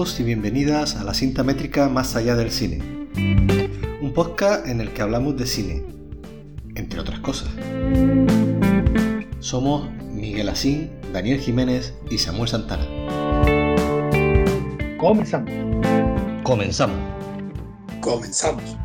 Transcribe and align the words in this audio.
Bienvenidos 0.00 0.20
y 0.20 0.24
bienvenidas 0.24 0.96
a 0.96 1.04
la 1.04 1.12
cinta 1.12 1.42
métrica 1.42 1.90
Más 1.90 2.16
allá 2.16 2.34
del 2.34 2.50
cine. 2.50 2.78
Un 4.00 4.14
podcast 4.14 4.66
en 4.66 4.80
el 4.80 4.94
que 4.94 5.02
hablamos 5.02 5.36
de 5.36 5.46
cine, 5.46 5.82
entre 6.74 7.00
otras 7.00 7.20
cosas. 7.20 7.50
Somos 9.40 9.90
Miguel 10.10 10.48
Asín, 10.48 10.90
Daniel 11.12 11.38
Jiménez 11.38 11.92
y 12.10 12.16
Samuel 12.16 12.48
Santana. 12.48 12.86
Comenzamos. 14.96 15.52
Comenzamos. 16.44 16.98
Comenzamos. 18.00 18.78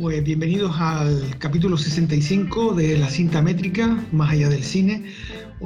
Pues 0.00 0.22
bienvenidos 0.22 0.76
al 0.78 1.36
capítulo 1.38 1.76
65 1.76 2.74
de 2.74 2.98
la 2.98 3.10
cinta 3.10 3.42
métrica 3.42 3.98
Más 4.12 4.30
allá 4.30 4.48
del 4.48 4.62
cine 4.62 5.06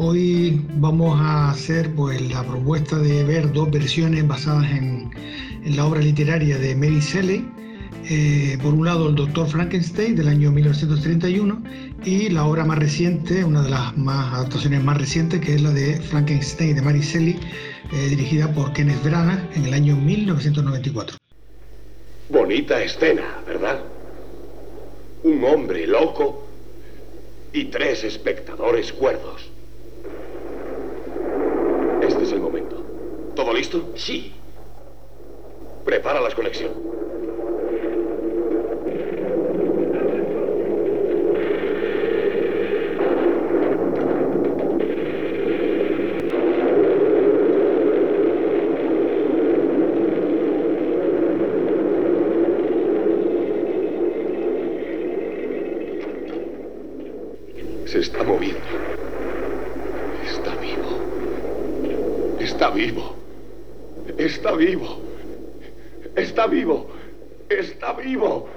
Hoy 0.01 0.65
vamos 0.75 1.21
a 1.21 1.51
hacer 1.51 1.93
pues, 1.97 2.21
la 2.31 2.45
propuesta 2.45 2.97
de 2.99 3.25
ver 3.25 3.53
dos 3.53 3.69
versiones 3.69 4.25
basadas 4.29 4.71
en, 4.71 5.11
la 5.75 5.85
obra 5.85 6.01
literaria 6.01 6.57
de 6.57 6.77
Mary 6.77 7.01
Shelley. 7.01 7.45
Eh, 8.09 8.57
por 8.63 8.75
un 8.75 8.85
lado, 8.85 9.09
el 9.09 9.17
Doctor 9.17 9.49
Frankenstein 9.49 10.15
del 10.15 10.29
año 10.29 10.53
1931 10.53 11.65
y 12.05 12.29
la 12.29 12.45
obra 12.45 12.65
más 12.65 12.79
reciente, 12.79 13.45
una 13.45 13.61
de 13.61 13.71
las 13.71 13.97
más 13.97 14.35
adaptaciones 14.35 14.85
más 14.85 14.99
recientes, 14.99 15.41
que 15.41 15.57
es 15.57 15.63
la 15.63 15.73
de 15.73 16.01
Frankenstein 16.01 16.77
de 16.77 16.83
Mary 16.83 17.01
Shelley, 17.01 17.41
eh, 17.93 18.09
dirigida 18.09 18.53
por 18.55 18.73
Kenneth 18.73 19.03
Branagh 19.03 19.51
en 19.57 19.65
el 19.65 19.75
año 19.75 19.97
1994. 19.97 21.17
Bonita 22.29 22.81
escena, 22.81 23.41
¿verdad? 23.45 23.81
Un 25.25 25.43
hombre 25.43 25.89
loco 25.89 26.47
y 27.53 27.65
tres 27.65 28.05
espectadores 28.05 28.93
cuerdos. 28.93 29.48
Este 32.09 32.25
es 32.25 32.33
el 32.33 32.41
momento. 32.41 32.83
¿Todo 33.37 33.53
listo? 33.53 33.93
Sí. 33.95 34.33
Prepara 35.85 36.21
la 36.21 36.35
conexión. 36.35 36.73
Se 57.87 58.01
está 58.01 58.23
moviendo. 58.23 58.59
Está 60.23 60.55
vivo. 60.57 60.99
Está 62.39 62.71
vivo. 62.71 63.15
Está 64.19 64.48
vivo. 64.59 65.01
Está 66.17 66.47
vivo. 66.47 66.91
Está 67.49 67.93
vivo. 67.95 68.49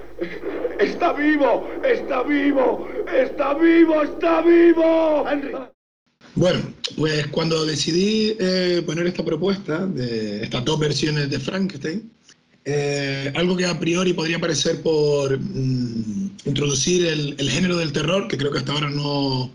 Está 0.78 1.12
vivo. 1.12 1.68
Está 1.84 2.22
vivo. 2.22 2.88
Está 3.08 3.54
vivo. 3.54 4.02
Está 4.02 4.42
vivo. 4.42 5.68
Bueno, 6.34 6.60
pues 6.96 7.26
cuando 7.28 7.64
decidí 7.64 8.36
eh, 8.38 8.82
poner 8.84 9.06
esta 9.06 9.24
propuesta 9.24 9.86
de 9.86 10.42
estas 10.42 10.64
dos 10.64 10.78
versiones 10.78 11.30
de 11.30 11.38
Frankenstein, 11.38 12.10
eh, 12.64 13.32
algo 13.34 13.56
que 13.56 13.66
a 13.66 13.78
priori 13.78 14.12
podría 14.12 14.40
parecer 14.40 14.82
por 14.82 15.38
mm, 15.38 16.30
introducir 16.46 17.06
el, 17.06 17.34
el, 17.38 17.50
género 17.50 17.76
del 17.76 17.92
terror, 17.92 18.28
que 18.28 18.38
creo 18.38 18.50
que 18.50 18.58
hasta 18.58 18.72
ahora 18.72 18.88
no, 18.88 19.50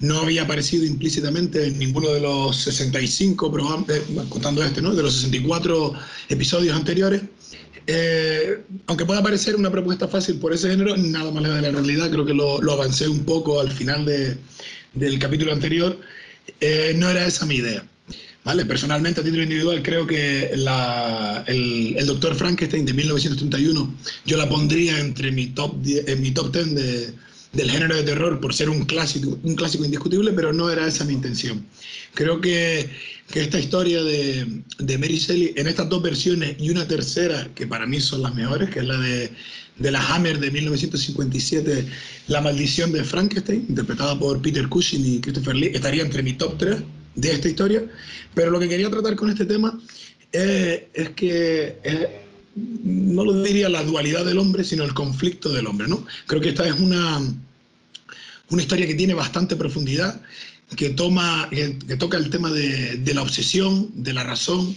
no 0.00 0.20
había 0.20 0.42
aparecido 0.42 0.84
implícitamente 0.84 1.66
en 1.66 1.78
ninguno 1.78 2.08
de 2.08 2.20
los 2.20 2.56
65 2.56 3.52
programas, 3.52 3.88
eh, 3.90 4.02
contando 4.28 4.64
este, 4.64 4.80
¿no? 4.80 4.94
de 4.94 5.02
los 5.02 5.14
64 5.14 5.92
episodios 6.30 6.74
anteriores. 6.74 7.22
Eh, 7.86 8.62
aunque 8.86 9.04
pueda 9.04 9.22
parecer 9.22 9.56
una 9.56 9.70
propuesta 9.70 10.08
fácil 10.08 10.38
por 10.38 10.54
ese 10.54 10.70
género, 10.70 10.96
nada 10.96 11.30
más 11.30 11.42
de 11.42 11.48
la 11.62 11.70
realidad, 11.70 12.10
creo 12.10 12.24
que 12.24 12.34
lo, 12.34 12.72
avancé 12.72 13.08
un 13.08 13.24
poco 13.24 13.60
al 13.60 13.70
final 13.70 14.06
de, 14.06 14.38
del 14.94 15.18
capítulo 15.18 15.52
anterior, 15.52 15.98
eh, 16.60 16.94
no 16.96 17.10
era 17.10 17.26
esa 17.26 17.44
mi 17.46 17.56
idea. 17.56 17.84
¿Vale? 18.42 18.64
Personalmente, 18.64 19.20
a 19.20 19.24
título 19.24 19.42
individual, 19.42 19.82
creo 19.82 20.06
que 20.06 20.46
el, 20.46 22.06
Doctor 22.06 22.34
Frankenstein 22.34 22.86
de 22.86 22.94
1931 22.94 23.94
yo 24.24 24.36
la 24.38 24.48
pondría 24.48 24.98
entre 24.98 25.30
mi 25.30 25.48
top, 25.48 25.76
en 25.84 26.22
mi 26.22 26.30
top 26.30 26.50
10 26.50 26.74
de, 26.74 27.14
del 27.52 27.70
género 27.70 27.96
de 27.96 28.04
terror 28.04 28.40
por 28.40 28.54
ser 28.54 28.70
un 28.70 28.84
clásico, 28.84 29.38
un 29.42 29.54
clásico 29.54 29.84
indiscutible, 29.84 30.32
pero 30.32 30.52
no 30.52 30.70
era 30.70 30.86
esa 30.86 31.04
mi 31.04 31.14
intención. 31.14 31.66
Creo 32.14 32.40
que, 32.40 32.88
que 33.30 33.40
esta 33.40 33.58
historia 33.58 34.02
de, 34.02 34.62
de, 34.78 34.98
Mary 34.98 35.18
Shelley, 35.18 35.54
en 35.56 35.66
estas 35.66 35.88
dos 35.88 36.02
versiones 36.02 36.56
y 36.58 36.70
una 36.70 36.86
tercera, 36.86 37.48
que 37.54 37.66
para 37.66 37.86
mí 37.86 38.00
son 38.00 38.22
las 38.22 38.34
mejores, 38.34 38.70
que 38.70 38.80
es 38.80 38.86
la 38.86 38.98
de, 38.98 39.30
de 39.78 39.90
la 39.90 40.00
Hammer 40.14 40.38
de 40.38 40.50
1957, 40.50 41.86
La 42.28 42.40
maldición 42.40 42.92
de 42.92 43.02
Frankenstein, 43.02 43.66
interpretada 43.68 44.18
por 44.18 44.40
Peter 44.40 44.68
Cushing 44.68 45.04
y 45.04 45.20
Christopher 45.20 45.56
Lee, 45.56 45.70
estaría 45.74 46.02
entre 46.02 46.22
mi 46.22 46.34
top 46.34 46.56
3 46.58 46.76
de 47.16 47.32
esta 47.32 47.48
historia. 47.48 47.82
Pero 48.34 48.50
lo 48.50 48.60
que 48.60 48.68
quería 48.68 48.90
tratar 48.90 49.16
con 49.16 49.28
este 49.28 49.44
tema 49.44 49.78
es, 50.30 50.82
es 50.94 51.08
que... 51.10 51.78
Es, 51.82 52.29
no 52.54 53.24
lo 53.24 53.42
diría 53.42 53.68
la 53.68 53.84
dualidad 53.84 54.24
del 54.24 54.38
hombre, 54.38 54.64
sino 54.64 54.84
el 54.84 54.94
conflicto 54.94 55.50
del 55.50 55.66
hombre, 55.66 55.88
¿no? 55.88 56.04
Creo 56.26 56.40
que 56.40 56.50
esta 56.50 56.66
es 56.66 56.78
una, 56.78 57.20
una 58.50 58.62
historia 58.62 58.86
que 58.86 58.94
tiene 58.94 59.14
bastante 59.14 59.56
profundidad, 59.56 60.20
que, 60.76 60.90
toma, 60.90 61.48
que, 61.50 61.96
toca 61.96 62.16
el 62.16 62.30
tema 62.30 62.50
de, 62.50 62.96
de, 62.96 63.14
la 63.14 63.22
obsesión, 63.22 63.90
de 63.94 64.12
la 64.12 64.24
razón, 64.24 64.76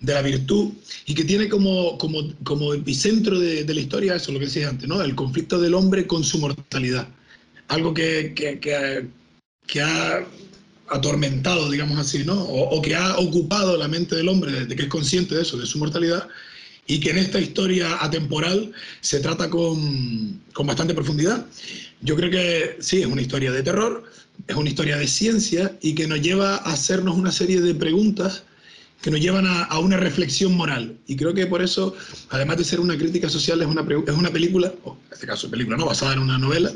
de 0.00 0.14
la 0.14 0.22
virtud, 0.22 0.72
y 1.06 1.14
que 1.14 1.24
tiene 1.24 1.48
como, 1.48 1.98
como, 1.98 2.34
como 2.42 2.74
epicentro 2.74 3.38
de, 3.38 3.64
la 3.64 3.80
historia 3.80 4.14
eso, 4.14 4.32
lo 4.32 4.38
que 4.38 4.46
decía 4.46 4.68
antes, 4.68 4.88
¿no? 4.88 5.00
El 5.02 5.14
conflicto 5.14 5.60
del 5.60 5.74
hombre 5.74 6.06
con 6.06 6.24
su 6.24 6.38
mortalidad. 6.38 7.08
Algo 7.68 7.94
que, 7.94 8.32
que, 8.34 8.58
que, 8.58 9.06
que 9.66 9.80
ha 9.82 10.26
atormentado, 10.88 11.70
digamos 11.70 11.98
así, 11.98 12.24
¿no? 12.24 12.42
O, 12.42 12.76
o, 12.76 12.82
que 12.82 12.96
ha 12.96 13.16
ocupado 13.18 13.76
la 13.76 13.88
mente 13.88 14.16
del 14.16 14.28
hombre 14.28 14.52
desde 14.52 14.74
que 14.74 14.82
es 14.82 14.88
consciente 14.88 15.34
de 15.34 15.42
eso, 15.42 15.56
de 15.56 15.66
su 15.66 15.78
mortalidad, 15.78 16.26
y 16.90 16.98
que 16.98 17.10
en 17.10 17.18
esta 17.18 17.38
historia 17.38 18.02
atemporal 18.02 18.72
se 19.00 19.20
trata 19.20 19.48
con, 19.48 20.40
con, 20.52 20.66
bastante 20.66 20.92
profundidad. 20.92 21.46
Yo 22.00 22.16
creo 22.16 22.32
que 22.32 22.78
sí, 22.80 23.00
es 23.02 23.06
una 23.06 23.22
historia 23.22 23.52
de 23.52 23.62
terror, 23.62 24.02
es 24.48 24.56
una 24.56 24.68
historia 24.68 24.96
de 24.96 25.06
ciencia 25.06 25.78
y 25.80 25.94
que 25.94 26.08
nos 26.08 26.20
lleva 26.20 26.56
a 26.56 26.72
hacernos 26.72 27.16
una 27.16 27.30
serie 27.30 27.60
de 27.60 27.76
preguntas 27.76 28.42
que 29.02 29.12
nos 29.12 29.20
llevan 29.20 29.46
a, 29.46 29.62
a 29.66 29.78
una 29.78 29.98
reflexión 29.98 30.52
moral. 30.56 30.96
Y 31.06 31.14
creo 31.14 31.32
que 31.32 31.46
por 31.46 31.62
eso, 31.62 31.94
además 32.30 32.56
de 32.56 32.64
ser 32.64 32.80
una 32.80 32.98
crítica 32.98 33.28
social, 33.28 33.62
es 33.62 33.68
una, 33.68 33.82
es 33.82 34.14
una 34.14 34.30
película, 34.30 34.74
o 34.82 34.94
en 35.06 35.12
este 35.12 35.28
caso 35.28 35.48
película 35.48 35.76
no, 35.76 35.86
basada 35.86 36.14
en 36.14 36.18
una 36.18 36.38
novela, 36.38 36.72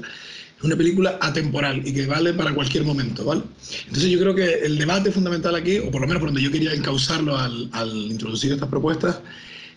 es 0.56 0.62
una 0.62 0.76
película 0.76 1.19
atemporal 1.20 1.82
y 1.84 1.92
que 1.92 2.06
vale 2.06 2.32
para 2.34 2.54
cualquier 2.54 2.84
momento, 2.84 3.25
¿vale? 3.25 3.42
Entonces 3.86 4.12
yo 4.12 4.20
creo 4.20 4.34
que 4.36 4.64
el 4.64 4.78
debate 4.78 5.10
fundamental 5.10 5.56
aquí, 5.56 5.78
o 5.78 5.91
por 5.91 6.02
lo 6.02 6.06
menos 6.06 6.20
por 6.20 6.28
donde 6.28 6.41
yo 6.41 6.52
quería 6.52 6.72
encauzarlo 6.72 7.36
al, 7.36 7.69
al 7.72 7.91
introducir 7.91 8.52
estas 8.52 8.69
propuestas, 8.69 9.19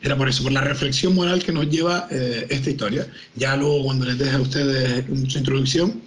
era 0.01 0.15
por 0.15 0.29
eso, 0.29 0.43
por 0.43 0.51
la 0.51 0.61
reflexión 0.61 1.15
moral 1.15 1.43
que 1.43 1.51
nos 1.51 1.69
lleva 1.69 2.07
eh, 2.11 2.45
esta 2.49 2.69
historia. 2.69 3.07
Ya 3.35 3.55
luego, 3.55 3.83
cuando 3.83 4.05
les 4.05 4.17
deje 4.17 4.35
a 4.35 4.41
ustedes 4.41 5.05
su 5.27 5.37
introducción, 5.37 6.01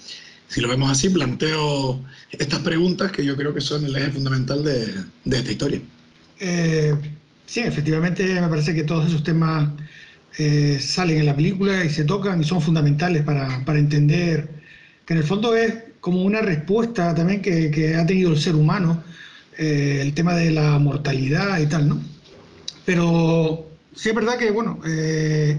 si 0.48 0.60
lo 0.60 0.68
vemos 0.68 0.90
así, 0.90 1.08
planteo 1.08 2.04
estas 2.32 2.60
preguntas 2.60 3.12
que 3.12 3.24
yo 3.24 3.36
creo 3.36 3.54
que 3.54 3.60
son 3.60 3.84
el 3.84 3.96
eje 3.96 4.10
fundamental 4.10 4.64
de, 4.64 4.86
de 5.24 5.36
esta 5.38 5.50
historia. 5.50 5.80
Eh, 6.40 6.94
sí, 7.46 7.60
efectivamente, 7.60 8.40
me 8.40 8.48
parece 8.48 8.74
que 8.74 8.82
todos 8.82 9.06
esos 9.06 9.22
temas 9.22 9.68
eh, 10.38 10.78
salen 10.80 11.18
en 11.18 11.26
la 11.26 11.36
película 11.36 11.84
y 11.84 11.90
se 11.90 12.04
tocan 12.04 12.40
y 12.40 12.44
son 12.44 12.60
fundamentales 12.60 13.22
para, 13.22 13.64
para, 13.64 13.78
entender 13.78 14.48
que 15.04 15.14
en 15.14 15.18
el 15.18 15.24
fondo 15.24 15.54
es 15.56 15.74
como 16.00 16.22
una 16.22 16.40
respuesta 16.40 17.14
también 17.14 17.42
que, 17.42 17.70
que 17.70 17.94
ha 17.94 18.06
tenido 18.06 18.30
el 18.30 18.40
ser 18.40 18.54
humano, 18.54 19.02
eh, 19.58 19.98
el 20.00 20.14
tema 20.14 20.34
de 20.34 20.50
la 20.50 20.78
mortalidad 20.78 21.58
y 21.60 21.66
tal, 21.66 21.88
¿no? 21.88 22.00
Pero 22.84 23.69
sí 23.94 24.08
es 24.10 24.14
verdad 24.14 24.38
que, 24.38 24.50
bueno, 24.50 24.80
eh, 24.86 25.58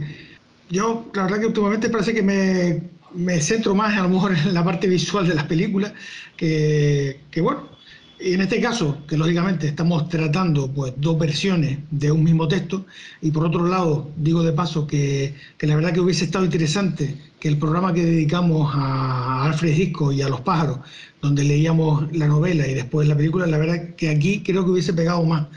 yo 0.69 1.09
la 1.13 1.23
verdad 1.23 1.39
que 1.39 1.47
últimamente 1.47 1.89
parece 1.89 2.13
que 2.13 2.23
me, 2.23 2.81
me, 3.13 3.41
centro 3.41 3.75
más 3.75 3.97
a 3.97 4.03
lo 4.03 4.09
mejor 4.09 4.35
en 4.45 4.53
la 4.53 4.63
parte 4.63 4.87
visual 4.87 5.27
de 5.27 5.35
las 5.35 5.45
películas, 5.45 5.93
que, 6.37 7.21
que 7.29 7.41
bueno, 7.41 7.69
y 8.23 8.33
en 8.33 8.41
este 8.41 8.61
caso, 8.61 8.99
que 9.07 9.17
lógicamente 9.17 9.67
estamos 9.67 10.07
tratando 10.07 10.71
pues, 10.71 10.93
dos 10.97 11.17
versiones 11.17 11.79
de 11.89 12.11
un 12.11 12.23
mismo 12.23 12.47
texto, 12.47 12.85
y 13.19 13.31
por 13.31 13.45
otro 13.45 13.65
lado, 13.65 14.11
digo 14.15 14.43
de 14.43 14.53
paso 14.53 14.85
que, 14.85 15.33
que, 15.57 15.65
la 15.65 15.75
verdad 15.75 15.91
que 15.91 16.01
hubiese 16.01 16.25
estado 16.25 16.45
interesante 16.45 17.17
que 17.39 17.47
el 17.47 17.57
programa 17.57 17.93
que 17.93 18.05
dedicamos 18.05 18.71
a 18.75 19.45
Alfred 19.45 19.75
Hitchcock 19.75 20.13
y 20.13 20.21
a 20.21 20.29
los 20.29 20.41
pájaros, 20.41 20.79
donde 21.19 21.43
leíamos 21.43 22.15
la 22.15 22.27
novela 22.27 22.67
y 22.67 22.75
después 22.75 23.07
la 23.07 23.17
película, 23.17 23.47
la 23.47 23.57
verdad 23.57 23.95
que 23.95 24.09
aquí 24.09 24.43
creo 24.43 24.63
que 24.65 24.71
hubiese 24.71 24.93
pegado 24.93 25.23
más, 25.23 25.47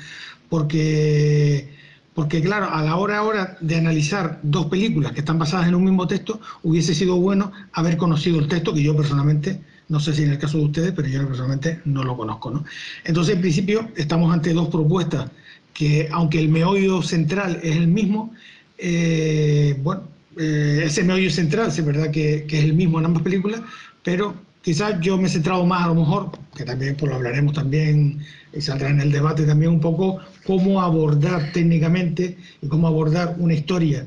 porque 0.49 1.74
porque 2.15 2.41
claro, 2.41 2.71
a 2.71 2.83
la 2.83 2.97
hora 2.97 3.19
ahora 3.19 3.57
de 3.61 3.77
analizar 3.77 4.39
dos 4.43 4.67
películas 4.67 5.13
que 5.13 5.21
están 5.21 5.39
basadas 5.39 5.67
en 5.67 5.75
un 5.75 5.85
mismo 5.85 6.07
texto, 6.07 6.41
hubiese 6.63 6.95
sido 6.95 7.17
bueno 7.17 7.51
haber 7.73 7.97
conocido 7.97 8.39
el 8.39 8.49
texto, 8.49 8.73
que 8.73 8.83
yo 8.83 8.97
personalmente 8.97 9.61
No 9.89 10.01
sé 10.01 10.15
si 10.15 10.23
en 10.23 10.31
el 10.31 10.39
caso 10.39 10.59
de 10.59 10.65
ustedes, 10.65 10.93
pero 10.93 11.09
yo 11.09 11.27
personalmente 11.27 11.81
no 11.85 12.03
lo 12.05 12.17
conozco. 12.17 12.51
¿no? 12.51 12.65
Entonces, 13.05 13.35
en 13.35 13.41
principio, 13.43 13.91
estamos 13.97 14.33
ante 14.33 14.55
dos 14.55 14.69
propuestas 14.69 15.31
que, 15.75 16.09
aunque 16.11 16.39
el 16.39 16.49
meollo 16.49 17.03
central 17.03 17.61
es 17.63 17.77
el 17.77 17.89
mismo, 17.89 18.33
eh, 18.79 19.79
bueno, 19.83 20.05
eh, 20.39 20.83
ese 20.87 21.03
meollo 21.03 21.31
central 21.31 21.69
es 21.69 21.85
verdad 21.85 22.11
que, 22.11 22.47
que, 22.49 22.59
es 22.61 22.65
el 22.65 22.75
mismo 22.75 22.99
en 22.99 23.07
ambas 23.07 23.23
películas, 23.23 23.61
pero 24.03 24.35
quizás 24.65 24.99
yo 25.01 25.19
me 25.19 25.27
he 25.27 25.29
centrado 25.29 25.65
más 25.67 25.85
a 25.85 25.89
lo 25.89 25.97
mejor, 25.97 26.31
que 26.57 26.65
también 26.65 26.97
pues 26.97 27.11
lo 27.11 27.17
hablaremos 27.17 27.53
también 27.53 28.21
y 28.53 28.61
saldrá 28.61 28.89
en 28.89 29.01
el 29.01 29.13
debate 29.13 29.45
también 29.45 29.73
un 29.73 29.81
poco, 29.81 30.21
cómo 30.47 30.81
abordar 30.81 31.53
técnicamente 31.53 32.39
y 32.63 32.67
cómo 32.67 32.89
abordar 32.89 33.37
una 33.39 33.53
historia 33.53 34.07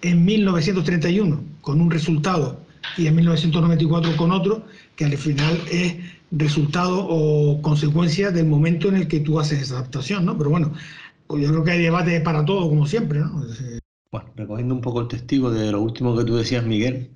en 0.00 0.24
1931 0.24 1.42
con 1.60 1.80
un 1.80 1.90
resultado 1.90 2.60
y 2.96 3.08
en 3.08 3.16
1994 3.16 4.16
con 4.16 4.30
otro, 4.30 4.64
que 4.94 5.04
al 5.04 5.16
final 5.16 5.60
es 5.70 5.96
resultado 6.30 7.04
o 7.08 7.60
consecuencia 7.60 8.30
del 8.30 8.46
momento 8.46 8.88
en 8.88 8.96
el 8.96 9.08
que 9.08 9.20
tú 9.20 9.40
haces 9.40 9.62
esa 9.62 9.78
adaptación, 9.78 10.24
¿no? 10.24 10.38
Pero 10.38 10.50
bueno, 10.50 10.72
pues 11.26 11.42
yo 11.42 11.50
creo 11.50 11.64
que 11.64 11.72
hay 11.72 11.82
debate 11.82 12.20
para 12.20 12.44
todo, 12.44 12.68
como 12.68 12.86
siempre, 12.86 13.18
¿no? 13.18 13.44
Bueno, 14.12 14.30
recogiendo 14.36 14.74
un 14.74 14.80
poco 14.80 15.00
el 15.00 15.08
testigo 15.08 15.50
de 15.50 15.72
lo 15.72 15.82
último 15.82 16.16
que 16.16 16.24
tú 16.24 16.36
decías, 16.36 16.64
Miguel, 16.64 17.10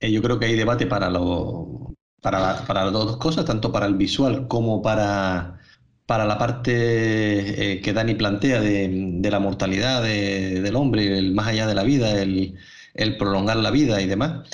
eh, 0.00 0.10
yo 0.10 0.20
creo 0.20 0.38
que 0.38 0.46
hay 0.46 0.56
debate 0.56 0.86
para, 0.86 1.08
lo, 1.10 1.93
para, 2.24 2.64
para 2.64 2.84
las 2.84 2.92
dos 2.94 3.18
cosas, 3.18 3.44
tanto 3.44 3.70
para 3.70 3.84
el 3.84 3.96
visual 3.96 4.48
como 4.48 4.80
para, 4.80 5.60
para 6.06 6.24
la 6.24 6.38
parte 6.38 7.72
eh, 7.72 7.80
que 7.82 7.92
Dani 7.92 8.14
plantea 8.14 8.62
de, 8.62 9.28
la 9.30 9.40
mortalidad 9.40 10.02
del 10.02 10.74
hombre, 10.74 11.18
el 11.18 11.34
más 11.34 11.48
allá 11.48 11.66
de 11.66 11.74
la 11.74 11.82
vida, 11.82 12.22
el, 12.22 12.54
el 12.94 13.18
prolongar 13.18 13.58
la 13.58 13.70
vida 13.70 14.00
y 14.00 14.06
demás. 14.06 14.48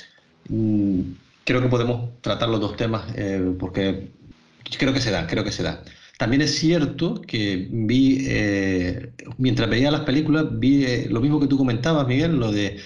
Mm, 0.49 1.01
creo 1.45 1.63
que 1.63 1.69
podemos 1.69 2.21
tratar 2.23 2.49
los 2.49 2.61
dos 2.61 2.77
temas 2.77 3.05
eh, 3.15 3.55
porque 3.57 4.11
creo 4.77 4.93
que 4.93 5.01
se 5.01 5.13
da, 5.13 5.29
creo 5.29 5.45
que 5.45 5.53
se 5.53 5.63
da. 5.63 5.85
También 6.19 6.43
es 6.43 6.59
cierto 6.59 7.23
que 7.23 7.69
vi, 7.71 8.27
eh, 8.29 9.13
mientras 9.39 9.71
veía 9.71 9.93
las 9.93 10.01
películas, 10.01 10.47
vi 10.59 11.05
lo 11.09 11.21
mismo 11.21 11.39
que 11.39 11.47
tú 11.47 11.57
comentabas, 11.57 12.05
Miguel, 12.09 12.37
lo 12.37 12.51
de 12.51 12.81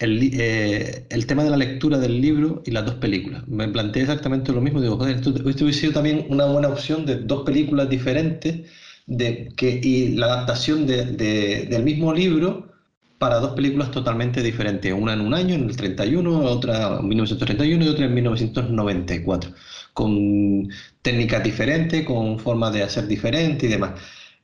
el, 0.00 0.40
el, 1.10 1.26
tema 1.26 1.44
de 1.44 1.50
la 1.50 1.56
lectura 1.58 1.98
del 1.98 2.20
libro 2.20 2.62
y 2.64 2.70
las 2.70 2.86
dos 2.86 2.94
películas. 2.96 3.46
Me 3.46 3.68
planteé 3.68 4.02
exactamente 4.02 4.52
lo 4.52 4.62
mismo. 4.62 4.80
Digo, 4.80 4.96
joder, 4.96 5.16
esto, 5.16 5.30
hubiese 5.30 5.72
sido 5.72 5.92
también 5.92 6.26
una 6.30 6.46
buena 6.46 6.68
opción 6.68 7.04
de 7.06 7.16
dos 7.16 7.44
películas 7.44 7.88
diferentes 7.90 8.66
de, 9.06 9.52
que, 9.56 9.80
y 9.82 10.14
la 10.16 10.26
adaptación 10.26 10.86
de, 10.86 11.04
del 11.66 11.82
mismo 11.84 12.12
libro 12.14 12.70
para 13.18 13.40
dos 13.40 13.52
películas 13.52 13.90
totalmente 13.90 14.42
diferentes, 14.42 14.92
una 14.94 15.12
en 15.12 15.20
un 15.20 15.34
año, 15.34 15.54
en 15.54 15.68
el 15.68 15.76
31, 15.76 16.38
otra 16.44 16.98
en 17.00 17.08
1931 17.08 17.84
y 17.84 17.88
otra 17.88 18.06
en 18.06 18.14
1994, 18.14 19.52
con 19.92 20.68
técnicas 21.02 21.44
diferentes, 21.44 22.06
con 22.06 22.38
formas 22.38 22.72
de 22.72 22.82
hacer 22.84 23.06
diferentes 23.06 23.68
y 23.68 23.72
demás. 23.72 24.00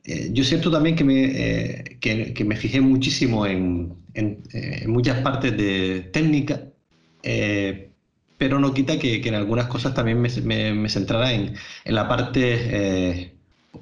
Eh, 0.06 0.30
yo 0.32 0.44
siento 0.44 0.70
también 0.70 0.94
que 0.96 1.04
me, 1.04 1.24
eh, 1.24 1.98
que, 2.00 2.44
me 2.44 2.56
fijé 2.56 2.80
muchísimo 2.80 3.44
en, 3.44 3.96
en, 4.14 4.42
eh, 4.52 4.86
muchas 4.86 5.20
partes 5.20 5.56
de 5.56 6.10
técnica, 6.12 6.62
pero 8.38 8.60
no 8.60 8.72
quita 8.74 8.98
que, 8.98 9.20
que, 9.20 9.28
en 9.28 9.34
algunas 9.34 9.66
cosas 9.66 9.94
también 9.94 10.20
me, 10.20 10.30
me, 10.74 10.88
centrara 10.88 11.32
en, 11.32 11.54
en, 11.84 11.94
la 11.94 12.06
parte 12.08 13.32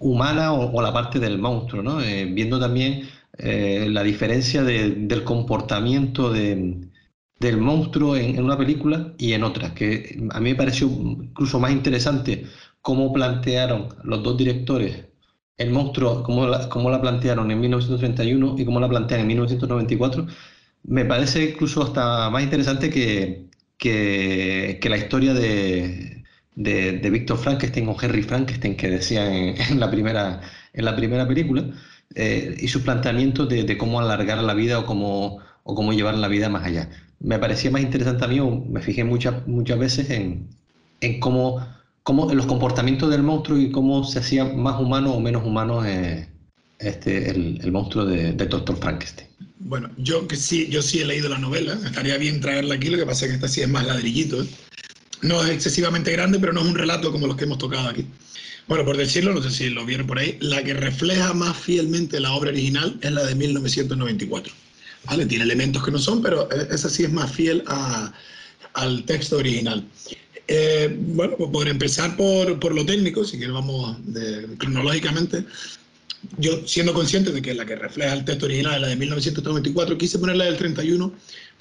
humana 0.00 0.52
o, 0.52 0.72
o, 0.72 0.82
la 0.82 0.92
parte 0.92 1.18
del 1.20 1.38
monstruo, 1.38 1.82
¿no? 1.82 1.98
viendo 1.98 2.58
también 2.58 3.02
la 3.38 4.02
diferencia 4.02 4.62
del 4.62 5.24
comportamiento 5.24 6.32
del 6.32 7.56
monstruo 7.58 8.16
en, 8.16 8.42
una 8.42 8.56
película 8.56 9.14
y 9.18 9.32
en 9.34 9.44
otra, 9.44 9.74
que 9.74 10.18
a 10.30 10.40
mí 10.40 10.50
me 10.50 10.56
pareció 10.56 10.86
incluso 10.88 11.60
más 11.60 11.72
interesante 11.72 12.46
cómo 12.80 13.12
plantearon 13.12 13.88
los 14.04 14.22
dos 14.22 14.36
directores 14.38 15.13
el 15.56 15.70
monstruo, 15.70 16.22
cómo 16.22 16.46
la, 16.46 16.68
la 16.68 17.00
plantearon 17.00 17.50
en 17.50 17.60
1931 17.60 18.56
y 18.58 18.64
cómo 18.64 18.80
la 18.80 18.88
plantean 18.88 19.20
en 19.20 19.26
1994, 19.28 20.26
me 20.84 21.04
parece 21.04 21.50
incluso 21.50 21.82
hasta 21.82 22.30
más 22.30 22.42
interesante 22.42 22.90
que, 22.90 23.46
que, 23.78 24.88
la 24.88 24.96
historia 24.96 25.34
de, 25.34 26.24
de, 26.54 27.10
Víctor 27.10 27.38
Frankenstein 27.38 27.88
o 27.88 27.96
Henry 28.00 28.22
Frankenstein 28.22 28.76
que 28.76 28.90
decían 28.90 29.32
en, 29.70 29.80
la, 29.80 29.90
primera, 29.90 30.40
en 30.72 30.84
la 30.84 30.96
primera 30.96 31.26
película. 31.26 31.64
Eh, 32.14 32.56
y 32.60 32.68
sus 32.68 32.82
planteamientos 32.82 33.48
de, 33.48 33.78
cómo 33.78 33.98
alargar 34.00 34.38
la 34.42 34.54
vida 34.54 34.78
o 34.78 34.86
cómo, 34.86 35.38
o 35.64 35.74
cómo 35.74 35.92
llevar 35.92 36.16
la 36.16 36.28
vida 36.28 36.48
más 36.48 36.64
allá. 36.64 36.90
Me 37.20 37.38
parecía 37.38 37.70
más 37.70 37.82
interesante 37.82 38.24
a 38.24 38.28
mí, 38.28 38.40
me 38.40 38.80
fijé 38.80 39.04
muchas, 39.04 39.46
muchas 39.46 39.78
veces 39.78 40.10
en, 40.10 40.48
en 41.00 41.20
cómo, 41.20 41.66
cómo 42.04 42.32
los 42.32 42.46
comportamientos 42.46 43.10
del 43.10 43.22
monstruo 43.22 43.58
y 43.58 43.72
cómo 43.72 44.04
se 44.04 44.20
hacía 44.20 44.44
más 44.44 44.80
humano 44.80 45.12
o 45.12 45.20
menos 45.20 45.44
humano 45.44 45.84
eh, 45.84 46.28
este, 46.78 47.30
el, 47.30 47.58
el, 47.62 47.72
monstruo 47.72 48.04
de, 48.04 48.32
de 48.32 48.46
Dr. 48.46 48.76
Frankenstein. 48.76 49.28
Bueno, 49.58 49.90
yo 49.96 50.28
que 50.28 50.36
sí, 50.36 50.68
yo 50.68 50.82
sí 50.82 51.00
he 51.00 51.06
leído 51.06 51.30
la 51.30 51.38
novela, 51.38 51.78
estaría 51.84 52.18
bien 52.18 52.40
traerla 52.40 52.74
aquí, 52.74 52.90
lo 52.90 52.98
que 52.98 53.06
pasa 53.06 53.24
es 53.24 53.30
que 53.30 53.34
esta 53.36 53.48
sí 53.48 53.62
es 53.62 53.68
más 53.68 53.86
ladrillito. 53.86 54.42
¿eh? 54.42 54.46
No 55.22 55.42
es 55.42 55.50
excesivamente 55.50 56.12
grande, 56.12 56.38
pero 56.38 56.52
no 56.52 56.60
es 56.60 56.66
un 56.66 56.74
relato 56.74 57.10
como 57.10 57.26
los 57.26 57.36
que 57.36 57.44
hemos 57.44 57.56
tocado 57.58 57.88
aquí. 57.88 58.06
Bueno, 58.68 58.84
por 58.84 58.98
decirlo, 58.98 59.32
no 59.32 59.42
sé 59.42 59.50
si 59.50 59.70
lo 59.70 59.86
vieron 59.86 60.06
por 60.06 60.18
ahí, 60.18 60.36
la 60.40 60.62
que 60.62 60.74
refleja 60.74 61.32
más 61.32 61.56
fielmente 61.56 62.20
la 62.20 62.32
obra 62.32 62.50
original 62.50 62.98
es 63.00 63.12
la 63.12 63.24
de 63.24 63.34
1994. 63.34 64.52
¿Vale? 65.06 65.26
Tiene 65.26 65.44
elementos 65.44 65.82
que 65.84 65.90
no 65.90 65.98
son, 65.98 66.22
pero 66.22 66.50
e, 66.50 66.74
esa 66.74 66.88
sí 66.90 67.04
es 67.04 67.12
más 67.12 67.32
fiel 67.32 67.64
al 68.74 69.04
texto 69.04 69.38
original. 69.38 69.86
Eh, 70.46 70.94
bueno, 70.98 71.36
pues 71.38 71.50
por 71.50 71.68
empezar 71.68 72.16
por, 72.16 72.58
por, 72.60 72.74
lo 72.74 72.84
técnico, 72.84 73.24
si 73.24 73.38
quieres 73.38 73.54
vamos 73.54 73.96
cronológicamente, 74.58 75.44
yo 76.38 76.66
siendo 76.66 76.92
consciente 76.92 77.32
de 77.32 77.40
que 77.40 77.54
la 77.54 77.64
que 77.64 77.76
refleja 77.76 78.12
el 78.12 78.24
texto 78.24 78.46
original 78.46 78.74
es 78.74 78.80
la 78.80 78.88
de 78.88 78.96
1994, 78.96 79.98
quise 79.98 80.18
poner 80.18 80.36
la 80.36 80.44
del 80.44 80.56
31 80.56 81.12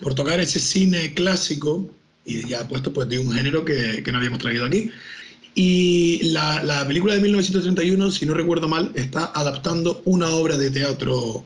por 0.01 0.15
tocar 0.15 0.39
ese 0.39 0.59
cine 0.59 1.13
clásico 1.13 1.89
y 2.25 2.47
ya 2.47 2.67
puesto 2.67 2.91
pues 2.93 3.07
de 3.09 3.19
un 3.19 3.31
género 3.31 3.65
que, 3.65 4.01
que 4.03 4.11
no 4.11 4.17
habíamos 4.17 4.39
traído 4.39 4.65
aquí, 4.65 4.89
y 5.55 6.23
la, 6.31 6.63
la, 6.63 6.87
película 6.87 7.13
de 7.13 7.21
1931, 7.21 8.11
si 8.11 8.25
no 8.25 8.33
recuerdo 8.33 8.67
mal, 8.67 8.91
está 8.95 9.31
adaptando 9.35 10.01
una 10.05 10.29
obra 10.29 10.57
de 10.57 10.71
teatro 10.71 11.45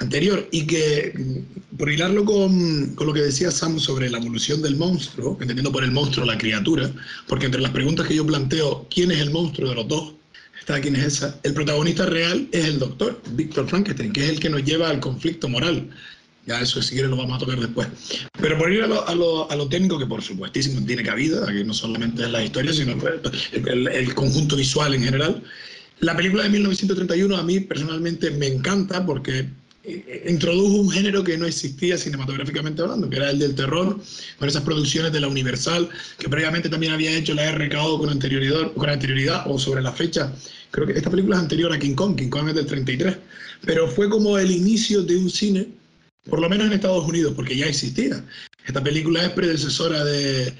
anterior 0.00 0.48
y 0.50 0.66
que, 0.66 1.12
mm, 1.16 1.76
por 1.76 1.90
hilarlo 1.90 2.24
con, 2.24 2.94
con, 2.94 3.06
lo 3.06 3.12
que 3.12 3.20
decía 3.20 3.50
Sam 3.50 3.78
sobre 3.78 4.10
la 4.10 4.18
evolución 4.18 4.62
del 4.62 4.76
monstruo, 4.76 5.36
entendiendo 5.40 5.72
por 5.72 5.84
el 5.84 5.92
monstruo 5.92 6.26
la 6.26 6.38
criatura, 6.38 6.90
porque 7.26 7.46
entre 7.46 7.60
las 7.60 7.72
preguntas 7.72 8.06
que 8.06 8.16
yo 8.16 8.26
planteo, 8.26 8.86
¿quién 8.92 9.10
es 9.10 9.20
el 9.20 9.30
monstruo 9.30 9.68
de 9.70 9.74
los 9.74 9.88
dos? 9.88 10.12
Está 10.58 10.80
quién 10.80 10.96
es 10.96 11.04
esa. 11.04 11.38
El 11.42 11.54
protagonista 11.54 12.06
real 12.06 12.48
es 12.52 12.64
el 12.64 12.78
doctor, 12.78 13.20
Víctor 13.32 13.68
Frankenstein, 13.68 14.12
que 14.12 14.24
es 14.24 14.30
el 14.30 14.40
que 14.40 14.50
nos 14.50 14.64
lleva 14.64 14.90
al 14.90 15.00
conflicto 15.00 15.48
moral 15.48 15.88
ya 16.48 16.62
eso 16.62 16.80
si 16.80 16.94
quieres 16.94 17.10
lo 17.10 17.16
vamos 17.18 17.36
a 17.36 17.44
tocar 17.44 17.60
después. 17.60 17.88
Pero 18.40 18.56
por 18.56 18.72
ir 18.72 18.82
a 18.82 18.86
lo, 18.86 19.06
a 19.06 19.14
lo, 19.14 19.50
a 19.50 19.54
lo 19.54 19.68
técnico, 19.68 19.98
que 19.98 20.06
por 20.06 20.22
supuestísimo 20.22 20.84
tiene 20.86 21.02
cabida, 21.02 21.44
aquí 21.48 21.62
no 21.62 21.74
solamente 21.74 22.22
es 22.22 22.30
la 22.30 22.42
historia, 22.42 22.72
sino 22.72 22.96
el, 23.52 23.88
el, 23.88 24.14
conjunto 24.14 24.56
visual 24.56 24.94
en 24.94 25.04
general. 25.04 25.42
La 26.00 26.16
película 26.16 26.44
de 26.44 26.48
1931 26.48 27.36
a 27.36 27.42
mí 27.42 27.60
personalmente 27.60 28.30
me 28.30 28.46
encanta 28.46 29.04
porque 29.04 29.46
introdujo 30.26 30.76
un 30.76 30.90
género 30.90 31.24
que 31.24 31.36
no 31.38 31.46
existía 31.46 31.96
cinematográficamente 31.96 32.82
hablando, 32.82 33.08
que 33.08 33.16
era 33.16 33.30
el 33.30 33.38
del 33.38 33.54
terror, 33.54 34.00
con 34.38 34.48
esas 34.48 34.62
producciones 34.62 35.12
de 35.12 35.20
la 35.20 35.28
Universal, 35.28 35.88
que 36.18 36.28
previamente 36.28 36.68
también 36.68 36.92
había 36.92 37.16
hecho 37.16 37.34
la 37.34 37.50
RKO 37.52 37.98
con 37.98 38.10
anterioridad, 38.10 38.72
con 38.72 38.90
anterioridad 38.90 39.44
o 39.46 39.58
sobre 39.58 39.82
la 39.82 39.92
fecha. 39.92 40.32
Creo 40.70 40.86
que 40.86 40.92
esta 40.92 41.10
película 41.10 41.36
es 41.36 41.42
anterior 41.42 41.72
a 41.72 41.78
King 41.78 41.94
Kong, 41.94 42.16
King 42.16 42.28
Kong 42.28 42.48
es 42.48 42.54
del 42.54 42.66
33, 42.66 43.16
pero 43.64 43.88
fue 43.88 44.08
como 44.08 44.38
el 44.38 44.50
inicio 44.50 45.02
de 45.02 45.16
un 45.16 45.30
cine 45.30 45.68
por 46.28 46.40
lo 46.40 46.48
menos 46.48 46.66
en 46.66 46.74
Estados 46.74 47.06
Unidos, 47.06 47.32
porque 47.34 47.56
ya 47.56 47.66
existía. 47.66 48.24
Esta 48.66 48.82
película 48.82 49.24
es 49.24 49.30
predecesora 49.30 50.04
de, 50.04 50.52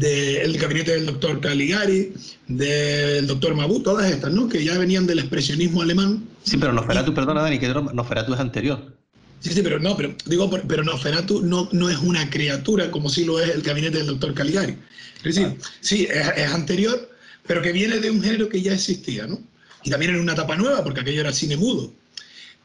El 0.00 0.58
gabinete 0.58 0.92
del 0.92 1.06
doctor 1.06 1.40
Caligari, 1.40 2.12
del 2.48 3.26
doctor 3.26 3.54
Mabut, 3.54 3.84
todas 3.84 4.10
estas, 4.10 4.32
¿no? 4.32 4.48
Que 4.48 4.64
ya 4.64 4.76
venían 4.78 5.06
del 5.06 5.20
expresionismo 5.20 5.82
alemán. 5.82 6.24
Sí, 6.42 6.56
pero 6.56 6.72
Nosferatu, 6.72 7.14
perdona 7.14 7.42
Dani, 7.42 7.58
que 7.58 7.68
Nosferatu 7.68 8.34
es 8.34 8.40
anterior. 8.40 8.94
Sí, 9.40 9.50
sí, 9.52 9.62
pero 9.62 9.78
no, 9.78 9.96
pero 9.96 10.14
digo, 10.26 10.50
pero 10.50 10.82
Nosferatu 10.82 11.42
no, 11.42 11.68
no 11.72 11.90
es 11.90 11.98
una 11.98 12.28
criatura 12.30 12.90
como 12.90 13.08
si 13.08 13.24
lo 13.24 13.40
es 13.40 13.50
el 13.50 13.62
gabinete 13.62 13.98
del 13.98 14.06
doctor 14.08 14.34
Caligari. 14.34 14.76
Es 15.18 15.36
decir, 15.36 15.56
ah. 15.58 15.68
sí, 15.80 16.08
es, 16.10 16.28
es, 16.36 16.52
anterior, 16.52 17.10
pero 17.46 17.62
que 17.62 17.72
viene 17.72 17.98
de 17.98 18.10
un 18.10 18.22
género 18.22 18.48
que 18.48 18.62
ya 18.62 18.74
existía, 18.74 19.26
¿no? 19.26 19.38
Y 19.84 19.90
también 19.90 20.14
en 20.14 20.20
una 20.20 20.32
etapa 20.32 20.56
nueva, 20.56 20.82
porque 20.82 21.00
aquello 21.00 21.20
era 21.20 21.32
cine 21.32 21.56
mudo 21.56 21.92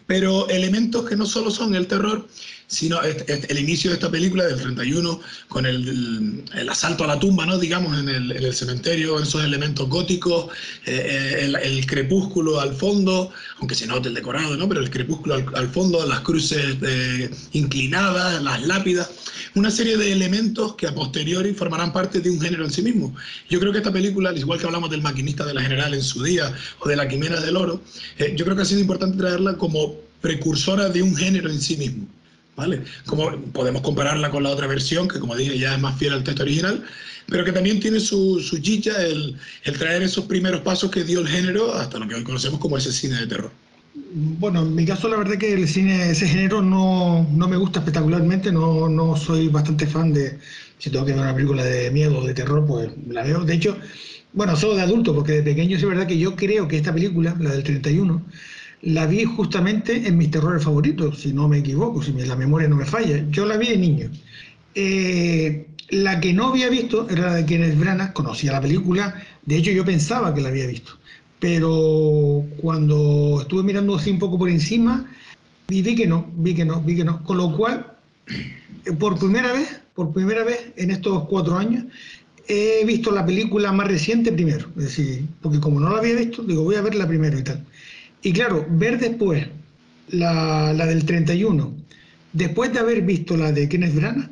pero 0.10 0.50
elementos 0.50 1.08
que 1.08 1.16
no 1.16 1.28
solo 1.28 1.52
son 1.52 1.76
el 1.76 1.86
terror, 1.86 2.28
sino 2.70 3.02
el 3.02 3.60
inicio 3.60 3.90
de 3.90 3.96
esta 3.96 4.12
película 4.12 4.46
del 4.46 4.62
31 4.62 5.20
con 5.48 5.66
el, 5.66 6.46
asalto 6.70 7.04
a 7.04 7.08
la 7.08 7.20
tumba, 7.20 7.48
¿no? 7.48 7.58
digamos, 7.58 7.98
en 7.98 8.08
el, 8.08 8.54
cementerio, 8.54 9.20
esos 9.20 9.44
elementos 9.44 9.90
góticos, 9.90 10.54
eh, 10.86 11.42
eh, 11.42 11.60
el, 11.64 11.86
crepúsculo 11.88 12.60
al 12.60 12.76
fondo, 12.76 13.32
aunque 13.58 13.74
se 13.74 13.88
note 13.88 14.10
el 14.10 14.14
decorado, 14.14 14.56
¿no? 14.56 14.70
pero 14.70 14.82
el 14.82 14.92
crepúsculo 14.92 15.44
al, 15.56 15.70
fondo, 15.70 16.06
las 16.06 16.20
cruces 16.20 16.78
eh, 16.84 17.32
inclinadas, 17.54 18.42
las 18.44 18.62
lápidas, 18.68 19.10
una 19.56 19.72
serie 19.72 19.98
de 19.98 20.12
elementos 20.12 20.76
que 20.76 20.86
a 20.86 20.94
posteriori 20.94 21.56
formarán 21.56 21.92
parte 21.92 22.20
de 22.20 22.30
un 22.30 22.40
género 22.40 22.66
en 22.66 22.72
sí 22.72 22.84
mismo. 22.84 23.16
Yo 23.50 23.60
creo 23.60 23.72
que 23.72 23.80
esta 23.80 23.92
película, 23.92 24.30
al 24.30 24.38
igual 24.38 24.60
que 24.60 24.68
hablamos 24.68 24.92
del 24.92 25.02
maquinista 25.02 25.44
de 25.44 25.56
la 25.56 25.62
general 25.64 25.96
en 25.96 26.04
su 26.04 26.22
día 26.22 26.54
o 26.82 26.88
de 26.88 26.96
la 26.96 27.08
quimera 27.08 27.42
del 27.42 27.58
oro, 27.58 27.82
yo 28.36 28.46
creo 28.46 28.56
que 28.56 28.62
ha 28.62 28.66
sido 28.66 28.82
importante 28.82 29.18
traerla 29.18 29.58
como 29.58 29.96
precursora 30.22 30.90
de 30.90 31.02
un 31.02 31.16
género 31.16 31.50
en 31.50 31.60
sí 31.60 31.76
mismo. 31.76 32.08
¿Vale? 32.60 32.84
Como 33.06 33.32
podemos 33.54 33.82
compararla 33.82 34.30
con 34.30 34.44
la 34.44 34.50
otra 34.50 34.68
versión, 34.68 35.08
que 35.08 35.20
como 35.20 35.36
dije 35.36 35.58
ya 35.58 35.76
es 35.76 35.82
más 35.82 35.98
fiel 35.98 36.14
al 36.14 36.24
texto 36.24 36.44
original, 36.44 36.84
pero 37.28 37.46
que 37.46 37.52
también 37.52 37.80
tiene 37.80 38.00
su, 38.00 38.40
su 38.40 38.60
chicha 38.60 39.02
el, 39.02 39.38
el 39.64 39.78
traer 39.78 40.04
esos 40.04 40.26
primeros 40.26 40.62
pasos 40.62 40.92
que 40.92 41.04
dio 41.04 41.20
el 41.22 41.28
género 41.28 41.74
hasta 41.74 42.00
lo 42.00 42.08
que 42.08 42.16
hoy 42.16 42.24
conocemos 42.24 42.60
como 42.60 42.78
ese 42.78 42.92
cine 42.92 43.16
de 43.16 43.28
terror. 43.28 43.52
Bueno, 44.12 44.62
en 44.64 44.76
mi 44.76 44.86
caso 44.86 45.08
la 45.08 45.18
verdad 45.18 45.38
que 45.38 45.54
el 45.54 45.68
cine, 45.68 46.12
ese 46.12 46.28
género 46.28 46.62
no, 46.62 47.28
no 47.32 47.48
me 47.48 47.58
gusta 47.58 47.80
espectacularmente, 47.80 48.52
no, 48.52 48.90
no, 48.90 49.16
soy 49.16 49.48
bastante 49.48 49.88
fan 49.88 50.14
de, 50.14 50.40
si 50.78 50.90
tengo 50.90 51.06
que 51.06 51.14
ver 51.14 51.22
una 51.22 51.36
película 51.36 51.64
de 51.64 51.92
miedo 51.92 52.20
o 52.20 52.26
de 52.26 52.34
terror, 52.34 52.66
pues 52.66 52.90
la 53.08 53.24
veo. 53.24 53.44
De 53.46 53.54
hecho, 53.54 53.78
bueno, 54.34 54.56
solo 54.56 54.76
de 54.76 54.82
adulto, 54.82 55.14
porque 55.14 55.34
de 55.34 55.44
pequeño 55.44 55.78
es 55.78 55.86
verdad 55.86 56.08
que 56.08 56.18
yo 56.18 56.36
creo 56.36 56.68
que 56.68 56.78
esta 56.78 56.94
película, 56.94 57.36
la 57.40 57.52
del 57.52 57.64
31, 57.64 58.24
la 58.82 59.06
vi 59.08 59.26
justamente 59.26 60.08
en 60.08 60.18
mis 60.18 60.32
terrores 60.32 60.64
favoritos, 60.64 61.20
si 61.20 61.34
no 61.34 61.48
me 61.48 61.60
equivoco, 61.60 62.02
si 62.02 62.14
la 62.14 62.36
memoria 62.36 62.68
no 62.68 62.76
me 62.76 62.86
falla. 62.86 63.26
Yo 63.30 63.46
la 63.46 63.58
vi 63.58 63.70
de 63.70 63.78
niño. 63.78 64.10
Eh, 64.76 65.68
la 65.90 66.20
que 66.20 66.34
no 66.34 66.48
había 66.48 66.70
visto 66.70 67.10
era 67.10 67.28
la 67.28 67.36
de 67.36 67.46
Kenneth 67.46 67.78
Branagh, 67.78 68.14
conocía 68.14 68.52
la 68.52 68.62
película, 68.62 69.24
de 69.46 69.58
hecho 69.58 69.72
yo 69.72 69.84
pensaba 69.84 70.34
que 70.34 70.42
la 70.42 70.50
había 70.50 70.68
visto, 70.68 70.92
pero 71.40 72.46
cuando 72.58 73.40
estuve 73.42 73.64
mirando 73.64 73.96
así 73.96 74.12
un 74.12 74.20
poco 74.20 74.38
por 74.38 74.50
encima, 74.50 75.10
vi, 75.68 75.82
vi 75.82 75.96
que 75.96 76.06
no, 76.06 76.28
vi 76.36 76.54
que 76.54 76.66
no, 76.66 76.82
vi 76.82 76.96
que 76.96 77.04
no, 77.04 77.24
con 77.24 77.38
lo 77.38 77.56
cual, 77.58 77.94
por 79.00 79.18
primera 79.18 79.52
vez, 79.52 79.82
por 79.96 80.14
primera 80.14 80.44
vez 80.44 80.72
en 80.76 80.92
estos 80.92 81.28
cuatro 81.28 81.58
años, 81.58 81.86
he 82.48 82.86
visto 82.86 83.12
la 83.12 83.26
película 83.26 83.72
más 83.72 83.88
reciente 83.88 84.32
primero, 84.32 84.68
es 84.78 84.84
decir, 84.84 85.26
porque 85.42 85.60
como 85.60 85.80
no 85.80 85.90
la 85.90 85.98
había 85.98 86.16
visto, 86.16 86.44
digo, 86.44 86.64
voy 86.64 86.76
a 86.76 86.82
verla 86.82 87.08
primero 87.08 87.38
y 87.40 87.44
tal. 87.44 87.66
Y 88.22 88.34
claro, 88.34 88.66
ver 88.70 89.00
después 89.00 89.48
la, 90.10 90.74
del 90.74 91.06
31, 91.06 91.74
después 92.34 92.74
de 92.74 92.80
haber 92.80 93.02
visto 93.02 93.38
la 93.38 93.52
de 93.52 93.70
Kenneth 93.70 93.96
Branagh, 93.96 94.30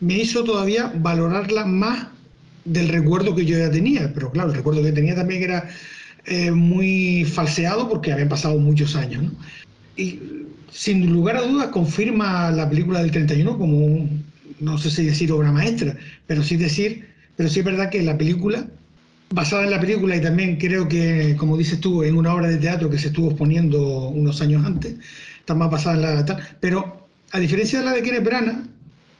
me 0.00 0.18
hizo 0.18 0.42
todavía 0.44 0.92
valorarla 0.96 1.64
más 1.64 2.08
del 2.64 2.88
recuerdo 2.88 3.34
que 3.34 3.44
yo 3.44 3.58
ya 3.58 3.70
tenía. 3.70 4.12
Pero 4.12 4.30
claro, 4.30 4.50
el 4.50 4.56
recuerdo 4.56 4.82
que 4.82 4.92
tenía 4.92 5.14
también 5.14 5.42
era 5.42 5.68
eh, 6.26 6.50
muy 6.50 7.24
falseado 7.24 7.88
porque 7.88 8.12
habían 8.12 8.28
pasado 8.28 8.58
muchos 8.58 8.96
años. 8.96 9.24
Y 9.96 10.18
sin 10.70 11.12
lugar 11.12 11.36
a 11.36 11.42
dudas 11.42 11.68
confirma 11.68 12.50
la 12.50 12.68
película 12.68 13.00
del 13.00 13.10
31 13.10 13.58
como, 13.58 14.08
no 14.60 14.78
sé 14.78 14.90
si 14.90 15.04
decir 15.04 15.30
obra 15.32 15.52
maestra, 15.52 15.96
pero 16.26 16.42
sí 16.42 16.56
decir, 16.56 17.06
pero 17.36 17.48
sí 17.48 17.60
es 17.60 17.64
verdad 17.64 17.90
que 17.90 18.02
la 18.02 18.16
película 18.16 18.66
basada 19.32 19.62
en 19.64 19.70
la 19.70 19.80
película 19.80 20.16
y 20.16 20.20
también 20.20 20.56
creo 20.56 20.88
que, 20.88 21.36
como 21.36 21.56
dices 21.56 21.80
tú, 21.80 22.02
en 22.02 22.16
una 22.16 22.34
obra 22.34 22.48
de 22.48 22.56
teatro 22.56 22.90
que 22.90 22.98
se 22.98 23.08
estuvo 23.08 23.28
exponiendo 23.28 24.08
unos 24.08 24.40
años 24.42 24.64
antes, 24.66 24.96
está 25.38 25.54
más 25.54 25.70
basada 25.70 25.96
en 25.96 26.02
la 26.02 26.24
tal, 26.24 26.38
pero 26.60 27.08
a 27.30 27.38
diferencia 27.38 27.78
de 27.78 27.84
la 27.84 27.92
de 27.92 28.02
Kenneth 28.02 28.24
Branagh, 28.24 28.64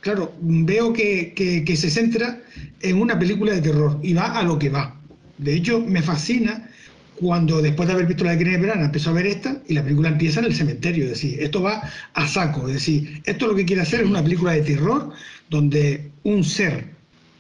claro, 0.01 0.35
veo 0.41 0.93
que, 0.93 1.65
se 1.77 1.91
centra 1.91 2.41
en 2.81 3.01
una 3.01 3.19
película 3.19 3.53
de 3.53 3.63
terror 3.63 4.01
y 4.03 4.13
va 4.15 4.39
a 4.39 4.43
lo 4.43 4.59
que 4.59 4.69
va. 4.69 4.97
De 5.39 5.55
hecho, 5.55 5.81
me 5.81 6.03
fascina 6.03 6.69
cuando 7.15 7.63
después 7.63 7.87
de 7.87 7.95
haber 7.95 8.07
visto 8.07 8.25
la 8.25 8.33
de 8.33 8.39
Kenneth 8.39 8.63
Branagh 8.63 8.87
empezó 8.87 9.11
a 9.11 9.13
ver 9.13 9.27
esta 9.27 9.63
y 9.69 9.75
la 9.75 9.85
película 9.85 10.09
empieza 10.09 10.41
en 10.41 10.47
el 10.47 10.55
cementerio, 10.55 11.05
es 11.05 11.11
decir, 11.11 11.41
esto 11.41 11.63
va 11.63 11.89
a 12.15 12.27
saco, 12.27 12.67
es 12.67 12.75
decir, 12.75 13.23
esto 13.27 13.47
lo 13.47 13.55
que 13.55 13.65
quiere 13.65 13.83
hacer 13.83 14.01
es 14.01 14.07
una 14.07 14.25
película 14.25 14.53
de 14.53 14.63
terror 14.63 15.13
donde 15.51 16.11
un 16.25 16.43
ser 16.43 16.89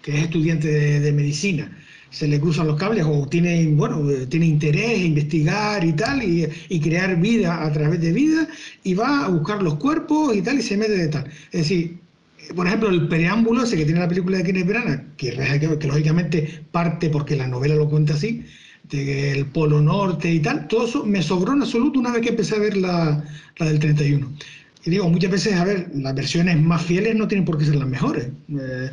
que 0.03 0.17
es 0.17 0.23
estudiante 0.25 0.69
de 1.00 1.12
medicina, 1.12 1.71
se 2.11 2.26
le 2.26 2.40
cruzan 2.40 2.67
los 2.67 2.76
cables 2.76 3.05
o 3.07 3.26
tiene, 3.29 3.67
bueno, 3.69 4.02
tiene 4.29 4.47
interés 4.47 4.99
en 4.99 5.07
investigar 5.07 5.85
y 5.85 5.93
tal, 5.93 6.23
y, 6.23 6.81
crear 6.81 7.17
vida 7.21 7.64
a 7.64 7.73
través 7.73 8.00
de 8.00 8.12
vida, 8.12 8.49
y 8.83 8.95
va 8.95 9.26
a 9.26 9.29
buscar 9.29 9.62
los 9.62 9.76
cuerpos 9.76 10.35
y 10.35 10.43
tal, 10.43 10.59
y 10.59 10.62
se 10.62 10.76
mete 10.76 10.97
de 10.97 11.09
tal. 11.09 11.25
Es 11.52 11.61
decir, 11.61 11.99
por 12.55 12.67
ejemplo, 12.67 12.88
el 12.88 13.07
preámbulo 13.09 13.62
ese 13.62 13.76
que 13.76 13.85
tiene 13.85 14.00
la 14.00 14.09
película 14.09 14.38
de 14.38 14.45
Kenneth 14.45 14.67
Branagh, 14.67 15.17
que, 15.17 15.79
que 15.79 15.87
lógicamente 15.87 16.62
parte 16.73 17.09
porque 17.11 17.37
la 17.37 17.47
novela 17.47 17.76
lo 17.76 17.88
cuenta 17.88 18.14
así, 18.14 18.45
del 18.90 19.47
Polo 19.47 19.81
Norte 19.81 20.33
y 20.33 20.40
tal, 20.40 20.67
todo 20.67 20.87
eso 20.87 21.07
me 21.07 21.23
sobró 21.23 21.52
en 21.52 21.62
absoluto 21.62 22.00
una 22.00 22.12
vez 22.12 22.23
que 22.23 22.31
empecé 22.31 22.57
a 22.57 22.59
ver 22.59 22.76
la, 22.76 23.25
la 23.59 23.67
del 23.67 23.79
31. 23.79 24.33
Y 24.85 24.90
digo, 24.90 25.09
muchas 25.09 25.31
veces, 25.31 25.55
a 25.55 25.64
ver, 25.64 25.90
las 25.95 26.14
versiones 26.14 26.61
más 26.61 26.83
fieles 26.83 27.14
no 27.14 27.29
tienen 27.29 27.45
por 27.45 27.59
qué 27.59 27.67
ser 27.67 27.76
las 27.76 27.88
mejores. 27.88 28.29
Eh, 28.49 28.90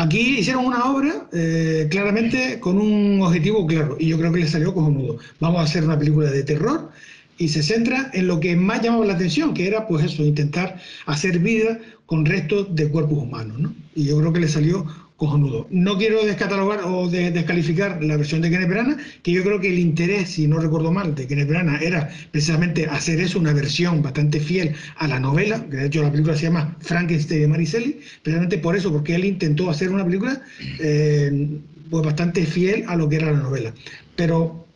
Aquí 0.00 0.38
hicieron 0.38 0.64
una 0.64 0.86
obra 0.86 1.28
eh, 1.30 1.86
claramente 1.90 2.58
con 2.58 2.78
un 2.78 3.20
objetivo 3.20 3.66
claro 3.66 3.98
y 4.00 4.06
yo 4.06 4.18
creo 4.18 4.32
que 4.32 4.40
le 4.40 4.46
salió 4.46 4.72
cojonudo. 4.72 5.18
Vamos 5.40 5.60
a 5.60 5.64
hacer 5.64 5.84
una 5.84 5.98
película 5.98 6.30
de 6.30 6.42
terror 6.42 6.90
y 7.36 7.48
se 7.48 7.62
centra 7.62 8.10
en 8.14 8.26
lo 8.26 8.40
que 8.40 8.56
más 8.56 8.80
llamaba 8.80 9.04
la 9.04 9.12
atención, 9.12 9.52
que 9.52 9.66
era 9.66 9.86
pues 9.86 10.06
eso, 10.06 10.22
intentar 10.22 10.80
hacer 11.04 11.38
vida 11.40 11.78
con 12.06 12.24
restos 12.24 12.74
de 12.74 12.88
cuerpos 12.88 13.18
humanos. 13.18 13.58
¿no? 13.58 13.74
Y 13.94 14.04
yo 14.06 14.18
creo 14.18 14.32
que 14.32 14.40
le 14.40 14.48
salió 14.48 14.86
no 15.20 15.98
quiero 15.98 16.24
descatalogar 16.24 16.80
o 16.84 17.06
descalificar 17.08 18.02
la 18.02 18.16
versión 18.16 18.40
de 18.40 18.50
Kenneth 18.50 18.70
Branagh, 18.70 18.98
que 19.22 19.32
yo 19.32 19.42
creo 19.42 19.60
que 19.60 19.68
el 19.68 19.78
interés, 19.78 20.30
si 20.30 20.46
no 20.46 20.58
recuerdo 20.58 20.92
mal, 20.92 21.14
de 21.14 21.26
Kenneth 21.26 21.48
Branagh 21.48 21.82
era 21.82 22.08
precisamente 22.30 22.86
hacer 22.86 23.20
eso, 23.20 23.38
una 23.38 23.52
versión 23.52 24.00
bastante 24.00 24.40
fiel 24.40 24.74
a 24.96 25.08
la 25.08 25.20
novela, 25.20 25.62
que 25.68 25.76
de 25.76 25.86
hecho 25.86 26.02
la 26.02 26.10
película 26.10 26.36
se 26.36 26.44
llama 26.44 26.74
Frankenstein 26.80 27.42
de 27.42 27.48
Maricelli, 27.48 28.00
precisamente 28.22 28.56
por 28.56 28.76
eso, 28.76 28.90
porque 28.90 29.14
él 29.14 29.26
intentó 29.26 29.68
hacer 29.68 29.90
una 29.90 30.04
película 30.06 30.40
eh, 30.78 31.60
pues 31.90 32.04
bastante 32.04 32.46
fiel 32.46 32.84
a 32.88 32.96
lo 32.96 33.06
que 33.08 33.16
era 33.16 33.30
la 33.30 33.40
novela. 33.40 33.74
Pero 34.16 34.66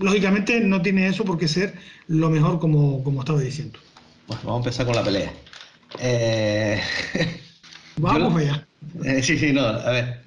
lógicamente 0.00 0.60
no 0.60 0.82
tiene 0.82 1.08
eso 1.08 1.24
por 1.24 1.38
qué 1.38 1.48
ser 1.48 1.74
lo 2.08 2.28
mejor 2.28 2.58
como, 2.58 3.02
como 3.04 3.20
estaba 3.20 3.40
diciendo. 3.40 3.78
Vamos 4.28 4.46
a 4.46 4.56
empezar 4.56 4.84
con 4.84 4.96
la 4.96 5.02
pelea. 5.02 5.32
Eh... 5.98 6.78
Vamos 7.96 8.36
allá. 8.36 8.66
Eh, 9.04 9.22
sí, 9.22 9.38
sí, 9.38 9.52
no, 9.52 9.62
a 9.62 9.90
ver. 9.90 10.20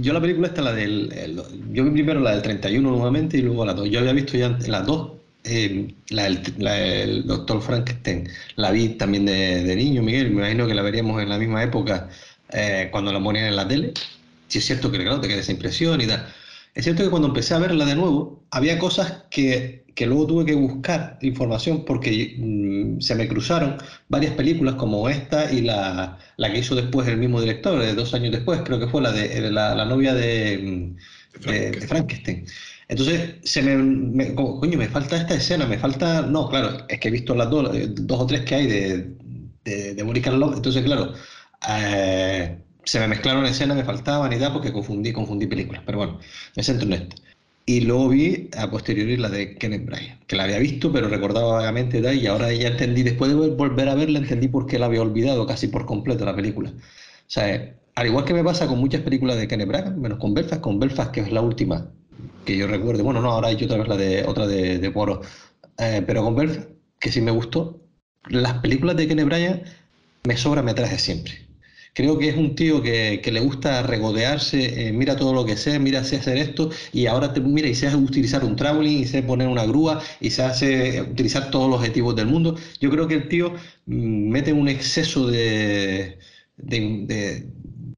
Yo 0.00 0.12
la 0.12 0.20
película 0.20 0.48
esta, 0.48 0.62
la 0.62 0.72
del. 0.72 1.42
yo 1.72 1.84
vi 1.84 1.90
primero 1.90 2.20
la 2.20 2.32
del 2.32 2.42
31 2.42 2.90
nuevamente 2.90 3.38
y 3.38 3.42
luego 3.42 3.64
la 3.64 3.74
2. 3.74 3.88
Yo 3.88 4.00
había 4.00 4.12
visto 4.12 4.36
ya 4.36 4.50
las 4.66 4.84
dos, 4.84 5.12
eh, 5.44 5.94
la, 6.10 6.24
del, 6.24 7.26
Doctor 7.26 7.62
Frankenstein. 7.62 8.28
La 8.56 8.70
vi 8.70 8.90
también 8.90 9.24
de, 9.24 9.74
niño, 9.76 10.02
Miguel. 10.02 10.30
Me 10.30 10.42
imagino 10.42 10.66
que 10.66 10.74
la 10.74 10.82
veríamos 10.82 11.22
en 11.22 11.30
la 11.30 11.38
misma 11.38 11.62
época 11.62 12.08
eh, 12.52 12.88
cuando 12.90 13.12
la 13.12 13.22
ponían 13.22 13.46
en 13.46 13.56
la 13.56 13.66
tele. 13.66 13.92
Sí, 14.48 14.58
es 14.58 14.66
cierto 14.66 14.90
que, 14.90 14.98
claro, 14.98 15.20
te 15.20 15.28
queda 15.28 15.40
esa 15.40 15.52
impresión 15.52 16.00
y 16.00 16.06
tal. 16.06 16.26
Es 16.74 16.84
cierto 16.84 17.02
que 17.02 17.10
cuando 17.10 17.28
empecé 17.28 17.54
a 17.54 17.58
verla 17.58 17.84
de 17.84 17.96
nuevo, 17.96 18.44
había 18.50 18.78
cosas 18.78 19.24
que 19.30 19.78
que 19.98 20.06
luego 20.06 20.28
tuve 20.28 20.44
que 20.44 20.54
buscar 20.54 21.18
información 21.22 21.84
porque 21.84 22.36
mm, 22.38 23.00
se 23.00 23.16
me 23.16 23.26
cruzaron 23.26 23.78
varias 24.08 24.32
películas 24.34 24.76
como 24.76 25.08
esta 25.08 25.50
y 25.50 25.62
la, 25.62 26.16
la, 26.36 26.52
que 26.52 26.60
hizo 26.60 26.76
después 26.76 27.08
el 27.08 27.16
mismo 27.16 27.40
director, 27.40 27.80
de 27.80 27.94
dos 27.94 28.14
años 28.14 28.30
después, 28.30 28.60
creo 28.64 28.78
que 28.78 28.86
fue 28.86 29.02
la 29.02 29.10
de 29.10 29.50
la, 29.50 29.84
novia 29.86 30.14
de, 30.14 30.94
mm, 31.42 31.80
Frankenstein. 31.88 32.46
Entonces, 32.86 33.38
se 33.42 33.60
me, 33.60 34.36
coño, 34.36 34.78
me 34.78 34.88
falta 34.88 35.16
esta 35.16 35.34
escena, 35.34 35.66
me 35.66 35.78
falta, 35.78 36.22
no, 36.22 36.48
claro, 36.48 36.86
es 36.88 37.00
que 37.00 37.08
he 37.08 37.10
visto 37.10 37.34
las 37.34 37.50
dos, 37.50 37.74
eh, 37.74 37.88
dos 37.90 38.20
o 38.20 38.26
tres 38.26 38.42
que 38.42 38.54
hay 38.54 38.66
de, 38.68 39.16
de, 39.64 39.94
de 39.94 40.02
Boris 40.04 40.22
Karloff, 40.22 40.54
entonces, 40.54 40.84
claro, 40.84 41.12
eh, 41.68 42.56
se 42.88 42.98
me 43.00 43.08
mezclaron 43.08 43.44
escenas, 43.44 43.76
me 43.76 43.84
faltaban 43.84 44.32
y 44.32 44.38
tal, 44.38 44.52
porque 44.54 44.72
confundí, 44.72 45.12
confundí 45.12 45.46
películas, 45.46 45.82
pero 45.84 45.98
bueno, 45.98 46.18
me 46.56 46.62
centro 46.62 46.86
en 46.86 46.94
esta. 46.94 47.16
Y 47.66 47.82
luego 47.82 48.08
vi 48.08 48.48
a 48.56 48.70
posteriori 48.70 49.18
la 49.18 49.28
de 49.28 49.56
Kenneth 49.56 49.84
Bryant, 49.84 50.24
que 50.26 50.36
la 50.36 50.44
había 50.44 50.58
visto, 50.58 50.90
pero 50.90 51.08
recordaba 51.08 51.52
vagamente 51.52 52.00
y 52.14 52.26
ahora 52.26 52.50
ya 52.50 52.68
entendí, 52.68 53.02
después 53.02 53.30
de 53.30 53.36
volver 53.50 53.88
a 53.90 53.94
verla, 53.94 54.20
entendí 54.20 54.48
por 54.48 54.66
qué 54.66 54.78
la 54.78 54.86
había 54.86 55.02
olvidado 55.02 55.46
casi 55.46 55.68
por 55.68 55.84
completo 55.84 56.24
la 56.24 56.34
película. 56.34 56.70
O 56.70 57.30
sea, 57.30 57.74
al 57.94 58.06
igual 58.06 58.24
que 58.24 58.32
me 58.32 58.42
pasa 58.42 58.66
con 58.66 58.78
muchas 58.78 59.02
películas 59.02 59.36
de 59.36 59.48
Kenneth 59.48 59.68
Bryant, 59.68 59.96
menos 59.98 60.18
con 60.18 60.32
Belfast, 60.32 60.62
con 60.62 60.80
Belfast, 60.80 61.10
que 61.10 61.20
es 61.20 61.30
la 61.30 61.42
última 61.42 61.90
que 62.46 62.56
yo 62.56 62.66
recuerdo, 62.66 63.04
bueno, 63.04 63.20
no, 63.20 63.32
ahora 63.32 63.48
hay 63.48 63.62
otra 63.62 63.76
vez 63.76 63.88
la 63.88 63.96
de, 63.98 64.24
otra 64.24 64.46
de, 64.46 64.78
de 64.78 64.90
Poro, 64.90 65.20
eh, 65.76 66.02
pero 66.06 66.24
con 66.24 66.34
Belfast, 66.36 66.70
que 66.98 67.12
sí 67.12 67.20
me 67.20 67.32
gustó, 67.32 67.82
las 68.28 68.54
películas 68.60 68.96
de 68.96 69.08
Kenneth 69.08 69.26
Bryant 69.26 69.62
me 70.24 70.36
sobra 70.38 70.62
me 70.62 70.72
traje 70.72 70.98
siempre. 70.98 71.47
Creo 71.94 72.18
que 72.18 72.28
es 72.28 72.36
un 72.36 72.54
tío 72.54 72.82
que, 72.82 73.20
le 73.30 73.40
gusta 73.40 73.82
regodearse, 73.82 74.88
eh, 74.88 74.92
mira 74.92 75.16
todo 75.16 75.32
lo 75.34 75.44
que 75.44 75.56
sé, 75.56 75.78
mira 75.78 76.04
sé 76.04 76.16
hacer 76.16 76.38
esto, 76.38 76.70
y 76.92 77.06
ahora 77.06 77.32
te, 77.32 77.40
mira 77.40 77.68
y 77.68 77.74
sé 77.74 77.94
utilizar 77.96 78.44
un 78.44 78.56
traveling, 78.56 79.00
y 79.00 79.04
sé 79.06 79.22
poner 79.22 79.48
una 79.48 79.64
grúa, 79.66 80.02
y 80.20 80.30
se 80.30 80.42
hace 80.42 81.02
utilizar 81.02 81.50
todos 81.50 81.68
los 81.68 81.78
objetivos 81.80 82.14
del 82.16 82.26
mundo. 82.26 82.56
Yo 82.80 82.90
creo 82.90 83.08
que 83.08 83.14
el 83.14 83.28
tío 83.28 83.54
mm, 83.86 84.28
mete 84.30 84.52
un 84.52 84.68
exceso 84.68 85.26
de, 85.26 86.18
de, 86.56 87.46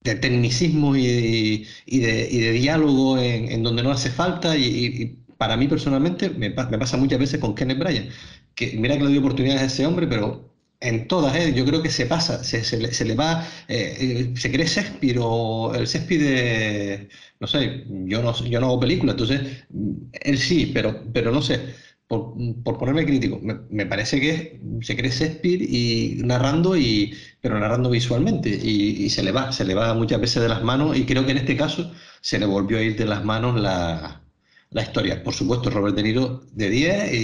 tecnicismo 0.03 0.97
y, 0.97 1.67
de, 1.87 2.53
diálogo 2.53 3.19
en, 3.19 3.63
donde 3.63 3.83
no 3.83 3.91
hace 3.91 4.11
falta, 4.11 4.57
y, 4.57 5.17
para 5.39 5.57
mí 5.57 5.69
personalmente 5.69 6.29
me, 6.31 6.51
me, 6.51 6.79
pasa 6.79 6.97
muchas 6.99 7.19
veces 7.19 7.41
con 7.41 7.55
Kenneth 7.55 7.79
Bryan, 7.79 8.09
que 8.55 8.77
mira 8.77 8.97
que 8.97 9.05
le 9.05 9.09
doy 9.11 9.19
oportunidades 9.19 9.63
a 9.63 9.67
ese 9.67 9.87
hombre, 9.87 10.07
pero 10.07 10.50
en 10.81 11.07
todas, 11.09 11.37
¿eh? 11.37 11.53
yo 11.55 11.65
creo 11.65 11.83
que 11.83 11.91
se 11.91 12.07
pasa, 12.07 12.43
se, 12.43 12.65
se, 12.65 13.05
le, 13.05 13.15
va, 13.15 13.47
eh, 13.69 13.97
eh, 14.01 14.35
se 14.37 14.51
cree 14.51 14.67
Shakespeare 14.67 15.19
o 15.21 15.75
el 15.75 15.87
Shakespeare 15.87 16.23
de, 16.23 17.09
no 17.39 17.47
sé, 17.47 17.85
yo 18.07 18.23
no, 18.23 18.35
yo 18.47 18.61
no 18.61 18.67
hago 18.69 18.81
películas, 18.81 19.15
entonces 19.15 19.65
él 20.13 20.39
sí, 20.39 20.71
pero, 20.73 21.05
pero 21.13 21.33
no 21.33 21.43
sé, 21.43 21.75
por, 22.07 22.35
por 22.65 22.79
ponerme 22.79 23.05
crítico, 23.05 23.39
me, 23.43 23.87
parece 23.87 24.21
que 24.21 24.61
se 24.81 24.97
cree 24.97 25.11
Shakespeare 25.11 25.63
y 25.63 26.23
narrando, 26.25 26.77
y, 26.77 27.15
pero 27.43 27.59
narrando 27.59 27.91
visualmente 27.91 28.49
y, 28.49 29.05
y, 29.05 29.11
se 29.11 29.23
le 29.23 29.33
va, 29.33 29.53
se 29.53 29.65
le 29.65 29.75
va 29.75 29.93
muchas 29.95 30.21
veces 30.21 30.43
de 30.43 30.49
las 30.49 30.63
manos 30.63 30.97
y 30.97 31.05
creo 31.05 31.27
que 31.27 31.33
en 31.33 31.39
este 31.39 31.57
caso 31.57 31.93
se 32.23 32.39
le 32.39 32.47
volvió 32.47 32.79
a 32.79 32.83
ir 32.83 32.97
de 32.97 33.05
las 33.05 33.25
manos 33.25 33.61
la, 33.61 34.23
la 34.71 34.83
historia. 34.83 35.23
Por 35.23 35.35
supuesto, 35.35 35.71
Robert 35.71 35.97
De 35.97 36.03
Niro 36.03 36.43
de 36.53 36.71
10 36.71 37.13
e 37.13 37.17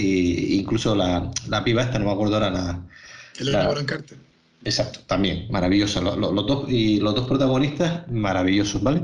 incluso 0.55 0.95
la, 0.95 1.31
la 1.47 1.63
piba 1.63 1.83
esta, 1.83 1.99
no 1.99 2.05
me 2.05 2.11
acuerdo 2.11 2.35
ahora, 2.35 2.49
la 2.49 2.87
el 3.39 3.85
Carter. 3.85 4.17
Exacto, 4.63 4.99
también, 5.07 5.47
maravilloso. 5.49 6.01
Los, 6.01 6.47
dos, 6.47 6.69
y 6.69 6.99
los 6.99 7.15
dos 7.15 7.27
protagonistas, 7.27 8.09
maravillosos, 8.09 8.81
¿vale? 8.81 9.03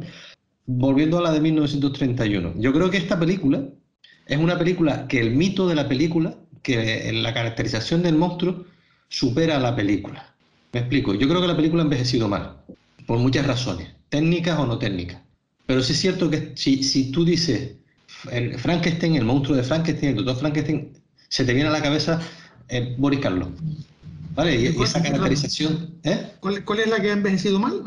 Volviendo 0.66 1.18
a 1.20 1.22
la 1.22 1.32
de 1.32 1.42
1931. 1.42 2.56
Yo 2.58 2.74
creo 2.74 2.90
que 2.90 2.98
esta 2.98 3.20
película 3.20 3.64
es 4.26 4.38
una 4.38 4.58
película 4.58 5.08
que 5.08 5.20
el 5.20 5.32
mito 5.32 5.68
de 5.68 5.76
la 5.76 5.88
película, 5.88 6.36
que 6.62 7.12
la 7.14 7.34
caracterización 7.34 8.02
del 8.02 8.16
monstruo, 8.16 8.66
supera 9.10 9.58
a 9.58 9.60
la 9.60 9.76
película. 9.76 10.34
Me 10.72 10.80
explico. 10.80 11.14
Yo 11.14 11.28
creo 11.28 11.42
que 11.42 11.48
la 11.48 11.56
película 11.56 11.84
ha 11.84 11.86
envejecido 11.86 12.28
mal, 12.28 12.58
por 13.06 13.20
muchas 13.20 13.46
razones, 13.46 13.90
técnicas 14.10 14.60
o 14.60 14.66
no 14.66 14.78
técnicas. 14.80 15.22
Pero 15.66 15.82
sí 15.82 15.94
es 15.94 16.00
cierto 16.00 16.30
que 16.30 16.54
si, 16.56 16.84
si 16.84 17.12
tú 17.12 17.24
dices 17.24 17.76
el 18.32 18.58
Frankenstein, 18.58 19.16
el 19.16 19.26
monstruo 19.26 19.56
de 19.56 19.64
Frankenstein, 19.64 20.12
el 20.12 20.16
doctor 20.18 20.38
Frankenstein, 20.38 20.94
se 21.30 21.46
te 21.46 21.54
viene 21.54 21.70
a 21.70 21.72
la 21.72 21.82
cabeza 21.82 22.20
eh, 22.70 22.96
Boris 22.98 23.20
Karloff. 23.20 23.50
¿Vale? 24.36 24.56
Y, 24.56 24.82
esa 24.82 25.02
caracterización. 25.02 26.00
¿eh? 26.04 26.34
¿Cuál, 26.40 26.80
es 26.80 26.88
la 26.88 27.00
que 27.00 27.10
ha 27.10 27.14
envejecido 27.14 27.60
mal? 27.60 27.84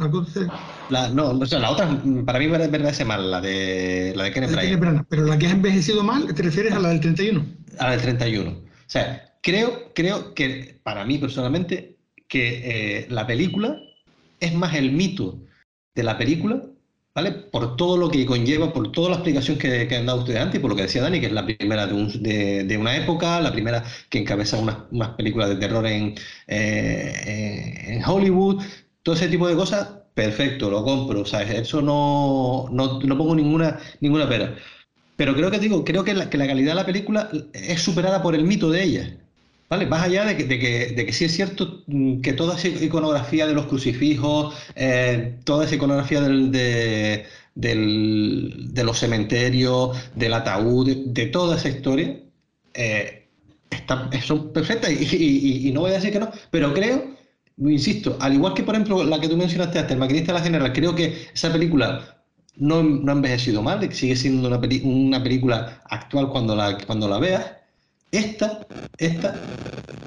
La, 0.91 1.09
no, 1.09 1.33
la 1.33 1.71
otra 1.71 2.01
para 2.25 2.39
mí 2.39 2.47
me 2.47 2.69
parece 2.69 3.05
mal, 3.05 3.31
la 3.31 3.41
de, 3.41 4.13
la 4.15 4.25
de 4.25 4.33
Kenneth 4.33 4.79
Branagh. 4.79 5.07
Pero 5.09 5.25
la 5.25 5.39
que 5.39 5.47
ha 5.47 5.51
envejecido 5.51 6.05
mal, 6.05 6.33
¿te 6.33 6.43
refieres 6.43 6.73
a 6.73 6.79
la 6.79 6.91
del 6.91 7.01
31? 7.01 7.45
A 7.79 7.85
la 7.85 7.91
del 7.93 8.03
31. 8.03 8.51
O 8.51 8.65
sea, 8.87 9.35
creo, 9.43 9.93
creo 9.95 10.35
que 10.35 10.81
para 10.83 11.05
mí 11.05 11.19
personalmente, 11.19 11.97
que 12.29 13.01
eh, 13.01 13.07
la 13.11 13.27
película 13.27 13.79
es 14.39 14.55
más 14.55 14.75
el 14.75 14.93
mito 14.93 15.41
de 15.95 16.03
la 16.03 16.19
película 16.19 16.63
¿vale? 17.17 17.33
Por 17.33 17.77
todo 17.77 17.97
lo 17.97 18.11
que 18.11 18.27
conlleva, 18.27 18.73
por 18.75 18.93
toda 18.93 19.09
la 19.09 19.15
explicación 19.17 19.57
que, 19.57 19.89
han 19.97 20.07
dado 20.07 20.21
ustedes 20.21 20.39
antes, 20.39 20.59
y 20.59 20.61
por 20.61 20.71
lo 20.71 20.77
que 20.77 20.83
decía 20.83 21.03
Dani, 21.03 21.19
que 21.19 21.27
es 21.27 21.33
la 21.33 21.47
primera 21.47 21.87
de, 21.87 22.77
una 22.79 22.95
época, 22.97 23.41
la 23.41 23.53
primera 23.53 23.83
que 24.11 24.19
encabeza 24.19 24.59
unas, 24.59 25.09
películas 25.17 25.49
de 25.49 25.57
terror 25.57 25.87
en, 25.87 26.15
eh, 26.47 27.85
en, 27.89 28.05
Hollywood, 28.05 28.63
todo 29.03 29.15
ese 29.15 29.29
tipo 29.29 29.49
de 29.49 29.57
cosas, 29.57 29.89
perfecto, 30.15 30.71
lo 30.71 30.85
compro, 30.85 31.25
¿sabes? 31.25 31.51
Eso 31.51 31.81
no, 31.81 32.69
no, 32.71 33.19
pongo 33.19 33.35
ninguna, 33.35 33.79
ninguna 34.01 34.29
pera. 34.29 34.55
Pero 35.17 35.35
creo 35.35 35.51
que 35.51 35.59
digo, 35.59 35.85
creo 35.85 36.05
que 36.05 36.13
la, 36.15 36.29
que 36.29 36.37
la 36.37 36.47
calidad 36.47 36.73
de 36.73 36.77
la 36.77 36.87
película 36.87 37.31
es 37.55 37.81
superada 37.81 38.23
por 38.23 38.35
el 38.35 38.45
mito 38.45 38.71
de 38.71 38.83
ella. 38.85 39.19
¿Vale? 39.69 39.87
Más 39.87 40.03
allá 40.03 40.25
de 40.25 40.37
que, 40.37 40.45
de, 40.45 40.59
que, 40.61 40.87
de 40.95 41.07
que, 41.07 41.13
sí 41.13 41.25
es 41.25 41.35
cierto 41.35 41.83
mm, 41.87 42.21
que 42.21 42.33
toda 42.33 42.57
esa 42.57 42.69
iconografía 42.69 43.47
de 43.47 43.55
los 43.55 43.67
crucifijos, 43.67 44.55
eh, 44.77 45.39
toda 45.45 45.65
esa 45.65 45.75
iconografía 45.75 46.21
del, 46.21 46.53
de, 46.53 47.27
los 48.85 48.99
cementerios, 48.99 49.97
del 50.15 50.35
ataúd, 50.35 50.89
de, 51.07 51.27
toda 51.27 51.57
esa 51.57 51.69
historia, 51.69 52.21
eh, 52.75 53.29
está, 53.71 54.09
son 54.23 54.53
perfectas 54.53 54.91
y, 54.91 55.71
no 55.75 55.81
voy 55.81 55.91
a 55.93 55.95
decir 55.95 56.13
que 56.13 56.21
no, 56.21 56.31
pero 56.51 56.73
creo, 56.73 57.17
insisto, 57.59 58.17
al 58.21 58.35
igual 58.35 58.55
que 58.55 58.63
por 58.63 58.75
ejemplo 58.75 59.03
la 59.05 59.21
que 59.21 59.29
tú 59.29 59.37
mencionaste 59.37 59.79
antes, 59.81 59.93
El 59.93 59.99
maquinista 59.99 60.33
de 60.33 60.39
la 60.39 60.45
general, 60.45 60.73
creo 60.73 60.95
que 60.95 61.29
esa 61.35 61.53
película 61.53 62.23
no, 62.57 62.83
no 62.83 63.13
ha 63.13 63.15
envejecido 63.17 63.63
mal, 63.63 63.93
sigue 63.93 64.17
siendo 64.17 64.49
una, 64.49 64.61
una 64.85 65.23
película 65.23 65.83
actual 65.91 66.29
cuando 66.31 66.55
la, 66.55 66.79
cuando 66.87 67.09
la 67.09 67.19
veas 67.19 67.56
esta, 68.19 68.67
esta, 68.99 69.35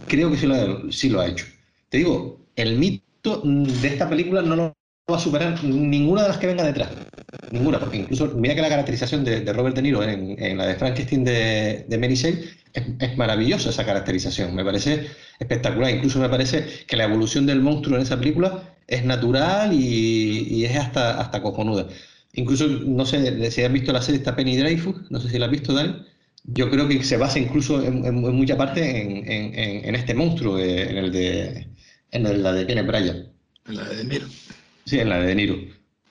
creo 0.07 0.31
que 0.31 0.37
sí 0.37 1.09
lo, 1.09 1.21
ha, 1.21 1.27
hecho. 1.27 1.45
Te 1.89 1.99
digo, 1.99 2.39
el 2.55 2.77
mito 2.77 3.41
de 3.43 3.87
esta 3.87 4.09
película 4.09 4.41
no 4.41 4.55
lo 4.55 4.77
va 5.09 5.17
a 5.17 5.19
superar 5.19 5.63
ninguna 5.63 6.23
de 6.23 6.27
las 6.29 6.37
que 6.37 6.47
venga 6.47 6.63
detrás. 6.63 6.89
Ninguna, 7.51 7.79
porque 7.79 7.97
incluso 7.97 8.27
mira 8.35 8.55
que 8.55 8.61
la 8.61 8.69
caracterización 8.69 9.23
de, 9.23 9.51
Robert 9.53 9.75
De 9.75 9.81
Niro 9.81 10.03
en, 10.03 10.57
la 10.57 10.67
de 10.67 10.75
Frankenstein 10.75 11.23
de, 11.23 11.85
de 11.87 11.97
Mary 11.97 12.15
Shelley 12.15 12.45
es, 12.73 13.17
maravillosa 13.17 13.69
esa 13.69 13.85
caracterización, 13.85 14.53
me 14.55 14.63
parece 14.63 15.07
espectacular. 15.39 15.91
Incluso 15.91 16.19
me 16.19 16.29
parece 16.29 16.65
que 16.87 16.95
la 16.95 17.05
evolución 17.05 17.45
del 17.45 17.61
monstruo 17.61 17.97
en 17.97 18.03
esa 18.03 18.17
película 18.17 18.75
es 18.87 19.03
natural 19.05 19.73
y, 19.73 20.65
es 20.65 20.75
hasta, 20.77 21.19
hasta 21.19 21.41
cojonuda. 21.41 21.87
Incluso, 22.33 22.67
no 22.67 23.05
sé 23.05 23.51
si 23.51 23.63
has 23.63 23.71
visto 23.71 23.91
la 23.91 24.01
serie 24.01 24.19
esta 24.19 24.35
Penny 24.35 24.55
Dreyfus, 24.55 25.09
no 25.09 25.19
sé 25.19 25.29
si 25.29 25.39
la 25.39 25.45
has 25.45 25.51
visto, 25.51 25.73
Dani 25.73 25.95
yo 26.45 26.69
creo 26.69 26.87
que 26.87 27.03
se 27.03 27.17
basa 27.17 27.39
incluso 27.39 27.83
en, 27.83 28.15
mucha 28.15 28.57
parte 28.57 29.87
en, 29.87 29.95
este 29.95 30.13
monstruo, 30.13 30.59
en 30.59 30.97
el 30.97 31.11
de 31.11 31.67
en 32.11 32.43
la 32.43 32.53
de 32.53 32.65
Kenneth 32.65 32.87
Bryan. 32.87 33.27
En 33.67 33.75
la 33.75 33.83
de 33.83 34.03
Niro. 34.03 34.27
Sí, 34.85 34.99
en 34.99 35.09
la 35.09 35.19
de 35.19 35.35
Niro. 35.35 35.57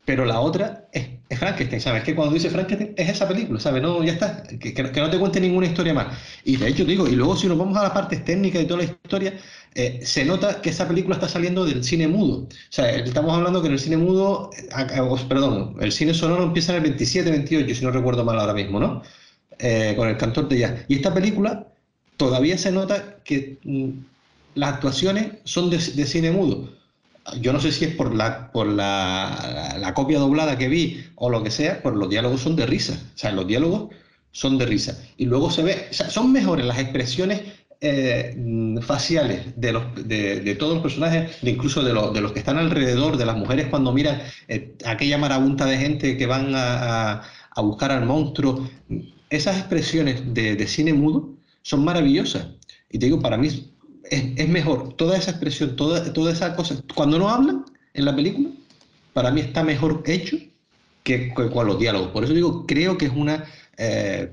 Pero 0.04 0.24
la 0.24 0.40
otra 0.40 0.88
es, 0.92 1.06
Frankenstein, 1.38 1.82
¿sabes? 1.82 2.02
Que 2.02 2.14
cuando 2.14 2.32
dice 2.32 2.48
Frankenstein 2.48 2.94
es 2.96 3.10
esa 3.10 3.28
película, 3.28 3.60
¿sabes? 3.60 3.82
No, 3.82 4.02
ya 4.02 4.12
está, 4.12 4.42
que, 4.44 4.82
no 4.82 5.10
te 5.10 5.18
cuente 5.18 5.40
ninguna 5.40 5.66
historia 5.66 5.92
más. 5.92 6.16
Y 6.44 6.56
de 6.56 6.68
hecho, 6.68 6.84
digo, 6.84 7.06
y 7.06 7.14
luego 7.14 7.36
si 7.36 7.46
nos 7.46 7.58
vamos 7.58 7.76
a 7.76 7.82
las 7.82 7.92
partes 7.92 8.24
técnicas 8.24 8.62
y 8.62 8.66
toda 8.66 8.84
la 8.84 8.84
historia, 8.84 9.34
eh, 9.74 10.00
se 10.02 10.24
nota 10.24 10.62
que 10.62 10.70
esa 10.70 10.88
película 10.88 11.16
está 11.16 11.28
saliendo 11.28 11.66
del 11.66 11.84
cine 11.84 12.08
mudo. 12.08 12.44
O 12.44 12.48
sea, 12.70 12.88
estamos 12.90 13.34
hablando 13.34 13.60
que 13.60 13.66
en 13.66 13.74
el 13.74 13.78
cine 13.78 13.98
mudo, 13.98 14.50
perdón, 15.28 15.76
el 15.80 15.92
cine 15.92 16.14
sonoro 16.14 16.44
empieza 16.44 16.72
en 16.72 16.76
el 16.76 16.82
27, 16.84 17.30
28, 17.30 17.74
si 17.74 17.84
no 17.84 17.90
recuerdo 17.90 18.24
mal 18.24 18.38
ahora 18.38 18.54
mismo, 18.54 18.80
¿no? 18.80 19.02
Eh, 19.60 19.94
con 19.96 20.08
el 20.08 20.16
cantor 20.16 20.48
de 20.48 20.58
jazz. 20.60 20.84
Y 20.86 20.96
esta 20.96 21.12
película 21.12 21.66
todavía 22.16 22.56
se 22.56 22.70
nota 22.70 23.16
que 23.24 23.58
mm, 23.64 23.90
las 24.54 24.74
actuaciones 24.74 25.32
son 25.44 25.68
de, 25.68 25.80
cine 25.80 26.30
mudo. 26.30 26.68
Yo 27.40 27.52
no 27.52 27.60
sé 27.60 27.72
si 27.72 27.84
es 27.84 27.94
por 27.94 28.14
la, 28.14 28.52
por 28.52 28.68
la, 28.68 29.92
copia 29.96 30.20
doblada 30.20 30.56
que 30.56 30.68
vi 30.68 31.04
o 31.16 31.28
lo 31.28 31.42
que 31.42 31.50
sea, 31.50 31.82
pero 31.82 31.96
los 31.96 32.08
diálogos 32.08 32.40
son 32.40 32.54
de 32.54 32.66
risa. 32.66 32.94
O 33.14 33.18
sea, 33.18 33.32
los 33.32 33.48
diálogos 33.48 33.88
son 34.30 34.58
de 34.58 34.66
risa. 34.66 34.96
Y 35.16 35.26
luego 35.26 35.50
se 35.50 35.64
ve, 35.64 35.88
son 35.90 36.32
mejores 36.32 36.64
las 36.64 36.78
expresiones 36.78 37.42
eh, 37.80 38.34
mm, 38.36 38.78
faciales 38.78 39.40
de, 39.56 39.72
los, 39.72 39.82
de, 40.06 40.54
todos 40.56 40.74
los 40.74 40.82
personajes, 40.82 41.40
de 41.42 41.50
incluso 41.50 41.82
de, 41.82 41.92
los, 41.92 42.14
de 42.14 42.20
los 42.20 42.30
que 42.30 42.38
están 42.38 42.58
alrededor, 42.58 43.16
de 43.16 43.26
las 43.26 43.36
mujeres 43.36 43.66
cuando 43.66 43.92
miran 43.92 44.22
eh, 44.46 44.76
aquella 44.86 45.18
marabunta 45.18 45.66
de 45.66 45.78
gente 45.78 46.16
que 46.16 46.26
van 46.26 46.54
a, 46.54 47.22
a 47.50 47.60
buscar 47.60 47.90
al 47.90 48.06
monstruo 48.06 48.68
esas 49.30 49.58
expresiones 49.58 50.22
de, 50.34 50.66
cine 50.66 50.92
mudo 50.92 51.34
son 51.62 51.84
maravillosas. 51.84 52.46
Y 52.90 52.98
te 52.98 53.06
digo, 53.06 53.20
para 53.20 53.36
mí 53.36 53.48
es, 54.10 54.48
mejor 54.48 54.94
toda 54.94 55.16
esa 55.16 55.32
expresión, 55.32 55.76
toda, 55.76 56.12
toda 56.12 56.32
esa 56.32 56.56
cosa. 56.56 56.82
Cuando 56.94 57.18
no 57.18 57.28
hablan 57.28 57.64
en 57.94 58.04
la 58.04 58.14
película, 58.14 58.50
para 59.12 59.30
mí 59.30 59.40
está 59.40 59.62
mejor 59.62 60.02
hecho 60.06 60.36
que, 61.02 61.32
con 61.34 61.66
los 61.66 61.78
diálogos. 61.78 62.08
Por 62.08 62.24
eso 62.24 62.34
digo, 62.34 62.66
creo 62.66 62.96
que 62.98 63.06
es 63.06 63.12
una. 63.14 63.44
Eh, 63.76 64.32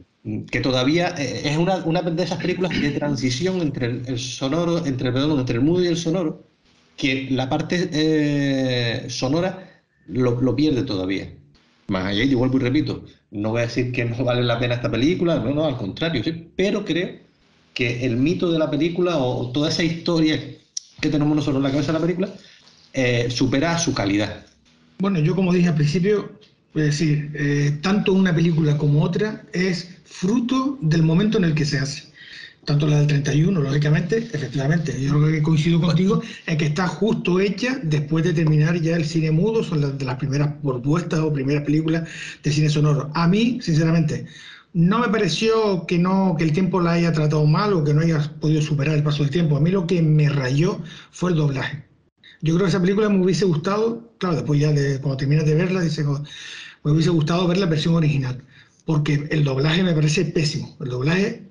que 0.49 0.59
todavía 0.59 1.13
eh, 1.19 1.41
es 1.45 1.57
una, 1.57 1.85
una, 1.85 2.01
de 2.01 2.23
esas 2.23 2.41
películas 2.41 2.71
de 2.81 2.91
transición 2.91 3.61
entre 3.61 4.01
el, 4.07 4.17
sonoro, 4.17 4.83
entre, 4.83 5.11
perdón, 5.11 5.39
entre 5.39 5.57
el 5.57 5.61
mudo 5.61 5.83
y 5.83 5.87
el 5.87 5.97
sonoro, 5.97 6.47
que 6.97 7.27
la 7.29 7.47
parte 7.47 7.89
eh, 7.93 9.05
sonora 9.07 9.83
lo, 10.07 10.41
lo 10.41 10.55
pierde 10.55 10.81
todavía. 10.81 11.31
Más 11.87 12.07
allá, 12.07 12.23
y 12.23 12.33
vuelvo 12.33 12.57
y 12.57 12.61
repito, 12.61 13.05
no 13.35 13.51
voy 13.51 13.61
a 13.61 13.65
decir 13.65 13.91
que 13.91 14.05
no 14.05 14.23
vale 14.23 14.43
la 14.43 14.57
pena 14.57 14.75
esta 14.75 14.89
película, 14.89 15.35
no, 15.39 15.53
no, 15.53 15.65
al 15.65 15.77
contrario, 15.77 16.23
pero 16.55 16.85
creo 16.85 17.17
que 17.73 18.05
el 18.05 18.15
mito 18.17 18.51
de 18.51 18.57
la 18.57 18.71
película 18.71 19.17
o, 19.17 19.51
toda 19.51 19.69
esa 19.69 19.83
historia 19.83 20.39
que 21.01 21.09
tenemos 21.09 21.35
nosotros 21.35 21.57
en 21.57 21.63
la 21.63 21.71
cabeza 21.71 21.91
de 21.91 21.99
la 21.99 22.05
película 22.05 22.29
eh, 22.93 23.27
supera 23.29 23.77
su 23.77 23.93
calidad. 23.93 24.45
Bueno, 24.97 25.19
yo 25.19 25.35
como 25.35 25.51
dije 25.51 25.67
al 25.67 25.75
principio, 25.75 26.31
es 26.73 26.83
decir, 26.83 27.31
eh, 27.35 27.77
tanto 27.81 28.13
una 28.13 28.33
película 28.33 28.77
como 28.77 29.03
otra 29.03 29.43
es 29.51 29.97
fruto 30.05 30.77
del 30.81 31.03
momento 31.03 31.37
en 31.37 31.43
el 31.43 31.53
que 31.53 31.65
se 31.65 31.79
hace. 31.79 32.14
Tanto 32.65 32.87
la 32.87 32.97
del 32.97 33.07
31, 33.07 33.61
lógicamente, 33.61 34.17
efectivamente, 34.17 34.99
yo 34.99 35.11
creo 35.11 35.31
que 35.31 35.41
coincido 35.43 35.79
contigo 35.79 36.21
en 36.47 36.57
que 36.57 36.65
está 36.65 36.87
justo 36.87 37.39
hecha 37.39 37.79
después 37.83 38.25
de 38.25 38.33
terminar 38.33 38.79
ya 38.81 38.95
el 38.95 39.05
cine 39.05 39.31
mudo, 39.31 39.63
son 39.63 39.81
las, 39.81 39.97
de 39.97 40.05
las 40.05 40.17
primeras 40.17 40.53
propuestas 40.61 41.19
o 41.19 41.31
primeras 41.31 41.63
películas 41.63 42.09
de 42.43 42.51
cine 42.51 42.69
sonoro. 42.69 43.11
A 43.13 43.27
mí, 43.27 43.59
sinceramente, 43.61 44.25
no 44.73 44.99
me 44.99 45.09
pareció 45.09 45.85
que, 45.85 45.97
no, 45.97 46.35
que 46.37 46.43
el 46.43 46.51
tiempo 46.51 46.81
la 46.81 46.93
haya 46.93 47.13
tratado 47.13 47.45
mal 47.45 47.73
o 47.73 47.83
que 47.83 47.93
no 47.93 48.01
haya 48.01 48.19
podido 48.41 48.61
superar 48.61 48.95
el 48.95 49.03
paso 49.03 49.23
del 49.23 49.31
tiempo. 49.31 49.55
A 49.55 49.61
mí 49.61 49.71
lo 49.71 49.87
que 49.87 50.01
me 50.01 50.27
rayó 50.27 50.81
fue 51.11 51.31
el 51.31 51.37
doblaje. 51.37 51.85
Yo 52.41 52.55
creo 52.55 52.65
que 52.65 52.69
esa 52.71 52.81
película 52.81 53.09
me 53.09 53.23
hubiese 53.23 53.45
gustado, 53.45 54.11
claro, 54.17 54.35
después 54.35 54.59
ya 54.59 54.71
de, 54.73 54.99
cuando 54.99 55.17
terminas 55.17 55.45
de 55.45 55.55
verla, 55.55 55.81
dice, 55.81 56.03
me 56.03 56.91
hubiese 56.91 57.09
gustado 57.09 57.47
ver 57.47 57.57
la 57.57 57.67
versión 57.67 57.95
original, 57.95 58.43
porque 58.85 59.27
el 59.31 59.43
doblaje 59.43 59.81
me 59.83 59.93
parece 59.93 60.25
pésimo. 60.25 60.75
El 60.81 60.89
doblaje 60.89 61.44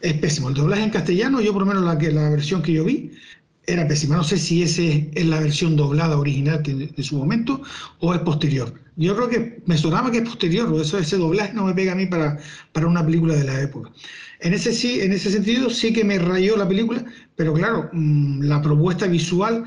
es 0.00 0.14
pésimo. 0.14 0.48
El 0.48 0.54
doblaje 0.54 0.82
en 0.82 0.90
castellano, 0.90 1.40
yo 1.40 1.52
por 1.52 1.62
lo 1.62 1.66
menos 1.66 1.84
la, 1.84 1.98
que, 1.98 2.10
la 2.10 2.30
versión 2.30 2.62
que 2.62 2.72
yo 2.72 2.84
vi, 2.84 3.12
era 3.66 3.86
pésima. 3.86 4.16
No 4.16 4.24
sé 4.24 4.38
si 4.38 4.62
ese 4.62 5.10
es 5.14 5.26
la 5.26 5.40
versión 5.40 5.76
doblada 5.76 6.18
original 6.18 6.62
de, 6.62 7.02
su 7.02 7.16
momento 7.16 7.62
o 8.00 8.14
es 8.14 8.20
posterior. 8.20 8.74
Yo 8.96 9.14
creo 9.16 9.28
que 9.28 9.62
me 9.66 9.78
sonaba 9.78 10.10
que 10.10 10.18
es 10.18 10.28
posterior, 10.28 10.74
eso, 10.80 10.98
ese 10.98 11.16
doblaje 11.16 11.54
no 11.54 11.64
me 11.64 11.74
pega 11.74 11.92
a 11.92 11.94
mí 11.94 12.06
para, 12.06 12.38
para 12.72 12.86
una 12.86 13.04
película 13.04 13.34
de 13.34 13.44
la 13.44 13.60
época. 13.60 13.90
En 14.40 14.54
ese, 14.54 14.72
sí, 14.72 15.00
en 15.00 15.12
ese 15.12 15.30
sentido 15.30 15.70
sí 15.70 15.92
que 15.92 16.04
me 16.04 16.18
rayó 16.18 16.56
la 16.56 16.66
película, 16.68 17.04
pero 17.36 17.52
claro, 17.52 17.90
mm, 17.92 18.42
la 18.42 18.60
propuesta 18.60 19.06
visual, 19.06 19.64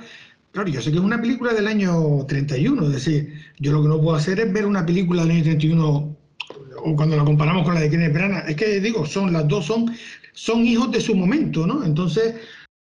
claro, 0.52 0.70
yo 0.70 0.82
sé 0.82 0.92
que 0.92 0.98
es 0.98 1.04
una 1.04 1.22
película 1.22 1.54
del 1.54 1.68
año 1.68 2.26
31, 2.28 2.88
es 2.88 2.94
decir, 2.94 3.34
yo 3.60 3.72
lo 3.72 3.84
que 3.84 3.88
no 3.88 4.02
puedo 4.02 4.18
hacer 4.18 4.40
es 4.40 4.52
ver 4.52 4.66
una 4.66 4.86
película 4.86 5.24
del 5.24 5.32
año 5.32 5.44
31 5.44 6.18
o 6.86 6.96
cuando 6.96 7.16
la 7.16 7.24
comparamos 7.24 7.64
con 7.64 7.76
la 7.76 7.82
de 7.82 7.90
Kenneth 7.90 8.14
Branagh, 8.14 8.50
es 8.50 8.56
que 8.56 8.80
digo, 8.80 9.06
son 9.06 9.32
las 9.32 9.48
dos 9.48 9.66
son 9.66 9.94
son 10.34 10.66
hijos 10.66 10.92
de 10.92 11.02
su 11.02 11.16
momento, 11.16 11.66
¿no? 11.66 11.84
Entonces, 11.84 12.36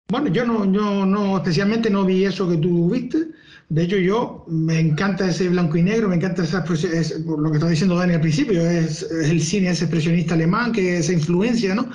bueno, 0.08 0.28
yo 0.28 0.44
no, 0.44 0.70
yo 0.70 1.06
no, 1.06 1.36
especialmente 1.38 1.90
no 1.90 2.04
vi 2.04 2.24
eso 2.24 2.48
que 2.48 2.56
tú 2.56 2.90
viste. 2.90 3.28
De 3.68 3.84
hecho, 3.84 3.96
yo 3.96 4.44
me 4.48 4.78
encanta 4.78 5.30
ese 5.30 5.48
blanco 5.48 5.78
y 5.78 5.82
negro, 5.82 6.08
me 6.08 6.16
encanta 6.16 6.42
esa, 6.44 6.62
es, 6.62 7.20
lo 7.24 7.50
que 7.50 7.54
estaba 7.54 7.70
diciendo 7.70 7.96
Dani 7.96 8.14
al 8.14 8.20
principio, 8.20 8.60
es, 8.68 9.02
el 9.02 9.40
cine, 9.40 9.70
ese 9.70 9.84
expresionista 9.84 10.34
alemán, 10.34 10.72
que 10.72 10.98
esa 10.98 11.14
influencia, 11.14 11.74
¿no? 11.74 11.88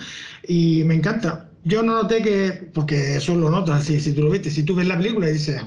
Y 0.48 0.84
me 0.86 0.96
encanta. 0.96 1.52
Yo 1.64 1.84
no 1.84 2.02
noté 2.02 2.24
que, 2.24 2.72
porque 2.74 3.18
eso 3.18 3.36
lo 3.36 3.50
notas, 3.50 3.84
si, 3.84 4.00
si 4.00 4.14
tú 4.14 4.24
lo 4.24 4.32
viste, 4.32 4.50
si 4.50 4.64
tú 4.64 4.74
ves 4.74 4.88
la 4.88 4.98
película 4.98 5.30
y 5.30 5.34
dices, 5.34 5.62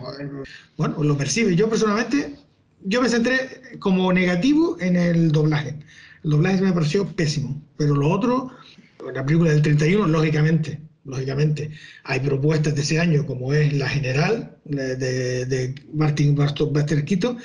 bueno, 0.76 1.04
lo 1.04 1.16
percibes. 1.16 1.54
Yo 1.56 1.68
personalmente, 1.68 2.34
yo 2.84 3.00
me 3.00 3.08
centré 3.08 3.60
como 3.78 4.12
negativo 4.12 4.76
en 4.80 4.96
el 4.96 5.30
doblaje. 5.30 5.78
El 6.24 6.30
doblaje 6.30 6.60
me 6.62 6.72
pareció 6.72 7.06
pésimo, 7.06 7.62
pero 7.76 7.94
lo 7.94 8.08
otro, 8.08 8.50
la 9.14 9.24
película 9.24 9.50
del 9.50 9.62
31, 9.62 10.06
lógicamente, 10.06 10.80
lógicamente, 11.04 11.70
hay 12.04 12.20
propuestas 12.20 12.74
de 12.74 12.82
ese 12.82 13.00
año, 13.00 13.26
como 13.26 13.52
es 13.52 13.72
La 13.72 13.88
General, 13.88 14.56
de, 14.64 14.96
de 15.46 15.74
Martin 15.92 16.34
Buster 16.34 17.04
Keaton, 17.04 17.38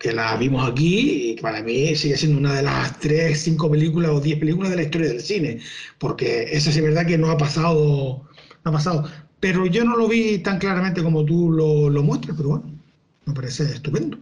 que 0.00 0.12
la 0.12 0.36
vimos 0.36 0.66
aquí 0.68 1.32
y 1.32 1.40
para 1.40 1.62
mí 1.62 1.94
sigue 1.94 2.16
siendo 2.16 2.38
una 2.38 2.54
de 2.54 2.62
las 2.62 2.98
tres, 3.00 3.42
cinco 3.42 3.70
películas 3.70 4.10
o 4.10 4.20
diez 4.20 4.38
películas 4.38 4.70
de 4.70 4.76
la 4.76 4.82
historia 4.82 5.08
del 5.08 5.20
cine, 5.20 5.60
porque 5.98 6.48
esa 6.50 6.70
es 6.70 6.82
verdad 6.82 7.06
que 7.06 7.18
no 7.18 7.30
ha 7.30 7.36
pasado, 7.36 8.26
no 8.64 8.70
ha 8.70 8.72
pasado. 8.72 9.10
Pero 9.40 9.66
yo 9.66 9.84
no 9.84 9.96
lo 9.96 10.08
vi 10.08 10.38
tan 10.38 10.58
claramente 10.58 11.02
como 11.02 11.24
tú 11.24 11.52
lo, 11.52 11.90
lo 11.90 12.02
muestras, 12.02 12.36
pero 12.36 12.50
bueno, 12.50 12.72
me 13.26 13.34
parece 13.34 13.64
estupendo. 13.64 14.18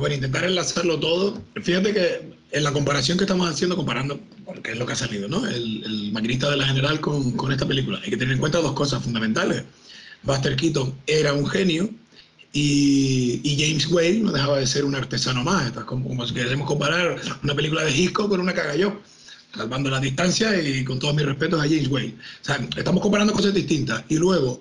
Para 0.00 0.14
intentar 0.14 0.44
enlazarlo 0.44 0.98
todo, 0.98 1.42
fíjate 1.62 1.92
que 1.92 2.32
en 2.52 2.64
la 2.64 2.72
comparación 2.72 3.18
que 3.18 3.24
estamos 3.24 3.50
haciendo, 3.50 3.76
comparando, 3.76 4.18
porque 4.62 4.74
es 4.74 4.78
lo 4.78 4.86
que 4.86 4.92
ha 4.92 4.96
salido, 4.96 5.28
¿no? 5.28 5.44
El, 5.44 5.82
el 5.84 6.12
maquinista 6.12 6.48
de 6.48 6.56
la 6.56 6.64
General 6.64 7.00
con, 7.00 7.32
con, 7.32 7.50
esta 7.50 7.66
película. 7.66 7.98
Hay 8.04 8.10
que 8.10 8.16
tener 8.16 8.34
en 8.34 8.38
cuenta 8.38 8.58
dos 8.60 8.74
cosas 8.74 9.02
fundamentales. 9.02 9.64
Buster 10.22 10.54
Keaton 10.54 10.94
era 11.08 11.32
un 11.32 11.48
genio 11.48 11.90
y, 12.52 13.40
y 13.42 13.56
James 13.60 13.88
Whale 13.88 14.20
no 14.20 14.30
dejaba 14.30 14.58
de 14.58 14.66
ser 14.68 14.84
un 14.84 14.94
artesano 14.94 15.42
más. 15.42 15.66
Es 15.66 15.72
como, 15.82 16.06
como, 16.06 16.24
si 16.28 16.34
queremos 16.34 16.68
comparar 16.68 17.20
una 17.42 17.56
película 17.56 17.82
de 17.82 17.90
Hitchcock 17.90 18.28
con 18.28 18.38
una 18.38 18.54
cagalló, 18.54 19.00
salvando 19.52 19.90
la 19.90 19.98
distancia 19.98 20.56
y 20.62 20.84
con 20.84 21.00
todos 21.00 21.16
mis 21.16 21.26
respetos 21.26 21.58
a 21.60 21.64
James 21.64 21.88
Whale. 21.88 22.14
O 22.42 22.44
sea, 22.44 22.64
estamos 22.76 23.02
comparando 23.02 23.32
cosas 23.32 23.52
distintas. 23.52 24.04
Y 24.10 24.14
luego, 24.14 24.60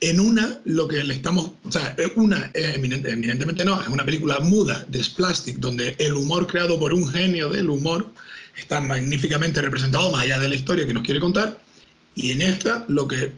en 0.00 0.18
una, 0.18 0.60
lo 0.64 0.88
que 0.88 1.04
le 1.04 1.12
estamos, 1.12 1.50
o 1.62 1.70
sea, 1.70 1.94
una, 2.16 2.50
evidentemente 2.54 3.66
no, 3.66 3.82
es 3.82 3.88
una 3.88 4.06
película 4.06 4.40
muda 4.40 4.82
de 4.88 5.04
Splastic, 5.04 5.58
donde 5.58 5.94
el 5.98 6.14
humor 6.14 6.46
creado 6.46 6.78
por 6.78 6.94
un 6.94 7.06
genio 7.06 7.50
del 7.50 7.68
humor 7.68 8.10
está 8.56 8.80
magníficamente 8.80 9.60
representado, 9.60 10.10
más 10.10 10.22
allá 10.22 10.38
de 10.38 10.48
la 10.48 10.54
historia 10.54 10.86
que 10.86 10.94
nos 10.94 11.02
quiere 11.02 11.20
contar. 11.20 11.58
Y 12.14 12.32
en 12.32 12.42
esta, 12.42 12.84
lo 12.88 13.08
que 13.08 13.32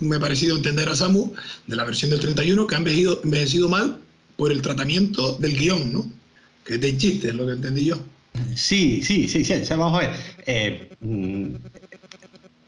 me 0.00 0.16
ha 0.16 0.20
parecido 0.20 0.56
entender 0.56 0.88
a 0.88 0.96
Samu, 0.96 1.32
de 1.66 1.76
la 1.76 1.84
versión 1.84 2.10
del 2.10 2.20
31, 2.20 2.66
que 2.66 2.74
ha 2.74 2.78
envejecido, 2.78 3.20
envejecido 3.22 3.68
mal 3.68 3.98
por 4.36 4.50
el 4.50 4.60
tratamiento 4.60 5.36
del 5.38 5.56
guion, 5.56 5.92
¿no? 5.92 6.12
Que 6.64 6.74
es 6.74 6.80
de 6.80 6.96
chiste, 6.96 7.28
es 7.28 7.34
lo 7.34 7.46
que 7.46 7.52
entendí 7.52 7.84
yo. 7.84 7.98
Sí, 8.54 9.02
sí, 9.02 9.28
sí, 9.28 9.44
sí, 9.44 9.54
vamos 9.70 9.94
a 9.94 10.08
ver. 10.08 10.16
Eh, 10.46 10.90
mm, 11.00 11.54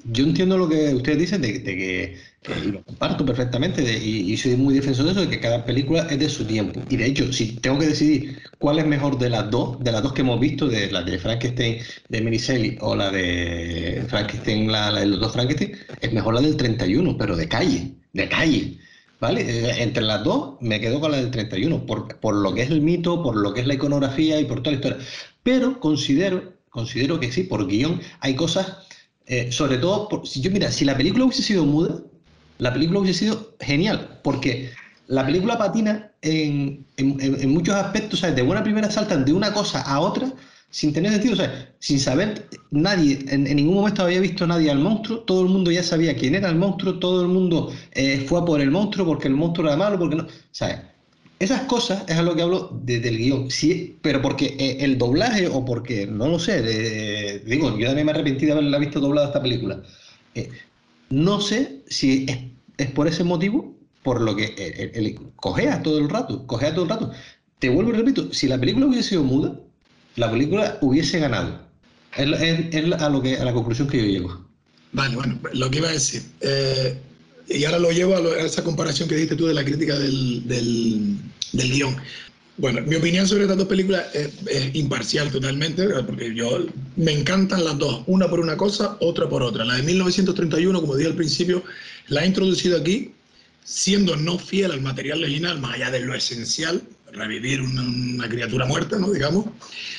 yo 0.04 0.24
entiendo 0.24 0.56
lo 0.56 0.68
que 0.68 0.94
ustedes 0.94 1.18
dicen 1.18 1.42
de, 1.42 1.62
que, 1.62 2.18
y 2.46 2.72
lo 2.72 2.82
comparto 2.82 3.26
perfectamente, 3.26 3.82
y, 3.82 4.36
soy 4.36 4.56
muy 4.56 4.74
defensor 4.74 5.06
de 5.06 5.12
eso, 5.12 5.20
de 5.22 5.28
que 5.28 5.40
cada 5.40 5.64
película 5.64 6.06
es 6.08 6.18
de 6.18 6.28
su 6.28 6.44
tiempo. 6.44 6.80
Y 6.88 6.96
de 6.96 7.06
hecho, 7.06 7.32
si 7.32 7.56
tengo 7.56 7.78
que 7.78 7.86
decidir 7.88 8.40
cuál 8.58 8.78
es 8.78 8.86
mejor 8.86 9.18
de 9.18 9.30
las 9.30 9.50
dos, 9.50 9.78
de 9.80 9.92
las 9.92 10.02
dos 10.02 10.12
que 10.12 10.22
hemos 10.22 10.38
visto, 10.40 10.68
de 10.68 10.90
la 10.90 11.02
de 11.02 11.18
Frankenstein 11.18 11.78
de 12.08 12.20
Minicelli 12.20 12.78
o 12.80 12.94
la 12.94 13.10
de 13.10 14.04
Frankenstein, 14.08 14.70
la, 14.70 14.92
de 14.92 15.06
los 15.06 15.20
dos 15.20 15.32
Frankenstein, 15.32 15.76
es 16.00 16.12
mejor 16.12 16.34
la 16.34 16.40
del 16.40 16.56
31, 16.56 17.16
pero 17.18 17.36
de 17.36 17.48
calle, 17.48 17.94
de 18.12 18.28
calle. 18.28 18.78
¿Vale? 19.20 19.40
Eh, 19.40 19.82
entre 19.82 20.04
las 20.04 20.22
dos 20.22 20.58
me 20.60 20.78
quedo 20.78 21.00
con 21.00 21.10
la 21.10 21.16
del 21.16 21.32
31, 21.32 21.86
por, 21.86 22.20
por 22.20 22.36
lo 22.36 22.54
que 22.54 22.62
es 22.62 22.70
el 22.70 22.80
mito, 22.80 23.20
por 23.20 23.36
lo 23.36 23.52
que 23.52 23.62
es 23.62 23.66
la 23.66 23.74
iconografía 23.74 24.40
y 24.40 24.44
por 24.44 24.62
toda 24.62 24.76
la 24.76 24.76
historia. 24.76 25.06
Pero 25.42 25.80
considero, 25.80 26.52
considero 26.70 27.18
que 27.18 27.32
sí, 27.32 27.42
por 27.42 27.66
guion, 27.66 28.00
hay 28.20 28.36
cosas 28.36 28.76
eh, 29.28 29.52
sobre 29.52 29.76
todo, 29.76 30.24
si 30.24 30.40
yo 30.40 30.50
mira, 30.50 30.72
si 30.72 30.86
la 30.86 30.96
película 30.96 31.26
hubiese 31.26 31.42
sido 31.42 31.66
muda, 31.66 32.00
la 32.58 32.72
película 32.72 33.00
hubiese 33.00 33.20
sido 33.20 33.54
genial, 33.60 34.20
porque 34.22 34.70
la 35.06 35.24
película 35.24 35.56
patina 35.56 36.12
en, 36.22 36.84
en, 36.96 37.50
muchos 37.50 37.74
aspectos, 37.74 38.20
¿sabes? 38.20 38.36
De 38.36 38.42
buena 38.42 38.62
primera 38.62 38.90
saltan 38.90 39.24
de 39.24 39.32
una 39.32 39.52
cosa 39.52 39.80
a 39.80 40.00
otra 40.00 40.32
sin 40.70 40.92
tener 40.92 41.12
sentido, 41.12 41.36
sea, 41.36 41.72
sin 41.78 41.98
saber, 41.98 42.46
nadie, 42.70 43.18
en, 43.28 43.44
ningún 43.44 43.76
momento 43.76 44.02
había 44.02 44.20
visto 44.20 44.46
nadie 44.46 44.70
al 44.70 44.78
monstruo, 44.78 45.20
todo 45.20 45.42
el 45.42 45.48
mundo 45.48 45.70
ya 45.70 45.82
sabía 45.82 46.14
quién 46.14 46.34
era 46.34 46.50
el 46.50 46.56
monstruo, 46.56 46.98
todo 46.98 47.22
el 47.22 47.28
mundo 47.28 47.72
eh, 47.92 48.24
fue 48.28 48.40
a 48.40 48.44
por 48.44 48.60
el 48.60 48.70
monstruo 48.70 49.06
porque 49.06 49.28
el 49.28 49.34
monstruo 49.34 49.68
era 49.68 49.76
malo, 49.76 49.98
porque 49.98 50.16
no, 50.16 50.26
¿sabes? 50.50 50.80
Esas 51.38 51.62
cosas 51.62 52.04
es 52.08 52.16
a 52.16 52.22
lo 52.22 52.34
que 52.34 52.42
hablo 52.42 52.78
desde 52.82 53.08
el 53.08 53.16
guion, 53.16 53.50
sí, 53.50 53.96
pero 54.02 54.20
porque 54.20 54.56
eh, 54.58 54.78
el 54.80 54.98
doblaje 54.98 55.46
o 55.46 55.64
porque, 55.64 56.06
no 56.06 56.28
lo 56.28 56.38
sé, 56.38 57.40
digo, 57.46 57.78
yo 57.78 57.86
también 57.86 58.06
me 58.06 58.12
arrepentí 58.12 58.44
de 58.44 58.52
haberla 58.52 58.78
visto 58.78 59.00
doblada 59.00 59.28
esta 59.28 59.40
película. 59.40 59.80
Eh, 60.34 60.50
no 61.10 61.40
sé 61.40 61.82
si 61.88 62.26
es, 62.28 62.38
por 62.86 63.08
ese 63.08 63.24
motivo, 63.24 63.76
por 64.02 64.20
lo 64.20 64.36
que 64.36 64.54
eh, 64.56 64.92
el, 64.94 65.18
cogea 65.36 65.82
todo 65.82 65.98
el 65.98 66.08
rato, 66.08 66.46
cogea 66.46 66.72
todo 66.74 66.84
el 66.84 66.90
rato. 66.90 67.10
Te 67.58 67.68
vuelvo 67.68 67.90
y 67.90 67.96
repito, 67.96 68.32
si 68.32 68.46
la 68.46 68.58
película 68.58 68.86
hubiese 68.86 69.10
sido 69.10 69.24
muda, 69.24 69.58
la 70.16 70.30
película 70.30 70.78
hubiese 70.80 71.18
ganado. 71.18 71.60
Es, 72.16 73.02
a, 73.02 73.08
lo 73.08 73.20
que, 73.20 73.36
a 73.36 73.44
la 73.44 73.52
conclusión 73.52 73.88
que 73.88 73.98
yo 73.98 74.04
llego. 74.04 74.44
Vale, 74.92 75.16
bueno, 75.16 75.38
lo 75.52 75.70
que 75.70 75.78
iba 75.78 75.88
a 75.88 75.92
decir. 75.92 76.22
Y 77.48 77.64
ahora 77.64 77.78
lo 77.78 77.90
llevo 77.90 78.14
a, 78.14 78.40
esa 78.40 78.62
comparación 78.62 79.08
que 79.08 79.14
dijiste 79.16 79.36
tú 79.36 79.46
de 79.46 79.54
la 79.54 79.64
crítica 79.64 79.98
del, 79.98 80.46
del, 80.46 81.18
del 81.52 81.70
guion. 81.70 81.96
Bueno, 82.58 82.82
mi 82.82 82.96
opinión 82.96 83.24
sobre 83.28 83.42
estas 83.42 83.56
dos 83.56 83.68
películas 83.68 84.06
es, 84.12 84.74
imparcial 84.74 85.30
totalmente, 85.30 85.88
porque 86.04 86.34
yo 86.34 86.66
me 86.96 87.12
encantan 87.12 87.64
las 87.64 87.78
dos, 87.78 88.02
una 88.06 88.28
por 88.28 88.40
una 88.40 88.56
cosa, 88.56 88.96
otra 88.98 89.28
por 89.28 89.44
otra. 89.44 89.64
La 89.64 89.76
de 89.76 89.84
1931, 89.84 90.80
como 90.80 90.96
dije 90.96 91.08
al 91.08 91.14
principio, 91.14 91.62
la 92.08 92.24
he 92.24 92.26
introducido 92.26 92.76
aquí, 92.76 93.12
siendo 93.62 94.16
no 94.16 94.40
fiel 94.40 94.72
al 94.72 94.80
material 94.80 95.22
original, 95.22 95.60
más 95.60 95.74
allá 95.74 95.92
de 95.92 96.00
lo 96.00 96.16
esencial, 96.16 96.82
revivir 97.12 97.62
una, 97.62 98.28
criatura 98.28 98.66
muerta, 98.66 98.98
¿no? 98.98 99.12
digamos, 99.12 99.46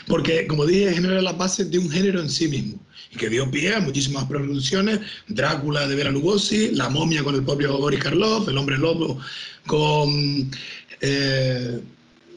porque, 0.06 0.46
como 0.46 0.66
dije, 0.66 0.94
genera 0.94 1.22
las 1.22 1.38
bases 1.38 1.72
de 1.72 1.80
un 1.80 1.90
género 1.90 2.20
en 2.20 2.30
sí 2.30 2.50
mismo 2.50 2.78
y 3.12 3.16
que 3.16 3.30
dio 3.30 3.50
pie 3.50 3.74
a 3.74 3.80
muchísimas 3.80 4.26
producciones, 4.26 5.00
Drácula 5.30 5.88
de 5.88 5.96
Vera 5.96 6.12
Lugosi, 6.12 6.72
La 6.72 6.90
momia 6.90 7.24
con 7.24 7.36
el 7.36 7.44
propio 7.44 7.78
Boris 7.78 8.04
Karloff, 8.04 8.50
El 8.50 8.58
hombre 8.58 8.78
lobo 8.78 9.18
con... 9.66 10.52
Eh, 11.00 11.80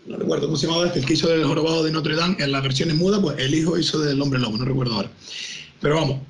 no 0.07 0.17
recuerdo 0.17 0.47
cómo 0.47 0.57
se 0.57 0.67
llamaba 0.67 0.87
este, 0.87 1.01
el 1.01 1.07
que 1.07 1.15
hizo 1.15 1.29
del 1.29 1.45
jorobado 1.45 1.85
de 1.85 1.93
Notre 1.93 2.17
Dame, 2.17 2.37
en 2.39 2.53
las 2.53 2.63
versiones 2.63 2.97
mudas, 2.97 3.21
pues 3.21 3.39
el 3.39 3.55
hijo 3.55 3.79
hizo 3.79 4.01
del 4.01 4.21
hombre 4.21 4.41
lobo, 4.41 4.59
no 4.59 4.65
recuerdo 4.65 4.95
ahora. 4.95 5.11
Pero 5.81 5.97
vamos, 5.97 6.21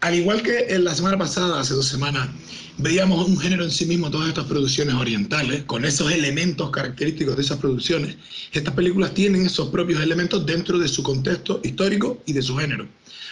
al 0.00 0.14
igual 0.14 0.42
que 0.42 0.66
en 0.68 0.84
la 0.84 0.94
semana 0.94 1.16
pasada, 1.16 1.60
hace 1.60 1.74
dos 1.74 1.86
semanas, 1.86 2.28
veíamos 2.78 3.28
un 3.28 3.38
género 3.38 3.64
en 3.64 3.70
sí 3.70 3.86
mismo, 3.86 4.10
todas 4.10 4.28
estas 4.28 4.46
producciones 4.46 4.94
orientales, 4.94 5.64
con 5.64 5.84
esos 5.84 6.10
elementos 6.10 6.70
característicos 6.70 7.36
de 7.36 7.42
esas 7.42 7.58
producciones, 7.58 8.16
estas 8.52 8.74
películas 8.74 9.14
tienen 9.14 9.46
esos 9.46 9.68
propios 9.68 10.02
elementos 10.02 10.44
dentro 10.46 10.78
de 10.78 10.88
su 10.88 11.02
contexto 11.02 11.60
histórico 11.62 12.22
y 12.26 12.32
de 12.32 12.42
su 12.42 12.56
género. 12.56 12.86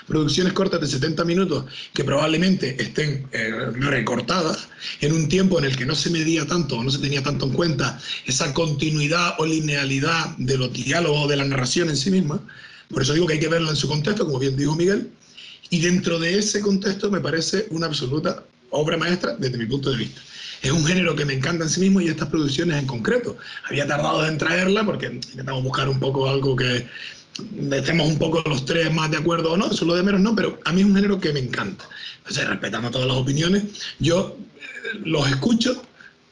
Producciones 0.06 0.52
cortas 0.54 0.80
de 0.80 0.86
70 0.88 1.24
minutos 1.24 1.66
que 1.92 2.02
probablemente 2.02 2.82
estén 2.82 3.28
eh, 3.32 3.50
recortadas 3.78 4.68
en 5.00 5.12
un 5.12 5.28
tiempo 5.28 5.58
en 5.58 5.66
el 5.66 5.76
que 5.76 5.86
no 5.86 5.94
se 5.94 6.10
medía 6.10 6.46
tanto 6.46 6.78
o 6.78 6.82
no 6.82 6.90
se 6.90 6.98
tenía 6.98 7.22
tanto 7.22 7.46
en 7.46 7.52
cuenta 7.52 8.00
esa 8.26 8.52
continuidad 8.52 9.34
o 9.38 9.46
linealidad 9.46 10.36
de 10.38 10.58
los 10.58 10.72
diálogos 10.72 11.26
o 11.26 11.28
de 11.28 11.36
la 11.36 11.44
narración 11.44 11.90
en 11.90 11.96
sí 11.96 12.10
misma. 12.10 12.40
Por 12.88 13.02
eso 13.02 13.14
digo 13.14 13.26
que 13.26 13.34
hay 13.34 13.40
que 13.40 13.48
verlo 13.48 13.70
en 13.70 13.76
su 13.76 13.86
contexto, 13.86 14.26
como 14.26 14.40
bien 14.40 14.56
dijo 14.56 14.74
Miguel, 14.74 15.10
y 15.68 15.80
dentro 15.80 16.18
de 16.18 16.38
ese 16.38 16.60
contexto 16.60 17.10
me 17.10 17.20
parece 17.20 17.66
una 17.70 17.86
absoluta 17.86 18.42
obra 18.70 18.96
maestra 18.96 19.34
desde 19.38 19.58
mi 19.58 19.66
punto 19.66 19.90
de 19.90 19.98
vista. 19.98 20.20
Es 20.62 20.70
un 20.70 20.84
género 20.84 21.16
que 21.16 21.24
me 21.24 21.32
encanta 21.32 21.64
en 21.64 21.70
sí 21.70 21.80
mismo 21.80 22.00
y 22.00 22.08
estas 22.08 22.28
producciones 22.28 22.78
en 22.78 22.86
concreto. 22.86 23.36
Había 23.68 23.86
tardado 23.86 24.26
en 24.26 24.36
traerla 24.36 24.84
porque 24.84 25.06
intentamos 25.06 25.62
buscar 25.62 25.88
un 25.88 25.98
poco 25.98 26.28
algo 26.28 26.54
que 26.54 26.86
estemos 27.72 28.08
un 28.08 28.18
poco 28.18 28.42
los 28.46 28.64
tres 28.64 28.92
más 28.92 29.10
de 29.10 29.16
acuerdo 29.16 29.52
o 29.52 29.56
no, 29.56 29.70
eso 29.70 29.84
lo 29.84 29.94
de 29.94 30.02
menos 30.02 30.20
no, 30.20 30.34
pero 30.34 30.58
a 30.64 30.72
mí 30.72 30.80
es 30.80 30.86
un 30.86 30.94
género 30.94 31.18
que 31.20 31.32
me 31.32 31.40
encanta. 31.40 31.88
Respetando 32.24 32.90
todas 32.90 33.08
las 33.08 33.16
opiniones, 33.16 33.64
yo 33.98 34.36
eh, 34.56 34.98
los 35.04 35.26
escucho, 35.28 35.82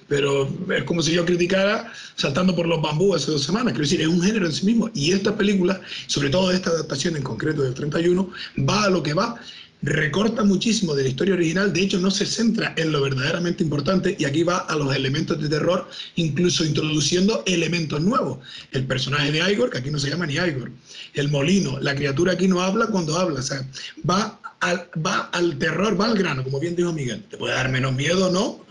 pero 0.06 0.48
es 0.74 0.84
como 0.84 1.02
si 1.02 1.12
yo 1.12 1.24
criticara 1.24 1.92
saltando 2.16 2.54
por 2.54 2.66
los 2.66 2.80
bambús 2.80 3.16
hace 3.16 3.30
dos 3.30 3.44
semanas. 3.44 3.72
Quiero 3.72 3.84
decir, 3.84 4.00
es 4.00 4.06
un 4.06 4.22
género 4.22 4.46
en 4.46 4.52
sí 4.52 4.66
mismo. 4.66 4.90
Y 4.94 5.12
esta 5.12 5.36
película, 5.36 5.80
sobre 6.06 6.30
todo 6.30 6.50
esta 6.50 6.70
adaptación 6.70 7.16
en 7.16 7.22
concreto 7.22 7.62
del 7.62 7.74
31, 7.74 8.30
va 8.68 8.84
a 8.84 8.90
lo 8.90 9.02
que 9.02 9.14
va 9.14 9.40
recorta 9.82 10.42
muchísimo 10.42 10.94
de 10.94 11.04
la 11.04 11.08
historia 11.10 11.34
original, 11.34 11.72
de 11.72 11.82
hecho 11.82 11.98
no 11.98 12.10
se 12.10 12.26
centra 12.26 12.74
en 12.76 12.90
lo 12.90 13.00
verdaderamente 13.00 13.62
importante 13.62 14.16
y 14.18 14.24
aquí 14.24 14.42
va 14.42 14.58
a 14.58 14.76
los 14.76 14.94
elementos 14.94 15.40
de 15.40 15.48
terror, 15.48 15.88
incluso 16.16 16.64
introduciendo 16.64 17.42
elementos 17.46 18.00
nuevos. 18.00 18.38
El 18.72 18.86
personaje 18.86 19.30
de 19.30 19.52
Igor, 19.52 19.70
que 19.70 19.78
aquí 19.78 19.90
no 19.90 19.98
se 19.98 20.10
llama 20.10 20.26
ni 20.26 20.34
Igor, 20.34 20.70
el 21.14 21.28
molino, 21.28 21.78
la 21.80 21.94
criatura 21.94 22.32
aquí 22.32 22.48
no 22.48 22.60
habla 22.60 22.86
cuando 22.86 23.18
habla, 23.18 23.40
o 23.40 23.42
sea, 23.42 23.66
va 24.08 24.40
al, 24.60 24.88
va 25.04 25.30
al 25.32 25.58
terror, 25.58 26.00
va 26.00 26.06
al 26.06 26.18
grano, 26.18 26.42
como 26.42 26.58
bien 26.58 26.74
dijo 26.74 26.92
Miguel. 26.92 27.22
Te 27.30 27.36
puede 27.36 27.54
dar 27.54 27.68
menos 27.70 27.94
miedo, 27.94 28.30
¿no? 28.30 28.64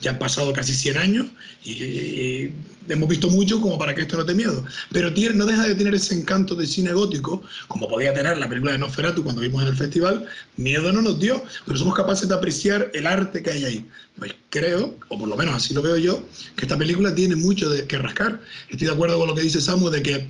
Ya 0.00 0.12
han 0.12 0.18
pasado 0.18 0.52
casi 0.52 0.74
100 0.74 0.96
años 0.96 1.26
y, 1.64 2.50
hemos 2.88 3.08
visto 3.08 3.30
mucho 3.30 3.60
como 3.60 3.78
para 3.78 3.94
que 3.94 4.02
esto 4.02 4.16
no 4.16 4.26
te 4.26 4.34
miedo. 4.34 4.64
Pero 4.92 5.12
tiene, 5.12 5.36
no 5.36 5.46
deja 5.46 5.66
de 5.66 5.74
tener 5.74 5.94
ese 5.94 6.14
encanto 6.14 6.54
de 6.54 6.66
cine 6.66 6.92
gótico, 6.92 7.42
como 7.68 7.88
podía 7.88 8.12
tener 8.12 8.36
la 8.38 8.48
película 8.48 8.72
de 8.72 8.78
Nosferatu 8.78 9.22
cuando 9.22 9.40
vimos 9.40 9.62
en 9.62 9.68
el 9.68 9.76
festival. 9.76 10.26
Miedo 10.56 10.92
no 10.92 11.02
nos 11.02 11.18
dio, 11.18 11.42
pero 11.66 11.78
somos 11.78 11.94
capaces 11.94 12.28
de 12.28 12.34
apreciar 12.34 12.90
el 12.94 13.06
arte 13.06 13.42
que 13.42 13.50
hay 13.50 13.64
ahí. 13.64 13.88
Pues 14.18 14.34
creo, 14.50 14.96
o 15.08 15.18
por 15.18 15.28
lo 15.28 15.36
menos 15.36 15.54
así 15.54 15.74
lo 15.74 15.82
veo 15.82 15.96
yo, 15.96 16.22
que 16.56 16.66
esta 16.66 16.76
película 16.76 17.14
tiene 17.14 17.36
mucho 17.36 17.68
de 17.70 17.86
que 17.86 17.98
rascar. 17.98 18.40
Estoy 18.68 18.86
de 18.86 18.92
acuerdo 18.92 19.18
con 19.18 19.28
lo 19.28 19.34
que 19.34 19.42
dice 19.42 19.60
Samu 19.60 19.90
de 19.90 20.02
que, 20.02 20.28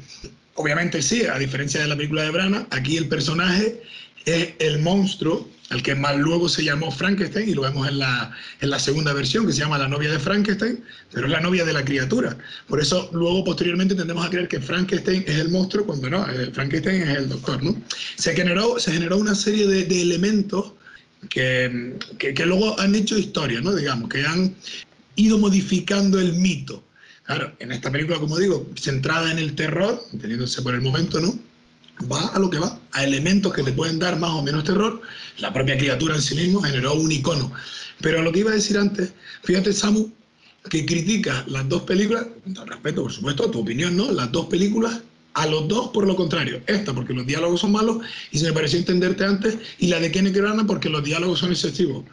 obviamente 0.54 1.02
sí, 1.02 1.24
a 1.24 1.38
diferencia 1.38 1.80
de 1.80 1.88
la 1.88 1.96
película 1.96 2.22
de 2.22 2.30
Brana, 2.30 2.66
aquí 2.70 2.96
el 2.96 3.08
personaje 3.08 3.82
es 4.24 4.54
el 4.58 4.78
monstruo, 4.80 5.48
al 5.70 5.82
que 5.82 5.94
más 5.94 6.16
luego 6.16 6.48
se 6.48 6.62
llamó 6.62 6.90
Frankenstein, 6.90 7.48
y 7.48 7.54
lo 7.54 7.62
vemos 7.62 7.88
en 7.88 7.98
la, 7.98 8.36
en 8.60 8.70
la 8.70 8.78
segunda 8.78 9.12
versión, 9.12 9.46
que 9.46 9.52
se 9.52 9.60
llama 9.60 9.78
La 9.78 9.88
novia 9.88 10.10
de 10.10 10.18
Frankenstein, 10.18 10.84
pero 11.12 11.26
es 11.26 11.32
la 11.32 11.40
novia 11.40 11.64
de 11.64 11.72
la 11.72 11.84
criatura. 11.84 12.36
Por 12.68 12.80
eso 12.80 13.08
luego 13.12 13.44
posteriormente 13.44 13.94
tendemos 13.94 14.26
a 14.26 14.30
creer 14.30 14.48
que 14.48 14.60
Frankenstein 14.60 15.24
es 15.26 15.36
el 15.36 15.50
monstruo, 15.50 15.86
cuando 15.86 16.10
no, 16.10 16.30
eh, 16.30 16.50
Frankenstein 16.52 17.02
es 17.02 17.16
el 17.16 17.28
doctor. 17.28 17.62
¿no? 17.62 17.76
Se, 18.16 18.34
generó, 18.34 18.78
se 18.78 18.92
generó 18.92 19.16
una 19.16 19.34
serie 19.34 19.66
de, 19.66 19.84
de 19.84 20.02
elementos 20.02 20.72
que, 21.30 21.96
que, 22.18 22.34
que, 22.34 22.46
luego 22.46 22.78
han 22.78 22.94
hecho 22.94 23.18
historia, 23.18 23.60
¿no? 23.60 23.74
digamos, 23.74 24.10
que 24.10 24.24
han 24.24 24.54
ido 25.16 25.38
modificando 25.38 26.20
el 26.20 26.34
mito. 26.34 26.84
Claro, 27.24 27.54
en 27.58 27.72
esta 27.72 27.90
película, 27.90 28.18
como 28.18 28.38
digo, 28.38 28.66
centrada 28.76 29.32
en 29.32 29.38
el 29.38 29.54
terror, 29.54 29.98
entendiéndose 30.12 30.60
por 30.60 30.74
el 30.74 30.82
momento, 30.82 31.20
¿no? 31.20 31.38
Va 32.10 32.28
a 32.28 32.38
lo 32.38 32.50
que 32.50 32.58
va, 32.58 32.78
a 32.92 33.04
elementos 33.04 33.52
que 33.52 33.62
te 33.62 33.72
pueden 33.72 33.98
dar 33.98 34.18
más 34.18 34.30
o 34.30 34.42
menos 34.42 34.64
terror. 34.64 35.00
La 35.38 35.52
propia 35.52 35.76
criatura 35.78 36.14
en 36.14 36.22
sí 36.22 36.34
mismo 36.34 36.62
generó 36.62 36.94
un 36.94 37.10
icono. 37.10 37.52
Pero 38.00 38.20
a 38.20 38.22
lo 38.22 38.32
que 38.32 38.40
iba 38.40 38.50
a 38.50 38.54
decir 38.54 38.76
antes, 38.78 39.12
fíjate, 39.42 39.72
Samu, 39.72 40.10
que 40.68 40.84
critica 40.84 41.44
las 41.46 41.68
dos 41.68 41.82
películas, 41.82 42.26
con 42.54 42.66
respeto, 42.66 43.02
por 43.02 43.12
supuesto, 43.12 43.44
a 43.44 43.50
tu 43.50 43.60
opinión, 43.60 43.96
¿no? 43.96 44.10
Las 44.10 44.32
dos 44.32 44.46
películas, 44.46 45.00
a 45.34 45.46
los 45.46 45.68
dos 45.68 45.88
por 45.88 46.06
lo 46.06 46.16
contrario. 46.16 46.62
Esta 46.66 46.92
porque 46.94 47.12
los 47.12 47.26
diálogos 47.26 47.60
son 47.60 47.72
malos 47.72 47.98
y 48.30 48.38
se 48.38 48.46
me 48.46 48.52
pareció 48.52 48.78
entenderte 48.78 49.24
antes, 49.24 49.58
y 49.78 49.88
la 49.88 50.00
de 50.00 50.10
Kenneth 50.10 50.36
Branagh 50.36 50.66
porque 50.66 50.88
los 50.88 51.04
diálogos 51.04 51.40
son 51.40 51.50
excesivos. 51.50 52.04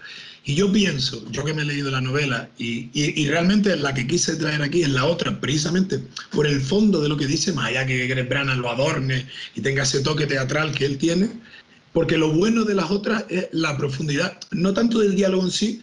Y 0.44 0.56
yo 0.56 0.72
pienso, 0.72 1.24
yo 1.32 1.46
que 1.46 1.54
me 1.54 1.62
he 1.62 1.66
leído 1.66 1.92
la 1.92 2.02
novela, 2.02 2.50
y, 2.58 2.90
y, 2.94 3.28
realmente 3.28 3.76
la 3.76 3.94
que 3.94 4.08
quise 4.08 4.36
traer 4.38 4.64
aquí 4.64 4.82
es 4.82 4.90
la 4.90 5.06
otra, 5.06 5.40
precisamente 5.40 6.00
por 6.32 6.48
el 6.48 6.60
fondo 6.60 7.00
de 7.00 7.10
lo 7.10 7.18
que 7.18 7.28
dice, 7.28 7.54
más 7.54 7.68
allá 7.68 7.86
que 7.86 8.08
Greg 8.08 8.28
lo 8.58 8.72
adorne 8.72 9.28
y 9.54 9.62
tenga 9.62 9.84
ese 9.84 10.00
toque 10.00 10.26
teatral 10.26 10.74
que 10.74 10.86
él 10.86 10.98
tiene, 10.98 11.30
porque 11.94 12.18
lo 12.18 12.32
bueno 12.32 12.64
de 12.64 12.74
las 12.74 12.90
otras 12.90 13.26
es 13.30 13.50
la 13.52 13.78
profundidad, 13.78 14.38
no 14.50 14.74
tanto 14.74 15.00
del 15.00 15.16
diálogo 15.16 15.44
en 15.44 15.52
sí, 15.52 15.82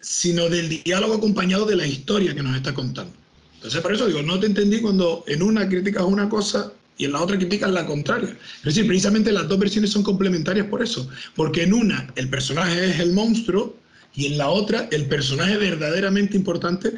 sino 0.00 0.48
del 0.48 0.68
diálogo 0.84 1.14
acompañado 1.14 1.66
de 1.66 1.74
la 1.74 1.86
historia 1.86 2.32
que 2.32 2.42
nos 2.42 2.54
está 2.54 2.72
contando. 2.72 3.12
Entonces, 3.56 3.80
por 3.80 3.92
eso 3.92 4.06
digo, 4.06 4.22
no 4.22 4.38
te 4.38 4.46
entendí 4.46 4.80
cuando 4.80 5.24
en 5.26 5.42
una 5.42 5.68
criticas 5.68 6.04
una 6.04 6.28
cosa 6.28 6.72
y 6.98 7.06
en 7.06 7.12
la 7.12 7.22
otra 7.22 7.36
criticas 7.36 7.70
la 7.72 7.84
contraria. 7.84 8.36
Es 8.58 8.64
decir, 8.64 8.86
precisamente 8.86 9.32
las 9.32 9.48
dos 9.48 9.58
versiones 9.58 9.90
son 9.90 10.04
complementarias 10.04 10.66
por 10.68 10.82
eso, 10.82 11.08
porque 11.34 11.64
en 11.64 11.74
una 11.74 12.06
el 12.14 12.28
personaje 12.28 12.90
es 12.90 13.00
el 13.00 13.12
monstruo, 13.12 13.76
y 14.16 14.26
en 14.26 14.38
la 14.38 14.48
otra, 14.48 14.88
el 14.90 15.06
personaje 15.06 15.58
verdaderamente 15.58 16.38
importante 16.38 16.94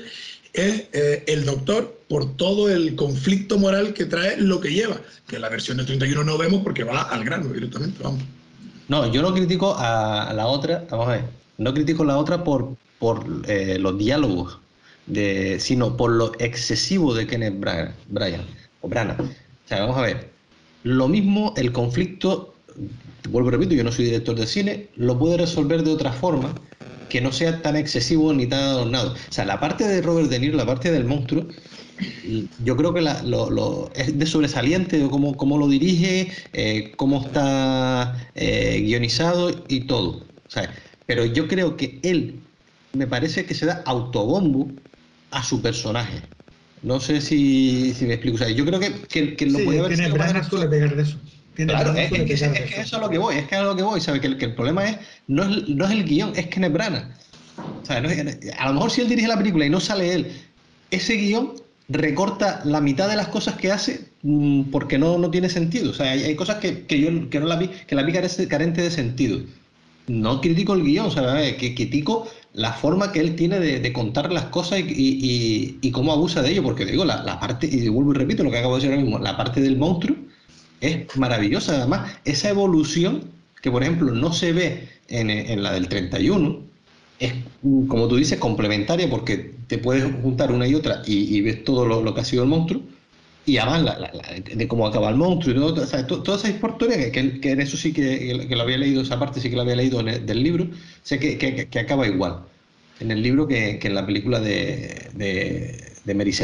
es 0.53 0.85
eh, 0.93 1.25
el 1.27 1.45
doctor 1.45 2.01
por 2.09 2.37
todo 2.37 2.71
el 2.71 2.95
conflicto 2.95 3.59
moral 3.59 3.93
que 3.93 4.05
trae 4.05 4.37
lo 4.41 4.61
que 4.61 4.73
lleva, 4.73 5.01
que 5.27 5.37
en 5.37 5.43
la 5.43 5.49
versión 5.49 5.77
del 5.77 5.87
31 5.87 6.23
no 6.23 6.39
vemos 6.39 6.63
porque 6.63 6.85
va 6.85 7.03
al 7.03 7.25
grano 7.25 7.53
directamente, 7.53 8.01
vamos. 8.03 8.23
No, 8.87 9.13
yo 9.13 9.21
no 9.21 9.35
critico 9.35 9.75
a 9.77 10.33
la 10.33 10.47
otra, 10.47 10.87
vamos 10.91 11.09
a 11.09 11.13
ver, 11.13 11.25
no 11.59 11.75
critico 11.75 12.05
a 12.05 12.07
la 12.07 12.19
otra 12.19 12.45
por, 12.45 12.77
por 13.01 13.27
eh, 13.49 13.79
los 13.81 13.99
diálogos, 13.99 14.59
de, 15.07 15.59
sino 15.59 15.97
por 15.97 16.13
lo 16.13 16.33
excesivo 16.39 17.15
de 17.15 17.27
Kenneth 17.27 17.59
Brian 18.09 18.45
o 18.81 18.89
Brana. 18.89 19.17
O 19.19 19.69
sea, 19.69 19.81
vamos 19.81 19.99
a 19.99 20.03
ver, 20.03 20.31
lo 20.85 21.09
mismo 21.09 21.53
el 21.57 21.73
conflicto, 21.73 22.55
vuelvo 23.29 23.49
a 23.49 23.53
repito, 23.53 23.75
yo 23.75 23.83
no 23.83 23.91
soy 23.91 24.05
director 24.05 24.37
de 24.37 24.47
cine, 24.47 24.89
lo 24.97 25.19
puede 25.19 25.37
resolver 25.37 25.83
de 25.83 25.93
otra 25.93 26.13
forma 26.13 26.55
que 27.09 27.21
no 27.21 27.33
sea 27.33 27.63
tan 27.63 27.77
excesivo 27.77 28.33
ni 28.33 28.47
tan 28.47 28.61
adornado. 28.61 29.13
O 29.13 29.33
sea, 29.33 29.45
la 29.45 29.61
parte 29.61 29.87
de 29.87 30.03
Robert 30.03 30.29
De 30.29 30.39
Niro, 30.39 30.57
la 30.57 30.67
parte 30.67 30.91
del 30.91 31.05
monstruo, 31.05 31.47
yo 32.65 32.77
creo 32.77 32.95
que 32.95 33.01
lo, 33.01 33.91
es 33.95 34.19
de 34.19 34.27
sobresaliente 34.27 35.07
cómo, 35.11 35.37
cómo 35.37 35.59
lo 35.59 35.69
dirige, 35.69 36.31
eh, 36.53 36.93
cómo 36.97 37.25
está 37.25 38.29
eh, 38.35 38.81
guionizado 38.85 39.51
y 39.69 39.81
todo. 39.81 40.23
O 40.47 40.51
sea, 40.51 40.73
pero 41.07 41.25
yo 41.25 41.49
creo 41.49 41.77
que 41.77 41.99
él 42.03 42.41
me 42.93 43.07
parece 43.07 43.45
que 43.45 43.55
se 43.55 43.67
da 43.67 43.83
autobombo 43.87 44.71
a 45.31 45.43
su 45.43 45.61
personaje. 45.61 46.23
No 46.83 47.01
sé 47.01 47.21
si, 47.21 47.95
me 48.03 48.15
explico. 48.15 48.37
O 48.37 48.39
sea, 48.39 48.51
yo 48.51 48.65
creo 48.65 48.79
que, 48.79 48.93
que, 49.09 49.35
que 49.35 49.47
lo 49.47 49.59
sí, 49.59 49.65
puede 49.65 49.81
haber. 49.81 49.97
Tiene 49.97 50.15
pegar 50.15 50.97
de 50.97 51.03
eso 51.03 51.19
claro, 51.67 51.95
es, 51.95 52.11
que, 52.11 52.33
es, 52.35 52.43
que, 52.43 52.81
eso 52.81 52.97
es 52.97 53.03
lo 53.03 53.11
que 53.11 53.19
voy, 53.19 53.37
es 53.37 53.49
que 53.49 53.57
es 53.57 53.63
lo 53.63 53.75
que 53.75 53.83
voy, 53.83 54.01
¿sabes? 54.01 54.21
Que, 54.21 54.27
el 54.27 54.55
problema 54.55 54.89
es, 54.89 54.99
no 55.27 55.43
es, 55.43 55.69
no 55.69 55.85
es 55.85 55.91
el 55.91 56.05
guion, 56.05 56.33
es 56.37 56.47
que 56.47 56.61
Nebrana. 56.61 57.17
a 57.89 58.69
lo 58.69 58.75
mejor 58.75 58.91
si 58.91 59.01
él 59.01 59.09
dirige 59.09 59.29
la 59.29 59.37
película 59.37 59.67
y 59.67 59.71
no 59.71 59.81
sale 59.81 60.15
él, 60.15 60.33
ese 60.91 61.15
guion 61.15 61.55
recorta 61.89 62.61
la 62.65 62.81
mitad 62.81 63.09
de 63.09 63.17
las 63.17 63.29
cosas 63.29 63.57
que 63.57 63.73
hace 63.73 64.11
mm, 64.23 64.65
porque 64.71 64.99
no, 64.99 65.19
no 65.19 65.31
tiene 65.31 65.49
sentido. 65.49 65.91
O 65.91 65.95
sea, 65.95 66.13
hay, 66.13 66.37
cosas 66.37 66.57
que, 66.57 66.87
que, 66.87 67.01
yo 67.01 67.31
que 67.31 67.41
no 67.41 67.47
la 67.47 67.57
vi, 67.57 67.69
que 67.69 67.95
la 67.95 68.03
vi 68.03 68.13
carente 68.13 68.83
de 68.83 68.91
sentido. 68.91 69.41
No 70.07 70.41
critico 70.41 70.75
el 70.75 70.85
guion, 70.85 71.11
¿sabes? 71.11 71.55
Que 71.57 71.75
critico 71.75 72.29
la 72.55 72.73
forma 72.73 73.13
que 73.13 73.21
él 73.21 73.37
tiene 73.37 73.61
de, 73.61 73.93
contar 73.93 74.33
las 74.33 74.45
cosas 74.47 74.81
y, 74.81 74.85
y, 74.89 75.79
y, 75.81 75.91
cómo 75.91 76.13
abusa 76.13 76.41
de 76.41 76.51
ello, 76.51 76.63
porque 76.63 76.87
digo, 76.87 77.05
la, 77.05 77.23
la 77.23 77.39
parte, 77.39 77.69
y 77.71 77.89
vuelvo 77.89 78.13
y 78.13 78.17
repito 78.17 78.43
lo 78.43 78.51
que 78.51 78.59
acabo 78.59 78.77
de 78.77 78.81
decir 78.81 78.91
ahora 78.91 79.03
mismo, 79.03 79.19
la 79.19 79.37
parte 79.37 79.61
del 79.61 79.77
monstruo 79.77 80.17
es 80.81 81.17
maravillosa. 81.17 81.77
Además, 81.77 82.13
esa 82.25 82.51
evolución 82.51 83.25
que, 83.63 83.71
por 83.71 83.83
ejemplo, 83.83 84.13
no 84.13 84.33
se 84.33 84.53
ve 84.53 84.89
en, 85.09 85.63
la 85.63 85.73
del 85.73 85.89
31, 85.89 86.61
es, 87.19 87.33
como 87.89 88.09
tú 88.09 88.17
dices, 88.17 88.39
complementaria 88.39 89.09
porque 89.11 89.55
te 89.67 89.79
puedes 89.79 90.05
juntar 90.23 90.53
una 90.53 90.67
y 90.67 90.75
otra 90.75 91.03
y, 91.07 91.41
ves 91.41 91.65
todo 91.65 91.87
lo, 91.87 92.15
que 92.15 92.21
ha 92.21 92.25
sido 92.25 92.43
el 92.43 92.49
monstruo. 92.49 92.83
Y 93.47 93.57
además 93.57 93.97
de 94.55 94.69
cómo 94.69 94.87
acaba 94.87 95.09
el 95.09 95.17
monstruo 95.17 95.55
y 95.55 95.59
todo, 95.59 96.23
toda 96.23 96.37
esa 96.37 96.51
historia, 96.51 97.11
que, 97.11 97.41
que, 97.41 97.51
en 97.51 97.61
eso 97.61 97.79
sí 97.79 97.95
que, 97.95 98.47
lo 98.51 98.63
había 98.63 98.77
leído, 98.77 99.01
esa 99.01 99.19
parte 99.19 99.41
sí 99.41 99.49
que 99.49 99.57
lo 99.57 99.63
había 99.63 99.77
leído 99.77 100.01
en 100.01 100.27
del 100.27 100.43
libro, 100.43 100.69
sé 101.03 101.19
que, 101.19 101.69
acaba 101.81 102.07
igual 102.07 102.41
en 103.01 103.11
el 103.11 103.23
libro 103.23 103.47
que, 103.47 103.79
en 103.83 103.95
la 103.95 104.05
película 104.05 104.41
de, 104.41 105.09
de, 105.15 105.83
de 106.05 106.15
Mary 106.15 106.35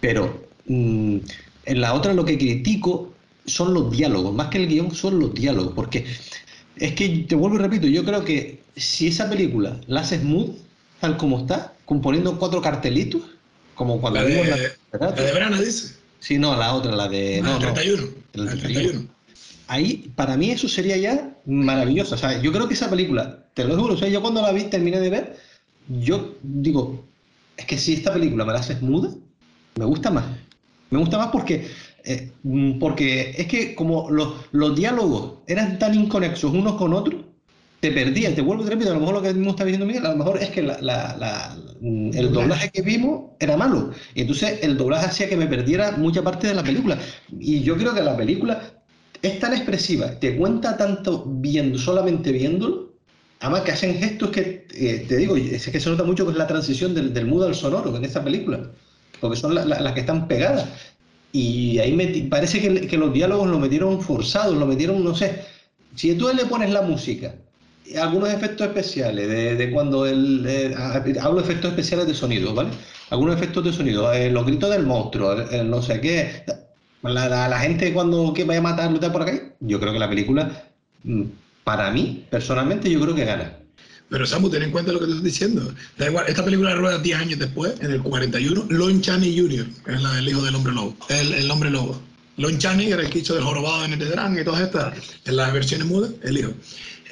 Pero 0.00 0.44
mm, 0.66 1.18
en 1.64 1.80
la 1.80 1.94
otra 1.94 2.12
lo 2.12 2.24
que 2.24 2.36
critico 2.36 3.14
son 3.48 3.74
los 3.74 3.90
diálogos, 3.90 4.34
más 4.34 4.48
que 4.48 4.58
el 4.58 4.68
guion, 4.68 4.94
son 4.94 5.18
los 5.18 5.34
diálogos, 5.34 5.72
porque 5.74 6.06
Es 6.76 6.92
que 6.92 7.08
te 7.28 7.34
vuelvo 7.34 7.56
y 7.56 7.60
repito, 7.60 7.86
yo 7.86 8.04
creo 8.04 8.24
que 8.24 8.62
si 8.76 9.08
esa 9.08 9.28
película 9.28 9.80
la 9.86 10.00
haces 10.00 10.20
smooth, 10.20 10.56
tal 11.00 11.16
como 11.16 11.40
está, 11.40 11.74
componiendo 11.84 12.38
cuatro 12.38 12.60
cartelitos, 12.62 13.22
como 13.74 14.00
cuando 14.00 14.20
La 14.20 14.26
de, 14.26 14.34
vimos 14.34 14.58
la 15.00 15.12
de 15.12 15.32
Brana, 15.32 15.60
dice. 15.60 15.94
Sí, 16.20 16.38
no, 16.38 16.56
la 16.56 16.74
otra, 16.74 16.94
la 16.94 17.08
de. 17.08 17.40
No, 17.42 17.52
no, 17.52 17.72
31. 17.72 18.02
el 18.34 18.44
La 18.44 18.50
31. 18.50 18.80
31. 18.90 19.08
Ahí, 19.68 20.10
para 20.16 20.36
mí, 20.36 20.50
eso 20.50 20.68
sería 20.68 20.96
ya 20.96 21.36
maravilloso. 21.46 22.14
O 22.14 22.18
sea, 22.18 22.40
yo 22.40 22.52
creo 22.52 22.66
que 22.66 22.74
esa 22.74 22.90
película, 22.90 23.44
te 23.54 23.64
lo 23.64 23.78
juro, 23.78 23.94
o 23.94 23.96
sea, 23.96 24.08
yo 24.08 24.20
cuando 24.22 24.42
la 24.42 24.52
vi, 24.52 24.64
terminé 24.64 24.98
de 24.98 25.10
ver, 25.10 25.36
yo 25.88 26.36
digo, 26.42 27.04
es 27.56 27.66
que 27.66 27.76
si 27.76 27.94
esta 27.94 28.12
película 28.12 28.44
me 28.44 28.52
la 28.52 28.60
haces 28.60 28.80
muda, 28.80 29.10
me 29.76 29.84
gusta 29.84 30.10
más. 30.10 30.24
Me 30.90 30.98
gusta 30.98 31.18
más 31.18 31.28
porque, 31.28 31.68
eh, 32.08 32.32
mm, 32.42 32.78
porque 32.78 33.30
es 33.36 33.46
que 33.46 33.74
como 33.74 34.10
los, 34.10 34.34
los 34.52 34.74
diálogos 34.74 35.34
eran 35.46 35.78
tan 35.78 35.94
inconexos 35.94 36.52
unos 36.52 36.74
con 36.74 36.92
otros, 36.94 37.22
te 37.80 37.92
perdías, 37.92 38.34
te 38.34 38.40
vuelvo 38.42 38.62
y 38.62 38.66
te 38.66 38.72
repito, 38.72 38.90
a 38.90 38.94
lo 38.94 39.00
mejor 39.00 39.14
lo 39.14 39.22
que 39.22 39.32
mismo 39.34 39.50
está 39.50 39.64
diciendo 39.64 39.86
Miguel, 39.86 40.04
a 40.04 40.10
lo 40.10 40.16
mejor 40.16 40.42
es 40.42 40.48
que 40.50 40.62
la- 40.62 40.80
la- 40.80 41.16
la- 41.16 41.56
mm, 41.80 42.10
el 42.14 42.32
doblaje 42.32 42.70
que 42.70 42.82
vimos 42.82 43.30
era 43.38 43.56
malo. 43.56 43.92
Y 44.16 44.22
entonces 44.22 44.58
el 44.62 44.76
doblaje 44.76 45.06
hacía 45.06 45.28
que 45.28 45.36
me 45.36 45.46
perdiera 45.46 45.92
mucha 45.92 46.22
parte 46.22 46.48
de 46.48 46.54
la 46.54 46.64
película. 46.64 46.98
Y 47.38 47.60
yo 47.60 47.76
creo 47.76 47.94
que 47.94 48.02
la 48.02 48.16
película 48.16 48.60
es 49.22 49.38
tan 49.38 49.52
expresiva, 49.52 50.10
te 50.18 50.36
cuenta 50.36 50.76
tanto 50.76 51.24
viendo, 51.26 51.78
solamente 51.78 52.32
viéndolo, 52.32 52.94
además 53.40 53.60
que 53.62 53.72
hacen 53.72 53.94
gestos 53.96 54.30
que, 54.30 54.66
eh, 54.74 55.04
te 55.08 55.16
digo, 55.16 55.36
es 55.36 55.68
que 55.68 55.78
se 55.78 55.90
nota 55.90 56.02
mucho 56.02 56.24
que 56.24 56.32
es 56.32 56.36
la 56.38 56.46
transición 56.48 56.94
del, 56.94 57.14
del 57.14 57.26
mudo 57.26 57.46
al 57.46 57.54
sonoro 57.54 57.96
en 57.96 58.04
esta 58.04 58.24
película, 58.24 58.70
porque 59.20 59.36
son 59.36 59.54
la- 59.54 59.64
la- 59.64 59.80
las 59.80 59.92
que 59.92 60.00
están 60.00 60.26
pegadas. 60.26 60.66
Y 61.32 61.78
ahí 61.78 62.26
parece 62.30 62.60
que, 62.60 62.96
los 62.96 63.12
diálogos 63.12 63.48
lo 63.48 63.58
metieron 63.58 64.00
forzados, 64.02 64.56
lo 64.56 64.66
metieron, 64.66 65.04
no 65.04 65.14
sé, 65.14 65.44
si 65.94 66.14
tú 66.16 66.28
le 66.34 66.46
pones 66.46 66.70
la 66.70 66.82
música, 66.82 67.34
algunos 68.00 68.30
efectos 68.30 68.66
especiales, 68.68 69.28
de, 69.28 69.54
de 69.56 69.70
cuando 69.70 70.06
el, 70.06 70.44
eh, 70.46 70.74
hablo 71.20 71.36
de 71.40 71.42
efectos 71.44 71.70
especiales 71.70 72.06
de 72.06 72.14
sonido, 72.14 72.54
¿vale? 72.54 72.70
Algunos 73.10 73.36
efectos 73.36 73.64
de 73.64 73.72
sonido, 73.72 74.12
eh, 74.12 74.30
los 74.30 74.46
gritos 74.46 74.70
del 74.70 74.86
monstruo, 74.86 75.34
no 75.64 75.82
sé 75.82 76.00
qué, 76.00 76.44
la, 77.02 77.28
la- 77.48 77.58
gente 77.60 77.92
cuando 77.92 78.32
que 78.34 78.44
vaya 78.44 78.60
a 78.60 78.62
matar, 78.62 78.90
luchar 78.90 79.12
por 79.12 79.22
acá, 79.22 79.56
yo 79.60 79.80
creo 79.80 79.92
que 79.92 79.98
la 79.98 80.08
película, 80.08 80.70
mm, 81.04 81.24
para 81.64 81.90
mí, 81.90 82.26
personalmente, 82.30 82.90
yo 82.90 83.00
creo 83.00 83.14
que 83.14 83.24
gana. 83.24 83.58
Pero 84.10 84.26
Samu, 84.26 84.48
ten 84.48 84.62
en 84.62 84.70
cuenta 84.70 84.92
lo 84.92 85.00
que 85.00 85.06
te 85.06 85.12
estoy 85.12 85.26
diciendo. 85.26 85.74
Da 85.98 86.06
igual, 86.06 86.24
esta 86.28 86.44
película 86.44 86.74
rueda 86.74 86.98
10 86.98 87.18
años 87.18 87.38
después, 87.38 87.74
en 87.80 87.92
el 87.92 88.02
41, 88.02 88.66
Lon 88.70 89.00
Chaney 89.02 89.38
Jr., 89.38 89.66
que 89.84 89.92
es 89.92 90.02
la 90.02 90.12
del 90.14 90.28
hijo 90.28 90.42
del 90.42 90.54
hombre 90.54 90.72
lobo. 90.72 90.96
El, 91.08 91.50
hombre 91.50 91.70
lobo. 91.70 92.00
Lon 92.38 92.58
Chaney 92.58 92.92
era 92.92 93.02
el 93.02 93.10
que 93.10 93.18
hizo 93.18 93.34
del 93.34 93.44
jorobado 93.44 93.82
de 93.82 93.88
Netedran 93.88 94.38
y 94.38 94.44
todas 94.44 94.62
estas, 94.62 94.94
en 95.24 95.36
las 95.36 95.52
versiones 95.52 95.86
mudas, 95.86 96.10
el 96.22 96.38
hijo. 96.38 96.52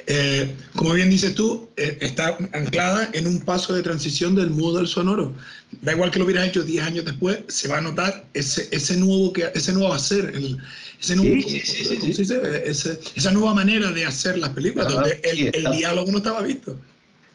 Eh, 0.09 0.55
como 0.73 0.93
bien 0.93 1.09
dices 1.09 1.35
tú, 1.35 1.67
eh, 1.75 1.97
está 1.99 2.37
anclada 2.53 3.09
en 3.11 3.27
un 3.27 3.41
paso 3.41 3.73
de 3.73 3.83
transición 3.83 4.35
del 4.35 4.49
mudo 4.51 4.79
al 4.79 4.87
sonoro. 4.87 5.33
Da 5.81 5.91
igual 5.91 6.11
que 6.11 6.19
lo 6.19 6.23
hubieras 6.25 6.47
hecho 6.47 6.63
10 6.63 6.81
años 6.85 7.03
después, 7.03 7.39
se 7.49 7.67
va 7.67 7.79
a 7.79 7.81
notar 7.81 8.25
ese, 8.33 8.69
ese 8.71 8.95
nuevo 8.95 9.33
que 9.33 9.51
ese 9.53 9.73
nuevo 9.73 9.93
hacer, 9.93 10.31
el- 10.33 10.57
ese 11.01 11.15
nuevo, 11.17 11.35
Sí, 11.41 11.59
sí, 11.59 12.23
sí. 12.25 12.33
Ese- 12.63 12.99
esa 13.15 13.31
nueva 13.33 13.53
manera 13.53 13.91
de 13.91 14.05
hacer 14.05 14.37
las 14.37 14.51
películas, 14.51 14.87
Claro, 14.87 15.01
donde 15.09 15.19
el, 15.29 15.51
el 15.53 15.71
diálogo 15.77 16.09
no 16.09 16.19
estaba 16.19 16.41
visto. 16.41 16.79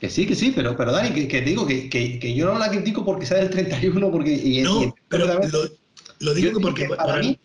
Que 0.01 0.09
sí, 0.09 0.27
que 0.27 0.35
sí, 0.35 0.53
pero, 0.57 0.75
pero 0.75 0.93
Dani, 0.93 1.11
que, 1.15 1.29
que 1.29 1.41
te 1.43 1.51
digo 1.51 1.67
que, 1.67 1.91
que, 1.91 2.19
que 2.19 2.35
yo 2.35 2.47
no 2.53 2.59
la 2.59 2.71
critico 2.71 3.05
porque 3.05 3.27
sea 3.27 3.37
del 3.37 3.51
31, 3.51 4.11
porque... 4.11 4.33
Y, 4.33 4.61
y- 4.61 4.63
No, 4.63 4.95
pero 5.09 5.27
completamente- 5.29 5.57
lo, 6.19 6.27
lo 6.27 6.35
digo 6.35 6.59
porque 6.61 6.89
que 6.89 6.95
para 6.95 7.19
mí, 7.19 7.39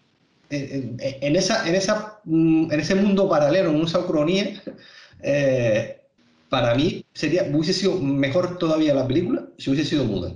en, 0.50 0.98
en- 1.02 1.18
en 1.22 1.36
esa, 1.36 1.68
en, 1.68 1.76
esa, 1.76 2.20
mm, 2.24 2.72
en 2.72 2.80
ese 2.80 2.96
mundo 2.96 3.28
paralelo, 3.30 3.72
en 3.72 3.82
esa 3.82 4.00
ucronía, 4.00 4.64
eh, 5.22 6.02
para 6.50 6.76
mí 6.76 7.06
sería, 7.14 7.44
hubiese 7.52 7.74
sido 7.74 8.00
mejor 8.00 8.58
todavía 8.58 8.94
la 8.94 9.08
película 9.08 9.48
si 9.58 9.70
hubiese 9.70 9.90
sido 9.90 10.06
muda. 10.06 10.34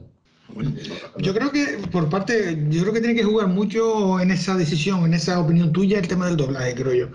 Yo 1.17 1.33
creo 1.33 1.51
que 1.51 1.79
por 1.91 2.09
parte, 2.09 2.57
yo 2.69 2.81
creo 2.81 2.93
que 2.93 2.99
tiene 2.99 3.15
que 3.15 3.23
jugar 3.23 3.47
mucho 3.47 4.19
en 4.19 4.31
esa 4.31 4.55
decisión, 4.55 5.05
en 5.05 5.13
esa 5.13 5.39
opinión 5.39 5.71
tuya, 5.71 5.99
el 5.99 6.07
tema 6.07 6.27
del 6.27 6.35
doblaje, 6.35 6.75
creo 6.75 6.93
yo. 6.93 7.07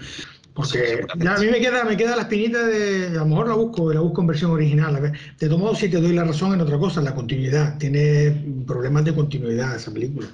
Porque 0.57 1.05
a 1.29 1.39
mí 1.39 1.49
me 1.49 1.61
queda, 1.61 1.85
me 1.85 1.99
queda 1.99 2.17
la 2.17 2.23
espinita 2.23 2.67
de, 2.67 3.09
a 3.09 3.21
lo 3.21 3.27
mejor 3.27 3.49
la 3.49 3.55
busco, 3.55 3.93
la 3.93 4.01
busco 4.01 4.23
en 4.23 4.27
versión 4.27 4.53
original. 4.53 4.97
A 4.97 5.01
ver, 5.01 5.13
de 5.39 5.49
todos 5.49 5.61
modos, 5.61 5.79
sí 5.79 5.91
te 5.91 6.01
doy 6.01 6.15
la 6.15 6.25
razón 6.25 6.55
en 6.55 6.63
otra 6.63 6.79
cosa, 6.79 7.01
en 7.01 7.05
la 7.05 7.15
continuidad. 7.15 7.77
Tiene 7.77 8.63
problemas 8.67 9.05
de 9.05 9.15
continuidad 9.15 9.77
esa 9.77 9.93
película. 9.93 10.29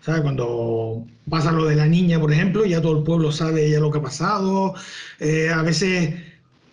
¿Sabes? 0.00 0.22
Cuando 0.22 1.04
pasa 1.28 1.52
lo 1.52 1.66
de 1.66 1.76
la 1.76 1.86
niña, 1.86 2.18
por 2.18 2.32
ejemplo, 2.32 2.64
ya 2.64 2.80
todo 2.80 2.96
el 2.96 3.04
pueblo 3.04 3.30
sabe 3.30 3.68
ya 3.70 3.78
lo 3.78 3.90
que 3.90 3.98
ha 3.98 4.02
pasado. 4.02 4.74
Eh, 5.20 5.50
a 5.50 5.60
veces, 5.60 6.14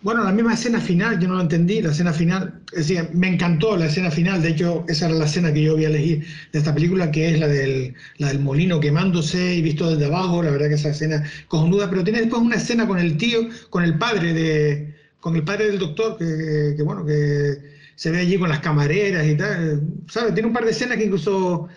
bueno, 0.03 0.23
la 0.23 0.33
misma 0.33 0.53
escena 0.53 0.81
final, 0.81 1.17
yo 1.19 1.29
no 1.29 1.35
lo 1.35 1.41
entendí, 1.41 1.81
la 1.81 1.91
escena 1.91 2.11
final, 2.11 2.61
es 2.73 2.87
decir, 2.87 3.09
me 3.13 3.29
encantó 3.29 3.77
la 3.77 3.85
escena 3.85 4.11
final, 4.11 4.41
de 4.41 4.49
hecho, 4.49 4.83
esa 4.89 5.05
era 5.07 5.15
la 5.15 5.25
escena 5.25 5.53
que 5.53 5.63
yo 5.63 5.75
voy 5.75 5.85
a 5.85 5.87
elegir 5.87 6.25
de 6.51 6.59
esta 6.59 6.73
película, 6.73 7.09
que 7.09 7.31
es 7.31 7.39
la 7.39 7.47
del, 7.47 7.95
la 8.17 8.27
del 8.27 8.39
molino 8.39 8.81
quemándose 8.81 9.55
y 9.55 9.61
visto 9.61 9.89
desde 9.89 10.05
abajo, 10.05 10.43
la 10.43 10.51
verdad 10.51 10.67
que 10.67 10.75
esa 10.75 10.89
escena 10.89 11.23
cojonuda, 11.47 11.89
pero 11.89 12.03
tiene 12.03 12.19
después 12.19 12.41
una 12.41 12.57
escena 12.57 12.85
con 12.85 12.99
el 12.99 13.17
tío, 13.17 13.47
con 13.69 13.83
el 13.83 13.97
padre 13.97 14.33
de, 14.33 14.93
con 15.21 15.35
el 15.37 15.43
padre 15.43 15.67
del 15.67 15.79
doctor, 15.79 16.17
que, 16.17 16.73
que, 16.75 16.83
bueno, 16.83 17.05
que 17.05 17.57
se 17.95 18.11
ve 18.11 18.19
allí 18.19 18.37
con 18.37 18.49
las 18.49 18.59
camareras 18.59 19.25
y 19.25 19.37
tal, 19.37 19.81
¿sabes? 20.09 20.33
Tiene 20.33 20.47
un 20.47 20.53
par 20.53 20.65
de 20.65 20.71
escenas 20.71 20.97
que 20.97 21.05
incluso 21.05 21.69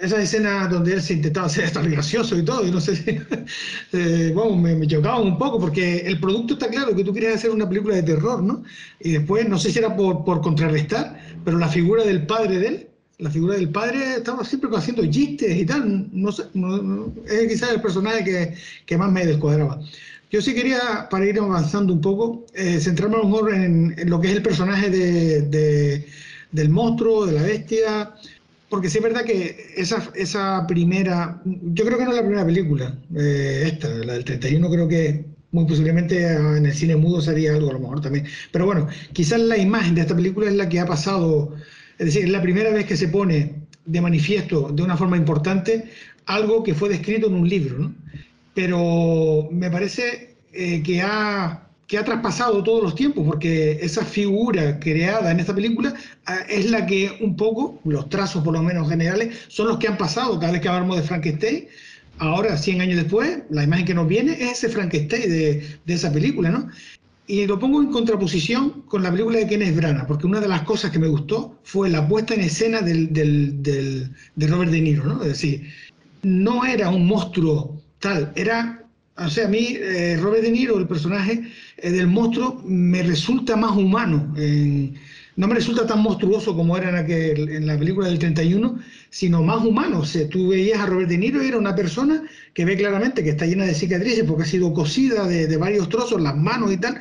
esas 0.00 0.20
escenas 0.20 0.70
donde 0.70 0.94
él 0.94 1.02
se 1.02 1.14
intentaba 1.14 1.48
ser 1.48 1.64
hasta 1.64 1.82
gracioso 1.82 2.36
y 2.38 2.44
todo, 2.44 2.66
y 2.66 2.70
no 2.70 2.80
sé 2.80 2.96
si, 2.96 3.10
eh, 3.92 4.32
bueno, 4.34 4.56
me, 4.56 4.74
me 4.74 4.86
un 4.86 5.38
poco, 5.38 5.58
porque 5.58 5.98
el 5.98 6.20
producto 6.20 6.54
está 6.54 6.68
claro, 6.68 6.94
que 6.94 7.04
tú 7.04 7.12
querías 7.12 7.34
hacer 7.36 7.50
una 7.50 7.68
película 7.68 7.96
de 7.96 8.02
terror, 8.04 8.42
¿no? 8.42 8.62
Y 9.00 9.12
después, 9.12 9.48
no 9.48 9.58
sé 9.58 9.70
si 9.72 9.78
era 9.78 9.94
por, 9.96 10.24
por 10.24 10.40
contrarrestar, 10.40 11.18
pero 11.44 11.58
la 11.58 11.68
figura 11.68 12.04
del 12.04 12.26
padre 12.26 12.58
de 12.58 12.66
él, 12.68 12.88
la 13.18 13.30
figura 13.30 13.56
del 13.56 13.70
padre 13.70 14.14
estaba 14.18 14.44
siempre 14.44 14.70
haciendo 14.76 15.04
chistes 15.10 15.56
y 15.56 15.66
tal, 15.66 16.08
no 16.12 16.30
sé, 16.30 16.44
no- 16.54 16.80
no- 16.80 17.12
es 17.26 17.48
quizás 17.48 17.72
el 17.72 17.80
personaje 17.80 18.22
que, 18.24 18.54
que 18.86 18.96
más 18.96 19.10
me 19.10 19.26
descuadraba. 19.26 19.80
Yo 20.30 20.40
sí 20.42 20.54
quería, 20.54 21.08
para 21.10 21.26
ir 21.26 21.38
avanzando 21.40 21.92
un 21.94 22.00
poco, 22.00 22.44
eh, 22.54 22.78
centrarme 22.80 23.16
a 23.16 23.18
lo 23.20 23.24
mejor 23.24 23.54
en, 23.54 23.94
en 23.98 24.10
lo 24.10 24.20
que 24.20 24.28
es 24.28 24.36
el 24.36 24.42
personaje 24.42 24.90
de, 24.90 25.42
de- 25.42 26.06
del 26.52 26.68
monstruo, 26.70 27.26
de 27.26 27.32
la 27.32 27.42
bestia, 27.42 28.14
porque 28.68 28.90
sí 28.90 28.98
es 28.98 29.04
verdad 29.04 29.24
que 29.24 29.72
esa, 29.76 30.10
esa 30.14 30.66
primera, 30.66 31.40
yo 31.44 31.84
creo 31.84 31.98
que 31.98 32.04
no 32.04 32.10
es 32.10 32.16
la 32.16 32.22
primera 32.22 32.44
película, 32.44 32.98
eh, 33.16 33.64
esta, 33.66 33.88
la 33.88 34.14
del 34.14 34.24
31 34.24 34.70
creo 34.70 34.88
que 34.88 35.24
muy 35.50 35.64
posiblemente 35.64 36.26
en 36.32 36.66
el 36.66 36.74
cine 36.74 36.96
mudo 36.96 37.20
sería 37.20 37.54
algo 37.54 37.70
a 37.70 37.72
lo 37.74 37.80
mejor 37.80 38.00
también. 38.00 38.26
Pero 38.52 38.66
bueno, 38.66 38.88
quizás 39.12 39.40
la 39.40 39.56
imagen 39.56 39.94
de 39.94 40.02
esta 40.02 40.14
película 40.14 40.48
es 40.48 40.54
la 40.54 40.68
que 40.68 40.80
ha 40.80 40.86
pasado, 40.86 41.54
es 41.98 42.06
decir, 42.06 42.24
es 42.24 42.30
la 42.30 42.42
primera 42.42 42.70
vez 42.70 42.86
que 42.86 42.96
se 42.96 43.08
pone 43.08 43.54
de 43.86 44.00
manifiesto 44.00 44.70
de 44.70 44.82
una 44.82 44.96
forma 44.96 45.16
importante 45.16 45.90
algo 46.26 46.62
que 46.62 46.74
fue 46.74 46.90
descrito 46.90 47.28
en 47.28 47.34
un 47.34 47.48
libro, 47.48 47.78
¿no? 47.78 47.94
Pero 48.54 49.48
me 49.50 49.70
parece 49.70 50.36
eh, 50.52 50.82
que 50.82 51.00
ha 51.00 51.67
que 51.88 51.96
ha 51.96 52.04
traspasado 52.04 52.62
todos 52.62 52.82
los 52.82 52.94
tiempos, 52.94 53.24
porque 53.26 53.78
esa 53.80 54.04
figura 54.04 54.78
creada 54.78 55.32
en 55.32 55.40
esta 55.40 55.54
película 55.54 55.94
ah, 56.26 56.40
es 56.48 56.70
la 56.70 56.84
que 56.84 57.16
un 57.22 57.34
poco, 57.34 57.80
los 57.84 58.10
trazos 58.10 58.44
por 58.44 58.52
lo 58.52 58.62
menos 58.62 58.90
generales, 58.90 59.46
son 59.48 59.68
los 59.68 59.78
que 59.78 59.88
han 59.88 59.96
pasado 59.96 60.38
cada 60.38 60.52
vez 60.52 60.60
que 60.60 60.68
hablamos 60.68 60.98
de 60.98 61.02
Frankenstein. 61.02 61.66
Ahora, 62.18 62.58
100 62.58 62.82
años 62.82 62.96
después, 62.96 63.38
la 63.48 63.64
imagen 63.64 63.86
que 63.86 63.94
nos 63.94 64.06
viene 64.06 64.32
es 64.32 64.58
ese 64.58 64.68
Frankenstein 64.68 65.30
de, 65.30 65.78
de 65.86 65.94
esa 65.94 66.12
película, 66.12 66.50
¿no? 66.50 66.68
Y 67.26 67.46
lo 67.46 67.58
pongo 67.58 67.80
en 67.80 67.90
contraposición 67.90 68.82
con 68.82 69.02
la 69.02 69.10
película 69.10 69.38
de 69.38 69.46
Kenneth 69.46 69.76
Branagh, 69.76 70.06
porque 70.06 70.26
una 70.26 70.40
de 70.40 70.48
las 70.48 70.62
cosas 70.62 70.90
que 70.90 70.98
me 70.98 71.08
gustó 71.08 71.58
fue 71.62 71.88
la 71.88 72.06
puesta 72.06 72.34
en 72.34 72.42
escena 72.42 72.82
del, 72.82 73.12
del, 73.14 73.62
del, 73.62 74.10
de 74.36 74.46
Robert 74.46 74.70
De 74.70 74.80
Niro, 74.82 75.04
¿no? 75.04 75.22
Es 75.22 75.28
decir, 75.28 75.72
no 76.22 76.66
era 76.66 76.90
un 76.90 77.06
monstruo 77.06 77.80
tal, 77.98 78.30
era 78.36 78.78
o 79.18 79.28
sea, 79.28 79.46
a 79.46 79.48
mí 79.48 79.76
eh, 79.76 80.16
Robert 80.20 80.42
De 80.42 80.50
Niro, 80.50 80.78
el 80.78 80.86
personaje 80.86 81.42
eh, 81.78 81.90
del 81.90 82.06
monstruo, 82.08 82.62
me 82.66 83.02
resulta 83.02 83.56
más 83.56 83.76
humano. 83.76 84.32
no 85.36 85.46
me 85.46 85.54
resulta 85.54 85.86
tan 85.86 86.02
monstruoso 86.02 86.54
como 86.56 86.76
era 86.76 86.88
en, 86.90 86.96
aquel- 86.96 87.48
en 87.56 87.66
la 87.66 87.78
película 87.78 88.08
del 88.08 88.18
31, 88.18 88.78
sino 89.10 89.42
más 89.42 89.64
humano. 89.64 90.00
O 90.00 90.04
sea, 90.04 90.28
tú 90.28 90.48
veías 90.48 90.80
a 90.80 90.86
Robert 90.86 91.08
De 91.08 91.18
Niro 91.18 91.42
y 91.42 91.48
era 91.48 91.58
una 91.58 91.74
persona 91.76 92.22
que 92.54 92.64
ve 92.64 92.76
claramente 92.76 93.22
que 93.22 93.30
está 93.30 93.46
llena 93.46 93.64
de 93.64 93.74
cicatrices 93.74 94.24
porque 94.24 94.42
ha 94.42 94.46
sido 94.46 94.72
cosida 94.74 95.26
de, 95.28 95.46
de 95.46 95.56
varios 95.56 95.88
trozos, 95.88 96.20
las 96.20 96.36
manos 96.36 96.72
y 96.72 96.76
tal, 96.78 96.98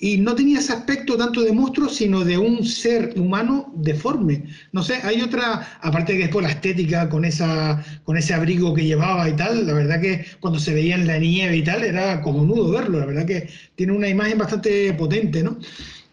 y 0.00 0.18
no 0.18 0.34
tenía 0.34 0.60
ese 0.60 0.72
aspecto 0.72 1.16
tanto 1.16 1.42
de 1.42 1.52
monstruo, 1.52 1.88
sino 1.88 2.24
de 2.24 2.38
un 2.38 2.64
ser 2.64 3.14
humano 3.16 3.72
deforme. 3.76 4.44
No 4.72 4.82
sé, 4.82 4.94
hay 5.02 5.20
otra, 5.20 5.78
aparte 5.80 6.12
que 6.12 6.24
después 6.24 6.44
la 6.44 6.52
estética 6.52 7.08
con, 7.08 7.24
esa, 7.24 7.84
con 8.04 8.16
ese 8.16 8.34
abrigo 8.34 8.74
que 8.74 8.84
llevaba 8.84 9.28
y 9.28 9.34
tal, 9.34 9.66
la 9.66 9.72
verdad 9.72 10.00
que 10.00 10.24
cuando 10.40 10.60
se 10.60 10.72
veía 10.72 10.94
en 10.94 11.06
la 11.06 11.18
nieve 11.18 11.56
y 11.56 11.64
tal, 11.64 11.82
era 11.82 12.20
como 12.22 12.44
nudo 12.44 12.70
verlo, 12.70 13.00
la 13.00 13.06
verdad 13.06 13.26
que 13.26 13.48
tiene 13.74 13.92
una 13.92 14.08
imagen 14.08 14.38
bastante 14.38 14.92
potente, 14.94 15.42
¿no? 15.42 15.58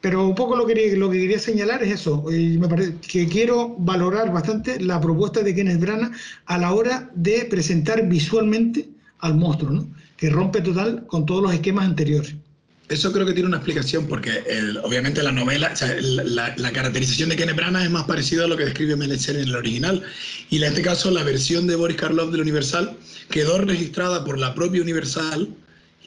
Pero 0.01 0.27
un 0.27 0.35
poco 0.35 0.55
lo 0.55 0.65
que, 0.65 0.95
lo 0.95 1.09
que 1.09 1.19
quería 1.19 1.39
señalar 1.39 1.83
es 1.83 1.93
eso, 1.93 2.25
y 2.31 2.57
me 2.57 2.67
parece 2.67 2.95
que 3.07 3.27
quiero 3.27 3.75
valorar 3.79 4.31
bastante 4.31 4.79
la 4.79 4.99
propuesta 4.99 5.41
de 5.41 5.53
Kenneth 5.53 5.79
Branagh 5.79 6.11
a 6.45 6.57
la 6.57 6.73
hora 6.73 7.09
de 7.15 7.45
presentar 7.45 8.07
visualmente 8.07 8.89
al 9.19 9.35
monstruo, 9.35 9.71
¿no? 9.71 9.87
que 10.17 10.29
rompe 10.29 10.61
total 10.61 11.05
con 11.07 11.25
todos 11.25 11.43
los 11.43 11.53
esquemas 11.53 11.85
anteriores. 11.85 12.35
Eso 12.87 13.11
creo 13.11 13.25
que 13.25 13.33
tiene 13.33 13.47
una 13.47 13.57
explicación 13.57 14.05
porque 14.05 14.43
obviamente 14.83 15.23
la 15.23 15.31
novela, 15.31 15.73
la, 16.01 16.71
caracterización 16.71 17.29
de 17.29 17.35
Kenneth 17.35 17.55
Branagh 17.55 17.85
es 17.85 17.89
más 17.89 18.03
parecida 18.03 18.43
a 18.43 18.47
lo 18.47 18.55
que 18.55 18.65
describe 18.65 18.95
Meltzer 18.95 19.37
en 19.37 19.49
el 19.49 19.55
original. 19.55 20.03
Y 20.51 20.57
en 20.57 20.65
este 20.65 20.83
caso 20.83 21.09
la 21.09 21.23
versión 21.23 21.65
de 21.65 21.75
Boris 21.75 21.97
Karloff 21.97 22.31
del 22.31 22.41
Universal 22.41 22.95
quedó 23.29 23.57
registrada 23.57 24.23
por 24.23 24.37
la 24.37 24.53
propia 24.53 24.83
Universal 24.83 25.49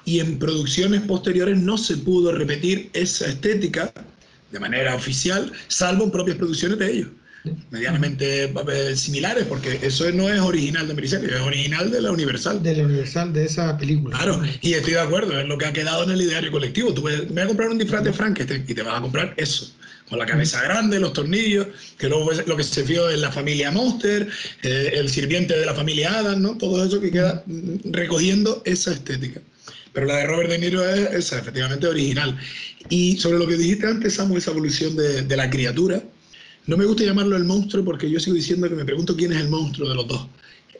y 0.04 0.20
en 0.20 0.38
producciones 0.38 1.02
posteriores 1.02 1.58
no 1.58 1.78
se 1.78 1.96
pudo 1.96 2.30
repetir 2.30 2.90
esa 2.92 3.26
estética 3.26 3.92
de 4.52 4.60
manera 4.60 4.94
oficial, 4.94 5.52
salvo 5.66 6.04
en 6.04 6.12
propias 6.12 6.36
producciones 6.36 6.78
de 6.78 6.92
ellos 6.92 7.08
medianamente 7.70 8.44
eh, 8.44 8.96
similares, 8.96 9.44
porque 9.44 9.78
eso 9.82 10.10
no 10.12 10.28
es 10.28 10.40
original 10.40 10.88
de 10.88 10.94
Mericelli, 10.94 11.26
es 11.26 11.40
original 11.40 11.90
de 11.90 12.00
la 12.00 12.10
Universal. 12.10 12.62
De 12.62 12.76
la 12.76 12.84
Universal, 12.84 13.32
de 13.32 13.44
esa 13.44 13.76
película. 13.76 14.16
Claro, 14.16 14.42
y 14.60 14.74
estoy 14.74 14.94
de 14.94 15.00
acuerdo, 15.00 15.38
es 15.38 15.46
lo 15.46 15.58
que 15.58 15.66
ha 15.66 15.72
quedado 15.72 16.04
en 16.04 16.10
el 16.10 16.22
ideario 16.22 16.50
colectivo. 16.50 16.92
Tú 16.92 17.02
me 17.02 17.16
vas 17.18 17.44
a 17.44 17.46
comprar 17.46 17.68
un 17.70 17.78
disfraz 17.78 18.04
de 18.04 18.12
Frankenstein 18.12 18.64
y 18.66 18.74
te 18.74 18.82
vas 18.82 18.98
a 18.98 19.02
comprar 19.02 19.34
eso, 19.36 19.72
con 20.08 20.18
la 20.18 20.26
cabeza 20.26 20.62
grande, 20.62 20.98
los 20.98 21.12
tornillos, 21.12 21.66
que 21.98 22.08
luego 22.08 22.30
lo 22.46 22.56
que 22.56 22.64
se 22.64 22.82
vio 22.82 23.10
en 23.10 23.20
la 23.20 23.30
familia 23.30 23.70
Monster, 23.70 24.28
eh, 24.62 24.90
el 24.94 25.08
sirviente 25.08 25.58
de 25.58 25.66
la 25.66 25.74
familia 25.74 26.18
Adam, 26.18 26.40
¿no? 26.40 26.56
Todo 26.56 26.84
eso 26.84 27.00
que 27.00 27.10
queda 27.10 27.42
mm, 27.46 27.92
recogiendo 27.92 28.62
esa 28.64 28.92
estética. 28.92 29.40
Pero 29.92 30.06
la 30.06 30.16
de 30.16 30.26
Robert 30.26 30.50
De 30.50 30.58
Niro 30.58 30.88
es 30.88 31.12
esa, 31.12 31.38
efectivamente 31.38 31.86
original. 31.86 32.38
Y 32.88 33.16
sobre 33.18 33.38
lo 33.38 33.46
que 33.46 33.56
dijiste 33.56 33.86
antes, 33.86 34.14
Samuel, 34.14 34.38
esa 34.38 34.52
evolución 34.52 34.96
de, 34.96 35.22
de 35.22 35.36
la 35.36 35.50
criatura, 35.50 36.02
no 36.68 36.76
me 36.76 36.84
gusta 36.84 37.02
llamarlo 37.02 37.34
el 37.36 37.44
monstruo 37.44 37.82
porque 37.82 38.10
yo 38.10 38.20
sigo 38.20 38.36
diciendo 38.36 38.68
que 38.68 38.74
me 38.74 38.84
pregunto 38.84 39.16
quién 39.16 39.32
es 39.32 39.40
el 39.40 39.48
monstruo 39.48 39.88
de 39.88 39.94
los 39.94 40.06
dos. 40.06 40.28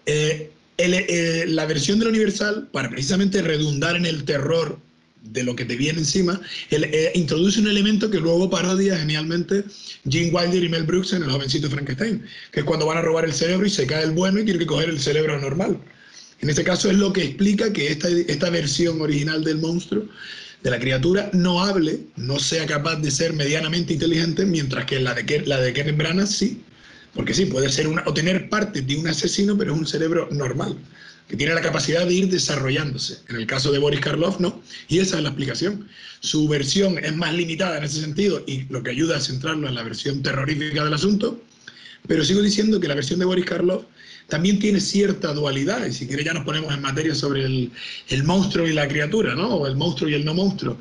Eh, 0.05 0.51
eh, 0.77 1.45
la 1.49 1.65
versión 1.65 1.99
del 1.99 2.09
Universal, 2.09 2.69
para 2.71 2.91
precisamente 2.91 3.41
redundar 3.41 3.97
en 3.97 4.05
el 4.05 4.25
terror 4.25 4.79
de 5.23 5.43
lo 5.43 5.57
que 5.57 5.65
te 5.65 5.77
viene 5.77 6.01
encima, 6.01 6.41
eh, 6.71 7.11
introduce 7.15 7.59
un 7.59 7.69
elemento 7.69 8.11
que 8.11 8.21
luego 8.21 8.51
parodia 8.51 8.99
genialmente 8.99 9.65
Gene 10.09 10.31
Wilder 10.31 10.63
y 10.63 10.69
Mel 10.69 10.85
Brooks 10.85 11.15
en 11.15 11.23
El 11.23 11.31
jovencito 11.31 11.71
Frankenstein, 11.71 12.23
que 12.53 12.61
es 12.61 12.67
cuando 12.67 12.85
van 12.85 12.99
a 12.99 13.03
robar 13.03 13.25
el 13.25 13.33
cerebro 13.33 13.67
y 13.67 13.71
se 13.71 13.87
cae 13.87 14.05
el 14.05 14.11
bueno 14.11 14.41
y 14.41 14.45
tiene 14.45 14.61
que 14.61 14.67
coger 14.67 14.91
el 14.91 15.01
cerebro 15.01 15.41
normal. 15.41 15.81
En 16.41 16.51
este 16.51 16.65
caso 16.65 16.91
es 16.91 16.99
lo 16.99 17.15
que 17.15 17.25
explica 17.25 17.73
que 17.73 17.89
esta, 17.89 18.09
esta 18.11 18.51
versión 18.51 19.01
original 19.01 19.43
del 19.43 19.57
monstruo 19.57 20.05
de 20.63 20.71
la 20.71 20.79
criatura 20.79 21.31
no 21.33 21.63
hable, 21.65 22.01
no 22.17 22.39
sea 22.39 22.67
capaz 22.67 22.97
de 22.97 23.11
ser 23.11 23.33
medianamente 23.33 23.93
inteligente, 23.93 24.45
mientras 24.45 24.85
que 24.87 24.99
la 25.01 25.15
de, 25.15 25.43
la 25.47 25.61
de 25.61 25.73
Kenneth 25.73 25.97
Branagh 25.97 26.27
sí. 26.27 26.63
Porque 27.15 27.35
sí, 27.35 27.47
puede 27.47 27.69
ser 27.71 27.89
una, 27.89 28.03
o 28.07 28.15
tener 28.15 28.49
parte 28.49 28.83
de 28.83 28.97
un 28.97 29.09
asesino, 29.09 29.57
pero 29.57 29.73
es 29.73 29.79
un 29.79 29.87
cerebro 29.87 30.29
normal, 30.31 30.77
que 31.27 31.37
tiene 31.37 31.55
la 31.55 31.61
capacidad 31.61 32.07
de 32.07 32.15
ir 32.15 32.29
desarrollándose. 32.29 33.19
En 33.29 33.37
el 33.37 33.47
caso 33.47 33.73
de 33.73 33.79
Boris 33.79 34.01
Karloff, 34.01 34.41
no. 34.41 34.63
Y 34.89 34.99
esa 34.99 35.17
es 35.17 35.23
la 35.23 35.31
explicación. 35.31 35.89
Su 36.21 36.49
versión 36.49 36.99
es 36.99 37.17
más 37.17 37.33
limitada 37.35 37.79
en 37.79 37.85
ese 37.85 38.01
sentido 38.01 38.43
y 38.47 38.65
lo 38.69 38.83
que 38.83 38.91
ayuda 38.91 39.17
a 39.17 39.21
centrarlo 39.21 39.69
en 39.69 39.75
la 39.75 39.83
versión 39.83 40.23
terrorífica 40.23 40.85
del 40.85 40.95
asunto. 40.95 41.41
Pero 42.07 42.25
sigo 42.25 42.43
diciendo 42.43 42.81
que 42.81 42.89
la 42.89 42.95
versión 42.95 43.19
de 43.19 43.25
Boris 43.25 43.45
Karloff 43.45 43.85
también 44.29 44.59
tiene 44.59 44.79
cierta 44.81 45.33
dualidad, 45.33 45.87
y 45.87 45.93
si 45.93 46.07
quiere 46.07 46.23
ya 46.23 46.35
nos 46.35 46.45
ponemos 46.45 46.73
en 46.73 46.83
materia 46.83 47.15
sobre 47.15 47.45
el, 47.45 47.73
el 48.09 48.25
monstruo 48.25 48.67
y 48.67 48.75
la 48.75 48.87
criatura, 48.87 49.35
¿no? 49.35 49.49
O 49.55 49.67
el 49.67 49.77
monstruo 49.77 50.09
y 50.09 50.15
el 50.15 50.25
no 50.25 50.35
monstruo. 50.35 50.79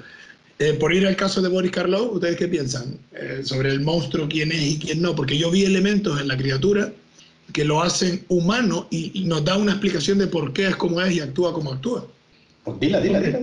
Eh, 0.59 0.73
por 0.73 0.93
ir 0.93 1.05
al 1.05 1.15
caso 1.15 1.41
de 1.41 1.49
Boris 1.49 1.71
Karloff, 1.71 2.13
¿ustedes 2.13 2.35
qué 2.35 2.47
piensan 2.47 2.97
eh, 3.13 3.41
sobre 3.43 3.69
el 3.69 3.81
monstruo, 3.81 4.27
quién 4.27 4.51
es 4.51 4.61
y 4.61 4.79
quién 4.79 5.01
no? 5.01 5.15
Porque 5.15 5.37
yo 5.37 5.51
vi 5.51 5.63
elementos 5.63 6.19
en 6.19 6.27
la 6.27 6.35
criatura 6.35 6.91
que 7.53 7.63
lo 7.63 7.81
hacen 7.81 8.25
humano 8.27 8.87
y, 8.89 9.23
nos 9.25 9.45
da 9.45 9.55
una 9.55 9.73
explicación 9.73 10.17
de 10.17 10.27
por 10.27 10.51
qué 10.53 10.67
es 10.67 10.75
como 10.75 10.99
es 11.01 11.15
y 11.15 11.19
actúa 11.19 11.53
como 11.53 11.73
actúa. 11.73 12.07
Pues 12.63 12.79
dila, 12.79 12.99
dila, 12.99 13.21
dila. 13.21 13.39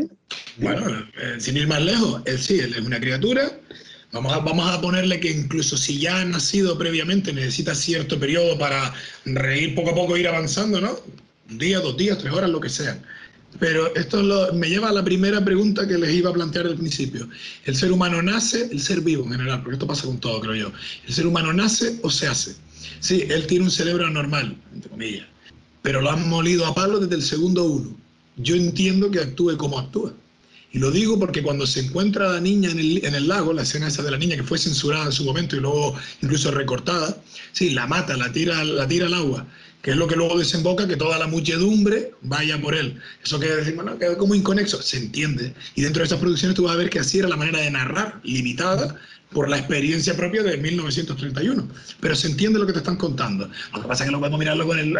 Bueno, 0.59 1.09
eh, 1.21 1.37
sin 1.39 1.57
ir 1.57 1.69
más 1.69 1.83
lejos, 1.83 2.21
él 2.27 2.39
sí, 2.39 2.59
él 2.59 2.75
es 2.75 2.85
una 2.85 3.01
criatura 3.01 3.51
Vamos 4.15 4.33
a, 4.33 4.39
vamos 4.39 4.71
a 4.71 4.81
ponerle 4.81 5.19
que 5.19 5.29
incluso 5.29 5.77
si 5.77 5.99
ya 5.99 6.21
ha 6.21 6.25
nacido 6.25 6.79
previamente 6.79 7.33
necesita 7.33 7.75
cierto 7.75 8.17
periodo 8.17 8.57
para 8.57 8.95
reír 9.25 9.75
poco 9.75 9.91
a 9.91 9.95
poco, 9.97 10.17
ir 10.17 10.29
avanzando, 10.29 10.81
¿no? 10.81 10.97
Un 11.51 11.59
día, 11.59 11.81
dos 11.81 11.97
días, 11.97 12.19
tres 12.19 12.33
horas, 12.33 12.49
lo 12.49 12.61
que 12.61 12.69
sea. 12.69 13.03
Pero 13.59 13.93
esto 13.97 14.53
me 14.53 14.69
lleva 14.69 14.91
a 14.91 14.93
la 14.93 15.03
primera 15.03 15.45
pregunta 15.45 15.89
que 15.89 15.99
les 15.99 16.15
iba 16.15 16.31
a 16.31 16.33
plantear 16.33 16.67
al 16.67 16.77
principio. 16.77 17.29
¿El 17.65 17.75
ser 17.75 17.91
humano 17.91 18.23
nace, 18.23 18.69
el 18.71 18.81
ser 18.81 19.01
vivo 19.01 19.25
en 19.25 19.33
general, 19.33 19.63
porque 19.63 19.75
esto 19.75 19.87
pasa 19.89 20.07
con 20.07 20.21
todo, 20.21 20.41
creo 20.41 20.55
yo, 20.55 20.73
¿el 21.09 21.13
ser 21.13 21.27
humano 21.27 21.53
nace 21.53 21.99
o 22.03 22.09
se 22.09 22.29
hace? 22.29 22.55
Sí, 23.01 23.25
él 23.29 23.49
tiene 23.49 23.65
un 23.65 23.71
cerebro 23.73 24.09
normal, 24.11 24.57
entre 24.73 24.91
comillas, 24.91 25.27
pero 25.83 26.01
lo 26.01 26.13
han 26.13 26.29
molido 26.29 26.67
a 26.67 26.75
palo 26.75 27.01
desde 27.01 27.17
el 27.17 27.23
segundo 27.23 27.65
uno. 27.65 27.97
Yo 28.37 28.55
entiendo 28.55 29.11
que 29.11 29.19
actúe 29.19 29.57
como 29.57 29.81
actúa. 29.81 30.15
Y 30.75 30.81
lo 30.81 30.91
digo 30.91 31.21
porque 31.21 31.41
cuando 31.41 31.69
se 31.69 31.79
encuentra 31.79 32.33
la 32.33 32.41
niña 32.41 32.69
en 32.69 32.81
el, 32.81 33.05
en 33.05 33.15
el, 33.15 33.29
lago, 33.29 33.53
la 33.53 33.63
escena 33.63 33.87
esa 33.87 34.03
de 34.03 34.11
la 34.11 34.19
niña 34.19 34.35
que 34.35 34.43
fue 34.43 34.59
censurada 34.59 35.05
en 35.05 35.13
su 35.13 35.25
momento 35.25 35.55
y 35.55 35.61
luego 35.61 35.95
incluso 36.21 36.51
recortada, 36.51 37.17
sí, 37.53 37.71
la 37.71 37.87
mata, 37.87 38.17
la 38.17 38.33
tira, 38.33 38.65
la 38.65 38.89
tira 38.89 39.07
al 39.07 39.15
agua, 39.15 39.47
que 39.83 39.93
es 39.93 39.97
lo 39.97 40.09
que 40.09 40.17
luego 40.17 40.37
desemboca 40.37 40.89
que 40.89 40.97
toda 40.97 41.17
la 41.17 41.29
muchedumbre 41.29 42.11
vaya 42.23 42.61
por 42.61 42.75
él. 42.75 43.01
Eso 43.23 43.39
que 43.39 43.47
decimos, 43.47 43.85
bueno, 43.85 44.01
queda 44.01 44.19
como 44.19 44.35
inconexo, 44.35 44.83
se 44.83 44.97
entiende. 44.97 45.55
Y 45.77 45.83
dentro 45.83 46.01
de 46.01 46.07
esas 46.07 46.19
producciones 46.19 46.57
tú 46.57 46.65
vas 46.65 46.75
a 46.75 46.79
ver 46.79 46.91
que 46.91 46.99
así 46.99 47.21
era 47.21 47.29
la 47.29 47.37
manera 47.37 47.61
de 47.61 47.71
narrar, 47.71 48.19
limitada 48.25 48.97
por 49.31 49.49
la 49.49 49.59
experiencia 49.59 50.17
propia 50.17 50.43
de 50.43 50.57
1931. 50.57 51.69
Pero 52.01 52.17
se 52.17 52.27
entiende 52.27 52.59
lo 52.59 52.67
que 52.67 52.73
te 52.73 52.79
están 52.79 52.97
contando. 52.97 53.49
Lo 53.73 53.83
que 53.83 53.87
pasa 53.87 54.03
es 54.03 54.09
que 54.09 54.13
lo 54.13 54.19
podemos 54.19 54.41
mirar 54.41 54.57
luego 54.57 54.75
en, 54.75 54.81
el, 54.81 54.97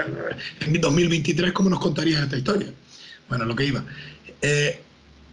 en 0.61 0.81
2023, 0.81 1.53
¿cómo 1.53 1.69
nos 1.69 1.81
contarías 1.81 2.23
esta 2.23 2.39
historia? 2.39 2.73
Bueno, 3.29 3.45
lo 3.45 3.57
que 3.57 3.65
iba. 3.65 3.85
Eh, 4.41 4.81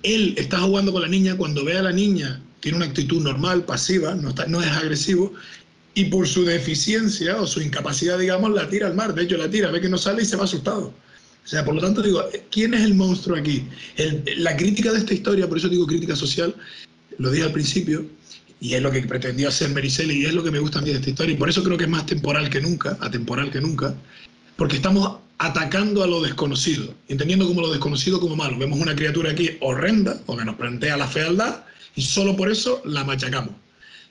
él 0.03 0.33
está 0.37 0.59
jugando 0.59 0.91
con 0.91 1.01
la 1.01 1.07
niña, 1.07 1.37
cuando 1.37 1.63
ve 1.63 1.77
a 1.77 1.83
la 1.83 1.91
niña 1.91 2.41
tiene 2.59 2.77
una 2.77 2.85
actitud 2.85 3.21
normal, 3.21 3.65
pasiva, 3.65 4.15
no, 4.15 4.61
es 4.61 4.71
agresivo, 4.71 5.33
y 5.93 6.05
por 6.05 6.27
su 6.27 6.45
deficiencia 6.45 7.41
o 7.41 7.47
su 7.47 7.61
incapacidad, 7.61 8.17
digamos, 8.19 8.51
la 8.51 8.69
tira 8.69 8.87
al 8.87 8.95
mar. 8.95 9.13
De 9.13 9.23
hecho, 9.23 9.37
la 9.37 9.49
tira, 9.49 9.71
ve 9.71 9.81
que 9.81 9.89
no 9.89 9.97
sale 9.97 10.21
y 10.21 10.25
se 10.25 10.37
va 10.37 10.45
asustado. 10.45 10.93
O 11.43 11.47
sea, 11.47 11.65
por 11.65 11.73
lo 11.73 11.81
tanto, 11.81 12.01
digo, 12.01 12.23
¿quién 12.51 12.73
es 12.73 12.81
el 12.81 12.93
monstruo 12.93 13.35
aquí? 13.35 13.65
la 14.37 14.55
crítica 14.55 14.91
de 14.91 14.99
esta 14.99 15.13
historia, 15.13 15.49
por 15.49 15.57
eso 15.57 15.67
digo 15.67 15.87
crítica 15.87 16.15
social, 16.15 16.55
lo 17.17 17.31
dije 17.31 17.45
al 17.45 17.51
principio, 17.51 18.05
y 18.59 18.75
es 18.75 18.81
lo 18.81 18.91
que 18.91 19.01
pretendió 19.01 19.49
hacer 19.49 19.71
Mericeli, 19.71 20.21
y 20.21 20.25
es 20.25 20.33
lo 20.33 20.43
que 20.43 20.51
me 20.51 20.59
gusta 20.59 20.79
a 20.79 20.81
de 20.83 20.91
esta 20.91 21.09
historia, 21.09 21.33
y 21.33 21.37
por 21.37 21.49
eso 21.49 21.63
creo 21.63 21.77
que 21.77 21.85
es 21.85 21.89
más 21.89 22.05
temporal 22.05 22.49
que 22.49 22.61
nunca, 22.61 22.95
atemporal 23.01 23.49
que 23.49 23.59
nunca, 23.59 23.95
porque 24.61 24.75
estamos 24.75 25.17
atacando 25.39 26.03
a 26.03 26.07
lo 26.07 26.21
desconocido, 26.21 26.93
entendiendo 27.07 27.47
como 27.47 27.61
lo 27.61 27.71
desconocido 27.71 28.19
como 28.19 28.35
malo. 28.35 28.59
Vemos 28.59 28.79
una 28.79 28.95
criatura 28.95 29.31
aquí 29.31 29.57
horrenda, 29.59 30.21
porque 30.27 30.45
nos 30.45 30.53
plantea 30.53 30.97
la 30.97 31.07
fealdad, 31.07 31.63
y 31.95 32.03
solo 32.03 32.37
por 32.37 32.47
eso 32.47 32.79
la 32.85 33.03
machacamos. 33.03 33.55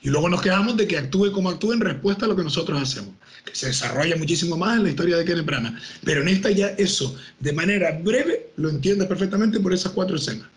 Y 0.01 0.09
luego 0.09 0.27
nos 0.27 0.41
quedamos 0.41 0.75
de 0.75 0.89
que 0.89 0.97
actúe 0.97 1.31
como 1.31 1.49
actúe 1.49 1.71
en 1.71 1.79
respuesta 1.79 2.25
a 2.25 2.27
lo 2.27 2.35
que 2.35 2.43
nosotros 2.43 2.81
hacemos, 2.81 3.15
que 3.45 3.55
se 3.55 3.67
desarrolla 3.67 4.17
muchísimo 4.17 4.57
más 4.57 4.75
en 4.75 4.83
la 4.83 4.89
historia 4.89 5.15
de 5.15 5.23
Kenneth 5.23 5.45
Branagh. 5.45 5.73
Pero 6.03 6.21
en 6.21 6.27
esta 6.27 6.51
ya 6.51 6.67
eso, 6.77 7.15
de 7.39 7.53
manera 7.53 7.97
breve, 8.03 8.51
lo 8.57 8.71
entiende 8.71 9.05
perfectamente 9.05 9.57
por 9.57 9.73
esas 9.73 9.93
cuatro 9.93 10.17
escenas. 10.17 10.49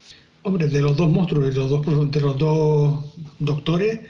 Hombre, 0.43 0.67
de 0.67 0.81
los 0.83 0.97
dos 0.97 1.09
monstruos, 1.09 1.55
de 1.55 1.61
los 1.61 1.71
dos, 1.71 2.11
de 2.11 2.21
los 2.21 2.37
dos 2.37 3.05
doctores, 3.39 4.01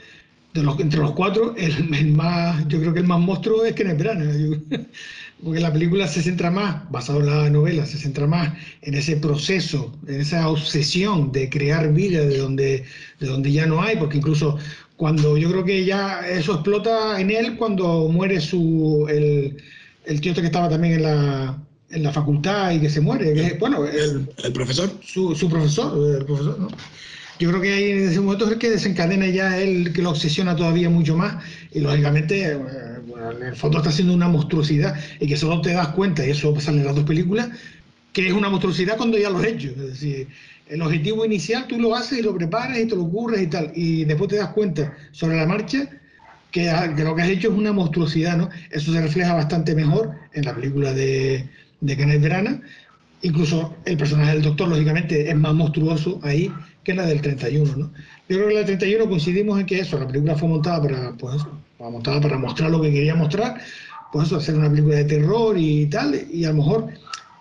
de 0.55 0.63
los, 0.63 0.79
entre 0.79 0.99
los 0.99 1.11
cuatro, 1.11 1.53
el, 1.57 2.07
más, 2.15 2.67
yo 2.69 2.79
creo 2.79 2.91
que 2.91 3.01
el 3.01 3.07
más 3.07 3.19
monstruo 3.19 3.63
es 3.65 3.75
Kenneth 3.75 3.99
Branagh. 3.99 4.35
Porque 5.45 5.59
la 5.59 5.71
película 5.71 6.07
se 6.07 6.23
centra 6.23 6.49
más, 6.49 6.89
basado 6.89 7.19
en 7.19 7.27
la 7.27 7.49
novela, 7.51 7.85
se 7.85 7.99
centra 7.99 8.25
más 8.25 8.51
en 8.81 8.95
ese 8.95 9.15
proceso, 9.15 9.93
en 10.07 10.19
esa 10.21 10.49
obsesión 10.49 11.31
de 11.31 11.51
crear 11.51 11.93
vida 11.93 12.21
de 12.21 12.39
donde, 12.39 12.83
de 13.19 13.27
donde 13.27 13.51
ya 13.51 13.67
no 13.67 13.79
hay, 13.79 13.95
porque 13.95 14.17
incluso 14.17 14.57
cuando 14.97 15.37
yo 15.37 15.51
creo 15.51 15.63
que 15.63 15.85
ya 15.85 16.27
eso 16.27 16.55
explota 16.55 17.21
en 17.21 17.29
él 17.29 17.57
cuando 17.57 18.09
muere 18.09 18.41
su, 18.41 19.05
el, 19.07 19.57
el 20.05 20.19
tío 20.19 20.31
este 20.31 20.41
que 20.41 20.47
estaba 20.47 20.67
también 20.67 20.95
en 20.95 21.03
la, 21.03 21.55
en 21.91 22.01
la 22.01 22.11
facultad 22.11 22.71
y 22.71 22.79
que 22.79 22.89
se 22.89 23.01
muere, 23.01 23.55
bueno, 23.59 23.85
el, 23.85 24.27
el, 24.43 24.51
profesor. 24.51 24.89
Su, 25.03 25.35
su 25.35 25.47
profesor, 25.47 26.17
el 26.21 26.25
profesor, 26.25 26.57
¿no? 26.59 26.69
Yo 27.37 27.49
creo 27.49 27.61
que 27.61 27.73
ahí 27.73 27.91
en 27.91 28.09
ese 28.09 28.21
momento 28.21 28.45
es 28.45 28.53
el 28.53 28.57
que 28.59 28.69
desencadena 28.69 29.27
ya 29.27 29.57
él, 29.57 29.91
que 29.91 30.01
lo 30.01 30.11
obsesiona 30.11 30.55
todavía 30.55 30.89
mucho 30.89 31.17
más 31.17 31.43
y 31.73 31.81
lógicamente, 31.81 32.51
eh, 32.51 32.57
bueno, 33.05 33.31
en 33.31 33.43
el 33.43 33.55
fondo 33.55 33.79
está 33.79 33.91
siendo 33.91 34.13
una 34.13 34.29
monstruosidad 34.29 34.95
y 35.19 35.27
que 35.27 35.35
solo 35.35 35.59
te 35.59 35.73
das 35.73 35.89
cuenta, 35.89 36.25
y 36.25 36.29
eso 36.29 36.53
pasa 36.53 36.71
en 36.71 36.85
las 36.85 36.95
dos 36.95 37.03
películas, 37.03 37.49
que 38.13 38.27
es 38.27 38.33
una 38.33 38.49
monstruosidad 38.49 38.95
cuando 38.95 39.17
ya 39.17 39.29
lo 39.29 39.39
has 39.39 39.47
hecho. 39.47 39.69
Es 39.69 39.77
decir, 39.77 40.27
el 40.69 40.81
objetivo 40.81 41.25
inicial 41.25 41.67
tú 41.67 41.77
lo 41.77 41.93
haces 41.93 42.19
y 42.19 42.21
lo 42.21 42.33
preparas 42.33 42.79
y 42.79 42.85
te 42.85 42.95
lo 42.95 43.03
ocurres 43.03 43.41
y 43.41 43.47
tal, 43.47 43.71
y 43.75 44.05
después 44.05 44.29
te 44.29 44.37
das 44.37 44.49
cuenta 44.49 44.95
sobre 45.11 45.35
la 45.35 45.45
marcha 45.45 45.89
que, 46.51 46.71
lo 47.03 47.15
que 47.15 47.21
has 47.21 47.29
hecho 47.29 47.49
es 47.49 47.53
una 47.53 47.73
monstruosidad, 47.73 48.37
¿no? 48.37 48.49
Eso 48.71 48.93
se 48.93 49.01
refleja 49.01 49.33
bastante 49.33 49.75
mejor 49.75 50.11
en 50.31 50.45
la 50.45 50.55
película 50.55 50.93
de, 50.93 51.49
de 51.81 51.97
Kenneth 51.97 52.21
Branagh. 52.21 52.61
Incluso 53.23 53.75
el 53.83 53.97
personaje 53.97 54.31
del 54.31 54.41
doctor, 54.41 54.69
lógicamente, 54.69 55.29
es 55.29 55.35
más 55.35 55.53
monstruoso 55.53 56.21
ahí 56.23 56.49
que 56.85 56.91
es 56.91 56.97
la 56.97 57.05
del 57.05 57.21
31, 57.21 57.75
¿no? 57.75 57.91
Yo 58.29 58.37
creo 58.37 58.47
que 58.47 58.53
la 58.53 58.59
del 58.59 58.77
31 58.77 59.09
coincidimos 59.09 59.59
en 59.59 59.65
que 59.65 59.79
eso, 59.79 59.99
la 59.99 60.07
película 60.07 60.35
fue 60.35 60.47
montada 60.47 60.81
para, 60.81 61.11
pues, 61.13 61.41
montada 61.79 62.21
para 62.21 62.37
mostrar 62.37 62.71
lo 62.71 62.81
que 62.81 62.91
quería 62.91 63.15
mostrar, 63.15 63.59
pues 64.13 64.27
eso, 64.27 64.37
hacer 64.37 64.55
una 64.55 64.69
película 64.69 64.95
de 64.95 65.05
terror 65.05 65.57
y 65.57 65.87
tal, 65.87 66.15
y 66.31 66.45
a 66.45 66.49
lo 66.49 66.55
mejor 66.55 66.87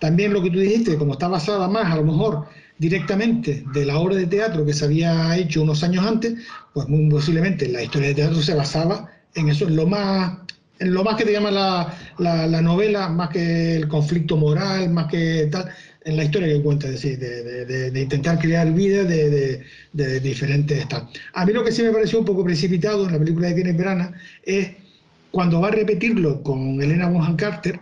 también 0.00 0.32
lo 0.32 0.42
que 0.42 0.50
tú 0.50 0.58
dijiste, 0.58 0.96
como 0.96 1.12
está 1.12 1.28
basada 1.28 1.68
más 1.68 1.92
a 1.92 1.96
lo 1.96 2.04
mejor 2.04 2.46
directamente 2.78 3.64
de 3.72 3.86
la 3.86 3.98
obra 3.98 4.16
de 4.16 4.26
teatro 4.26 4.64
que 4.66 4.72
se 4.72 4.86
había 4.86 5.36
hecho 5.36 5.62
unos 5.62 5.84
años 5.84 6.04
antes, 6.04 6.34
pues 6.72 6.88
muy 6.88 7.08
posiblemente 7.08 7.68
la 7.68 7.82
historia 7.82 8.08
de 8.08 8.14
teatro 8.14 8.42
se 8.42 8.54
basaba 8.54 9.08
en 9.34 9.48
eso, 9.48 9.68
en 9.68 9.76
lo 9.76 9.86
más, 9.86 10.38
en 10.78 10.92
lo 10.92 11.04
más 11.04 11.16
que 11.16 11.24
te 11.24 11.32
llama 11.32 11.50
la, 11.50 11.94
la, 12.18 12.62
novela, 12.62 13.08
más 13.08 13.28
que 13.28 13.76
el 13.76 13.88
conflicto 13.88 14.36
moral, 14.36 14.90
más 14.90 15.06
que 15.06 15.48
tal, 15.50 15.70
en 16.04 16.16
la 16.16 16.24
historia 16.24 16.48
que 16.48 16.62
cuenta, 16.62 16.86
es 16.86 16.94
decir, 16.94 17.18
de, 17.18 17.64
de, 17.64 17.90
de 17.90 18.00
intentar 18.00 18.38
crear 18.38 18.70
vida 18.72 19.04
de, 19.04 19.64
diferentes 20.20 20.78
estados. 20.78 21.08
A 21.32 21.46
mí 21.46 21.52
lo 21.52 21.64
que 21.64 21.72
sí 21.72 21.82
me 21.82 21.90
pareció 21.90 22.18
un 22.18 22.24
poco 22.24 22.44
precipitado 22.44 23.06
en 23.06 23.12
la 23.12 23.18
película 23.18 23.48
de 23.48 23.54
Kenneth 23.54 23.76
Branagh 23.76 24.14
es 24.42 24.70
cuando 25.30 25.60
va 25.60 25.68
a 25.68 25.72
repetirlo 25.72 26.42
con 26.42 26.80
Elena 26.80 27.08
Bonham 27.08 27.36
Carter, 27.36 27.80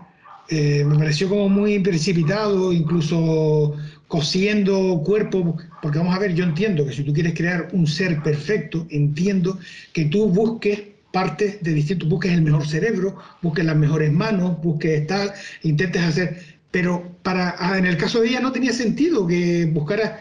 eh, 0.49 0.85
me 0.85 0.99
pareció 0.99 1.29
como 1.29 1.49
muy 1.49 1.79
precipitado, 1.81 2.73
incluso 2.73 3.75
cosiendo 4.09 5.03
cuerpo, 5.05 5.57
porque 5.81 5.99
vamos 5.99 6.15
a 6.15 6.19
ver, 6.19 6.35
yo 6.35 6.45
entiendo 6.45 6.87
que 6.87 6.93
si 6.93 7.03
tú 7.03 7.13
quieres 7.13 7.35
crear 7.35 7.69
un 7.73 7.87
ser 7.87 8.23
perfecto, 8.23 8.87
entiendo 8.91 9.59
que 9.93 10.05
tú 10.07 10.29
busques 10.29 10.83
partes 11.13 11.63
de 11.63 11.75
distintos, 11.75 12.09
busques 12.09 12.33
el 12.33 12.43
mejor 12.43 12.67
cerebro, 12.67 13.17
busques 13.43 13.65
las 13.65 13.77
mejores 13.77 14.13
manos, 14.13 14.61
busques 14.63 15.07
tal, 15.07 15.33
intentes 15.63 16.03
hacer, 16.03 16.39
pero 16.73 17.17
para, 17.23 17.55
ah, 17.59 17.79
en 17.79 17.87
el 17.87 17.97
caso 17.97 18.21
de 18.21 18.31
ella 18.31 18.41
no 18.41 18.51
tenía 18.51 18.73
sentido 18.73 19.27
que 19.27 19.67
buscaras 19.67 20.15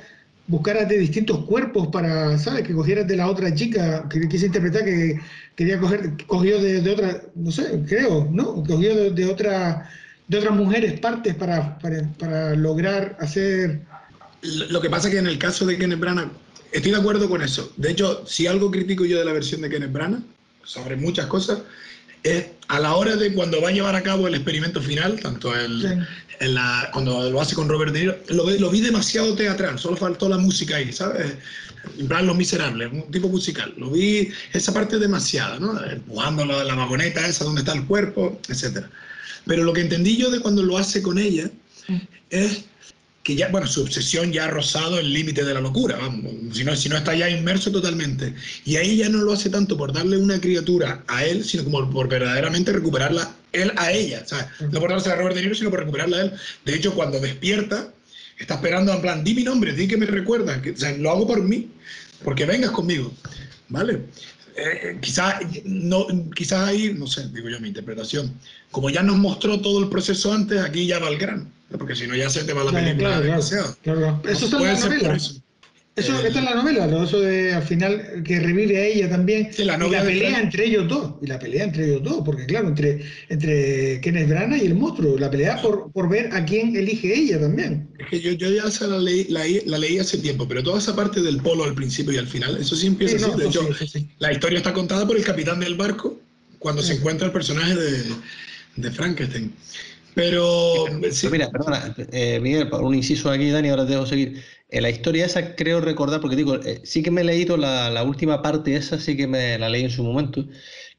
buscaras 0.47 0.89
de 0.89 0.97
distintos 0.97 1.45
cuerpos 1.45 1.88
para, 1.88 2.38
¿sabes? 2.38 2.68
Que 2.68 2.74
cogieras 2.74 3.08
de 3.08 3.16
la 3.16 3.30
otra 3.30 3.56
chica, 3.56 4.08
que 4.10 4.28
quise 4.28 4.47
interpretar 4.47 4.84
que 4.84 5.18
quería 5.56 5.80
coger, 5.80 6.12
cogió 6.28 6.62
de, 6.62 6.91
otra, 6.91 7.22
no 7.36 7.52
sé, 7.52 7.82
creo, 7.88 8.28
¿no? 8.30 8.56
Cogió 8.66 8.93
de, 8.95 9.12
de 9.12 9.26
otra 9.28 9.89
de 10.32 10.38
otras 10.38 10.56
mujeres 10.56 10.97
partes 11.02 11.36
para, 11.36 11.78
para, 11.78 12.56
lograr 12.56 13.18
hacer... 13.20 13.82
Lo 14.70 14.80
que 14.80 14.89
pasa 14.89 15.10
es 15.10 15.14
que 15.14 15.20
en 15.20 15.28
el 15.28 15.38
caso 15.38 15.66
de 15.66 15.78
Kenneth 15.78 15.99
Branagh, 15.99 16.32
estoy 16.72 16.91
de 16.91 16.97
acuerdo 16.97 17.28
con 17.28 17.41
eso. 17.41 17.74
De 17.76 17.91
hecho, 17.91 18.26
si 18.26 18.47
algo 18.47 18.72
critico 18.72 19.04
yo 19.04 19.20
de 19.20 19.26
la 19.26 19.34
versión 19.34 19.60
de 19.60 19.70
Kenneth 19.70 19.91
Branagh, 19.91 20.24
sobre 20.64 20.95
muchas 20.95 21.26
cosas, 21.26 21.60
es 22.24 22.45
a 22.67 22.80
la 22.80 22.95
hora 22.95 23.15
de 23.15 23.34
cuando 23.34 23.61
va 23.61 23.69
a 23.69 23.72
llevar 23.72 23.95
a 23.95 24.03
cabo 24.03 24.28
el 24.28 24.36
experimento 24.36 24.82
final, 24.82 25.19
tanto 25.19 25.55
el, 25.55 26.05
en 26.39 26.53
la, 26.53 26.89
cuando 26.93 27.30
lo 27.30 27.41
hace 27.41 27.55
con 27.55 27.67
Robert 27.67 27.91
De 27.91 27.99
Niro, 27.99 28.17
lo, 28.30 28.49
lo, 28.49 28.69
vi 28.69 28.82
demasiado 28.82 29.36
teatral, 29.36 29.78
solo 29.78 29.97
faltó 29.97 30.30
la 30.30 30.38
música 30.38 30.78
ahí, 30.78 30.91
¿sabes? 30.91 31.34
En 31.97 32.07
plan 32.07 32.28
Los 32.28 32.38
Miserables, 32.38 32.91
un 32.91 33.11
tipo 33.11 33.28
musical. 33.28 33.74
Lo 33.78 33.89
vi 33.89 34.32
esa 34.53 34.74
parte 34.74 34.99
demasiada, 34.99 35.59
¿no? 35.59 35.84
Empujando 35.84 36.45
la, 36.45 36.63
la 36.63 36.76
vagoneta 36.76 37.28
esa 37.28 37.43
donde 37.43 37.61
está 37.61 37.74
el 37.74 37.86
cuerpo, 37.86 38.39
etcétera. 38.47 38.89
Pero 39.45 39.63
lo 39.63 39.74
que 39.74 39.82
entendí 39.82 40.17
yo 40.17 40.30
de 40.30 40.39
cuando 40.39 40.63
lo 40.63 40.78
hace 40.78 41.01
con 41.01 41.17
ella 41.17 41.49
mm. 41.88 41.97
es 42.30 42.65
que 43.24 43.36
ya, 43.36 43.49
bueno, 43.49 43.67
su 43.67 43.82
obsesión 43.82 44.32
ya 44.32 44.45
ha 44.45 44.47
rozado 44.47 44.99
el 44.99 45.13
límite 45.13 45.43
de 45.43 45.53
la 45.53 45.61
locura, 45.61 45.97
vamos, 45.97 46.34
si 46.53 46.63
no, 46.63 46.76
si 46.76 46.89
no 46.89 46.97
está 46.97 47.13
ya 47.13 47.30
inmerso 47.30 47.72
totalmente. 47.72 48.34
Y 48.65 48.78
ahí 48.78 48.97
ya 48.97 49.09
no 49.09 49.19
lo 49.19 49.34
hace 49.34 49.49
tanto 49.49 49.78
por 49.78 49.93
darle 49.93 50.17
una 50.17 50.41
criatura 50.41 51.03
a 51.07 51.24
él, 51.24 51.43
sino 51.43 51.63
como 51.63 51.89
por 51.89 52.09
verdaderamente 52.09 52.74
recuperarla 52.74 53.36
él 53.51 53.72
a 53.78 53.91
ella. 53.91 54.22
O 54.26 54.28
sea, 54.28 54.51
no 54.72 54.80
por 54.80 54.89
darse 54.89 55.11
a 55.11 55.15
Robert 55.15 55.36
De 55.36 55.43
Niro, 55.43 55.55
sino 55.55 55.69
por 55.69 55.80
recuperarla 55.80 56.17
a 56.17 56.22
él. 56.22 56.34
De 56.65 56.76
hecho, 56.76 56.95
cuando 56.95 57.19
despierta, 57.19 57.93
está 58.39 58.55
esperando 58.55 58.91
en 58.91 59.01
plan, 59.01 59.24
di 59.24 59.36
mi 59.36 59.43
nombre, 59.43 59.74
di 59.74 59.88
que 59.88 59.97
me 59.97 60.07
recuerda, 60.07 60.61
que, 60.61 60.72
o 60.72 60.78
sea, 60.78 60.91
lo 60.97 61.11
hago 61.11 61.28
por 61.28 61.43
mí, 61.43 61.69
porque 62.24 62.45
vengas 62.45 62.72
conmigo, 62.72 63.13
¿vale? 63.69 64.01
Eh, 64.55 64.97
quizás 64.99 65.36
no, 65.63 66.07
quizás 66.36 66.67
ahí, 66.67 66.93
no 66.93 67.07
sé, 67.07 67.30
digo 67.30 67.49
yo 67.49 67.59
mi 67.59 67.69
interpretación, 67.69 68.34
como 68.69 68.89
ya 68.89 69.01
nos 69.01 69.17
mostró 69.17 69.61
todo 69.61 69.80
el 69.80 69.89
proceso 69.89 70.34
antes, 70.34 70.59
aquí 70.59 70.88
ya 70.88 70.99
va 70.99 71.07
el 71.07 71.17
gran, 71.17 71.51
porque 71.78 71.95
si 71.95 72.07
no 72.07 72.15
ya 72.15 72.30
se 72.30 72.43
te 72.43 72.53
va 72.53 72.63
la 72.63 72.72
película. 72.72 73.22
Claro, 73.22 73.76
claro, 73.82 74.22
Eso 74.28 74.45
está 74.45 74.57
en 74.57 74.63
la 74.63 74.80
novela. 74.80 75.17
Eso 75.93 76.26
está 76.26 76.39
en 76.39 76.45
la 76.45 76.55
novela, 76.55 76.88
¿no? 76.88 77.03
eso 77.03 77.19
de 77.19 77.53
al 77.53 77.63
final 77.63 78.24
que 78.24 78.39
revive 78.39 78.78
a 78.78 78.86
ella 78.86 79.09
también. 79.09 79.51
y 79.57 79.63
la 79.65 79.78
pelea 79.78 80.39
entre 80.39 80.67
ellos 80.67 80.88
dos, 80.88 81.15
y 81.22 81.28
la 81.28 81.38
pelea 81.38 81.65
entre 81.65 81.86
ellos 81.86 82.01
dos, 82.01 82.22
porque 82.26 82.45
claro, 82.45 82.69
entre, 82.69 83.01
entre 83.28 83.99
Kenneth 83.99 84.30
Branagh 84.30 84.63
y 84.63 84.67
el 84.67 84.76
monstruo, 84.76 85.17
la 85.17 85.30
pelea 85.30 85.61
por, 85.61 85.91
por 85.91 86.07
ver 86.07 86.34
a 86.34 86.45
quién 86.45 86.78
elige 86.78 87.13
ella 87.13 87.41
también. 87.41 87.89
Es 87.99 88.07
que 88.07 88.22
yo, 88.22 88.32
yo 88.32 88.49
ya 88.49 88.88
la, 88.88 88.99
leí, 88.99 89.26
la, 89.26 89.43
la, 89.65 89.78
leí 89.78 89.99
hace 89.99 90.17
tiempo, 90.17 90.47
pero 90.47 90.63
toda 90.63 90.80
esa 90.80 90.95
parte 90.95 91.22
del 91.22 91.41
polo 91.41 91.65
al 91.65 91.76
principio 91.76 92.13
y 92.13 92.17
al 92.17 92.28
final, 92.28 92.55
eso 92.55 92.78
sí 92.78 92.88
empieza 92.88 93.28
así. 93.28 93.38
de 93.38 93.47
hecho, 93.47 93.69
la 94.19 94.32
historia 94.32 94.59
está 94.59 94.72
contada 94.72 95.05
por 95.05 95.17
el 95.17 95.26
capitán 95.26 95.59
del 95.59 95.76
barco 95.76 96.17
cuando 96.57 96.82
se 96.82 96.93
encuentra 96.93 97.28
el 97.28 97.34
personaje 97.34 97.76
de, 97.76 98.03
de 98.78 98.91
Frankenstein. 98.91 99.53
Pero. 100.16 100.86
mira, 101.32 101.49
perdona, 101.49 101.95
eh, 102.12 102.39
Miguel, 102.39 102.70
un 102.74 102.95
inciso 102.95 103.30
aquí, 103.30 103.49
Dani, 103.49 103.70
ahora 103.70 103.86
te 103.86 103.93
dejo 103.93 104.05
seguir. 104.05 104.43
En 104.70 104.84
la 104.84 104.89
historia 104.89 105.26
esa 105.26 105.55
creo 105.55 105.82
recordar, 105.82 106.22
porque 106.22 106.36
digo, 106.36 106.55
eh, 106.55 106.82
sí 106.84 107.03
que 107.03 107.12
me 107.12 107.22
he 107.22 107.24
leído 107.26 107.57
la, 107.57 108.03
última 108.03 108.41
parte 108.41 108.76
esa, 108.76 108.99
sí 108.99 109.18
que 109.18 109.28
me 109.28 109.57
la 109.57 109.70
leí 109.70 109.84
en 109.84 109.89
su 109.89 110.03
momento. 110.03 110.45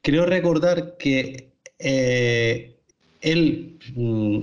Creo 0.03 0.27
recordar 0.27 0.97
que 0.99 1.53
eh, 1.79 2.77
él 3.21 3.79
mm, 3.95 4.43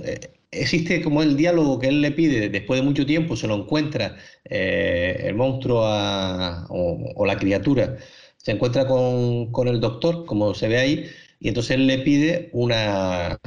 existe 0.50 1.02
como 1.02 1.22
el 1.22 1.36
diálogo 1.36 1.78
que 1.78 1.88
él 1.88 2.00
le 2.00 2.10
pide 2.12 2.48
después 2.48 2.80
de 2.80 2.86
mucho 2.86 3.06
tiempo, 3.06 3.36
se 3.36 3.46
lo 3.46 3.56
encuentra 3.56 4.16
el 4.44 5.34
monstruo 5.34 5.82
o, 5.84 7.26
la 7.26 7.36
criatura, 7.38 7.96
se 8.36 8.52
encuentra 8.52 8.86
con, 8.86 9.52
con 9.52 9.68
el 9.68 9.80
doctor, 9.80 10.24
como 10.26 10.54
se 10.54 10.68
ve 10.68 10.78
ahí, 10.78 11.06
y 11.38 11.48
entonces 11.48 11.72
él 11.72 11.86
le 11.86 11.98
pide 11.98 12.50
una 12.52 13.38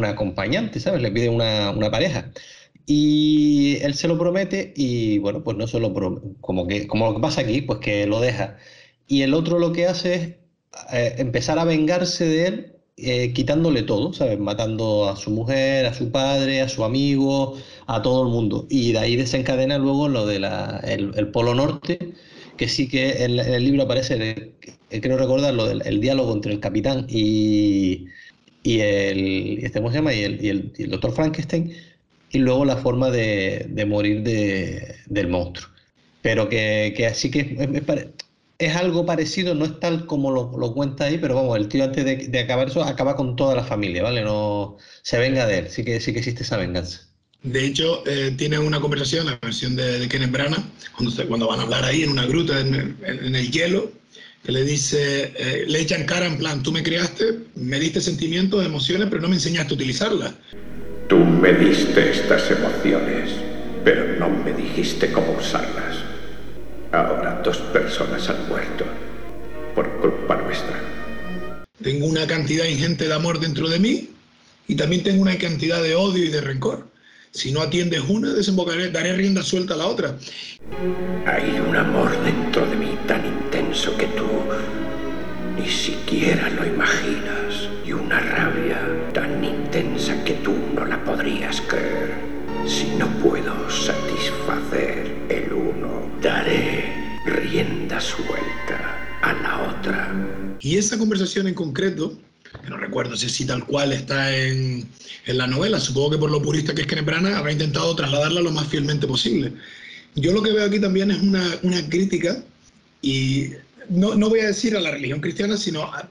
un 0.00 0.06
acompañante, 0.06 0.80
¿sabes? 0.80 1.02
Le 1.02 1.10
pide 1.12 1.28
una, 1.28 1.90
pareja. 1.90 2.32
Y 2.86 3.78
él 3.82 3.94
se 3.94 4.08
lo 4.08 4.18
promete 4.18 4.72
y 4.76 5.18
bueno, 5.18 5.42
pues 5.44 5.56
no 5.56 5.66
se 5.66 5.78
lo 5.80 5.92
como 6.40 6.66
que 6.66 6.86
como 6.88 7.06
lo 7.06 7.14
que 7.14 7.20
pasa 7.20 7.42
aquí, 7.42 7.62
pues 7.62 7.78
que 7.80 8.06
lo 8.06 8.20
deja. 8.20 8.56
Y 9.06 9.22
el 9.22 9.34
otro 9.34 9.58
lo 9.58 9.72
que 9.72 9.86
hace 9.86 10.14
es 10.14 10.20
eh, 10.92 11.14
empezar 11.18 11.58
a 11.58 11.64
vengarse 11.64 12.24
de 12.24 12.46
él 12.46 12.72
eh, 12.96 13.32
quitándole 13.32 13.82
todo, 13.82 14.12
¿sabes? 14.12 14.38
Matando 14.38 15.08
a 15.08 15.16
su 15.16 15.30
mujer, 15.30 15.86
a 15.86 15.94
su 15.94 16.10
padre, 16.10 16.60
a 16.62 16.68
su 16.68 16.84
amigo, 16.84 17.56
a 17.86 18.02
todo 18.02 18.22
el 18.24 18.28
mundo. 18.30 18.66
Y 18.70 18.92
de 18.92 18.98
ahí 18.98 19.16
desencadena 19.16 19.78
luego 19.78 20.08
lo 20.08 20.30
el 20.30 21.28
Polo 21.32 21.54
Norte, 21.54 21.98
que 22.56 22.68
sí 22.68 22.88
que 22.88 23.24
en, 23.24 23.38
el 23.38 23.64
libro 23.64 23.84
aparece, 23.84 24.52
creo 24.90 25.16
recordar, 25.16 25.54
lo 25.54 25.66
del 25.66 25.82
el 25.86 26.00
diálogo 26.00 26.32
entre 26.34 26.52
el 26.52 26.60
capitán 26.60 27.06
y, 27.08 28.06
y 28.62 28.80
el, 28.80 29.64
este, 29.64 29.78
¿cómo 29.78 29.90
se 29.90 29.98
llama? 29.98 30.14
Y 30.14 30.22
el, 30.22 30.44
y 30.44 30.48
el, 30.82 30.90
doctor 30.90 31.12
Frankenstein, 31.12 31.74
y 32.30 32.38
luego 32.38 32.64
la 32.64 32.76
forma 32.76 33.10
de, 33.10 33.66
de 33.68 33.86
morir 33.86 34.22
de, 34.22 34.96
del 35.06 35.28
monstruo. 35.28 35.68
Pero 36.22 36.48
que, 36.48 36.92
que 36.96 37.06
así 37.06 37.30
que 37.30 37.40
es, 37.40 38.06
es, 38.58 38.76
algo 38.76 39.06
parecido, 39.06 39.54
no 39.54 39.64
es 39.64 39.80
tal 39.80 40.06
como 40.06 40.30
lo, 40.30 40.52
lo, 40.58 40.74
cuenta 40.74 41.04
ahí, 41.04 41.18
pero 41.18 41.34
vamos, 41.34 41.56
el 41.56 41.68
tío 41.68 41.84
antes 41.84 42.04
de, 42.04 42.16
de, 42.16 42.38
acabar 42.38 42.68
eso 42.68 42.82
acaba 42.82 43.16
con 43.16 43.36
toda 43.36 43.54
la 43.54 43.64
familia, 43.64 44.02
¿vale? 44.02 44.22
No 44.22 44.76
se 45.02 45.18
venga 45.18 45.46
de 45.46 45.60
él, 45.60 45.68
sí 45.70 45.82
que, 45.82 46.00
sí 46.00 46.12
que 46.12 46.18
existe 46.18 46.42
esa 46.42 46.58
venganza. 46.58 47.06
De 47.42 47.64
hecho, 47.64 48.06
eh, 48.06 48.34
tiene 48.36 48.58
una 48.58 48.80
conversación, 48.80 49.24
la 49.24 49.38
versión 49.40 49.74
de, 49.74 49.98
de 49.98 50.08
Kenneth 50.08 50.30
Branagh, 50.30 50.62
cuando, 50.94 51.26
cuando 51.26 51.48
van 51.48 51.60
a 51.60 51.62
hablar 51.62 51.84
ahí 51.84 52.02
en 52.02 52.10
una 52.10 52.26
gruta, 52.26 52.60
en, 52.60 52.98
en 53.02 53.34
el 53.34 53.50
hielo, 53.50 53.90
que 54.42 54.52
le 54.52 54.64
dice, 54.64 55.32
eh, 55.36 55.64
le 55.66 55.80
echan 55.80 56.04
cara 56.04 56.26
en 56.26 56.38
plan, 56.38 56.62
tú 56.62 56.72
me 56.72 56.82
criaste, 56.82 57.40
me 57.56 57.78
diste 57.78 58.00
sentimientos, 58.00 58.64
emociones, 58.64 59.08
pero 59.10 59.20
no 59.22 59.28
me 59.28 59.34
enseñaste 59.34 59.72
a 59.72 59.74
utilizarlas. 59.74 60.34
Tú 61.08 61.18
me 61.18 61.52
diste 61.52 62.10
estas 62.10 62.50
emociones, 62.50 63.30
pero 63.84 64.18
no 64.18 64.30
me 64.30 64.52
dijiste 64.52 65.12
cómo 65.12 65.32
usarlas. 65.32 65.98
Ahora 66.92 67.40
dos 67.44 67.58
personas 67.72 68.28
han 68.28 68.48
muerto 68.48 68.84
por 69.74 69.90
culpa 70.00 70.36
nuestra. 70.36 70.80
Tengo 71.82 72.06
una 72.06 72.26
cantidad 72.26 72.64
ingente 72.64 73.08
de 73.08 73.14
amor 73.14 73.40
dentro 73.40 73.68
de 73.68 73.78
mí 73.78 74.10
y 74.68 74.74
también 74.74 75.02
tengo 75.02 75.22
una 75.22 75.36
cantidad 75.36 75.82
de 75.82 75.94
odio 75.94 76.24
y 76.24 76.28
de 76.28 76.40
rencor. 76.40 76.88
Si 77.32 77.52
no 77.52 77.60
atiendes 77.62 78.02
una, 78.08 78.32
desembocaré, 78.32 78.90
daré 78.90 79.12
rienda 79.12 79.42
suelta 79.44 79.74
a 79.74 79.76
la 79.76 79.86
otra. 79.86 80.16
Hay 81.26 81.60
un 81.60 81.76
amor 81.76 82.10
dentro 82.24 82.66
de 82.66 82.74
mí 82.74 82.98
tan 83.06 83.24
intenso 83.24 83.96
que 83.96 84.06
tú 84.06 84.26
ni 85.56 85.68
siquiera 85.68 86.50
lo 86.50 86.66
imaginas. 86.66 87.68
Y 87.86 87.92
una 87.92 88.18
rabia 88.18 88.80
tan 89.14 89.44
intensa 89.44 90.24
que 90.24 90.34
tú 90.34 90.52
no 90.74 90.84
la 90.84 91.04
podrías 91.04 91.60
creer. 91.60 92.14
Si 92.66 92.86
no 92.98 93.06
puedo 93.20 93.70
satisfacer 93.70 95.16
el 95.28 95.52
uno, 95.52 96.10
daré 96.20 96.92
rienda 97.26 98.00
suelta 98.00 99.20
a 99.22 99.32
la 99.34 99.70
otra. 99.70 100.12
Y 100.58 100.78
esa 100.78 100.98
conversación 100.98 101.46
en 101.46 101.54
concreto 101.54 102.18
no 102.68 102.76
recuerdo 102.76 103.16
si, 103.16 103.28
si 103.28 103.46
tal 103.46 103.64
cual 103.64 103.92
está 103.92 104.36
en, 104.36 104.88
en, 105.26 105.38
la 105.38 105.46
novela, 105.46 105.80
supongo 105.80 106.10
que 106.10 106.18
por 106.18 106.30
lo 106.30 106.42
purista 106.42 106.74
que 106.74 106.82
es 106.82 106.86
Kenneth 106.86 107.06
Branagh 107.06 107.34
habrá 107.34 107.52
intentado 107.52 107.94
trasladarla 107.94 108.40
lo 108.40 108.50
más 108.50 108.66
fielmente 108.68 109.06
posible. 109.06 109.52
Yo 110.16 110.32
lo 110.32 110.42
que 110.42 110.52
veo 110.52 110.66
aquí 110.66 110.80
también 110.80 111.10
es 111.10 111.20
una, 111.20 111.44
una 111.62 111.88
crítica, 111.88 112.42
y 113.02 113.50
no, 113.88 114.14
no, 114.14 114.28
voy 114.28 114.40
a 114.40 114.48
decir 114.48 114.76
a 114.76 114.80
la 114.80 114.90
religión 114.90 115.20
cristiana, 115.20 115.56
sino 115.56 115.84
a, 115.84 116.08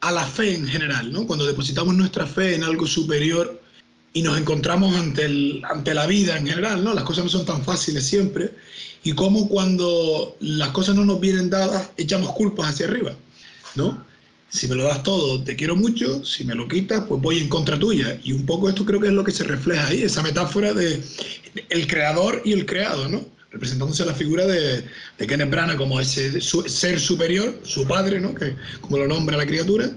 a, 0.00 0.12
la 0.12 0.26
fe 0.26 0.54
en 0.54 0.66
general, 0.66 1.12
¿no? 1.12 1.26
Cuando 1.26 1.46
depositamos 1.46 1.94
nuestra 1.94 2.26
fe 2.26 2.54
en 2.54 2.64
algo 2.64 2.86
superior, 2.86 3.60
y 4.14 4.22
nos 4.22 4.38
encontramos 4.38 4.96
ante, 4.96 5.24
el, 5.24 5.60
ante 5.68 5.92
la 5.92 6.06
vida 6.06 6.38
en 6.38 6.46
general, 6.46 6.82
¿no? 6.82 6.94
Las 6.94 7.04
cosas 7.04 7.24
no 7.24 7.30
son 7.30 7.44
tan 7.44 7.62
fáciles 7.64 8.06
siempre 8.06 8.52
y 9.02 9.12
cómo 9.12 9.48
cuando 9.48 10.36
las 10.40 10.68
cosas 10.68 10.94
no 10.94 11.04
nos 11.04 11.20
vienen 11.20 11.50
dadas 11.50 11.90
echamos 11.96 12.32
culpas 12.32 12.70
hacia 12.70 12.86
arriba, 12.86 13.14
¿no? 13.74 14.04
Si 14.54 14.68
me 14.68 14.76
lo 14.76 14.84
das 14.84 15.02
todo, 15.02 15.42
te 15.42 15.56
quiero 15.56 15.74
mucho, 15.74 16.24
si 16.24 16.44
me 16.44 16.54
lo 16.54 16.68
quitas, 16.68 17.02
pues 17.08 17.20
voy 17.20 17.38
en 17.38 17.48
contra 17.48 17.76
tuya. 17.76 18.20
Y 18.22 18.30
un 18.30 18.46
poco 18.46 18.68
esto 18.68 18.84
creo 18.84 19.00
que 19.00 19.08
es 19.08 19.12
lo 19.12 19.24
que 19.24 19.32
se 19.32 19.42
refleja 19.42 19.88
ahí, 19.88 20.02
esa 20.02 20.22
metáfora 20.22 20.72
de 20.72 21.02
el 21.70 21.86
creador 21.88 22.40
y 22.44 22.52
el 22.52 22.64
creado, 22.64 23.08
¿no? 23.08 23.26
Representándose 23.50 24.06
la 24.06 24.14
figura 24.14 24.46
de, 24.46 24.84
de 25.18 25.26
Kenneth 25.26 25.50
Branagh 25.50 25.76
como 25.76 25.98
ese 25.98 26.40
ser 26.40 27.00
superior, 27.00 27.58
su 27.64 27.84
padre, 27.84 28.20
¿no? 28.20 28.32
Que, 28.32 28.54
como 28.80 28.98
lo 28.98 29.08
nombra 29.08 29.36
la 29.36 29.44
criatura, 29.44 29.90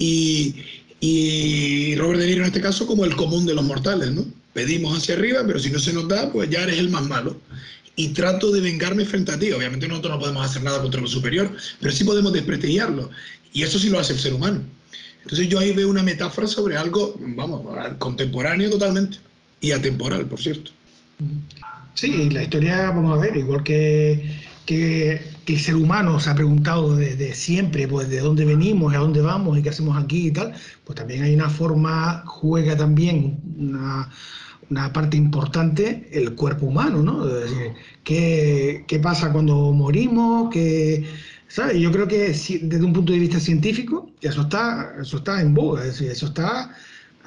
y, 0.00 0.56
y 0.98 1.94
Robert 1.94 2.18
De 2.18 2.26
Niro 2.26 2.40
en 2.40 2.48
este 2.48 2.60
caso 2.60 2.88
como 2.88 3.04
el 3.04 3.14
común 3.14 3.46
de 3.46 3.54
los 3.54 3.64
mortales, 3.64 4.10
¿no? 4.10 4.26
Pedimos 4.52 4.98
hacia 4.98 5.14
arriba, 5.14 5.44
pero 5.46 5.60
si 5.60 5.70
no 5.70 5.78
se 5.78 5.92
nos 5.92 6.08
da, 6.08 6.32
pues 6.32 6.50
ya 6.50 6.64
eres 6.64 6.78
el 6.78 6.90
más 6.90 7.06
malo 7.06 7.40
y 7.96 8.08
trato 8.08 8.52
de 8.52 8.60
vengarme 8.60 9.04
frente 9.04 9.32
a 9.32 9.38
ti. 9.38 9.50
Obviamente 9.52 9.88
nosotros 9.88 10.12
no 10.14 10.20
podemos 10.20 10.44
hacer 10.44 10.62
nada 10.62 10.80
contra 10.80 11.00
lo 11.00 11.08
superior, 11.08 11.50
pero 11.80 11.92
sí 11.92 12.04
podemos 12.04 12.32
desprestigiarlo. 12.32 13.10
Y 13.56 13.62
eso 13.62 13.78
sí 13.78 13.88
lo 13.88 13.98
hace 13.98 14.12
el 14.12 14.18
ser 14.18 14.34
humano. 14.34 14.60
Entonces 15.22 15.48
yo 15.48 15.58
ahí 15.58 15.72
veo 15.72 15.88
una 15.88 16.02
metáfora 16.02 16.46
sobre 16.46 16.76
algo, 16.76 17.14
vamos, 17.18 17.62
contemporáneo 17.96 18.68
totalmente 18.68 19.16
y 19.62 19.72
atemporal, 19.72 20.26
por 20.26 20.38
cierto. 20.38 20.72
Sí, 21.94 22.28
la 22.28 22.42
historia, 22.42 22.90
vamos 22.90 23.16
a 23.16 23.22
ver, 23.22 23.34
igual 23.34 23.62
que, 23.62 24.30
que, 24.66 25.22
el 25.46 25.58
ser 25.58 25.74
humano 25.76 26.20
se 26.20 26.28
ha 26.28 26.34
preguntado 26.34 26.96
desde 26.96 27.34
siempre, 27.34 27.88
pues 27.88 28.10
de 28.10 28.20
dónde 28.20 28.44
venimos, 28.44 28.92
a 28.92 28.98
dónde 28.98 29.22
vamos 29.22 29.56
y 29.56 29.62
qué 29.62 29.70
hacemos 29.70 29.96
aquí 29.96 30.26
y 30.26 30.32
tal, 30.32 30.52
pues 30.84 30.98
también 30.98 31.22
hay 31.22 31.34
una 31.34 31.48
forma, 31.48 32.24
juega 32.26 32.76
también 32.76 33.40
una 33.56 34.10
una 34.68 34.92
parte 34.92 35.16
importante 35.16 36.08
el 36.12 36.34
cuerpo 36.34 36.66
humano, 36.66 37.02
¿no? 37.02 37.24
¿qué, 38.02 38.84
¿qué, 38.88 38.98
pasa 38.98 39.32
cuando 39.32 39.72
morimos? 39.72 40.50
¿Qué, 40.50 41.04
¿sabes? 41.48 41.78
Yo 41.78 41.90
creo 41.92 42.06
que 42.08 42.28
desde 42.28 42.84
un 42.84 42.92
punto 42.92 43.12
de 43.12 43.18
vista 43.18 43.40
científico, 43.40 44.10
eso 44.20 44.42
está, 44.42 44.94
eso 45.00 45.18
está 45.18 45.40
en 45.40 45.54
boga, 45.54 45.82
es 45.82 45.92
decir, 45.92 46.10
eso 46.10 46.26
está 46.26 46.74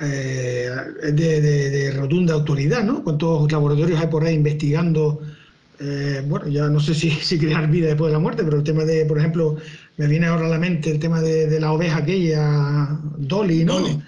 eh, 0.01 0.69
de, 1.13 1.41
de, 1.41 1.91
rotunda 1.91 2.33
autoridad, 2.33 2.83
¿no? 2.83 3.03
¿Cuántos 3.03 3.51
laboratorios 3.51 3.99
hay 3.99 4.07
por 4.07 4.23
ahí 4.23 4.35
investigando? 4.35 5.21
Eh, 5.79 6.23
bueno, 6.27 6.47
ya 6.47 6.67
no 6.67 6.79
sé 6.79 6.93
si, 6.93 7.09
si, 7.21 7.39
crear 7.39 7.69
vida 7.69 7.87
después 7.87 8.09
de 8.09 8.13
la 8.13 8.19
muerte, 8.19 8.43
pero 8.43 8.57
el 8.57 8.63
tema 8.63 8.83
de, 8.85 9.05
por 9.05 9.17
ejemplo, 9.17 9.57
me 9.97 10.07
viene 10.07 10.27
ahora 10.27 10.47
a 10.47 10.49
la 10.49 10.59
mente 10.59 10.91
el 10.91 10.99
tema 10.99 11.21
de, 11.21 11.47
de 11.47 11.59
la 11.59 11.71
oveja 11.71 11.97
aquella, 11.97 12.99
Dolly, 13.17 13.65
¿no? 13.65 13.79
Dolly. 13.79 14.01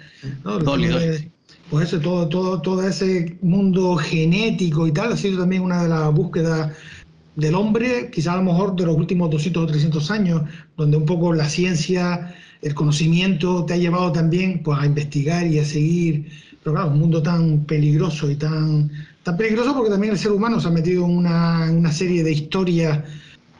¿no? 0.44 0.58
Dolly, 0.58 0.88
Dolly 0.88 1.32
pues 1.72 1.88
eso, 1.88 2.00
todo, 2.00 2.28
todo, 2.28 2.60
todo 2.60 2.86
ese 2.86 3.38
mundo 3.40 3.96
genético 3.96 4.86
y 4.86 4.92
tal 4.92 5.10
ha 5.10 5.16
sido 5.16 5.40
también 5.40 5.62
una 5.62 5.82
de 5.82 5.88
las 5.88 6.12
búsquedas 6.12 6.76
del 7.36 7.54
hombre, 7.54 8.10
quizá 8.10 8.34
a 8.34 8.36
lo 8.36 8.42
mejor 8.42 8.76
de 8.76 8.86
los 8.86 8.96
últimos 8.96 9.30
200 9.30 9.62
o 9.62 9.66
300 9.66 10.10
años, 10.10 10.42
donde 10.76 10.96
un 10.96 11.06
poco 11.06 11.32
la 11.32 11.48
ciencia, 11.48 12.34
el 12.60 12.74
conocimiento 12.74 13.64
te 13.64 13.74
ha 13.74 13.76
llevado 13.76 14.12
también 14.12 14.62
pues, 14.62 14.78
a 14.78 14.86
investigar 14.86 15.46
y 15.46 15.58
a 15.58 15.64
seguir, 15.64 16.28
pero 16.62 16.74
claro, 16.74 16.90
un 16.90 17.00
mundo 17.00 17.22
tan 17.22 17.64
peligroso 17.64 18.30
y 18.30 18.36
tan, 18.36 18.90
tan 19.22 19.36
peligroso 19.36 19.74
porque 19.74 19.90
también 19.90 20.12
el 20.12 20.18
ser 20.18 20.32
humano 20.32 20.60
se 20.60 20.68
ha 20.68 20.70
metido 20.70 21.04
en 21.04 21.16
una, 21.16 21.66
en 21.68 21.78
una 21.78 21.92
serie 21.92 22.22
de 22.22 22.32
historias, 22.32 23.00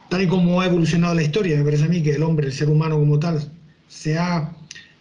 tal 0.09 0.21
y 0.21 0.27
como 0.27 0.61
ha 0.61 0.67
evolucionado 0.67 1.15
la 1.15 1.23
historia, 1.23 1.57
me 1.57 1.63
parece 1.63 1.85
a 1.85 1.89
mí 1.89 2.01
que 2.03 2.11
el 2.11 2.23
hombre, 2.23 2.47
el 2.47 2.53
ser 2.53 2.69
humano 2.69 2.97
como 2.97 3.19
tal, 3.19 3.51
se 3.87 4.17
ha 4.17 4.53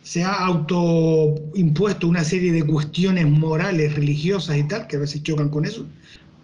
se 0.02 0.24
ha 0.24 0.32
autoimpuesto 0.32 2.08
una 2.08 2.24
serie 2.24 2.52
de 2.52 2.64
cuestiones 2.64 3.28
morales, 3.28 3.94
religiosas 3.94 4.56
y 4.56 4.64
tal, 4.64 4.86
que 4.86 4.96
a 4.96 5.00
veces 5.00 5.22
chocan 5.22 5.48
con 5.48 5.64
eso, 5.64 5.86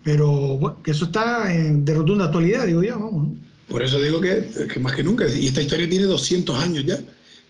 pero 0.09 0.57
bueno, 0.57 0.83
que 0.83 0.93
eso 0.93 1.05
está 1.05 1.55
en, 1.55 1.85
de 1.85 1.93
rotunda 1.93 2.25
actualidad, 2.25 2.65
digo 2.65 2.83
yo, 2.83 2.99
vamos. 2.99 3.29
Por 3.69 3.83
eso 3.83 4.01
digo 4.01 4.23
que, 4.23 4.49
más 4.81 4.95
que 4.95 5.03
nunca, 5.03 5.29
y 5.29 5.49
esta 5.49 5.61
historia 5.61 5.87
tiene 5.87 6.07
200 6.07 6.59
años 6.59 6.87
ya, 6.87 6.99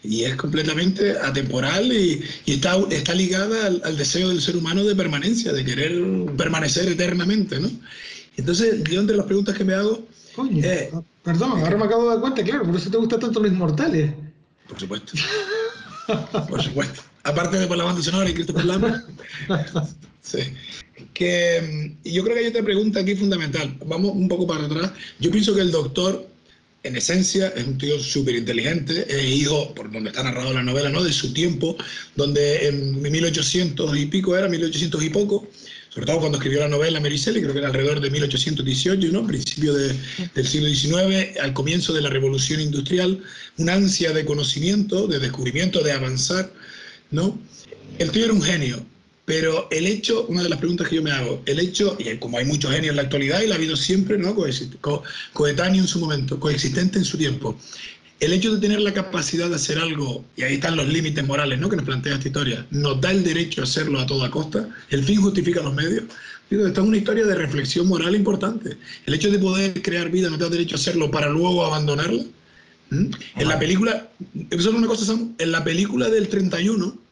y 0.02 0.24
es 0.24 0.34
completamente 0.34 1.16
atemporal 1.18 1.92
y, 1.92 2.20
está, 2.46 2.76
está 2.90 3.14
ligada 3.14 3.68
al, 3.68 3.96
deseo 3.96 4.30
del 4.30 4.40
ser 4.40 4.56
humano 4.56 4.82
de 4.82 4.96
permanencia, 4.96 5.52
de 5.52 5.64
querer 5.64 6.02
permanecer 6.36 6.88
eternamente, 6.88 7.61
¿no? 7.61 7.70
Entonces, 8.36 8.82
yo 8.90 9.02
entre 9.02 9.16
las 9.16 9.26
preguntas 9.26 9.56
que 9.56 9.62
me 9.62 9.74
hago... 9.74 10.04
Coño, 10.34 10.64
eh, 10.64 10.90
perdón, 11.22 11.61
ahora 11.61 11.76
me 11.76 11.84
acabo 11.84 12.02
de 12.02 12.09
dar 12.09 12.20
cuenta, 12.20 12.42
claro, 12.42 12.64
por 12.64 12.74
eso 12.74 12.90
te 12.90 12.96
gustan 12.96 13.20
tanto 13.20 13.38
los 13.38 13.52
inmortales. 13.52 14.12
Por 14.68 14.80
supuesto. 14.80 15.12
Por 16.48 16.61
supuesto. 16.61 17.02
Aparte 17.22 17.56
de 17.56 17.68
por 17.68 17.76
la 17.76 17.84
banda 17.84 18.02
sonora 18.02 18.28
y 18.28 18.34
Christopher 18.34 18.64
Lambert. 18.64 19.04
Sí. 20.20 20.40
Que, 21.19 21.97
yo 22.05 22.23
creo 22.23 22.37
que 22.37 22.43
hay 22.43 22.47
otra 22.47 22.62
pregunta 22.62 23.01
aquí 23.01 23.16
fundamental. 23.16 23.77
Vamos 23.85 24.12
un 24.14 24.29
poco 24.29 24.47
para 24.47 24.66
atrás. 24.66 24.93
Yo 25.19 25.33
pienso 25.33 25.53
que 25.53 25.62
el 25.62 25.73
doctor, 25.73 26.31
en 26.85 26.97
esencia, 26.97 27.49
es 27.57 27.66
un 27.66 27.77
tío 27.77 27.99
súper 27.99 28.37
inteligente, 28.37 29.05
es 29.09 29.25
hijo, 29.25 29.75
por 29.75 29.91
donde 29.91 30.11
está 30.11 30.23
narrado 30.23 30.53
la 30.53 30.62
novela, 30.62 30.91
¿no? 30.91 31.03
de 31.03 31.12
su 31.12 31.33
tiempo, 31.33 31.77
donde 32.14 32.69
en 32.69 33.03
1800 33.03 33.99
y 33.99 34.07
pico 34.07 34.37
era, 34.37 34.49
1800 34.49 35.03
y 35.03 35.11
poco, 35.11 35.49
sobre 35.89 36.07
todo 36.07 36.21
cuando 36.21 36.39
escribió 36.39 36.61
la 36.61 36.69
novela 36.69 37.01
Shelley, 37.01 37.43
creo 37.43 37.53
que 37.53 37.59
era 37.59 37.66
alrededor 37.66 38.01
de 38.01 38.11
1818, 38.11 39.09
¿no? 39.09 39.27
principio 39.27 39.75
de, 39.75 39.97
del 40.37 40.47
siglo 40.47 40.69
XIX, 40.69 41.37
al 41.41 41.53
comienzo 41.53 41.93
de 41.93 42.03
la 42.03 42.11
revolución 42.11 42.61
industrial, 42.61 43.21
una 43.57 43.75
ansia 43.75 44.12
de 44.12 44.25
conocimiento, 44.25 45.09
de 45.09 45.19
descubrimiento, 45.19 45.83
de 45.83 45.91
avanzar. 45.91 46.53
¿no? 47.11 47.37
El 47.99 48.12
tío 48.12 48.27
era 48.27 48.33
un 48.33 48.43
genio, 48.43 48.87
pero 49.29 49.68
el 49.70 49.87
hecho, 49.87 50.24
una 50.29 50.43
de 50.43 50.49
las 50.49 50.59
preguntas 50.59 50.89
que 50.89 50.97
yo 50.97 51.03
me 51.03 51.11
hago, 51.11 51.43
el 51.45 51.61
hecho, 51.61 51.99
y 51.99 52.16
como 52.16 52.39
hay 52.39 52.47
muchos 52.47 52.72
genios 52.72 52.93
en 52.93 52.97
la 52.97 53.03
actualidad 53.03 53.43
y 53.43 53.47
la 53.47 53.57
ha 53.57 53.59
habido 53.59 53.76
siempre, 53.76 54.16
¿no? 54.16 54.35
coetáneo 55.35 55.83
en 55.83 55.87
su 55.87 56.01
momento, 56.01 56.41
coexistente 56.41 56.99
en 56.99 57.05
su 57.05 57.18
tiempo, 57.18 57.55
el 58.20 58.33
hecho 58.33 58.55
de 58.55 58.59
tener 58.59 58.81
la 58.81 58.95
capacidad 58.95 59.51
de 59.51 59.57
hacer 59.57 59.79
algo, 59.79 60.24
y 60.35 60.45
ahí 60.45 60.55
están 60.55 60.79
los 60.79 60.89
límites 60.89 61.26
morales 61.26 61.59
¿no? 61.59 61.68
que 61.68 61.76
nos 61.76 61.85
plantea 61.85 62.14
esta 62.14 62.26
historia, 62.26 62.66
nos 62.70 63.03
da 63.03 63.11
el 63.11 63.22
derecho 63.22 63.61
a 63.61 63.64
hacerlo 63.64 64.01
a 64.01 64.07
toda 64.07 64.31
costa, 64.31 64.66
el 64.89 65.05
fin 65.05 65.20
justifica 65.20 65.61
los 65.61 65.74
medios. 65.74 66.05
esta 66.49 66.81
es 66.81 66.87
una 66.87 66.97
historia 66.97 67.26
de 67.26 67.35
reflexión 67.35 67.87
moral 67.87 68.14
importante. 68.14 68.79
El 69.05 69.12
hecho 69.12 69.31
de 69.31 69.39
poder 69.39 69.83
crear 69.83 70.11
vida 70.11 70.31
nos 70.31 70.39
da 70.39 70.47
el 70.47 70.53
derecho 70.53 70.76
a 70.76 70.79
hacerlo 70.79 71.11
para 71.11 71.29
luego 71.29 71.66
abandonarla. 71.66 72.24
En 72.91 73.47
la 73.47 73.59
película, 73.59 74.09
solo 74.59 74.79
una 74.79 74.87
cosa, 74.87 75.18
en 75.37 75.53
la 75.53 75.62
película 75.62 76.09
del 76.09 76.29
31, 76.29 77.07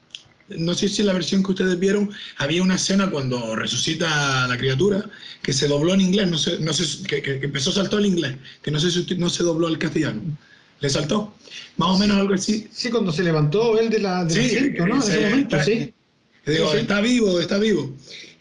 no 0.49 0.74
sé 0.74 0.88
si 0.88 1.03
en 1.03 1.09
la 1.09 1.12
versión 1.12 1.42
que 1.42 1.53
ustedes 1.53 1.78
vieron 1.78 2.11
había 2.38 2.62
una 2.62 2.76
escena 2.76 3.11
cuando 3.11 3.57
resucita 3.57 4.47
la 4.47 4.57
criatura 4.57 5.05
que 5.42 5.53
se 5.53 5.68
dobló 5.68 5.94
en 5.94 6.01
inglés, 6.01 6.28
no 6.28 6.38
sé, 6.38 6.59
no 6.61 6.72
sé 6.72 7.07
que, 7.07 7.22
que, 7.22 7.40
empezó 7.42 7.70
a 7.70 7.74
saltar 7.74 8.01
el 8.01 8.07
inglés, 8.07 8.36
que 8.62 8.70
no 8.70 8.78
sé 8.78 8.90
si 8.90 9.14
no 9.16 9.28
se 9.28 9.42
dobló 9.42 9.66
al 9.66 9.78
castellano 9.78 10.22
le 10.80 10.90
saltó. 10.90 11.34
Más 11.76 11.90
o 11.90 11.99
menos 11.99 12.18
algo 12.18 12.34
así. 12.34 12.68
Sí, 12.70 12.90
cuando 12.90 13.12
se 13.12 13.22
levantó 13.22 13.78
él 13.78 13.90
de 13.90 14.01
la, 14.01 14.28
sí, 14.28 14.40
asiento, 14.40 14.86
¿no? 14.86 14.97
En 14.97 15.03
ese 15.03 15.20
momento, 15.20 15.62
sí. 15.62 15.92
Digo, 16.47 16.72
está 16.74 17.01
vivo, 17.01 17.40
está 17.40 17.59
vivo. 17.59 17.94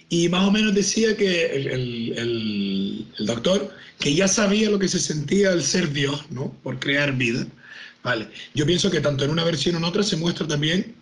Y 0.09 0.29
más 0.29 0.47
o 0.47 0.51
menos 0.51 0.75
decía 0.75 1.17
que 1.17 1.55
el, 1.55 1.67
el, 1.67 3.07
el, 3.17 3.25
doctor, 3.25 3.73
que 3.99 4.13
ya 4.13 4.27
sabía 4.27 4.69
lo 4.69 4.77
que 4.77 4.87
se 4.87 4.99
sentía 4.99 5.51
al 5.51 5.63
ser 5.63 5.91
Dios, 5.91 6.25
¿no? 6.29 6.53
Por 6.61 6.79
crear 6.79 7.13
vida. 7.13 7.47
Vale. 8.03 8.27
Yo 8.53 8.65
pienso 8.65 8.91
que 8.91 9.01
tanto 9.01 9.25
en 9.25 9.31
una 9.31 9.43
versión 9.43 9.73
como 9.73 9.87
en 9.87 9.89
otra 9.89 10.03
se 10.03 10.17
muestra 10.17 10.47
también 10.47 10.93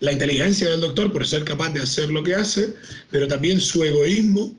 la 0.00 0.12
inteligencia 0.12 0.68
del 0.70 0.80
doctor 0.80 1.12
por 1.12 1.26
ser 1.26 1.44
capaz 1.44 1.70
de 1.70 1.80
hacer 1.80 2.10
lo 2.10 2.22
que 2.22 2.34
hace, 2.34 2.74
pero 3.10 3.26
también 3.26 3.60
su 3.60 3.82
egoísmo 3.82 4.54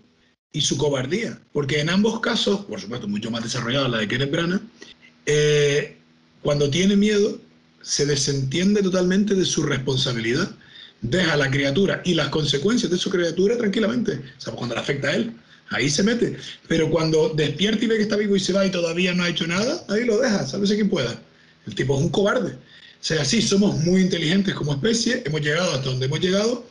y 0.52 0.62
su 0.62 0.78
cobardía. 0.78 1.40
Porque 1.54 1.80
en 1.80 1.90
ambos 1.90 2.20
casos, 2.20 2.66
por 2.66 2.82
supuesto, 2.82 3.08
mucho 3.08 3.30
más 3.30 3.44
desarrollada 3.44 3.88
la 3.88 4.00
de 4.00 4.08
Kenneth 4.08 4.62
eh, 5.26 5.98
cuando 6.42 6.70
tiene 6.70 6.96
miedo, 6.96 7.40
se 7.82 8.06
desentiende 8.06 8.82
totalmente 8.82 9.36
de 9.36 9.46
su 9.46 9.64
responsabilidad. 9.64 10.50
Deja 11.02 11.34
a 11.34 11.38
la 11.38 11.52
criatura 11.52 12.02
y 12.06 12.16
las 12.16 12.30
consecuencias 12.30 12.92
de 12.92 12.98
su 12.98 13.10
criatura 13.10 13.58
tranquilamente. 13.58 14.22
O 14.48 14.56
cuando 14.56 14.76
le 14.76 14.82
afecta 14.82 15.10
a 15.10 15.16
él, 15.16 15.34
ahí 15.70 15.90
se 15.90 16.04
mete. 16.04 16.38
Pero 16.68 16.90
cuando 16.90 17.30
despierta 17.30 17.84
y 17.84 17.88
ve 17.88 17.98
que 17.98 18.04
está 18.04 18.16
vivo 18.16 18.36
y 18.36 18.40
se 18.40 18.54
va 18.54 18.66
y 18.66 18.72
todavía 18.72 19.14
no 19.14 19.24
ha 19.24 19.30
hecho 19.30 19.46
nada, 19.46 19.86
ahí 19.90 20.06
lo 20.06 20.18
deja, 20.20 20.46
sálvese 20.46 20.76
quien 20.76 20.90
pueda. 20.90 21.20
El 21.68 21.76
tipo 21.76 21.96
es 21.96 22.02
un 22.02 22.10
cobarde. 22.10 22.58
Sea, 23.00 23.24
sí, 23.24 23.42
somos 23.42 23.78
muy 23.80 24.02
inteligentes 24.02 24.54
como 24.56 24.74
especie, 24.74 25.24
hemos 25.26 25.42
llegado 25.42 25.72
hasta 25.74 25.90
donde 25.90 26.08
hemos 26.08 26.20
llegado, 26.20 26.66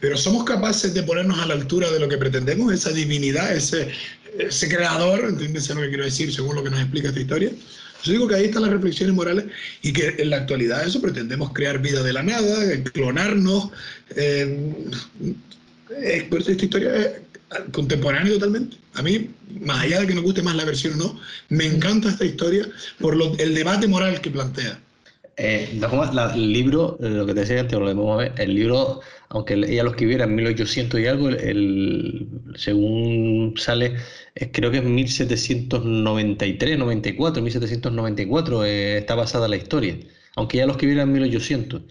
pero 0.00 0.16
somos 0.16 0.44
capaces 0.44 0.94
de 0.94 1.02
ponernos 1.02 1.38
a 1.38 1.46
la 1.46 1.54
altura 1.54 1.90
de 1.90 2.00
lo 2.00 2.08
que 2.08 2.18
pretendemos, 2.18 2.72
esa 2.72 2.90
divinidad, 2.90 3.54
ese, 3.54 3.88
ese 4.38 4.68
creador, 4.68 5.24
¿entiendes 5.28 5.68
lo 5.70 5.80
que 5.80 5.88
quiero 5.88 6.04
decir 6.04 6.32
según 6.32 6.56
lo 6.56 6.64
que 6.64 6.70
nos 6.70 6.80
explica 6.80 7.08
esta 7.08 7.20
historia? 7.20 7.50
Yo 8.02 8.12
digo 8.12 8.28
que 8.28 8.36
ahí 8.36 8.44
están 8.44 8.62
las 8.62 8.70
reflexiones 8.70 9.14
morales 9.14 9.46
y 9.82 9.92
que 9.92 10.14
en 10.18 10.30
la 10.30 10.38
actualidad 10.38 10.86
eso 10.86 11.00
pretendemos 11.00 11.52
crear 11.52 11.80
vida 11.80 12.02
de 12.02 12.12
la 12.12 12.22
nada, 12.22 12.82
clonarnos. 12.92 13.70
Eh, 14.14 14.74
esta 16.02 16.52
historia 16.52 16.94
es 16.94 17.10
contemporánea 17.72 18.32
totalmente. 18.34 18.76
A 18.94 19.02
mí, 19.02 19.30
más 19.60 19.82
allá 19.82 20.00
de 20.00 20.06
que 20.06 20.14
nos 20.14 20.24
guste 20.24 20.42
más 20.42 20.54
la 20.56 20.64
versión 20.64 20.94
o 20.94 20.96
no, 20.96 21.20
me 21.48 21.66
encanta 21.66 22.10
esta 22.10 22.24
historia 22.24 22.68
por 23.00 23.16
el 23.38 23.54
debate 23.54 23.88
moral 23.88 24.20
que 24.20 24.30
plantea. 24.30 24.78
Eh, 25.38 25.78
el 26.34 26.52
libro, 26.52 26.96
eh, 27.00 27.10
lo 27.10 27.26
que 27.26 27.34
te 27.34 27.40
decía 27.40 27.60
antes, 27.60 27.78
lo 27.78 28.16
ver, 28.16 28.32
el 28.38 28.54
libro, 28.54 29.00
aunque 29.28 29.54
ella 29.54 29.82
lo 29.82 29.90
escribiera 29.90 30.24
en 30.24 30.34
1800 30.34 30.98
y 31.00 31.06
algo, 31.06 31.28
el, 31.28 32.26
según 32.56 33.54
sale, 33.56 33.96
creo 34.52 34.70
que 34.70 34.78
es 34.78 34.84
1793, 34.84 36.78
94, 36.78 37.42
1794 37.42 38.64
está 38.64 39.14
basada 39.14 39.46
la 39.48 39.56
historia, 39.56 39.98
aunque 40.36 40.56
ella 40.56 40.66
lo 40.66 40.72
escribiera 40.72 41.02
en 41.02 41.12
1800 41.12 41.82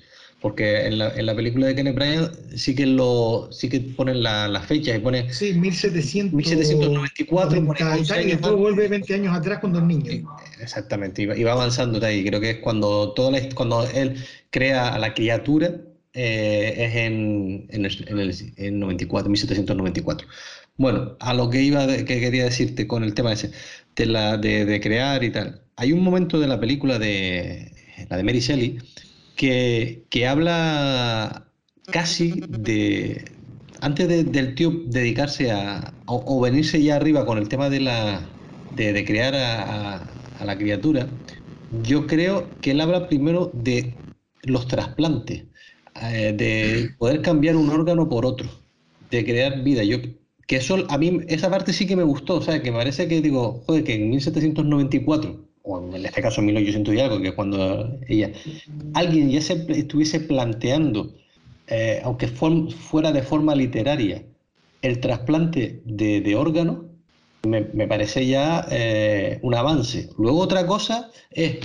porque 0.46 0.86
en 0.86 1.00
la, 1.00 1.10
en 1.16 1.26
la, 1.26 1.36
película 1.36 1.66
de 1.66 1.74
Kenneth 1.74 1.96
Bryant 1.96 2.32
sí 2.56 2.76
que 2.76 2.86
lo 2.86 3.50
sí 3.52 3.68
que 3.68 3.80
ponen 3.80 4.22
las 4.22 4.48
la 4.48 4.62
fechas 4.62 4.96
y 4.96 5.00
pone 5.00 5.34
sí 5.34 5.56
1794 5.56 7.58
y 7.58 8.28
después 8.28 8.54
vuelve 8.54 8.88
20 8.88 9.16
años 9.16 9.36
atrás 9.36 9.58
cuando 9.60 9.80
es 9.80 9.86
niño 9.86 10.32
exactamente 10.62 11.24
y 11.24 11.44
va, 11.44 11.52
avanzando 11.52 12.00
de 12.00 12.06
ahí. 12.06 12.24
Creo 12.24 12.40
que 12.40 12.52
es 12.52 12.58
cuando 12.60 13.14
todo 13.14 13.36
cuando 13.56 13.90
él 13.90 14.24
crea 14.52 14.94
a 14.94 15.00
la 15.00 15.16
criatura 15.16 15.78
eh, 16.14 16.76
es 16.78 16.94
en, 16.94 17.66
en, 17.72 17.86
el, 17.86 18.06
en, 18.08 18.20
el, 18.20 18.36
en 18.58 18.80
94 18.80 19.28
1794 19.28 20.28
bueno 20.78 21.18
a 21.22 21.34
lo 21.34 21.50
que 21.50 21.64
iba 21.64 21.88
que 21.88 22.06
quería 22.06 22.44
decirte 22.44 22.86
con 22.86 23.04
el 23.04 23.16
tema 23.16 23.34
ese 23.34 23.50
de 23.96 24.06
la 24.06 24.38
de, 24.38 24.66
de 24.66 24.80
crear 24.80 25.24
y 25.24 25.32
tal. 25.32 25.64
Hay 25.76 25.92
un 25.92 26.04
momento 26.04 26.40
de 26.40 26.46
la 26.46 26.60
película 26.60 27.00
de 27.00 27.72
la 28.12 28.18
de 28.18 28.24
Mary 28.24 28.42
Shelley 28.42 28.78
que, 29.36 30.28
habla 30.28 31.48
casi 31.92 32.42
de, 32.48 33.26
antes 33.82 34.32
del 34.32 34.56
tío 34.56 34.72
dedicarse 34.88 35.52
a, 35.52 35.94
o, 36.06 36.40
venirse 36.42 36.82
ya 36.82 36.96
arriba 36.96 37.26
con 37.26 37.38
el 37.38 37.48
tema 37.48 37.70
de, 37.70 37.82
la, 37.82 38.22
de, 38.76 39.06
crear 39.06 39.36
a, 39.36 40.02
la 40.44 40.58
criatura, 40.58 41.08
yo 41.84 42.08
creo 42.08 42.48
que 42.62 42.72
él 42.72 42.82
habla 42.82 43.08
primero 43.08 43.52
de 43.54 43.96
los 44.44 44.68
trasplantes, 44.68 45.46
eh, 46.02 46.34
de 46.36 46.92
poder 46.98 47.22
cambiar 47.22 47.56
un 47.56 47.70
órgano 47.70 48.08
por 48.10 48.26
otro, 48.26 48.48
de 49.10 49.26
crear 49.26 49.64
vida. 49.64 49.84
Yo, 49.84 49.98
que 50.48 50.58
eso, 50.58 50.86
a 50.90 50.98
mí, 50.98 51.22
esa 51.28 51.50
parte 51.50 51.74
sí 51.74 51.88
que 51.88 51.96
me 51.96 52.04
gustó, 52.04 52.36
o 52.36 52.42
sea, 52.42 52.62
que 52.62 52.72
me 52.72 52.78
parece 52.78 53.08
que 53.08 53.22
digo, 53.22 53.64
joder, 53.66 53.84
que 53.84 53.96
en 53.96 54.10
1794 54.10 55.46
o 55.66 55.96
en 55.96 56.06
este 56.06 56.22
caso 56.22 56.42
1800 56.42 56.94
y 56.94 57.00
algo, 57.00 57.22
que 57.22 57.34
cuando 57.34 57.98
ella, 58.08 58.32
alguien 58.94 59.32
ya 59.32 59.42
se 59.42 59.66
estuviese 59.70 60.20
planteando, 60.20 61.16
eh, 61.68 62.02
aunque 62.04 62.28
fuera 62.28 63.12
de 63.12 63.24
forma 63.24 63.56
literaria, 63.56 64.24
el 64.82 65.00
trasplante 65.00 65.82
de, 65.86 66.22
de 66.22 66.36
órganos, 66.36 66.86
me, 67.46 67.88
parece 67.88 68.26
ya 68.26 68.66
eh, 68.72 69.40
un 69.42 69.54
avance. 69.54 70.10
Luego 70.18 70.40
otra 70.40 70.66
cosa 70.66 71.12
es 71.32 71.58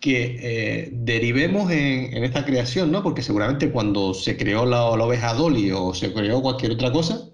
que 0.00 0.36
eh, 0.40 0.88
derivemos 0.92 1.70
en, 1.70 2.22
esta 2.24 2.44
creación, 2.44 2.90
¿no? 2.90 3.02
Porque 3.02 3.22
seguramente 3.22 3.70
cuando 3.70 4.12
se 4.12 4.36
creó 4.36 4.66
la, 4.66 4.96
la 4.96 5.04
oveja 5.04 5.34
Dolly 5.34 5.70
o 5.70 5.94
se 5.94 6.12
creó 6.12 6.42
cualquier 6.42 6.72
otra 6.72 6.92
cosa, 6.92 7.28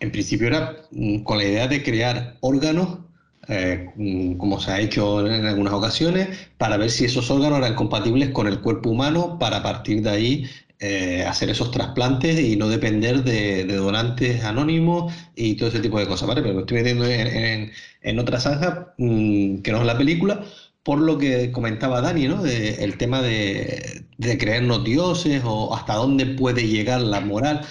en 0.00 0.10
principio 0.10 0.48
era 0.48 0.76
mm, 0.90 1.22
con 1.22 1.38
la 1.38 1.44
idea 1.44 1.68
de 1.68 1.82
crear 1.82 2.36
órganos 2.40 2.98
eh, 3.50 3.90
como 4.38 4.60
se 4.60 4.70
ha 4.70 4.80
hecho 4.80 5.26
en 5.26 5.44
algunas 5.44 5.72
ocasiones, 5.72 6.28
para 6.56 6.76
ver 6.76 6.88
si 6.88 7.04
esos 7.06 7.30
órganos 7.32 7.58
eran 7.58 7.74
compatibles 7.74 8.30
con 8.30 8.46
el 8.46 8.60
cuerpo 8.60 8.90
humano 8.90 9.38
para 9.40 9.60
partir 9.60 10.02
de 10.02 10.10
ahí 10.10 10.46
eh, 10.78 11.24
hacer 11.26 11.50
esos 11.50 11.72
trasplantes 11.72 12.38
y 12.38 12.56
no 12.56 12.68
depender 12.68 13.24
de, 13.24 13.64
donantes 13.64 14.44
anónimos 14.44 15.12
y 15.34 15.56
todo 15.56 15.68
ese 15.68 15.80
tipo 15.80 15.98
de 15.98 16.06
cosas, 16.06 16.28
¿vale? 16.28 16.42
Pero 16.42 16.54
me 16.54 16.60
estoy 16.60 16.78
metiendo 16.78 17.06
en, 17.06 18.18
otra 18.20 18.38
zanja 18.38 18.94
mm, 18.98 19.62
que 19.62 19.72
no 19.72 19.78
es 19.80 19.84
la 19.84 19.98
película, 19.98 20.44
por 20.84 21.00
lo 21.00 21.18
que 21.18 21.50
comentaba 21.50 22.00
Dani, 22.00 22.28
¿no? 22.28 22.46
el 22.46 22.96
tema 22.98 23.20
de, 23.20 24.04
de 24.16 24.38
creernos 24.38 24.84
dioses 24.84 25.42
o 25.44 25.74
hasta 25.74 25.94
dónde 25.94 26.26
puede 26.26 26.68
llegar 26.68 27.00
la 27.00 27.20
moral 27.20 27.62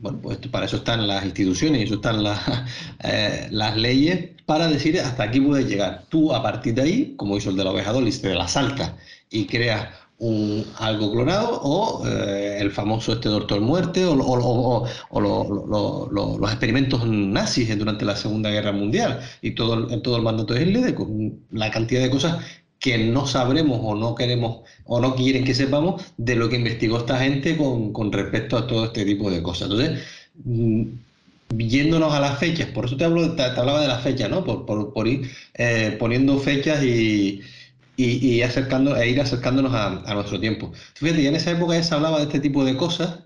bueno, 0.00 0.18
pues 0.22 0.38
para 0.50 0.66
eso 0.66 0.76
están 0.78 1.06
las 1.06 1.24
instituciones 1.24 1.80
y 1.80 1.84
eso 1.84 1.96
están 1.96 2.24
eh, 3.04 3.48
las 3.50 3.76
leyes 3.76 4.30
para 4.50 4.66
decir 4.66 4.98
hasta 4.98 5.22
aquí 5.22 5.40
puedes 5.40 5.68
llegar. 5.68 6.02
Tú 6.08 6.34
a 6.34 6.42
partir 6.42 6.74
de 6.74 6.82
ahí, 6.82 7.14
como 7.16 7.36
hizo 7.36 7.50
el 7.50 7.56
de 7.56 7.62
la 7.62 7.70
oveja 7.70 7.92
Dolly, 7.92 8.10
te 8.10 8.34
la 8.34 8.48
saltas 8.48 8.94
y 9.30 9.46
creas 9.46 9.90
un, 10.18 10.66
algo 10.78 11.12
clonado 11.12 11.60
o 11.62 12.04
eh, 12.04 12.58
el 12.58 12.72
famoso 12.72 13.12
este 13.12 13.28
Doctor 13.28 13.60
Muerte 13.60 14.04
o, 14.04 14.88
los 16.40 16.50
experimentos 16.50 17.06
nazis 17.06 17.78
durante 17.78 18.04
la 18.04 18.16
Segunda 18.16 18.50
Guerra 18.50 18.72
Mundial 18.72 19.20
y 19.40 19.52
todo, 19.52 19.86
todo 20.00 20.16
el 20.16 20.24
mandato 20.24 20.54
de 20.54 20.62
Hitler, 20.62 20.96
la 21.52 21.70
cantidad 21.70 22.02
de 22.02 22.10
cosas 22.10 22.44
que 22.80 22.98
no 22.98 23.28
sabremos 23.28 23.78
o 23.80 23.94
no 23.94 24.16
queremos 24.16 24.62
o 24.84 24.98
no 24.98 25.14
quieren 25.14 25.44
que 25.44 25.54
sepamos 25.54 26.02
de 26.16 26.34
lo 26.34 26.48
que 26.48 26.56
investigó 26.56 26.98
esta 26.98 27.20
gente 27.20 27.56
con, 27.56 27.92
con 27.92 28.10
respecto 28.10 28.56
a 28.56 28.66
todo 28.66 28.86
este 28.86 29.04
tipo 29.04 29.30
de 29.30 29.44
cosas. 29.44 29.70
Entonces, 29.70 30.00
mm, 30.42 30.86
yéndonos 31.56 32.12
a 32.12 32.20
las 32.20 32.38
fechas, 32.38 32.68
por 32.68 32.86
eso 32.86 32.96
te, 32.96 33.04
hablo, 33.04 33.34
te, 33.34 33.42
hablaba 33.42 33.80
de 33.80 33.88
las 33.88 34.02
fechas, 34.02 34.30
¿no? 34.30 34.44
Por, 34.44 35.06
ir 35.08 35.30
eh, 35.54 35.96
poniendo 35.98 36.38
fechas 36.38 36.82
y, 36.82 37.42
y, 37.96 38.42
acercando, 38.42 38.96
e 38.96 39.10
ir 39.10 39.20
acercándonos 39.20 39.74
a, 39.74 40.02
a, 40.04 40.14
nuestro 40.14 40.40
tiempo. 40.40 40.72
Fíjate, 40.94 41.22
ya 41.22 41.28
en 41.28 41.36
esa 41.36 41.50
época 41.50 41.74
ya 41.74 41.82
se 41.82 41.94
hablaba 41.94 42.18
de 42.18 42.24
este 42.24 42.40
tipo 42.40 42.64
de 42.64 42.76
cosas, 42.76 43.20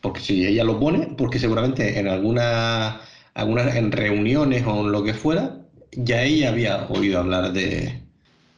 porque 0.00 0.20
si 0.20 0.46
ella 0.46 0.64
lo 0.64 0.80
pone, 0.80 1.14
porque 1.16 1.38
seguramente 1.38 1.98
en 1.98 2.08
alguna, 2.08 3.00
algunas 3.34 3.74
en 3.76 3.92
reuniones 3.92 4.64
o 4.66 4.80
en 4.80 4.92
lo 4.92 5.04
que 5.04 5.14
fuera, 5.14 5.58
ya 5.92 6.22
ella 6.22 6.50
había 6.50 6.86
oído 6.88 7.20
hablar 7.20 7.52
de, 7.52 8.02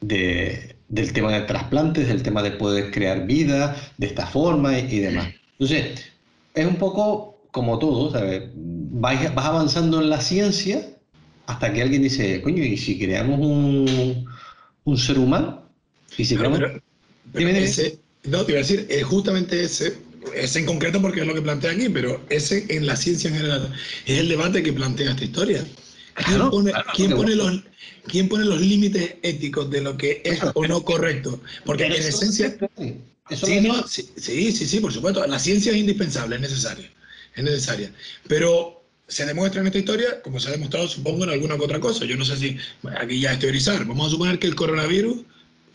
de, 0.01 0.75
del 0.89 1.13
tema 1.13 1.31
de 1.31 1.41
trasplantes, 1.41 2.07
del 2.07 2.23
tema 2.23 2.41
de 2.43 2.51
poder 2.51 2.91
crear 2.91 3.25
vida 3.25 3.75
de 3.97 4.07
esta 4.07 4.25
forma 4.25 4.77
y, 4.77 4.99
demás. 4.99 5.29
Entonces, 5.53 6.11
es 6.53 6.65
un 6.65 6.75
poco 6.75 7.38
como 7.51 7.79
todo, 7.79 8.11
¿sabes? 8.11 8.43
Vas, 8.55 9.33
vas, 9.33 9.45
avanzando 9.45 10.01
en 10.01 10.09
la 10.09 10.21
ciencia 10.21 10.87
hasta 11.47 11.73
que 11.73 11.81
alguien 11.81 12.03
dice, 12.03 12.41
coño, 12.41 12.63
¿y 12.63 12.77
si 12.77 12.99
creamos 12.99 13.39
un, 13.39 14.25
un 14.83 14.97
ser 14.97 15.17
humano? 15.17 15.63
¿Y 16.17 16.25
si 16.25 16.35
creamos... 16.35 16.59
ese, 17.33 17.99
no, 18.25 18.43
te 18.45 18.51
iba 18.51 18.59
a 18.59 18.63
decir, 18.63 18.85
es 18.89 19.03
justamente 19.03 19.63
ese, 19.63 19.97
ese 20.35 20.59
en 20.59 20.65
concreto 20.65 21.01
porque 21.01 21.21
es 21.21 21.27
lo 21.27 21.33
que 21.33 21.41
plantea 21.41 21.71
aquí, 21.71 21.89
pero 21.89 22.21
ese 22.29 22.65
en 22.69 22.85
la 22.85 22.95
ciencia 22.95 23.29
en 23.29 23.37
general 23.37 23.73
es 24.05 24.19
el 24.19 24.29
debate 24.29 24.61
que 24.61 24.73
plantea 24.73 25.11
esta 25.11 25.23
historia. 25.23 25.65
¿Quién, 26.25 26.49
pone, 26.49 26.73
¿quién 26.95 27.11
pone 27.11 27.35
los, 27.35 27.63
¿quién 28.07 28.27
pone 28.27 28.43
los 28.43 28.59
límites 28.59 29.15
éticos 29.23 29.69
de 29.69 29.81
lo 29.81 29.97
que 29.97 30.21
es 30.25 30.39
o 30.53 30.67
no 30.67 30.83
correcto? 30.83 31.41
Porque 31.65 31.85
en 31.85 31.93
esencia... 31.93 32.57
Sí, 33.87 34.09
sí, 34.17 34.51
sí, 34.51 34.67
sí, 34.67 34.79
por 34.79 34.91
supuesto. 34.91 35.25
La 35.27 35.37
ciencia 35.39 35.71
es 35.71 35.77
indispensable, 35.77 36.35
es 36.35 36.41
necesaria. 36.41 36.89
Es 37.39 37.45
necesaria. 37.45 37.91
Pero 38.27 38.83
se 39.07 39.25
demuestra 39.25 39.61
en 39.61 39.67
esta 39.67 39.79
historia, 39.79 40.21
como 40.21 40.39
se 40.39 40.49
ha 40.49 40.51
demostrado, 40.51 40.87
supongo, 40.87 41.23
en 41.23 41.31
alguna 41.31 41.55
otra 41.55 41.79
cosa. 41.79 42.05
Yo 42.05 42.15
no 42.15 42.25
sé 42.25 42.37
si, 42.37 42.57
aquí 42.99 43.19
ya 43.19 43.33
es 43.33 43.39
teorizar. 43.39 43.85
Vamos 43.85 44.07
a 44.07 44.11
suponer 44.11 44.39
que 44.39 44.47
el 44.47 44.55
coronavirus 44.55 45.21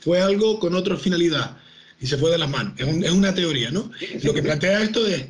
fue 0.00 0.20
algo 0.20 0.60
con 0.60 0.74
otra 0.74 0.96
finalidad 0.96 1.56
y 2.00 2.06
se 2.06 2.18
fue 2.18 2.30
de 2.30 2.38
las 2.38 2.50
manos. 2.50 2.74
Es, 2.76 2.86
es 2.86 3.10
una 3.10 3.34
teoría, 3.34 3.70
¿no? 3.70 3.90
Lo 4.22 4.34
que 4.34 4.42
plantea 4.42 4.82
esto 4.82 5.06
es, 5.06 5.24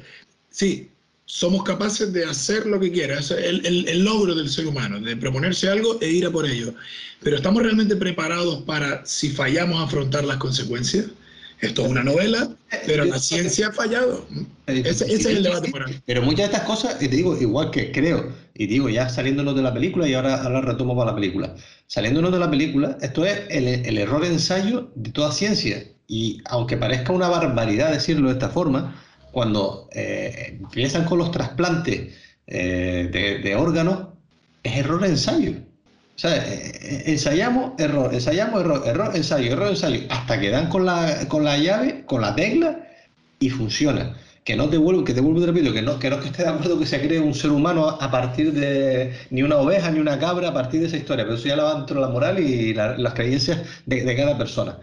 sí, 0.51 0.91
somos 1.27 1.63
capaces 1.65 2.13
de 2.13 2.25
hacer 2.25 2.67
lo 2.67 2.79
que 2.79 2.93
quiera. 2.93 3.19
Es 3.19 3.31
el, 3.31 3.65
el, 3.65 4.05
logro 4.05 4.35
del 4.35 4.51
ser 4.51 4.67
humano, 4.67 5.01
de 5.01 5.17
proponerse 5.17 5.69
algo 5.69 5.99
e 6.01 6.11
ir 6.11 6.27
a 6.27 6.31
por 6.31 6.47
ello. 6.47 6.75
Pero 7.23 7.37
¿estamos 7.37 7.63
realmente 7.63 7.97
preparados 7.97 8.63
para, 8.65 9.07
si 9.07 9.31
fallamos, 9.31 9.83
afrontar 9.83 10.25
las 10.25 10.37
consecuencias? 10.37 11.07
Esto 11.61 11.85
es 11.85 11.91
una 11.91 12.03
novela, 12.03 12.51
pero 12.87 13.05
la 13.05 13.19
ciencia 13.19 13.69
ha 13.69 13.73
fallado. 13.73 14.27
Ese, 14.67 15.13
es 15.13 15.25
el 15.25 15.43
debate 15.43 15.71
moral. 15.71 16.03
Pero 16.05 16.23
muchas 16.23 16.51
de 16.51 16.57
estas 16.57 16.63
cosas, 16.63 17.03
y 17.03 17.09
te 17.09 17.17
digo, 17.17 17.41
igual 17.41 17.71
que 17.71 17.93
creo, 17.93 18.33
y 18.55 18.67
digo 18.67 18.89
ya 18.89 19.09
saliéndonos 19.09 19.55
de 19.57 19.63
la 19.63 19.73
película, 19.73 20.07
y 20.09 20.15
ahora, 20.15 20.43
ahora 20.43 20.61
retomo 20.61 20.97
para 20.97 21.11
la 21.11 21.15
película. 21.15 21.55
Saliéndonos 21.87 22.33
de 22.33 22.39
la 22.39 22.51
película, 22.51 22.99
esto 23.01 23.25
es 23.25 23.43
el, 23.49 23.67
el 23.67 23.99
error 23.99 24.25
ensayo 24.25 24.91
de 24.95 25.11
toda 25.11 25.33
ciencia. 25.33 25.85
Y 26.07 26.43
aunque 26.47 26.77
parezca 26.77 27.13
una 27.13 27.29
barbaridad 27.29 27.93
decirlo 27.93 28.29
de 28.29 28.35
esta 28.35 28.51
forma, 28.51 28.95
cuando 29.35 29.89
eh, 29.93 30.57
empiezan 30.61 31.05
con 31.05 31.19
los 31.19 31.31
trasplantes 31.33 32.15
eh, 32.47 33.41
de, 33.43 33.57
órganos, 33.57 34.09
es 34.63 34.77
error 34.77 35.01
de 35.01 35.09
ensayo. 35.09 35.55
O 36.17 36.19
sea, 36.19 36.37
eh, 36.37 37.05
ensayamos, 37.07 37.73
error, 37.79 38.15
ensayamos, 38.15 38.61
error, 38.61 38.83
error, 38.87 39.11
ensayo, 39.15 39.53
error, 39.53 39.69
ensayo, 39.69 40.01
hasta 40.11 40.41
que 40.41 40.51
dan 40.51 40.69
con 40.69 40.87
la, 40.87 41.27
con 41.29 41.45
la 41.45 41.59
llave, 41.59 42.05
con 42.07 42.21
la 42.21 42.35
tecla 42.35 42.87
y 43.41 43.51
funciona. 43.51 44.17
Que 44.45 44.57
no 44.57 44.69
te 44.69 44.77
vuelvo, 44.77 45.05
que 45.05 45.15
te 45.15 45.21
vuelvo, 45.21 45.41
te 45.41 45.47
repito, 45.47 45.73
que 45.73 45.83
no, 45.83 45.99
que 45.99 46.11
no 46.11 46.21
que 46.21 46.27
esté 46.29 46.43
de 46.43 46.51
acuerdo 46.51 46.79
que 46.79 46.87
se 46.87 47.01
cree 47.01 47.19
un 47.19 47.35
ser 47.35 47.51
humano 47.51 47.89
a 47.89 48.11
partir 48.11 48.53
de 48.53 49.13
ni 49.31 49.43
una 49.43 49.57
oveja 49.57 49.91
ni 49.91 50.01
una 50.01 50.19
cabra 50.19 50.49
a 50.49 50.55
partir 50.55 50.81
de 50.81 50.87
esa 50.87 50.99
historia, 50.99 51.25
pero 51.25 51.37
eso 51.37 51.49
ya 51.49 51.57
lo 51.57 51.65
va 51.65 51.77
dentro 51.77 51.97
de 51.97 52.07
la 52.07 52.13
moral 52.13 52.39
y 52.39 52.75
las 52.75 53.15
creencias 53.15 53.61
de 53.87 54.17
cada 54.17 54.37
persona 54.37 54.79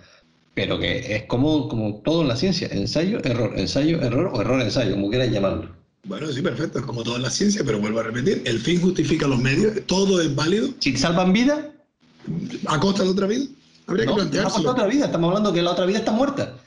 pero 0.54 0.80
que 0.80 1.16
es 1.16 1.24
como, 1.24 1.68
como 1.68 2.02
todo 2.02 2.22
en 2.22 2.28
la 2.28 2.36
ciencia, 2.36 2.68
ensayo, 2.72 3.20
error, 3.24 3.54
ensayo, 3.58 4.02
error 4.02 4.32
o 4.34 4.42
error, 4.42 4.62
ensayo, 4.62 4.92
como 4.94 5.10
quieras 5.10 5.32
llamarlo. 5.32 5.81
Bueno, 6.04 6.32
sí, 6.32 6.42
perfecto, 6.42 6.80
es 6.80 6.86
como 6.86 7.04
todo 7.04 7.16
en 7.16 7.22
la 7.22 7.30
ciencia, 7.30 7.64
pero 7.64 7.80
vuelvo 7.80 8.00
a 8.00 8.04
repetir, 8.04 8.42
el 8.46 8.60
fin 8.60 8.82
justifica 8.82 9.28
los 9.28 9.40
medios, 9.40 9.74
todo 9.86 10.20
es 10.22 10.34
válido. 10.34 10.70
Si 10.80 10.98
salvan 10.98 11.32
vida. 11.32 11.72
¿A 12.66 12.80
costa 12.80 13.04
de 13.04 13.10
otra 13.10 13.28
vida? 13.28 13.46
Habría 13.88 14.08
que 14.08 14.14
plantearse. 14.14 14.50
A 14.50 14.54
costa 14.54 14.62
de 14.62 14.70
otra 14.70 14.88
vida, 14.88 15.06
estamos 15.06 15.28
hablando 15.30 15.54
que 15.54 15.62
la 15.62 15.72
otra 15.72 15.86
vida 15.86 16.00
está 16.00 16.12
muerta. 16.12 16.58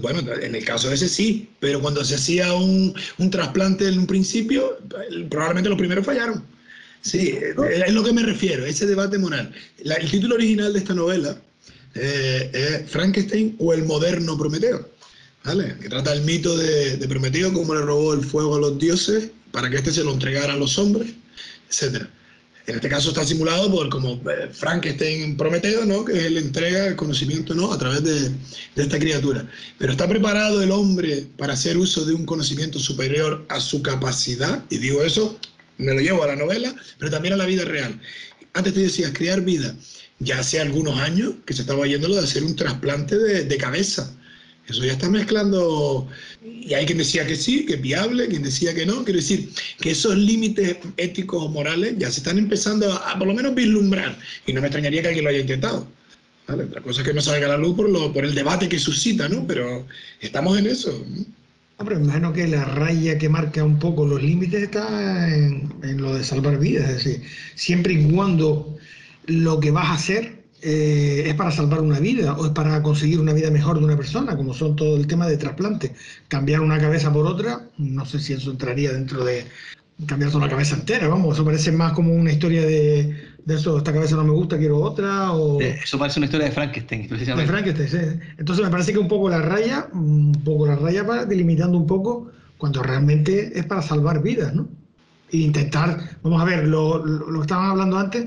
Bueno, 0.00 0.20
en 0.40 0.54
el 0.54 0.64
caso 0.64 0.88
de 0.88 0.94
ese 0.94 1.08
sí, 1.08 1.48
pero 1.58 1.80
cuando 1.80 2.04
se 2.04 2.14
hacía 2.14 2.52
un, 2.52 2.94
un 3.18 3.30
trasplante 3.30 3.88
en 3.88 3.98
un 3.98 4.06
principio, 4.06 4.78
probablemente 5.28 5.70
los 5.70 5.78
primeros 5.78 6.06
fallaron. 6.06 6.44
Sí, 7.00 7.36
es 7.36 7.92
lo 7.92 8.04
que 8.04 8.12
me 8.12 8.22
refiero, 8.22 8.64
ese 8.64 8.86
debate 8.86 9.18
moral. 9.18 9.52
el 9.84 10.10
título 10.10 10.36
original 10.36 10.72
de 10.72 10.78
esta 10.78 10.94
novela 10.94 11.36
eh, 11.94 12.50
es 12.52 12.90
Frankenstein 12.90 13.56
o 13.58 13.72
el 13.72 13.84
moderno 13.84 14.38
Prometeo, 14.38 14.88
¿vale? 15.44 15.76
Que 15.80 15.88
trata 15.88 16.12
el 16.12 16.22
mito 16.22 16.56
de, 16.56 16.96
de 16.96 17.08
Prometeo, 17.08 17.52
cómo 17.52 17.74
le 17.74 17.82
robó 17.82 18.14
el 18.14 18.24
fuego 18.24 18.56
a 18.56 18.60
los 18.60 18.78
dioses 18.78 19.30
para 19.50 19.68
que 19.70 19.76
éste 19.76 19.92
se 19.92 20.04
lo 20.04 20.12
entregara 20.12 20.54
a 20.54 20.56
los 20.56 20.78
hombres, 20.78 21.12
etc. 21.70 22.06
En 22.66 22.76
este 22.76 22.88
caso 22.88 23.08
está 23.08 23.24
simulado 23.24 23.70
por 23.70 23.88
como 23.88 24.20
eh, 24.30 24.48
Frankenstein 24.52 25.36
Prometeo, 25.36 25.84
¿no? 25.84 26.04
que 26.04 26.26
él 26.26 26.38
entrega 26.38 26.86
el 26.86 26.96
conocimiento 26.96 27.54
¿no? 27.54 27.72
a 27.72 27.78
través 27.78 28.04
de, 28.04 28.28
de, 28.30 28.82
esta 28.82 28.98
criatura. 28.98 29.48
Pero 29.78 29.92
está 29.92 30.08
preparado 30.08 30.62
el 30.62 30.70
hombre 30.70 31.26
para 31.36 31.54
hacer 31.54 31.76
uso 31.76 32.04
de 32.04 32.14
un 32.14 32.24
conocimiento 32.24 32.78
superior 32.78 33.44
a 33.48 33.60
su 33.60 33.82
capacidad, 33.82 34.64
y 34.70 34.78
digo 34.78 35.02
eso, 35.02 35.38
me 35.78 35.92
lo 35.92 36.00
llevo 36.00 36.22
a 36.22 36.28
la 36.28 36.36
novela, 36.36 36.74
pero 36.98 37.10
también 37.10 37.34
a 37.34 37.36
la 37.36 37.46
vida 37.46 37.64
real. 37.64 38.00
Antes 38.52 38.74
te 38.74 38.80
decías, 38.80 39.12
crear 39.12 39.40
vida. 39.40 39.74
Ya 40.20 40.38
hace 40.38 40.60
algunos 40.60 41.00
años 41.00 41.34
que 41.44 41.54
se 41.54 41.62
estaba 41.62 41.84
yendo 41.86 42.06
lo 42.06 42.14
de 42.14 42.22
hacer 42.22 42.44
un 42.44 42.54
trasplante 42.54 43.18
de, 43.18 43.44
de 43.44 43.56
cabeza 43.56 44.14
eso 44.68 44.84
ya 44.84 44.92
está 44.92 45.10
mezclando, 45.10 46.08
y 46.42 46.72
hay 46.72 46.86
quien 46.86 46.98
decía 46.98 47.26
que 47.26 47.36
sí, 47.36 47.66
que 47.66 47.74
es 47.74 47.82
viable, 47.82 48.28
quien 48.28 48.42
decía 48.42 48.72
que 48.74 48.86
no. 48.86 49.04
Quiero 49.04 49.18
decir 49.18 49.50
que 49.80 49.90
esos 49.90 50.16
límites 50.16 50.78
éticos 50.96 51.42
o 51.42 51.48
morales 51.48 51.94
ya 51.98 52.10
se 52.10 52.20
están 52.20 52.38
empezando 52.38 52.92
a, 52.92 53.18
por 53.18 53.26
lo 53.26 53.34
menos 53.34 53.54
vislumbrar, 53.54 54.16
y 54.46 54.52
no 54.52 54.60
me 54.60 54.68
extrañaría 54.68 55.02
que 55.02 55.08
alguien 55.08 55.24
lo 55.24 55.30
haya 55.30 55.40
intentado. 55.40 55.88
¿vale? 56.46 56.66
La 56.72 56.80
cosa 56.80 57.00
es 57.00 57.08
que 57.08 57.14
no 57.14 57.20
salga 57.20 57.46
a 57.46 57.50
la 57.50 57.56
luz 57.56 57.76
por, 57.76 57.88
lo, 57.88 58.12
por 58.12 58.24
el 58.24 58.34
debate 58.34 58.68
que 58.68 58.78
suscita, 58.78 59.28
¿no? 59.28 59.46
Pero 59.46 59.86
estamos 60.20 60.56
en 60.58 60.66
eso. 60.66 61.04
Hombre, 61.78 61.96
imagino 61.96 62.32
que 62.32 62.46
la 62.46 62.64
raya 62.64 63.18
que 63.18 63.28
marca 63.28 63.64
un 63.64 63.78
poco 63.80 64.06
los 64.06 64.22
límites 64.22 64.62
está 64.62 65.34
en, 65.34 65.74
en 65.82 66.00
lo 66.00 66.14
de 66.14 66.22
salvar 66.22 66.58
vidas, 66.58 66.88
es 66.88 67.04
decir, 67.04 67.22
siempre 67.56 67.94
y 67.94 68.04
cuando 68.12 68.78
lo 69.26 69.58
que 69.58 69.72
vas 69.72 69.86
a 69.86 69.94
hacer 69.94 70.41
eh, 70.62 71.24
es 71.26 71.34
para 71.34 71.50
salvar 71.50 71.80
una 71.80 71.98
vida 71.98 72.34
o 72.34 72.46
es 72.46 72.52
para 72.52 72.80
conseguir 72.82 73.20
una 73.20 73.32
vida 73.32 73.50
mejor 73.50 73.78
de 73.78 73.84
una 73.84 73.96
persona, 73.96 74.36
como 74.36 74.54
son 74.54 74.76
todo 74.76 74.96
el 74.96 75.06
tema 75.06 75.26
de 75.26 75.36
trasplante. 75.36 75.94
Cambiar 76.28 76.60
una 76.60 76.78
cabeza 76.78 77.12
por 77.12 77.26
otra, 77.26 77.62
no 77.78 78.06
sé 78.06 78.20
si 78.20 78.32
eso 78.32 78.50
entraría 78.50 78.92
dentro 78.92 79.24
de 79.24 79.44
cambiar 80.06 80.30
toda 80.30 80.46
la 80.46 80.50
cabeza 80.50 80.76
entera, 80.76 81.08
vamos, 81.08 81.34
eso 81.34 81.44
parece 81.44 81.70
más 81.70 81.92
como 81.92 82.12
una 82.12 82.32
historia 82.32 82.62
de, 82.62 83.14
de 83.44 83.54
eso, 83.54 83.78
esta 83.78 83.92
cabeza 83.92 84.16
no 84.16 84.24
me 84.24 84.30
gusta, 84.30 84.58
quiero 84.58 84.78
otra. 84.78 85.32
O... 85.32 85.60
Eso 85.60 85.98
parece 85.98 86.20
una 86.20 86.26
historia 86.26 86.46
de 86.46 86.52
Frankenstein, 86.52 87.08
precisamente. 87.08 87.42
De 87.42 87.48
Frankenstein, 87.48 87.88
sí. 87.88 88.20
Entonces 88.38 88.64
me 88.64 88.70
parece 88.70 88.92
que 88.92 88.98
un 88.98 89.08
poco 89.08 89.28
la 89.28 89.42
raya, 89.42 89.88
un 89.92 90.32
poco 90.44 90.66
la 90.66 90.76
raya 90.76 91.02
va 91.02 91.24
delimitando 91.24 91.76
un 91.76 91.86
poco 91.86 92.30
cuando 92.58 92.82
realmente 92.82 93.58
es 93.58 93.66
para 93.66 93.82
salvar 93.82 94.22
vidas, 94.22 94.54
¿no? 94.54 94.68
E 95.30 95.38
intentar, 95.38 96.18
vamos 96.22 96.40
a 96.40 96.44
ver, 96.44 96.68
lo, 96.68 97.04
lo, 97.04 97.30
lo 97.30 97.40
que 97.40 97.44
estaban 97.44 97.70
hablando 97.70 97.98
antes, 97.98 98.26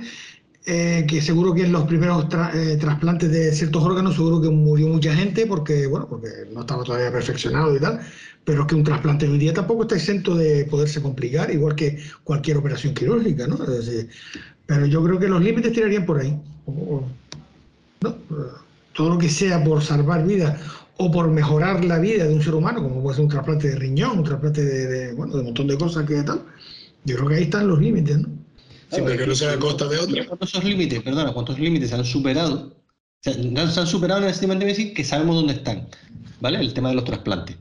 eh, 0.68 1.06
que 1.08 1.22
seguro 1.22 1.54
que 1.54 1.64
en 1.64 1.72
los 1.72 1.86
primeros 1.86 2.26
eh, 2.56 2.78
trasplantes 2.80 3.32
de 3.32 3.54
ciertos 3.54 3.84
órganos 3.84 4.16
seguro 4.16 4.42
que 4.42 4.50
murió 4.50 4.88
mucha 4.88 5.14
gente 5.14 5.46
porque, 5.46 5.86
bueno, 5.86 6.08
porque 6.08 6.30
no 6.52 6.62
estaba 6.62 6.84
todavía 6.84 7.12
perfeccionado 7.12 7.76
y 7.76 7.80
tal, 7.80 8.00
pero 8.44 8.62
es 8.62 8.68
que 8.68 8.76
un 8.76 8.84
trasplante 8.84 9.28
hoy 9.28 9.38
día 9.38 9.54
tampoco 9.54 9.84
está 9.84 9.96
exento 9.96 10.36
de 10.36 10.66
poderse 10.66 11.02
complicar, 11.02 11.52
igual 11.52 11.76
que 11.76 12.00
cualquier 12.24 12.58
operación 12.58 12.96
quirúrgica, 12.96 13.46
¿no? 13.46 13.60
pero 14.66 14.86
yo 14.88 15.04
creo 15.04 15.20
que 15.20 15.28
los 15.28 15.44
límites 15.44 15.72
tirarían 15.72 16.06
por 16.06 16.20
ahí. 16.20 16.36
¿no? 18.02 18.16
Todo 18.94 19.10
lo 19.10 19.18
que 19.20 19.30
sea 19.30 19.64
por 19.64 19.84
salvar 19.84 20.26
vidas 20.26 20.60
o 20.98 21.12
por 21.12 21.30
mejorar 21.30 21.84
la 21.86 22.00
vida 22.00 22.26
de 22.26 22.34
un 22.34 22.42
ser 22.42 22.56
humano, 22.56 22.82
como 22.82 23.04
puede 23.04 23.18
ser 23.18 23.26
un 23.26 23.30
trasplante 23.30 23.70
de 23.70 23.76
riñón, 23.76 24.20
un 24.20 24.24
trasplante 24.24 24.64
de, 24.64 25.14
bueno, 25.14 25.34
de 25.34 25.40
un 25.40 25.46
montón 25.46 25.68
de 25.68 25.78
cosas 25.78 26.06
que 26.06 26.24
tal, 26.24 26.42
yo 27.04 27.18
creo 27.18 27.28
que 27.28 27.36
ahí 27.36 27.44
están 27.44 27.68
los 27.68 27.80
límites. 27.80 28.18
Siempre 28.96 29.18
que 29.18 29.28
no 29.28 29.36
sea 29.36 29.54
a 29.54 29.60
costa 29.60 29.88
de 29.88 30.00
otro. 30.00 30.26
¿Cuántos 30.28 30.64
límites, 30.64 31.04
perdona, 31.04 31.34
cuántos 31.34 31.60
límites 31.60 31.90
se 31.90 31.96
han 31.96 32.06
superado? 32.06 32.76
se 33.22 33.32
han 33.32 33.88
superado 33.88 34.22
en 34.22 34.28
el 34.28 34.34
sistema 34.34 34.54
de 34.54 34.68
decir 34.68 34.94
que 34.94 35.04
sabemos 35.04 35.36
dónde 35.36 35.54
están, 35.54 35.88
¿vale? 36.42 36.60
El 36.60 36.74
tema 36.74 36.90
de 36.90 36.96
los 36.96 37.06
trasplantes. 37.06 37.58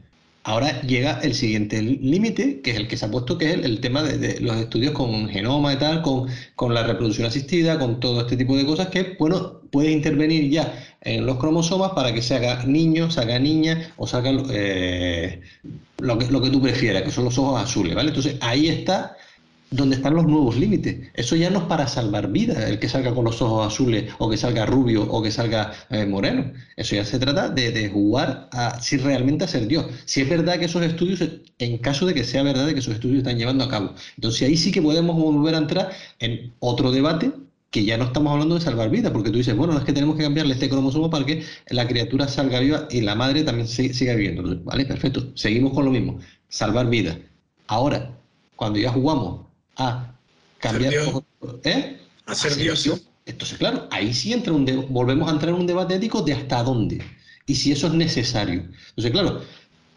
Ahora 0.47 0.82
llega 0.82 1.20
el 1.22 1.35
siguiente 1.35 1.80
límite, 1.80 2.61
que 2.61 2.72
es 2.72 2.76
el 2.76 2.87
que 2.87 2.99
se 2.99 3.07
ha 3.07 3.11
puesto, 3.11 3.39
que 3.39 3.51
es 3.51 3.64
el, 3.64 3.80
tema 3.80 4.03
de, 4.03 4.41
los 4.41 4.57
estudios 4.57 4.93
con 4.93 5.26
genoma 5.30 5.72
y 5.72 5.76
tal, 5.76 6.03
con, 6.03 6.28
con, 6.55 6.74
la 6.74 6.82
reproducción 6.82 7.26
asistida, 7.26 7.78
con 7.78 7.99
todo 7.99 8.20
este 8.20 8.37
tipo 8.37 8.55
de 8.55 8.66
cosas 8.66 8.89
que, 8.89 9.16
bueno, 9.18 9.62
puede 9.72 9.91
intervenir 9.91 10.51
ya 10.51 10.99
en 11.01 11.24
los 11.24 11.39
cromosomas 11.39 11.93
para 11.93 12.12
que 12.12 12.20
se 12.20 12.35
haga 12.35 12.62
niño, 12.66 13.11
se 13.11 13.20
haga 13.20 13.39
niña 13.39 13.91
o 13.97 14.07
se 14.07 14.18
haga 14.18 14.32
eh, 14.51 15.41
lo, 15.97 16.18
que, 16.18 16.26
lo 16.26 16.43
que 16.43 16.51
tú 16.51 16.61
prefieras, 16.61 17.05
que 17.05 17.11
son 17.11 17.24
los 17.24 17.39
ojos 17.39 17.62
azules, 17.62 17.95
¿vale? 17.95 18.09
Entonces 18.09 18.37
ahí 18.43 18.68
está 18.68 19.16
donde 19.71 19.97
están 19.97 20.15
los 20.15 20.27
nuevos 20.27 20.57
límites. 20.57 21.09
Eso 21.15 21.37
ya 21.37 21.51
no 21.51 21.61
es 21.61 21.65
para 21.65 21.87
salvar 21.89 22.31
vidas, 22.31 22.59
el 22.69 22.79
que 22.79 22.89
salga 22.89 23.15
con 23.15 23.25
los 23.25 23.43
ojos 23.43 23.67
azules 23.67 24.12
o 24.19 24.31
que 24.31 24.37
salga 24.37 24.67
rubio 24.67 25.03
o 25.03 25.23
que 25.23 25.31
salga 25.31 25.73
eh, 25.91 26.07
moreno. 26.07 26.53
Eso 26.77 26.95
ya 26.97 27.05
se 27.05 27.19
trata 27.19 27.49
de, 27.49 27.89
jugar 27.89 28.49
a 28.53 28.81
si 28.81 28.97
realmente 28.97 29.45
a 29.45 29.49
Dios. 29.49 29.87
Si 30.05 30.21
es 30.21 30.29
verdad 30.29 30.59
que 30.59 30.67
esos 30.67 30.83
estudios, 30.83 31.23
en 31.59 31.79
caso 31.79 32.07
de 32.07 32.15
que 32.15 32.25
sea 32.25 32.43
verdad 32.43 32.69
que 32.69 32.79
esos 32.79 32.95
estudios 32.95 33.19
están 33.19 33.39
llevando 33.39 33.65
a 33.65 33.69
cabo. 33.69 33.95
Entonces 34.17 34.43
ahí 34.49 34.57
sí 34.57 34.71
que 34.71 34.83
podemos 34.83 35.17
volver 35.17 35.55
a 35.55 35.59
entrar 35.59 35.91
en 36.21 36.53
otro 36.61 36.93
debate 36.93 37.33
que 37.75 37.85
ya 37.85 37.99
no 37.99 38.05
estamos 38.05 38.33
hablando 38.33 38.55
de 38.55 38.61
salvar 38.61 38.89
vidas, 38.89 39.11
porque 39.11 39.31
tú 39.31 39.39
dices, 39.39 39.57
bueno, 39.57 39.77
es 39.77 39.83
que 39.83 39.93
tenemos 39.93 40.15
que 40.15 40.23
cambiarle 40.23 40.55
este 40.55 40.69
cromosoma 40.69 41.11
para 41.11 41.27
que 41.27 41.43
la 41.71 41.89
criatura 41.89 42.29
salga 42.29 42.61
viva 42.61 42.87
y 42.89 43.01
la 43.01 43.17
madre 43.17 43.43
también 43.43 43.67
siga 43.67 44.15
viviendo. 44.15 44.61
vale, 44.62 44.85
perfecto, 44.87 45.33
seguimos 45.35 45.73
con 45.73 45.85
lo 45.85 45.91
mismo, 45.91 46.21
salvar 46.49 46.89
vidas. 46.89 47.19
Ahora, 47.67 48.17
cuando 48.55 48.79
ya 48.79 48.93
jugamos 48.93 49.47
a 49.77 50.14
cambiar. 50.59 50.95
¿Eh? 51.64 52.01
A 52.27 52.35
ser 52.35 52.57
Dios. 52.57 52.89
Entonces, 53.27 53.59
claro, 53.59 53.89
ahí 53.91 54.12
sí 54.12 54.33
entra 54.33 54.53
un 54.53 54.66
volvemos 54.91 55.29
a 55.29 55.33
entrar 55.33 55.55
en 55.55 55.61
un 55.61 55.66
debate 55.66 55.95
ético 55.95 56.22
de 56.22 56.35
hasta 56.35 56.62
dónde 56.62 57.03
y 57.47 57.55
si 57.55 57.72
eso 57.72 57.87
es 57.87 57.95
necesario. 57.95 58.64
Entonces, 58.89 59.11
claro, 59.11 59.41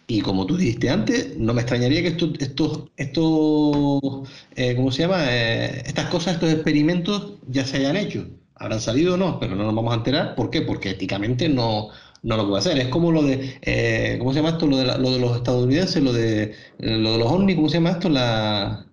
y 0.07 0.21
como 0.21 0.45
tú 0.45 0.55
dijiste 0.57 0.89
antes, 0.89 1.38
no 1.38 1.53
me 1.53 1.61
extrañaría 1.61 2.01
que 2.01 2.09
estos, 2.09 2.32
estos, 2.39 2.84
estos 2.95 4.30
eh, 4.55 4.75
¿cómo 4.75 4.91
se 4.91 5.03
llama? 5.03 5.25
Eh, 5.30 5.84
estas 5.86 6.07
cosas, 6.09 6.36
estos 6.36 6.51
experimentos 6.51 7.34
ya 7.47 7.65
se 7.65 7.78
hayan 7.78 7.97
hecho. 7.97 8.25
Habrán 8.55 8.80
salido 8.80 9.15
o 9.15 9.17
no, 9.17 9.39
pero 9.39 9.55
no 9.55 9.65
nos 9.65 9.75
vamos 9.75 9.93
a 9.93 9.97
enterar. 9.97 10.36
¿Por 10.36 10.49
qué? 10.49 10.61
Porque 10.61 10.91
éticamente 10.91 11.49
no, 11.49 11.89
no 12.23 12.38
lo 12.38 12.47
puede 12.47 12.59
hacer. 12.59 12.78
Es 12.80 12.88
como 12.88 13.11
lo 13.11 13.23
de, 13.23 13.59
eh, 13.61 14.15
¿cómo 14.19 14.32
se 14.32 14.39
llama 14.39 14.51
esto? 14.51 14.67
Lo 14.67 14.78
de, 14.78 14.86
lo 14.86 15.11
de 15.11 15.19
los 15.19 15.36
estadounidenses, 15.36 16.01
lo 16.01 16.13
de, 16.13 16.55
lo 16.80 17.11
de 17.11 17.17
los 17.17 17.32
ovnis, 17.32 17.55
¿cómo 17.57 17.69
se 17.69 17.75
llama 17.75 17.91
esto? 17.91 18.09
La, 18.09 18.86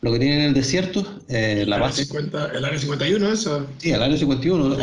lo 0.00 0.12
que 0.12 0.18
tiene 0.20 0.36
en 0.36 0.42
el 0.42 0.54
desierto, 0.54 1.04
eh, 1.28 1.64
la 1.66 1.78
base. 1.78 2.04
50, 2.04 2.52
el 2.52 2.64
área 2.64 2.78
51, 2.78 3.32
eso. 3.32 3.66
Sí, 3.78 3.90
el 3.90 4.02
área 4.02 4.16
51. 4.16 4.76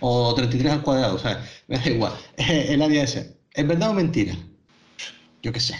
o, 0.00 0.34
33 0.34 0.72
al 0.72 0.82
cuadrado, 0.82 1.16
o 1.16 1.18
sea, 1.18 1.44
me 1.68 1.78
da 1.78 1.88
igual. 1.88 2.12
El 2.36 2.82
área 2.82 3.04
ese. 3.04 3.34
¿Es 3.54 3.66
verdad 3.66 3.90
o 3.90 3.94
mentira? 3.94 4.36
Yo 5.42 5.52
qué 5.52 5.60
sé. 5.60 5.74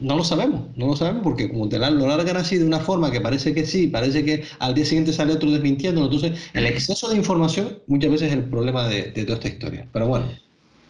No 0.00 0.16
lo 0.16 0.24
sabemos, 0.24 0.62
no 0.76 0.88
lo 0.88 0.96
sabemos 0.96 1.22
porque 1.22 1.48
como 1.48 1.68
te 1.68 1.78
lo 1.78 2.06
largan 2.06 2.36
así 2.36 2.58
de 2.58 2.64
una 2.64 2.80
forma 2.80 3.12
que 3.12 3.20
parece 3.20 3.54
que 3.54 3.64
sí, 3.64 3.86
parece 3.86 4.24
que 4.24 4.44
al 4.58 4.74
día 4.74 4.84
siguiente 4.84 5.12
sale 5.12 5.32
otro 5.32 5.50
desmintiendo. 5.50 6.04
Entonces, 6.04 6.50
el 6.54 6.66
exceso 6.66 7.08
de 7.08 7.16
información 7.16 7.78
muchas 7.86 8.10
veces 8.10 8.28
es 8.28 8.34
el 8.34 8.44
problema 8.44 8.88
de, 8.88 9.12
toda 9.12 9.34
esta 9.34 9.48
historia. 9.48 9.86
Pero 9.92 10.08
bueno, 10.08 10.26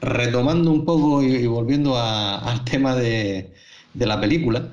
retomando 0.00 0.70
un 0.70 0.86
poco 0.86 1.22
y, 1.22 1.46
volviendo 1.46 1.98
al 1.98 2.64
tema 2.64 2.96
de, 2.96 3.52
de 3.92 4.06
la 4.06 4.18
película, 4.18 4.70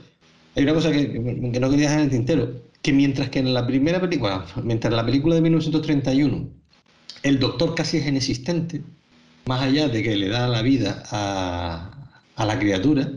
hay 0.57 0.63
una 0.63 0.73
cosa 0.73 0.91
que, 0.91 1.07
no 1.07 1.69
quería 1.69 1.87
dejar 1.87 1.99
en 1.99 2.05
el 2.05 2.09
tintero, 2.09 2.61
que 2.81 2.91
mientras 2.91 3.29
que 3.29 3.39
en 3.39 3.53
la 3.53 3.67
primera 3.67 4.01
película, 4.01 4.43
mientras 4.63 4.91
en 4.91 4.97
la 4.97 5.05
película 5.05 5.35
de 5.35 5.41
1931, 5.41 6.49
el 7.21 7.39
doctor 7.39 7.75
casi 7.75 7.97
es 7.97 8.07
inexistente, 8.07 8.81
más 9.45 9.61
allá 9.61 9.87
de 9.87 10.01
que 10.01 10.15
le 10.15 10.29
da 10.29 10.47
la 10.47 10.63
vida 10.63 11.03
a, 11.11 11.91
la 12.43 12.59
criatura, 12.59 13.11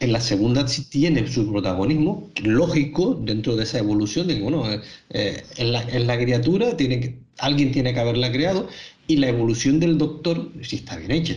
en 0.00 0.12
la 0.12 0.20
segunda 0.22 0.66
sí 0.66 0.86
tiene 0.88 1.28
su 1.28 1.50
protagonismo 1.50 2.30
lógico 2.42 3.14
dentro 3.14 3.56
de 3.56 3.64
esa 3.64 3.78
evolución 3.78 4.26
de 4.26 4.36
que, 4.36 4.42
bueno, 4.42 4.70
eh, 4.72 4.80
eh, 5.10 5.42
en, 5.58 6.06
la, 6.06 6.18
criatura 6.18 6.78
tiene 6.78 7.00
que, 7.00 7.18
alguien 7.38 7.72
tiene 7.72 7.92
que 7.92 8.00
haberla 8.00 8.32
creado 8.32 8.68
y 9.06 9.16
la 9.16 9.28
evolución 9.28 9.80
del 9.80 9.98
doctor 9.98 10.50
sí 10.62 10.76
está 10.76 10.96
bien 10.96 11.10
hecha. 11.10 11.36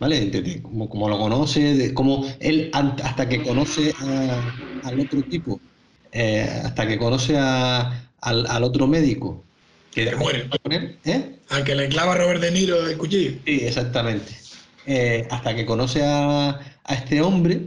¿Vale? 0.00 0.62
como, 0.62 1.08
lo 1.08 1.18
conoce, 1.18 1.74
de 1.74 1.94
cómo 1.94 2.26
él 2.40 2.70
hasta 2.72 3.28
que 3.28 3.42
conoce 3.42 3.94
al 4.82 5.00
otro 5.00 5.22
tipo, 5.22 5.60
eh, 6.12 6.48
hasta 6.64 6.86
que 6.86 6.98
conoce 6.98 7.36
al, 7.36 8.64
otro 8.64 8.86
médico. 8.86 9.42
Que 9.92 10.14
muere. 10.16 10.48
¿eh? 11.04 11.36
Al 11.50 11.64
que 11.64 11.74
le 11.74 11.88
clava 11.88 12.16
Robert 12.16 12.40
De 12.40 12.50
Niro 12.50 12.86
el 12.86 12.98
cuchillo. 12.98 13.32
Sí, 13.44 13.60
exactamente. 13.62 14.32
Eh, 14.86 15.26
hasta 15.30 15.54
que 15.54 15.64
conoce 15.64 16.02
a, 16.04 16.60
este 16.88 17.22
hombre, 17.22 17.62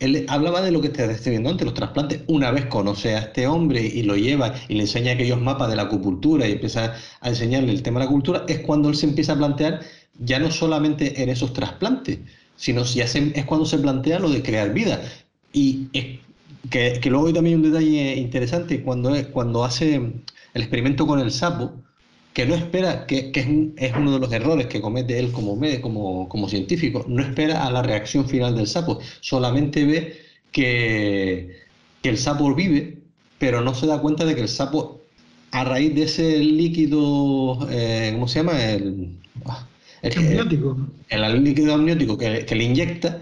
él 0.00 0.26
hablaba 0.28 0.62
de 0.62 0.72
lo 0.72 0.80
que 0.80 0.88
te 0.88 1.04
estoy 1.04 1.32
viendo 1.32 1.50
antes, 1.50 1.64
los 1.64 1.74
trasplantes. 1.74 2.22
Una 2.26 2.50
vez 2.50 2.66
conoce 2.66 3.14
a 3.14 3.18
este 3.18 3.46
hombre 3.46 3.82
y 3.82 4.02
lo 4.02 4.16
lleva 4.16 4.54
y 4.68 4.74
le 4.74 4.82
enseña 4.82 5.12
aquellos 5.12 5.40
mapas 5.40 5.68
de 5.70 5.76
la 5.76 5.82
acupuntura 5.82 6.48
y 6.48 6.52
empieza 6.52 6.94
a 7.20 7.28
enseñarle 7.28 7.72
el 7.72 7.82
tema 7.82 8.00
de 8.00 8.06
la 8.06 8.10
cultura, 8.10 8.44
es 8.48 8.60
cuando 8.60 8.88
él 8.88 8.96
se 8.96 9.06
empieza 9.06 9.34
a 9.34 9.36
plantear 9.36 9.80
ya 10.18 10.38
no 10.38 10.50
solamente 10.50 11.22
en 11.22 11.28
esos 11.28 11.52
trasplantes, 11.52 12.18
sino 12.56 12.84
si 12.84 13.00
hacen, 13.00 13.32
es 13.36 13.44
cuando 13.44 13.66
se 13.66 13.78
plantea 13.78 14.18
lo 14.18 14.30
de 14.30 14.42
crear 14.42 14.72
vida. 14.72 15.00
Y 15.52 15.88
que, 16.70 17.00
luego 17.06 17.28
hay 17.28 17.32
también 17.32 17.56
un 17.56 17.70
detalle 17.70 18.16
interesante 18.16 18.82
cuando, 18.82 19.14
cuando 19.32 19.64
hace 19.64 19.94
el 19.94 20.62
experimento 20.62 21.06
con 21.06 21.20
el 21.20 21.30
sapo, 21.30 21.72
que 22.32 22.46
no 22.46 22.54
espera, 22.54 23.06
que, 23.06 23.32
es, 23.76 23.96
uno 23.96 24.12
de 24.12 24.18
los 24.20 24.32
errores 24.32 24.66
que 24.66 24.80
comete 24.80 25.18
él 25.18 25.32
como, 25.32 25.58
como, 25.80 26.28
como 26.28 26.48
científico, 26.48 27.04
no 27.08 27.22
espera 27.22 27.66
a 27.66 27.70
la 27.70 27.82
reacción 27.82 28.28
final 28.28 28.54
del 28.54 28.66
sapo, 28.66 29.00
solamente 29.20 29.84
ve 29.84 30.18
que, 30.52 31.56
que 32.02 32.08
el 32.08 32.18
sapo 32.18 32.54
vive, 32.54 32.98
pero 33.38 33.60
no 33.60 33.74
se 33.74 33.86
da 33.86 34.00
cuenta 34.00 34.24
de 34.24 34.34
que 34.34 34.42
el 34.42 34.48
sapo, 34.48 35.00
a 35.50 35.64
raíz 35.64 35.94
de 35.94 36.02
ese 36.02 36.38
líquido, 36.38 37.66
eh, 37.70 38.10
¿cómo 38.12 38.28
se 38.28 38.40
llama? 38.40 38.62
El, 38.62 39.16
ah, 40.02 40.08
el. 41.08 41.22
El, 41.24 41.44
líquido 41.44 41.74
amniótico 41.74 42.16
que, 42.18 42.44
que, 42.44 42.54
le 42.54 42.64
inyecta, 42.64 43.20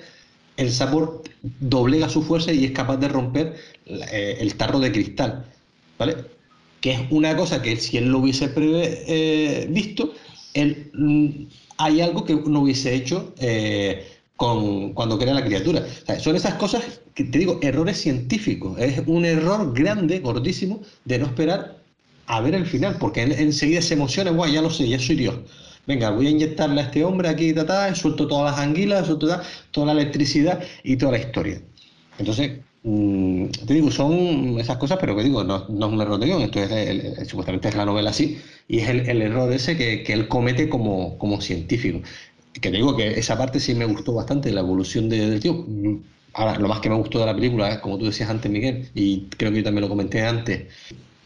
el 0.56 0.70
sapo 0.72 1.22
doblega 1.60 2.08
su 2.08 2.22
fuerza 2.22 2.52
y 2.52 2.64
es 2.64 2.72
capaz 2.72 2.96
de 2.96 3.08
romper 3.08 3.56
eh, 3.86 4.36
el 4.40 4.54
tarro 4.56 4.80
de 4.80 4.92
cristal. 4.92 5.44
¿Vale? 5.98 6.16
Que 6.80 6.92
es 6.92 7.00
una 7.10 7.36
cosa 7.36 7.62
que 7.62 7.76
si 7.76 7.96
él 7.96 8.08
lo 8.08 8.18
hubiese 8.18 8.52
eh, 8.56 9.66
visto, 9.70 10.12
él, 10.54 10.90
mm, 10.92 11.28
hay 11.78 12.00
algo 12.00 12.24
que 12.24 12.34
no 12.34 12.60
hubiese 12.60 12.94
hecho 12.94 13.34
con, 14.36 14.92
cuando 14.92 15.18
crea 15.18 15.34
la 15.34 15.44
criatura. 15.44 15.84
son 16.18 16.36
esas 16.36 16.54
cosas 16.54 17.00
que 17.14 17.24
te 17.24 17.38
digo, 17.38 17.58
errores 17.62 17.98
científicos. 17.98 18.78
Es 18.78 19.02
un 19.06 19.24
error 19.24 19.72
grande, 19.72 20.20
gordísimo, 20.20 20.82
de 21.04 21.18
no 21.18 21.26
esperar 21.26 21.78
a 22.26 22.40
ver 22.40 22.54
el 22.54 22.66
final, 22.66 22.96
porque 22.98 23.22
enseguida 23.22 23.80
se 23.80 23.94
emociona, 23.94 24.30
guay, 24.30 24.52
ya 24.52 24.62
lo 24.62 24.70
sé, 24.70 24.88
ya 24.88 24.98
soy 24.98 25.16
Dios. 25.16 25.36
Venga, 25.86 26.10
voy 26.10 26.26
a 26.26 26.30
inyectarle 26.30 26.80
a 26.80 26.84
este 26.84 27.04
hombre 27.04 27.28
aquí, 27.28 27.52
ta, 27.52 27.94
suelto 27.94 28.26
todas 28.26 28.52
las 28.52 28.60
anguilas, 28.60 29.06
suelto 29.06 29.28
toda 29.70 29.86
la 29.86 30.00
electricidad 30.00 30.62
y 30.82 30.96
toda 30.96 31.12
la 31.12 31.18
historia. 31.18 31.60
Entonces, 32.18 32.60
mm, 32.82 33.46
te 33.66 33.74
digo, 33.74 33.90
son 33.90 34.58
esas 34.58 34.78
cosas, 34.78 34.98
pero 35.00 35.16
que 35.16 35.22
digo, 35.22 35.44
no, 35.44 35.56
es 35.56 35.68
un 35.68 36.00
error 36.00 36.18
de 36.18 36.26
guion, 36.26 36.42
esto 36.42 36.60
es 36.60 37.28
supuestamente 37.28 37.68
es 37.68 37.76
la 37.76 37.84
novela 37.84 38.10
así, 38.10 38.38
y 38.68 38.78
es 38.80 38.88
el, 38.88 39.22
error 39.22 39.52
ese 39.52 39.76
que, 39.76 40.02
que, 40.02 40.12
él 40.12 40.28
comete 40.28 40.68
como, 40.68 41.16
como 41.18 41.40
científico 41.40 42.00
que 42.60 42.70
te 42.70 42.76
digo 42.76 42.96
que 42.96 43.18
esa 43.18 43.36
parte 43.36 43.60
sí 43.60 43.74
me 43.74 43.84
gustó 43.84 44.14
bastante, 44.14 44.52
la 44.52 44.60
evolución 44.60 45.08
del 45.08 45.40
tío. 45.40 45.66
Ahora, 46.32 46.58
lo 46.58 46.68
más 46.68 46.80
que 46.80 46.90
me 46.90 46.96
gustó 46.96 47.20
de 47.20 47.26
la 47.26 47.34
película, 47.34 47.80
como 47.80 47.98
tú 47.98 48.06
decías 48.06 48.28
antes, 48.28 48.50
Miguel, 48.50 48.88
y 48.94 49.22
creo 49.36 49.50
que 49.50 49.58
yo 49.58 49.64
también 49.64 49.82
lo 49.82 49.88
comenté 49.88 50.22
antes, 50.22 50.66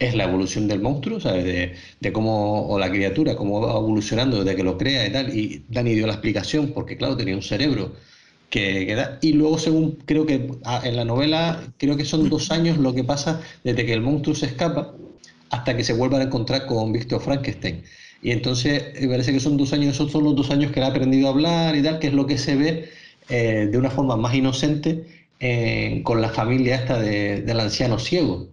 es 0.01 0.15
la 0.15 0.23
evolución 0.23 0.67
del 0.67 0.81
monstruo, 0.81 1.19
¿sabes? 1.19 1.45
De, 1.45 2.11
cómo, 2.11 2.67
o 2.67 2.79
la 2.79 2.89
criatura, 2.89 3.35
cómo 3.35 3.61
va 3.61 3.77
evolucionando 3.77 4.43
desde 4.43 4.55
que 4.55 4.63
lo 4.63 4.77
crea 4.77 5.05
y 5.07 5.11
tal. 5.11 5.37
Y 5.37 5.63
Dani 5.69 5.93
dio 5.93 6.07
la 6.07 6.13
explicación, 6.13 6.71
porque 6.73 6.97
claro, 6.97 7.15
tenía 7.15 7.35
un 7.35 7.43
cerebro 7.43 7.93
que, 8.49 8.87
que 8.87 8.95
da. 8.95 9.19
Y 9.21 9.33
luego, 9.33 9.59
según 9.59 9.99
creo 10.05 10.25
que 10.25 10.49
ah, 10.65 10.81
en 10.83 10.95
la 10.95 11.05
novela, 11.05 11.63
creo 11.77 11.97
que 11.97 12.05
son 12.05 12.29
dos 12.29 12.49
años 12.51 12.79
lo 12.79 12.95
que 12.95 13.03
pasa 13.03 13.41
desde 13.63 13.85
que 13.85 13.93
el 13.93 14.01
monstruo 14.01 14.35
se 14.35 14.47
escapa 14.47 14.95
hasta 15.51 15.77
que 15.77 15.83
se 15.83 15.93
vuelvan 15.93 16.21
a 16.21 16.23
encontrar 16.25 16.65
con 16.65 16.91
Víctor 16.91 17.21
Frankenstein. 17.21 17.83
Y 18.23 18.31
entonces 18.31 18.99
me 18.99 19.07
parece 19.07 19.33
que 19.33 19.39
son 19.39 19.55
dos 19.57 19.71
años, 19.73 19.95
esos 19.95 20.11
son 20.11 20.23
los 20.23 20.35
dos 20.35 20.49
años 20.49 20.71
que 20.71 20.79
él 20.79 20.85
ha 20.85 20.89
aprendido 20.89 21.27
a 21.27 21.31
hablar 21.31 21.75
y 21.75 21.83
tal, 21.83 21.99
que 21.99 22.07
es 22.07 22.13
lo 22.13 22.25
que 22.25 22.37
se 22.37 22.55
ve 22.55 22.89
eh, 23.29 23.67
de 23.71 23.77
una 23.77 23.91
forma 23.91 24.17
más 24.17 24.33
inocente 24.33 25.05
eh, 25.39 26.01
con 26.03 26.21
la 26.21 26.29
familia 26.29 26.75
esta 26.75 26.99
de, 26.99 27.41
del 27.41 27.59
anciano 27.59 27.99
ciego, 27.99 28.47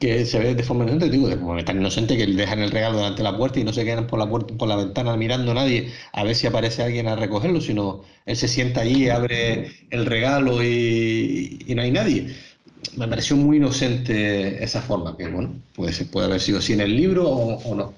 que 0.00 0.24
se 0.24 0.38
ve 0.38 0.54
de 0.54 0.62
forma 0.62 0.84
inocente, 0.84 1.10
digo, 1.10 1.28
de 1.28 1.36
forma 1.36 1.64
tan 1.64 1.78
inocente 1.78 2.16
que 2.16 2.26
dejan 2.26 2.60
el 2.60 2.70
regalo 2.70 2.98
delante 2.98 3.18
de 3.18 3.30
la 3.30 3.36
puerta 3.36 3.60
y 3.60 3.64
no 3.64 3.72
se 3.72 3.84
quedan 3.84 4.06
por 4.06 4.18
la 4.18 4.28
puerta, 4.28 4.54
por 4.54 4.68
la 4.68 4.76
ventana 4.76 5.16
mirando 5.16 5.52
a 5.52 5.54
nadie 5.54 5.90
a 6.12 6.24
ver 6.24 6.34
si 6.34 6.46
aparece 6.46 6.82
alguien 6.82 7.08
a 7.08 7.16
recogerlo, 7.16 7.60
sino 7.60 8.02
él 8.26 8.36
se 8.36 8.48
sienta 8.48 8.82
allí, 8.82 9.08
abre 9.08 9.72
el 9.90 10.06
regalo 10.06 10.62
y, 10.62 11.64
y 11.66 11.74
no 11.74 11.82
hay 11.82 11.90
nadie 11.90 12.34
me 12.96 13.08
pareció 13.08 13.36
muy 13.36 13.56
inocente 13.56 14.62
esa 14.62 14.80
forma, 14.80 15.16
que 15.16 15.26
bueno, 15.26 15.52
puede, 15.74 15.92
puede 16.04 16.26
haber 16.26 16.40
sido 16.40 16.58
así 16.58 16.72
en 16.72 16.80
el 16.80 16.96
libro 16.96 17.28
o 17.28 17.74
no. 17.74 17.92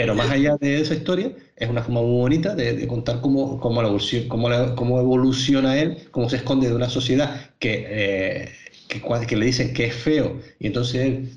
Pero 0.00 0.14
más 0.14 0.30
allá 0.30 0.56
de 0.58 0.80
esa 0.80 0.94
historia, 0.94 1.30
es 1.56 1.68
una 1.68 1.82
forma 1.82 2.00
muy 2.00 2.20
bonita 2.20 2.54
de, 2.54 2.86
contar 2.86 3.20
cómo, 3.20 3.60
cómo, 3.60 3.82
la 3.82 3.90
cómo, 4.28 4.48
cómo, 4.74 4.98
evoluciona 4.98 5.78
él, 5.78 5.98
cómo 6.10 6.30
se 6.30 6.36
esconde 6.36 6.68
de 6.68 6.74
una 6.74 6.88
sociedad 6.88 7.50
que, 7.58 7.84
eh, 7.86 8.48
que, 8.88 9.36
le 9.36 9.44
dicen 9.44 9.74
que 9.74 9.84
es 9.86 9.94
feo. 9.94 10.40
Y 10.58 10.68
entonces 10.68 11.02
él, 11.02 11.28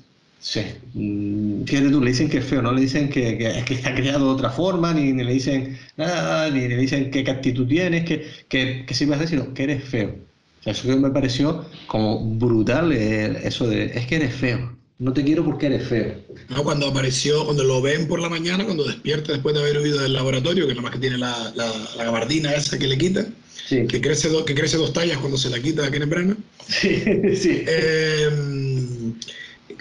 se, 0.44 0.76
mm, 0.92 1.64
fíjate 1.64 1.88
tú, 1.88 2.02
le 2.02 2.10
dicen 2.10 2.28
que 2.28 2.36
es 2.38 2.44
feo, 2.44 2.60
no 2.60 2.70
le 2.70 2.82
dicen 2.82 3.08
que, 3.08 3.38
que, 3.38 3.64
que 3.64 3.88
ha 3.88 3.94
creado 3.94 4.26
de 4.26 4.32
otra 4.34 4.50
forma, 4.50 4.92
ni, 4.92 5.10
ni, 5.10 5.24
le 5.24 5.32
dicen 5.32 5.78
nada, 5.96 6.50
ni, 6.50 6.68
le 6.68 6.76
dicen 6.76 7.10
qué 7.10 7.20
actitud 7.20 7.66
tienes, 7.66 8.04
que, 8.04 8.26
que, 8.50 8.84
que 8.86 8.94
sirve 8.94 9.14
hacer, 9.14 9.28
sino 9.28 9.54
que 9.54 9.62
eres 9.62 9.84
feo. 9.84 10.14
O 10.60 10.62
sea, 10.62 10.74
eso 10.74 10.98
me 10.98 11.08
pareció 11.08 11.64
como 11.86 12.22
brutal, 12.36 12.92
eh, 12.92 13.40
eso 13.42 13.66
de, 13.66 13.86
es 13.86 14.06
que 14.06 14.16
eres 14.16 14.34
feo 14.34 14.76
no 14.98 15.12
te 15.12 15.24
quiero 15.24 15.44
porque 15.44 15.66
eres 15.66 15.88
feo. 15.88 16.14
No, 16.50 16.62
cuando 16.62 16.88
apareció, 16.88 17.44
cuando 17.46 17.64
lo 17.64 17.82
ven 17.82 18.06
por 18.06 18.20
la 18.20 18.28
mañana, 18.28 18.64
cuando 18.64 18.84
despierta 18.84 19.32
después 19.32 19.54
de 19.54 19.62
haber 19.62 19.78
huido 19.78 20.00
del 20.00 20.12
laboratorio, 20.12 20.66
que 20.66 20.74
nada 20.74 20.82
más 20.82 20.92
que 20.92 20.98
tiene 20.98 21.18
la, 21.18 21.52
la, 21.56 22.04
gabardina 22.04 22.52
esa 22.52 22.78
que 22.78 22.86
le 22.86 22.96
quita, 22.96 23.26
que, 23.68 24.00
crece 24.00 24.28
que 24.46 24.54
crece 24.54 24.76
dos 24.76 24.92
tallas 24.92 25.18
cuando 25.18 25.36
se 25.36 25.50
la 25.50 25.58
quita 25.58 25.86
a 25.86 25.90
Kenneth 25.90 26.10
Branagh. 26.10 26.36
Sí, 26.68 27.02
sí. 27.34 27.64
Eh, 27.66 28.30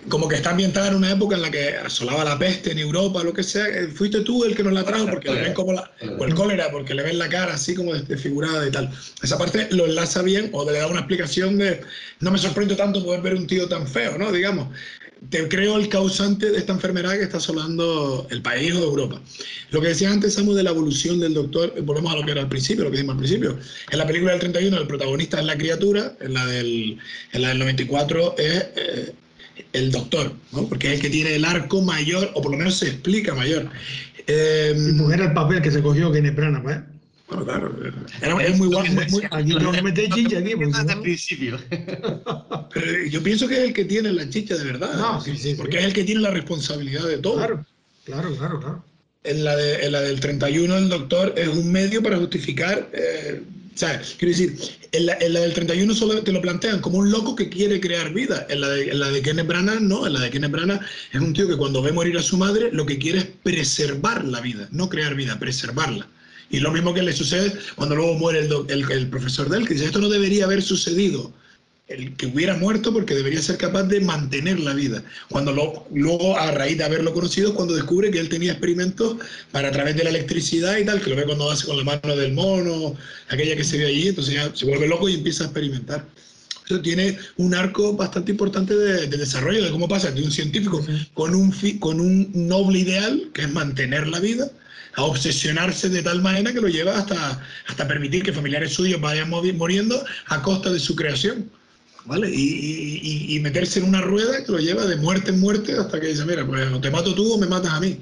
como 0.09 0.27
que 0.27 0.35
está 0.35 0.51
ambientada 0.51 0.89
en 0.89 0.95
una 0.95 1.11
época 1.11 1.35
en 1.35 1.41
la 1.41 1.51
que 1.51 1.77
asolaba 1.77 2.23
la 2.23 2.37
peste 2.37 2.71
en 2.71 2.79
Europa, 2.79 3.23
lo 3.23 3.33
que 3.33 3.43
sea, 3.43 3.67
eh, 3.67 3.87
fuiste 3.87 4.21
tú 4.21 4.43
el 4.43 4.55
que 4.55 4.63
nos 4.63 4.73
la 4.73 4.83
trajo 4.83 5.07
porque 5.07 5.33
le 5.33 5.41
ven 5.41 5.53
como 5.53 5.73
la, 5.73 5.91
o 6.19 6.25
el 6.25 6.33
cólera, 6.33 6.69
porque 6.71 6.93
le 6.93 7.03
ven 7.03 7.17
la 7.17 7.29
cara 7.29 7.53
así 7.53 7.75
como 7.75 7.93
desfigurada 7.93 8.67
y 8.67 8.71
tal. 8.71 8.91
Esa 9.21 9.37
parte 9.37 9.67
lo 9.71 9.85
enlaza 9.85 10.21
bien 10.21 10.49
o 10.53 10.69
le 10.69 10.77
da 10.77 10.87
una 10.87 10.99
explicación 10.99 11.57
de, 11.57 11.81
no 12.19 12.31
me 12.31 12.37
sorprende 12.37 12.75
tanto 12.75 13.03
poder 13.03 13.21
ver 13.21 13.35
un 13.35 13.47
tío 13.47 13.67
tan 13.67 13.87
feo, 13.87 14.17
¿no? 14.17 14.31
Digamos, 14.31 14.67
te 15.29 15.47
creo 15.47 15.77
el 15.77 15.89
causante 15.89 16.51
de 16.51 16.57
esta 16.57 16.73
enfermedad 16.73 17.13
que 17.13 17.23
está 17.23 17.37
asolando 17.37 18.27
el 18.29 18.41
país 18.41 18.73
o 18.73 18.83
Europa. 18.83 19.21
Lo 19.71 19.81
que 19.81 19.89
decía 19.89 20.11
antes, 20.11 20.33
Samu, 20.33 20.53
de 20.53 20.63
la 20.63 20.71
evolución 20.71 21.19
del 21.19 21.33
doctor, 21.33 21.73
eh, 21.75 21.81
volvemos 21.81 22.13
a 22.13 22.17
lo 22.17 22.25
que 22.25 22.31
era 22.31 22.41
al 22.41 22.49
principio, 22.49 22.83
lo 22.83 22.91
que 22.91 22.97
dijimos 22.97 23.13
al 23.13 23.19
principio. 23.19 23.57
En 23.91 23.97
la 23.97 24.07
película 24.07 24.31
del 24.31 24.41
31 24.41 24.77
el 24.77 24.87
protagonista 24.87 25.39
es 25.39 25.45
la 25.45 25.57
criatura, 25.57 26.13
en 26.19 26.33
la 26.33 26.45
del, 26.45 26.97
en 27.31 27.41
la 27.41 27.49
del 27.49 27.59
94 27.59 28.35
es 28.37 28.65
eh, 28.75 29.13
el 29.73 29.91
doctor, 29.91 30.33
¿no? 30.51 30.67
porque 30.67 30.87
es 30.87 30.93
el 30.95 31.01
que 31.01 31.09
tiene 31.09 31.35
el 31.35 31.45
arco 31.45 31.81
mayor, 31.81 32.31
o 32.33 32.41
por 32.41 32.51
lo 32.51 32.57
menos 32.57 32.75
se 32.75 32.87
explica 32.87 33.33
mayor. 33.33 33.69
Eh, 34.27 34.75
era 35.13 35.25
el 35.25 35.33
papel 35.33 35.61
que 35.61 35.71
se 35.71 35.81
cogió 35.81 36.11
Kenneth 36.11 36.35
Branagh, 36.35 36.69
¿eh? 36.69 36.83
Bueno, 37.27 37.45
claro. 37.45 37.75
Era, 38.21 38.43
es 38.43 38.57
muy 38.57 38.67
guapo. 38.67 38.89
Aquí 39.31 39.55
tengo 39.55 39.71
que 39.71 39.81
meter 39.81 40.09
chicha 40.09 40.39
aquí. 40.39 40.55
Porque 40.55 40.67
Desde 40.67 40.93
el 40.93 41.01
principio. 41.01 41.59
Pero 42.73 43.05
yo 43.09 43.23
pienso 43.23 43.47
que 43.47 43.55
es 43.55 43.63
el 43.63 43.73
que 43.73 43.85
tiene 43.85 44.11
la 44.11 44.29
chicha 44.29 44.55
de 44.55 44.63
verdad. 44.63 44.93
No, 44.95 45.21
sí, 45.21 45.37
sí, 45.37 45.55
porque 45.55 45.79
es 45.79 45.85
el 45.85 45.93
que 45.93 46.03
tiene 46.03 46.21
la 46.21 46.31
responsabilidad 46.31 47.07
de 47.07 47.17
todo. 47.17 47.37
Claro, 47.37 47.65
claro, 48.05 48.35
claro. 48.35 48.59
claro. 48.59 48.83
En, 49.23 49.43
la 49.43 49.55
de, 49.55 49.85
en 49.85 49.91
la 49.93 50.01
del 50.01 50.19
31 50.19 50.77
el 50.77 50.89
doctor 50.89 51.33
es 51.37 51.47
un 51.47 51.71
medio 51.71 52.03
para 52.03 52.17
justificar 52.17 52.89
eh, 52.91 53.41
o 53.73 53.77
sea, 53.77 54.01
quiero 54.17 54.37
decir, 54.37 54.57
en 54.91 55.05
la, 55.05 55.15
del 55.15 55.53
31 55.53 55.93
solo 55.95 56.21
te 56.21 56.31
lo 56.31 56.41
plantean 56.41 56.79
como 56.79 56.99
un 56.99 57.09
loco 57.09 57.35
que 57.35 57.49
quiere 57.49 57.79
crear 57.79 58.13
vida. 58.13 58.45
En 58.49 58.61
la 58.61 58.69
de, 58.69 58.93
la 58.93 59.09
de 59.09 59.21
Kenneth 59.21 59.47
Branagh, 59.47 59.81
no. 59.81 60.05
En 60.05 60.13
la 60.13 60.19
de 60.19 60.29
Kenneth 60.29 60.51
Branagh 60.51 60.81
es 61.11 61.19
un 61.19 61.33
tío 61.33 61.47
que 61.47 61.57
cuando 61.57 61.81
ve 61.81 61.91
morir 61.91 62.17
a 62.17 62.21
su 62.21 62.37
madre, 62.37 62.69
lo 62.71 62.85
que 62.85 62.99
quiere 62.99 63.19
es 63.19 63.25
preservar 63.43 64.25
la 64.25 64.41
vida. 64.41 64.67
No 64.71 64.89
crear 64.89 65.15
vida, 65.15 65.39
preservarla. 65.39 66.07
Y 66.51 66.59
lo 66.59 66.71
mismo 66.71 66.93
que 66.93 67.01
le 67.01 67.13
sucede 67.13 67.51
cuando 67.75 67.95
luego 67.95 68.13
muere 68.15 68.39
el, 68.39 68.51
el, 68.69 68.91
el 68.91 69.09
profesor 69.09 69.49
de 69.49 69.57
él, 69.57 69.67
que 69.67 69.73
dice, 69.73 69.85
esto 69.85 69.99
no 69.99 70.09
debería 70.09 70.45
haber 70.45 70.61
sucedido 70.61 71.33
el 71.93 72.15
que 72.15 72.27
hubiera 72.27 72.55
muerto 72.55 72.91
porque 72.91 73.13
debería 73.13 73.41
ser 73.41 73.57
capaz 73.57 73.83
de 73.83 74.01
mantener 74.01 74.59
la 74.59 74.73
vida. 74.73 75.03
Cuando 75.29 75.51
lo, 75.51 75.85
luego, 75.93 76.37
a 76.37 76.51
raíz 76.51 76.77
de 76.77 76.83
haberlo 76.83 77.13
conocido, 77.13 77.53
cuando 77.53 77.75
descubre 77.75 78.11
que 78.11 78.19
él 78.19 78.29
tenía 78.29 78.51
experimentos 78.51 79.17
para 79.51 79.69
a 79.69 79.71
través 79.71 79.95
de 79.95 80.03
la 80.03 80.09
electricidad 80.09 80.77
y 80.77 80.85
tal, 80.85 81.01
que 81.01 81.09
lo 81.09 81.15
ve 81.15 81.25
cuando 81.25 81.49
hace 81.51 81.65
con 81.65 81.77
la 81.77 81.83
mano 81.83 82.15
del 82.15 82.33
mono, 82.33 82.95
aquella 83.29 83.55
que 83.55 83.63
se 83.63 83.77
ve 83.77 83.85
allí, 83.85 84.07
entonces 84.09 84.33
ya 84.33 84.53
se 84.53 84.65
vuelve 84.65 84.87
loco 84.87 85.07
y 85.07 85.15
empieza 85.15 85.43
a 85.43 85.47
experimentar. 85.47 86.05
Eso 86.65 86.81
tiene 86.81 87.17
un 87.37 87.53
arco 87.53 87.93
bastante 87.93 88.31
importante 88.31 88.75
de, 88.75 89.07
desarrollo 89.07 89.63
de 89.63 89.71
cómo 89.71 89.87
pasa 89.87 90.11
de 90.11 90.23
un 90.23 90.31
científico 90.31 90.83
con 91.13 91.35
un, 91.35 91.51
con 91.79 91.99
un 91.99 92.31
noble 92.33 92.79
ideal, 92.79 93.29
que 93.33 93.41
es 93.41 93.51
mantener 93.51 94.07
la 94.07 94.19
vida, 94.19 94.49
a 94.95 95.03
obsesionarse 95.03 95.89
de 95.89 96.01
tal 96.01 96.21
manera 96.21 96.53
que 96.53 96.61
lo 96.61 96.67
lleva 96.67 96.97
hasta, 96.97 97.41
hasta 97.67 97.87
permitir 97.87 98.23
que 98.23 98.31
familiares 98.31 98.73
suyos 98.73 99.01
vayan 99.01 99.29
muriendo 99.29 100.03
a 100.27 100.41
costa 100.41 100.71
de 100.71 100.79
su 100.79 100.95
creación. 100.95 101.49
¿Vale? 102.05 102.29
Y, 102.33 103.39
meterse 103.41 103.79
en 103.79 103.85
una 103.85 104.01
rueda 104.01 104.43
que 104.43 104.51
lo 104.51 104.57
lleva 104.59 104.85
de 104.85 104.95
muerte 104.95 105.31
en 105.31 105.39
muerte 105.39 105.73
hasta 105.73 105.99
que 105.99 106.07
dice, 106.07 106.23
mira, 106.25 106.45
pues 106.45 106.71
o 106.71 106.79
te 106.79 106.89
mato 106.89 107.13
tú 107.13 107.33
o 107.33 107.37
me 107.37 107.47
matas 107.47 107.73
a 107.73 107.79
mí, 107.79 107.97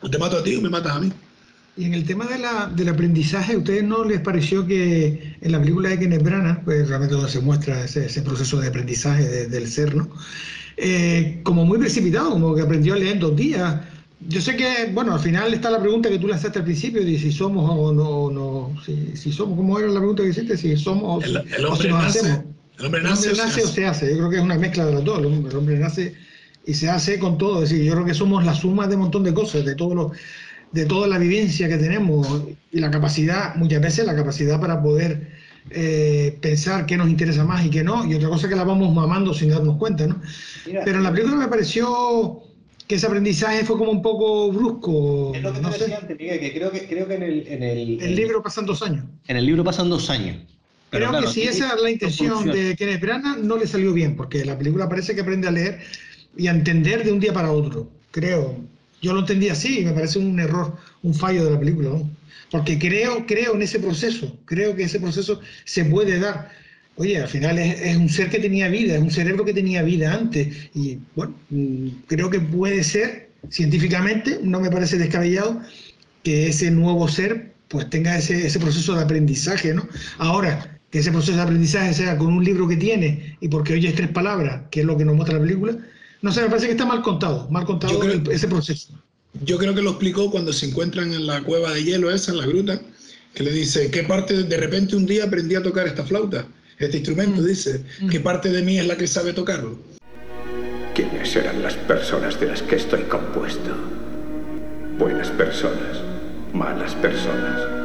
o 0.00 0.08
te 0.08 0.16
mato 0.16 0.38
a 0.38 0.44
ti 0.44 0.54
o 0.54 0.60
me 0.60 0.68
matas 0.68 0.92
a 0.92 1.00
mí. 1.00 1.12
Y 1.76 1.84
en 1.84 1.94
el 1.94 2.04
tema 2.04 2.26
de 2.26 2.38
la, 2.38 2.70
del 2.74 2.88
aprendizaje, 2.88 3.54
¿a 3.54 3.58
ustedes 3.58 3.84
no 3.84 4.04
les 4.04 4.20
pareció 4.20 4.66
que 4.66 5.36
en 5.40 5.52
la 5.52 5.58
película 5.58 5.90
de 5.90 5.98
Kenneth 5.98 6.22
Branagh, 6.22 6.64
pues 6.64 6.88
realmente 6.88 7.14
donde 7.14 7.30
se 7.30 7.40
muestra 7.40 7.84
ese, 7.84 8.22
proceso 8.22 8.60
de 8.60 8.68
aprendizaje 8.68 9.48
del 9.48 9.68
ser, 9.68 9.94
¿no? 9.94 10.08
Eh, 10.78 11.40
como 11.42 11.64
muy 11.64 11.78
precipitado, 11.78 12.30
como 12.30 12.54
que 12.54 12.62
aprendió 12.62 12.94
a 12.94 12.96
leer 12.98 13.14
en 13.14 13.20
dos 13.20 13.36
días, 13.36 13.80
Yo 14.28 14.40
sé 14.40 14.56
que, 14.56 14.90
bueno, 14.94 15.12
al 15.14 15.20
final 15.20 15.52
está 15.52 15.70
la 15.70 15.80
pregunta 15.80 16.08
que 16.08 16.18
tú 16.18 16.26
lanzaste 16.28 16.60
al 16.60 16.64
principio, 16.64 17.04
de 17.04 17.18
si 17.18 17.30
somos 17.30 17.68
o 17.70 17.92
no, 17.92 18.30
no 18.30 18.82
si, 18.82 19.32
somos, 19.32 19.56
¿cómo 19.56 19.78
era 19.78 19.88
la 19.88 20.00
pregunta 20.00 20.22
que 20.22 20.30
hiciste? 20.30 20.56
Si 20.56 20.76
somos 20.76 21.24
el, 21.24 21.36
o, 21.66 21.76
si 21.76 21.88
nos 21.88 22.04
hacemos. 22.04 22.55
El 22.78 22.86
hombre 22.86 23.02
nace, 23.02 23.30
o, 23.30 23.34
se 23.34 23.86
hace. 23.86 24.10
Yo 24.10 24.18
creo 24.18 24.30
que 24.30 24.36
es 24.36 24.42
una 24.42 24.58
mezcla 24.58 24.84
de 24.84 24.92
las 24.92 25.04
dos. 25.04 25.18
El 25.18 25.56
hombre, 25.56 25.78
nace 25.78 26.14
y 26.66 26.74
se 26.74 26.88
hace 26.88 27.18
con 27.18 27.38
todo. 27.38 27.62
Es 27.62 27.70
decir, 27.70 27.84
yo 27.84 27.92
creo 27.94 28.04
que 28.04 28.14
somos 28.14 28.44
la 28.44 28.54
suma 28.54 28.86
de 28.86 28.96
un 28.96 29.02
montón 29.02 29.24
de 29.24 29.32
cosas, 29.32 29.64
de 29.64 29.74
todo 29.74 29.94
lo, 29.94 30.12
de 30.72 30.84
toda 30.84 31.06
la 31.06 31.18
vivencia 31.18 31.68
que 31.68 31.78
tenemos 31.78 32.44
y 32.72 32.80
la 32.80 32.90
capacidad, 32.90 33.54
muchas 33.56 33.80
veces 33.80 34.06
la 34.06 34.14
capacidad 34.14 34.60
para 34.60 34.82
poder 34.82 35.28
eh, 35.70 36.36
pensar 36.40 36.86
qué 36.86 36.96
nos 36.96 37.08
interesa 37.08 37.44
más 37.44 37.64
y 37.64 37.70
qué 37.70 37.82
no, 37.82 38.04
y 38.04 38.14
otra 38.14 38.28
cosa 38.28 38.48
que 38.48 38.56
la 38.56 38.64
vamos 38.64 38.94
mamando 38.94 39.32
sin 39.32 39.50
darnos 39.50 39.76
cuenta, 39.78 40.06
¿no? 40.06 40.20
Pero 40.64 40.98
en 40.98 41.02
la 41.02 41.12
película 41.12 41.36
me 41.36 41.48
pareció 41.48 42.42
que 42.86 42.96
ese 42.96 43.06
aprendizaje 43.06 43.64
fue 43.64 43.78
como 43.78 43.90
un 43.90 44.02
poco 44.02 44.52
brusco. 44.52 45.32
Es 45.34 45.42
lo 45.42 45.52
que 45.52 45.60
te 45.60 45.70
decía 45.70 45.98
antes, 45.98 46.18
Miguel, 46.18 46.40
que 46.40 46.54
creo 46.54 46.70
que, 46.70 46.86
creo 46.86 47.08
que 47.08 47.14
en 47.14 47.22
el... 47.22 47.46
En 47.48 47.62
el, 47.62 48.00
el 48.00 48.14
libro 48.14 48.42
pasan 48.42 48.66
dos 48.66 48.82
años. 48.82 49.04
En 49.26 49.36
el 49.36 49.46
libro 49.46 49.64
pasan 49.64 49.88
dos 49.88 50.08
años. 50.10 50.36
Creo 50.90 51.20
que 51.20 51.26
si 51.26 51.42
esa 51.42 51.74
es 51.74 51.82
la 51.82 51.90
intención 51.90 52.46
de 52.46 52.76
Kenneth 52.76 53.00
Branagh, 53.00 53.38
no 53.38 53.56
le 53.56 53.66
salió 53.66 53.92
bien, 53.92 54.16
porque 54.16 54.44
la 54.44 54.56
película 54.56 54.88
parece 54.88 55.14
que 55.14 55.20
aprende 55.20 55.48
a 55.48 55.50
leer 55.50 55.80
y 56.36 56.46
a 56.46 56.52
entender 56.52 57.04
de 57.04 57.12
un 57.12 57.20
día 57.20 57.32
para 57.32 57.50
otro, 57.50 57.90
creo. 58.10 58.58
Yo 59.02 59.12
lo 59.12 59.20
entendí 59.20 59.48
así 59.48 59.80
y 59.80 59.84
me 59.84 59.92
parece 59.92 60.18
un 60.18 60.38
error, 60.38 60.76
un 61.02 61.14
fallo 61.14 61.44
de 61.44 61.50
la 61.52 61.58
película, 61.58 61.90
porque 62.50 62.78
creo, 62.78 63.26
creo 63.26 63.54
en 63.54 63.62
ese 63.62 63.78
proceso, 63.78 64.38
creo 64.44 64.74
que 64.74 64.84
ese 64.84 65.00
proceso 65.00 65.40
se 65.64 65.84
puede 65.84 66.18
dar. 66.18 66.50
Oye, 66.96 67.20
al 67.20 67.28
final 67.28 67.58
es, 67.58 67.96
un 67.96 68.08
ser 68.08 68.30
que 68.30 68.38
tenía 68.38 68.68
vida, 68.68 68.94
es 68.94 69.02
un 69.02 69.10
cerebro 69.10 69.44
que 69.44 69.52
tenía 69.52 69.82
vida 69.82 70.14
antes 70.14 70.70
y 70.74 70.98
bueno, 71.14 71.34
mm, 71.50 71.88
creo 72.06 72.30
que 72.30 72.40
puede 72.40 72.82
ser 72.84 73.28
científicamente, 73.50 74.40
no 74.42 74.60
me 74.60 74.70
parece 74.70 74.96
descabellado 74.96 75.60
que 76.22 76.48
ese 76.48 76.70
nuevo 76.70 77.06
ser 77.08 77.52
pues 77.68 77.90
tenga 77.90 78.16
ese, 78.16 78.46
ese 78.46 78.58
proceso 78.58 78.94
de 78.94 79.02
aprendizaje, 79.02 79.74
¿no? 79.74 79.86
Ahora, 80.18 80.75
que 80.96 81.00
ese 81.00 81.12
proceso 81.12 81.36
de 81.36 81.42
aprendizaje 81.42 81.92
sea 81.92 82.16
con 82.16 82.28
un 82.28 82.42
libro 82.42 82.66
que 82.66 82.78
tiene 82.78 83.36
y 83.42 83.48
porque 83.48 83.74
oyes 83.74 83.94
tres 83.94 84.08
palabras, 84.08 84.62
que 84.70 84.80
es 84.80 84.86
lo 84.86 84.96
que 84.96 85.04
nos 85.04 85.14
muestra 85.14 85.36
la 85.36 85.44
película, 85.44 85.76
no 86.22 86.32
sé, 86.32 86.40
me 86.40 86.48
parece 86.48 86.68
que 86.68 86.72
está 86.72 86.86
mal 86.86 87.02
contado, 87.02 87.46
mal 87.50 87.66
contado 87.66 88.02
ese 88.30 88.48
proceso. 88.48 88.94
Yo 89.44 89.58
creo 89.58 89.74
que 89.74 89.82
lo 89.82 89.90
explicó 89.90 90.30
cuando 90.30 90.54
se 90.54 90.64
encuentran 90.64 91.12
en 91.12 91.26
la 91.26 91.42
cueva 91.42 91.74
de 91.74 91.84
hielo 91.84 92.10
esa, 92.10 92.32
en 92.32 92.38
la 92.38 92.46
gruta, 92.46 92.80
que 93.34 93.42
le 93.42 93.52
dice, 93.52 93.90
¿qué 93.90 94.04
parte, 94.04 94.44
de 94.44 94.56
repente 94.56 94.96
un 94.96 95.04
día 95.04 95.24
aprendí 95.24 95.54
a 95.54 95.62
tocar 95.62 95.86
esta 95.86 96.02
flauta, 96.02 96.46
este 96.78 96.96
instrumento, 96.96 97.42
mm. 97.42 97.44
dice, 97.44 97.84
mm. 98.00 98.08
¿qué 98.08 98.20
parte 98.20 98.48
de 98.48 98.62
mí 98.62 98.78
es 98.78 98.86
la 98.86 98.96
que 98.96 99.06
sabe 99.06 99.34
tocarlo? 99.34 99.78
¿Quiénes 100.94 101.28
serán 101.28 101.62
las 101.62 101.74
personas 101.74 102.40
de 102.40 102.46
las 102.46 102.62
que 102.62 102.76
estoy 102.76 103.02
compuesto? 103.02 103.76
Buenas 104.98 105.28
personas, 105.28 106.00
malas 106.54 106.94
personas. 106.94 107.75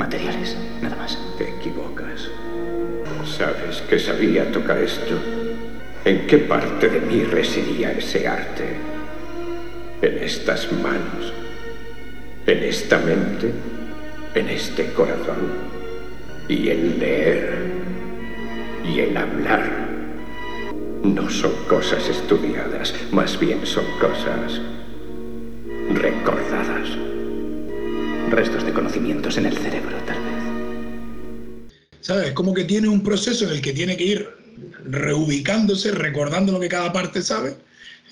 Materiales, 0.00 0.56
nada 0.80 0.96
más. 0.96 1.18
Te 1.36 1.50
equivocas. 1.50 2.30
¿Sabes 3.36 3.82
que 3.82 3.98
sabía 3.98 4.50
tocar 4.50 4.78
esto? 4.78 5.14
¿En 6.06 6.26
qué 6.26 6.38
parte 6.38 6.88
de 6.88 7.00
mí 7.00 7.22
residía 7.24 7.92
ese 7.92 8.26
arte? 8.26 8.76
¿En 10.00 10.24
estas 10.24 10.72
manos? 10.72 11.34
¿En 12.46 12.64
esta 12.64 12.96
mente? 12.96 13.52
¿En 14.34 14.48
este 14.48 14.90
corazón? 14.94 15.52
Y 16.48 16.70
el 16.70 16.98
leer 16.98 17.58
y 18.82 19.00
el 19.00 19.14
hablar 19.14 19.70
no 21.04 21.28
son 21.28 21.52
cosas 21.68 22.08
estudiadas, 22.08 22.94
más 23.12 23.38
bien 23.38 23.66
son 23.66 23.84
cosas 24.00 24.62
recordadas. 25.92 27.19
Restos 28.30 28.64
de 28.64 28.72
conocimientos 28.72 29.36
en 29.38 29.46
el 29.46 29.56
cerebro, 29.56 29.96
tal 30.06 30.16
vez. 30.22 30.34
¿Sabes? 32.00 32.32
Como 32.32 32.54
que 32.54 32.64
tiene 32.64 32.88
un 32.88 33.02
proceso 33.02 33.44
en 33.44 33.50
el 33.50 33.60
que 33.60 33.72
tiene 33.72 33.96
que 33.96 34.04
ir 34.04 34.28
reubicándose, 34.84 35.90
recordando 35.90 36.52
lo 36.52 36.60
que 36.60 36.68
cada 36.68 36.92
parte 36.92 37.22
sabe. 37.22 37.56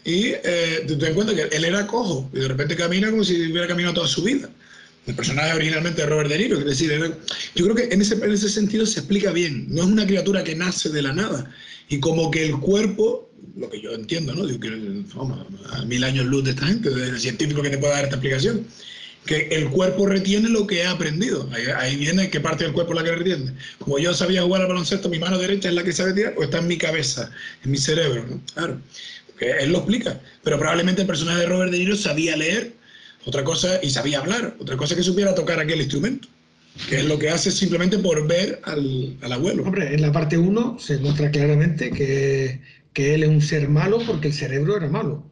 Y 0.04 0.26
eh, 0.26 0.84
te 0.86 0.96
das 0.96 1.10
cuenta 1.10 1.34
que 1.34 1.54
él 1.54 1.64
era 1.64 1.86
cojo 1.86 2.28
y 2.32 2.40
de 2.40 2.48
repente 2.48 2.74
camina 2.74 3.10
como 3.10 3.22
si 3.22 3.50
hubiera 3.50 3.68
caminado 3.68 3.94
toda 3.94 4.08
su 4.08 4.24
vida. 4.24 4.48
El 5.06 5.14
personaje 5.14 5.54
originalmente 5.54 6.02
de 6.02 6.08
Robert 6.08 6.28
De 6.28 6.38
Niro, 6.38 6.58
es 6.58 6.66
decir, 6.66 6.90
yo 7.54 7.64
creo 7.64 7.76
que 7.76 7.94
en 7.94 8.02
ese, 8.02 8.14
en 8.14 8.32
ese 8.32 8.48
sentido 8.48 8.86
se 8.86 9.00
explica 9.00 9.32
bien. 9.32 9.66
No 9.68 9.82
es 9.82 9.88
una 9.88 10.06
criatura 10.06 10.42
que 10.42 10.54
nace 10.54 10.90
de 10.90 11.00
la 11.00 11.12
nada. 11.12 11.50
Y 11.88 12.00
como 12.00 12.30
que 12.30 12.44
el 12.44 12.58
cuerpo, 12.58 13.30
lo 13.56 13.70
que 13.70 13.80
yo 13.80 13.92
entiendo, 13.92 14.34
¿no? 14.34 14.46
Digo 14.46 14.60
que 14.60 14.70
vamos, 15.14 15.46
a 15.70 15.84
mil 15.84 16.02
años 16.04 16.26
luz 16.26 16.44
de 16.44 16.50
esta 16.50 16.66
gente, 16.66 16.90
del 16.90 17.18
científico 17.20 17.62
que 17.62 17.70
te 17.70 17.78
pueda 17.78 17.94
dar 17.94 18.04
esta 18.04 18.16
explicación, 18.16 18.66
que 19.28 19.46
el 19.50 19.68
cuerpo 19.68 20.06
retiene 20.06 20.48
lo 20.48 20.66
que 20.66 20.84
ha 20.84 20.92
aprendido. 20.92 21.46
Ahí, 21.76 21.96
viene 21.96 22.30
qué 22.30 22.40
parte 22.40 22.64
del 22.64 22.72
cuerpo 22.72 22.94
la 22.94 23.04
que 23.04 23.14
retiene. 23.14 23.52
Como 23.78 23.98
yo 23.98 24.14
sabía 24.14 24.42
jugar 24.42 24.62
al 24.62 24.68
baloncesto, 24.68 25.10
mi 25.10 25.18
mano 25.18 25.36
derecha 25.36 25.68
es 25.68 25.74
la 25.74 25.84
que 25.84 25.92
sabe 25.92 26.14
tirar, 26.14 26.32
o 26.38 26.42
está 26.42 26.60
en 26.60 26.66
mi 26.66 26.78
cabeza, 26.78 27.30
en 27.62 27.70
mi 27.70 27.76
cerebro. 27.76 28.24
¿no? 28.26 28.40
Claro, 28.54 28.80
él 29.38 29.70
lo 29.70 29.78
explica. 29.78 30.18
Pero 30.42 30.58
probablemente 30.58 31.02
el 31.02 31.06
personaje 31.06 31.40
de 31.40 31.46
Robert 31.46 31.70
De 31.70 31.78
Niro 31.78 31.94
sabía 31.94 32.38
leer, 32.38 32.72
otra 33.26 33.44
cosa, 33.44 33.78
y 33.82 33.90
sabía 33.90 34.20
hablar, 34.20 34.56
otra 34.60 34.78
cosa 34.78 34.96
que 34.96 35.02
supiera 35.02 35.34
tocar 35.34 35.60
aquel 35.60 35.82
instrumento. 35.82 36.26
Que 36.88 37.00
es 37.00 37.04
lo 37.04 37.18
que 37.18 37.28
hace 37.28 37.50
simplemente 37.50 37.98
por 37.98 38.26
ver 38.26 38.62
al, 38.64 39.14
al 39.20 39.32
abuelo. 39.32 39.62
Hombre, 39.64 39.92
en 39.92 40.00
la 40.00 40.10
parte 40.10 40.38
1 40.38 40.78
se 40.80 40.96
muestra 40.98 41.30
claramente 41.30 41.90
que, 41.90 42.62
que 42.94 43.14
él 43.14 43.24
es 43.24 43.28
un 43.28 43.42
ser 43.42 43.68
malo 43.68 43.98
porque 44.06 44.28
el 44.28 44.34
cerebro 44.34 44.78
era 44.78 44.88
malo. 44.88 45.22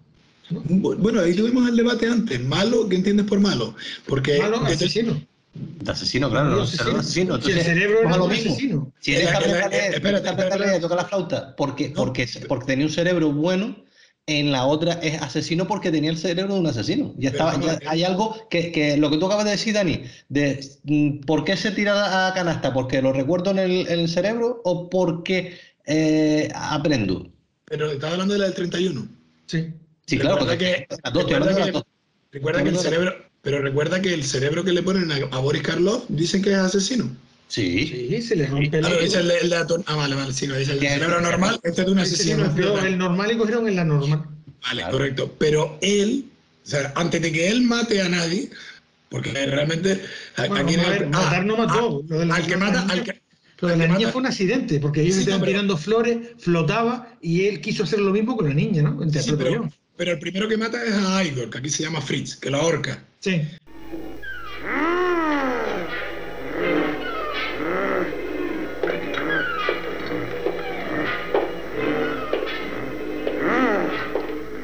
Bueno, 0.50 1.20
ahí 1.20 1.34
tuvimos 1.34 1.68
el 1.68 1.76
debate 1.76 2.06
antes. 2.06 2.40
¿Malo? 2.44 2.88
¿Qué 2.88 2.96
entiendes 2.96 3.26
por 3.26 3.40
malo? 3.40 3.74
Porque 4.06 4.38
malo, 4.38 4.60
asesino. 4.64 5.20
De 5.54 5.90
asesino, 5.90 6.28
claro, 6.28 6.50
no, 6.50 6.62
asesino. 6.62 6.98
asesino. 6.98 7.40
si 7.40 7.52
el 7.52 7.62
cerebro 7.62 8.00
era 8.00 8.16
lo 8.16 8.28
mismo. 8.28 8.52
Asesino. 8.52 8.92
Si 9.00 9.14
él 9.14 9.28
espérate, 9.28 10.80
toca 10.80 10.96
la 10.96 11.04
flauta 11.06 11.56
porque, 11.56 11.92
porque, 11.94 12.28
porque 12.46 12.66
tenía 12.66 12.86
un 12.86 12.92
cerebro 12.92 13.32
bueno, 13.32 13.76
en 14.26 14.52
la 14.52 14.66
otra 14.66 14.94
es 14.94 15.22
asesino 15.22 15.66
porque 15.66 15.90
tenía 15.90 16.10
el 16.10 16.18
cerebro 16.18 16.54
de 16.54 16.60
un 16.60 16.66
asesino. 16.66 17.14
Ya 17.16 17.30
estaba, 17.30 17.58
ya 17.60 17.78
hay 17.86 18.04
algo 18.04 18.36
que, 18.50 18.72
que, 18.72 18.96
lo 18.96 19.08
que 19.08 19.18
tú 19.18 19.26
acabas 19.26 19.44
de 19.44 19.52
decir, 19.52 19.74
Dani, 19.74 20.02
de 20.28 20.60
mm, 20.84 21.20
por 21.20 21.44
qué 21.44 21.56
se 21.56 21.70
tira 21.70 22.26
a 22.28 22.34
canasta, 22.34 22.72
porque 22.72 23.00
lo 23.00 23.12
recuerdo 23.12 23.52
en 23.52 23.58
el, 23.58 23.88
en 23.88 24.00
el 24.00 24.08
cerebro 24.08 24.60
o 24.64 24.90
porque 24.90 25.58
eh, 25.86 26.50
aprendo. 26.54 27.30
Pero 27.64 27.90
estás 27.90 28.12
hablando 28.12 28.34
de 28.34 28.40
la 28.40 28.46
del 28.46 28.54
31. 28.54 29.08
Sí. 29.46 29.72
Sí, 30.06 30.18
claro, 30.18 30.38
porque 30.38 30.58
que, 30.58 30.86
recuerda 32.32 32.62
que, 32.62 32.68
el 32.70 32.78
cerebro, 32.78 33.16
pero 33.42 33.60
recuerda 33.60 34.00
que 34.00 34.14
el 34.14 34.24
cerebro 34.24 34.64
que 34.64 34.72
le 34.72 34.82
ponen 34.82 35.10
a, 35.10 35.38
Boris 35.38 35.62
Karloff 35.62 36.04
dicen 36.08 36.42
que 36.42 36.52
es 36.52 36.56
asesino. 36.56 37.10
Sí. 37.48 37.86
Sí, 37.86 38.22
se 38.22 38.36
le 38.36 38.46
rompe 38.46 38.78
el, 38.78 38.86
el, 38.86 39.52
Ah, 39.86 39.96
vale, 39.96 40.14
vale, 40.14 40.32
sí, 40.32 40.46
no, 40.46 40.56
dice 40.56 40.72
el 40.72 40.80
cerebro 40.80 41.20
normal, 41.20 41.60
este 41.62 41.80
es 41.80 41.86
de 41.86 41.92
un 41.92 41.98
asesino. 41.98 42.54
el 42.84 42.98
normal 42.98 43.32
y 43.32 43.36
cogieron 43.36 43.68
en 43.68 43.76
la 43.76 43.84
normal. 43.84 44.24
Vale, 44.62 44.84
correcto. 44.90 45.34
Pero 45.38 45.78
él, 45.80 46.26
o 46.64 46.68
sea, 46.68 46.92
antes 46.96 47.22
de 47.22 47.32
que 47.32 47.48
él 47.48 47.62
mate 47.62 48.00
a 48.00 48.08
nadie, 48.08 48.50
porque 49.08 49.32
realmente 49.32 50.02
aquí 50.36 50.76
matar 51.10 51.44
no 51.44 51.56
mató. 51.56 52.02
al 52.10 52.46
que 52.46 52.56
mata, 52.56 52.86
al 52.88 53.04
que, 53.04 53.20
lo 53.60 53.68
de 53.68 53.76
la 53.76 53.86
niña 53.88 54.10
fue 54.10 54.20
un 54.20 54.26
accidente, 54.26 54.78
porque 54.80 55.02
ellos 55.02 55.16
estaban 55.16 55.44
tirando 55.44 55.76
flores, 55.76 56.18
flotaba 56.38 57.08
y 57.20 57.46
él 57.46 57.60
quiso 57.60 57.84
hacer 57.84 58.00
lo 58.00 58.12
mismo 58.12 58.36
con 58.36 58.48
la 58.48 58.54
niña, 58.54 58.82
¿no? 58.82 59.00
Pero 59.96 60.12
el 60.12 60.18
primero 60.18 60.46
que 60.46 60.58
mata 60.58 60.82
es 60.84 60.94
a 60.94 61.24
Igor, 61.24 61.48
que 61.48 61.58
aquí 61.58 61.70
se 61.70 61.82
llama 61.84 62.02
Fritz, 62.02 62.36
que 62.36 62.50
lo 62.50 62.58
ahorca. 62.58 63.02
Sí. 63.20 63.42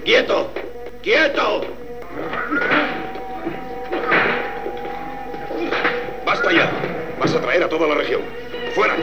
¡Quieto! 0.05 0.53
¡Quieto! 1.03 1.67
¡Basta 6.27 6.53
ya! 6.53 6.71
Vas 7.19 7.35
a 7.35 7.41
traer 7.41 7.63
a 7.63 7.69
toda 7.69 7.89
la 7.89 7.95
región. 7.95 8.21
¡Fuera! 8.75 8.97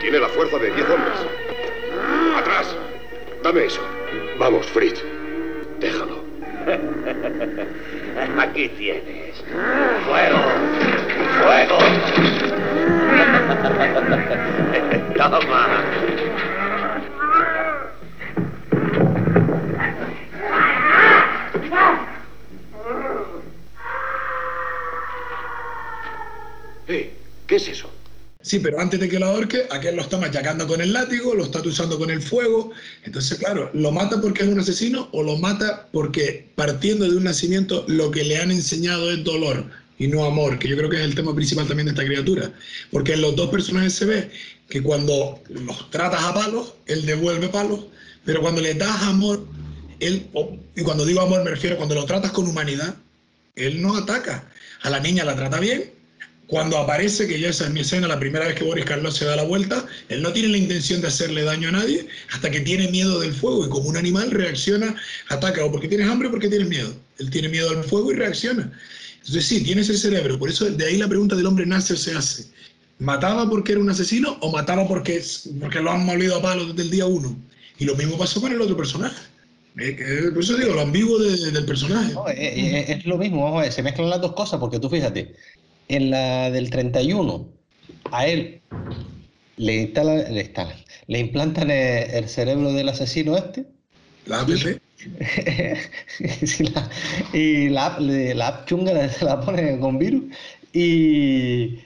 Tiene 0.00 0.20
la 0.20 0.28
fuerza 0.28 0.58
de 0.58 0.70
diez 0.70 0.88
hombres. 0.88 1.18
¡Atrás! 2.36 2.76
Dame 3.42 3.64
eso. 3.64 3.80
Vamos, 4.38 4.66
Fritz. 4.66 5.02
Aquí 8.38 8.68
tienes. 8.70 9.36
Fuego. 10.04 10.38
Fuego. 11.40 11.78
Toma. 15.16 15.86
¿Qué 27.46 27.56
es 27.56 27.68
eso? 27.68 27.95
Sí, 28.46 28.60
pero 28.60 28.78
antes 28.78 29.00
de 29.00 29.08
que 29.08 29.18
lo 29.18 29.26
ahorque, 29.26 29.66
aquel 29.70 29.96
lo 29.96 30.02
está 30.02 30.18
machacando 30.18 30.68
con 30.68 30.80
el 30.80 30.92
látigo, 30.92 31.34
lo 31.34 31.46
está 31.46 31.60
usando 31.62 31.98
con 31.98 32.10
el 32.10 32.22
fuego. 32.22 32.70
Entonces, 33.02 33.38
claro, 33.38 33.72
¿lo 33.74 33.90
mata 33.90 34.20
porque 34.20 34.44
es 34.44 34.48
un 34.48 34.60
asesino 34.60 35.08
o 35.10 35.24
lo 35.24 35.36
mata 35.36 35.88
porque 35.90 36.48
partiendo 36.54 37.10
de 37.10 37.16
un 37.16 37.24
nacimiento 37.24 37.84
lo 37.88 38.12
que 38.12 38.22
le 38.22 38.38
han 38.38 38.52
enseñado 38.52 39.10
es 39.10 39.24
dolor 39.24 39.64
y 39.98 40.06
no 40.06 40.24
amor? 40.24 40.60
Que 40.60 40.68
yo 40.68 40.76
creo 40.76 40.88
que 40.88 40.94
es 40.94 41.02
el 41.02 41.16
tema 41.16 41.34
principal 41.34 41.66
también 41.66 41.86
de 41.86 41.90
esta 41.94 42.04
criatura. 42.04 42.52
Porque 42.92 43.14
en 43.14 43.22
los 43.22 43.34
dos 43.34 43.50
personajes 43.50 43.94
se 43.94 44.04
ve 44.04 44.30
que 44.68 44.80
cuando 44.80 45.42
los 45.48 45.90
tratas 45.90 46.22
a 46.22 46.32
palos, 46.32 46.74
él 46.86 47.04
devuelve 47.04 47.48
palos, 47.48 47.86
pero 48.24 48.42
cuando 48.42 48.60
le 48.60 48.74
das 48.74 49.02
amor, 49.02 49.44
él, 49.98 50.24
y 50.76 50.82
cuando 50.82 51.04
digo 51.04 51.20
amor 51.20 51.42
me 51.42 51.50
refiero 51.50 51.76
cuando 51.76 51.96
lo 51.96 52.04
tratas 52.04 52.30
con 52.30 52.46
humanidad, 52.46 52.94
él 53.56 53.82
no 53.82 53.96
ataca. 53.96 54.48
A 54.82 54.90
la 54.90 55.00
niña 55.00 55.24
la 55.24 55.34
trata 55.34 55.58
bien 55.58 55.95
cuando 56.46 56.78
aparece, 56.78 57.26
que 57.26 57.40
ya 57.40 57.48
esa 57.48 57.64
es 57.64 57.72
mi 57.72 57.80
escena, 57.80 58.06
la 58.06 58.20
primera 58.20 58.46
vez 58.46 58.54
que 58.54 58.64
Boris 58.64 58.84
Carlos 58.84 59.16
se 59.16 59.24
da 59.24 59.34
la 59.34 59.42
vuelta, 59.42 59.84
él 60.08 60.22
no 60.22 60.32
tiene 60.32 60.48
la 60.50 60.58
intención 60.58 61.00
de 61.00 61.08
hacerle 61.08 61.42
daño 61.42 61.70
a 61.70 61.72
nadie 61.72 62.06
hasta 62.32 62.50
que 62.50 62.60
tiene 62.60 62.88
miedo 62.88 63.18
del 63.18 63.32
fuego 63.32 63.66
y 63.66 63.68
como 63.68 63.88
un 63.88 63.96
animal 63.96 64.30
reacciona, 64.30 64.94
ataca 65.28 65.64
o 65.64 65.72
porque 65.72 65.88
tienes 65.88 66.08
hambre 66.08 66.28
o 66.28 66.30
porque 66.30 66.48
tienes 66.48 66.68
miedo. 66.68 66.94
Él 67.18 67.30
tiene 67.30 67.48
miedo 67.48 67.70
al 67.70 67.82
fuego 67.82 68.12
y 68.12 68.16
reacciona. 68.16 68.70
Entonces 69.18 69.44
sí, 69.44 69.64
tiene 69.64 69.80
ese 69.80 69.98
cerebro. 69.98 70.38
Por 70.38 70.48
eso 70.48 70.70
de 70.70 70.84
ahí 70.84 70.98
la 70.98 71.08
pregunta 71.08 71.34
del 71.34 71.46
hombre 71.46 71.66
nace 71.66 71.94
o 71.94 71.96
se 71.96 72.14
hace. 72.14 72.46
¿Mataba 72.98 73.48
porque 73.50 73.72
era 73.72 73.80
un 73.80 73.90
asesino 73.90 74.38
o 74.40 74.52
mataba 74.52 74.86
porque, 74.86 75.22
porque 75.60 75.80
lo 75.80 75.90
han 75.90 76.06
molido 76.06 76.36
a 76.36 76.42
palos 76.42 76.68
desde 76.68 76.82
el 76.82 76.90
día 76.90 77.06
uno? 77.06 77.36
Y 77.78 77.84
lo 77.86 77.96
mismo 77.96 78.16
pasó 78.16 78.40
con 78.40 78.52
el 78.52 78.60
otro 78.60 78.76
personaje. 78.76 79.16
Por 79.74 80.42
eso 80.42 80.56
digo, 80.56 80.72
lo 80.72 80.80
ambiguo 80.80 81.18
del 81.18 81.66
personaje. 81.66 82.14
es, 82.34 82.88
es, 82.88 83.04
lo 83.04 83.18
mismo, 83.18 83.62
se 83.70 83.82
mezclan 83.82 84.08
las 84.08 84.22
dos 84.22 84.32
cosas, 84.32 84.58
porque 84.58 84.78
tú 84.78 84.88
fíjate, 84.88 85.34
en 85.88 86.10
la 86.10 86.50
del 86.50 86.70
31, 86.70 87.46
a 88.12 88.26
él 88.26 88.60
le 89.56 89.74
instalan, 89.74 90.34
le, 90.34 90.52
le 91.06 91.18
implantan 91.18 91.70
el, 91.70 92.28
cerebro 92.28 92.72
del 92.72 92.88
asesino 92.88 93.36
este. 93.36 93.66
La 94.26 94.40
APC. 94.40 94.80
y 97.32 97.68
la, 97.68 97.96
la 98.00 98.48
app 98.48 98.66
chunga 98.66 99.08
se 99.08 99.24
la 99.24 99.40
pone 99.40 99.78
con 99.78 99.98
virus 99.98 100.24
y, 100.72 101.78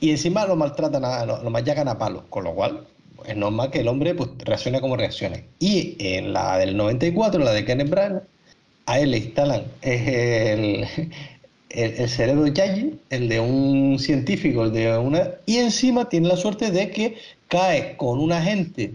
y 0.00 0.10
encima 0.10 0.46
lo 0.46 0.56
maltratan, 0.56 1.04
a, 1.04 1.26
lo, 1.26 1.42
lo 1.42 1.50
machacan 1.50 1.88
a 1.88 1.98
palos, 1.98 2.22
con 2.30 2.44
lo 2.44 2.54
cual 2.54 2.86
es 3.26 3.36
normal 3.36 3.70
que 3.70 3.80
el 3.80 3.88
hombre 3.88 4.14
pues, 4.14 4.30
reaccione 4.38 4.80
como 4.80 4.96
reacciona. 4.96 5.42
Y 5.58 5.96
en 5.98 6.32
la 6.32 6.58
del 6.58 6.76
94, 6.76 7.42
la 7.42 7.52
de 7.52 7.64
Kenneth 7.64 7.90
Branagh, 7.90 8.22
a 8.86 8.98
él 8.98 9.12
le 9.12 9.18
instalan 9.18 9.64
el, 9.82 10.86
el, 11.74 12.08
cerebro 12.08 12.44
de 12.44 12.52
Yayi, 12.52 12.94
el 13.10 13.28
de 13.28 13.40
un 13.40 13.98
científico, 13.98 14.64
el 14.64 14.72
de 14.72 14.96
una. 14.98 15.30
Y 15.46 15.58
encima 15.58 16.08
tiene 16.08 16.28
la 16.28 16.36
suerte 16.36 16.70
de 16.70 16.90
que 16.90 17.16
cae 17.48 17.96
con 17.96 18.18
una 18.18 18.42
gente 18.42 18.92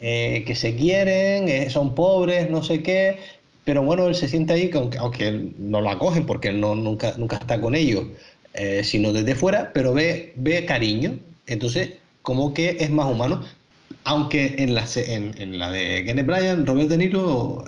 eh, 0.00 0.44
que 0.46 0.54
se 0.54 0.74
quieren, 0.76 1.48
eh, 1.48 1.70
son 1.70 1.94
pobres, 1.94 2.50
no 2.50 2.62
sé 2.62 2.82
qué. 2.82 3.18
Pero 3.64 3.82
bueno, 3.82 4.06
él 4.06 4.14
se 4.14 4.28
siente 4.28 4.54
ahí, 4.54 4.70
aunque, 4.74 4.98
aunque 4.98 5.52
no 5.58 5.80
lo 5.80 5.90
acogen 5.90 6.24
porque 6.24 6.48
él 6.48 6.60
no, 6.60 6.74
nunca, 6.74 7.14
nunca 7.18 7.36
está 7.36 7.60
con 7.60 7.74
ellos, 7.74 8.06
eh, 8.54 8.82
sino 8.82 9.12
desde 9.12 9.34
fuera, 9.34 9.72
pero 9.74 9.92
ve, 9.92 10.32
ve 10.36 10.64
cariño. 10.64 11.18
Entonces, 11.46 11.90
como 12.22 12.54
que 12.54 12.76
es 12.80 12.90
más 12.90 13.10
humano. 13.10 13.44
Aunque 14.04 14.54
en 14.58 14.74
la, 14.74 14.86
la 15.58 15.70
de 15.70 16.04
Kenneth 16.04 16.26
Bryan, 16.26 16.66
Robert 16.66 16.88
De 16.88 16.96
Niro, 16.96 17.64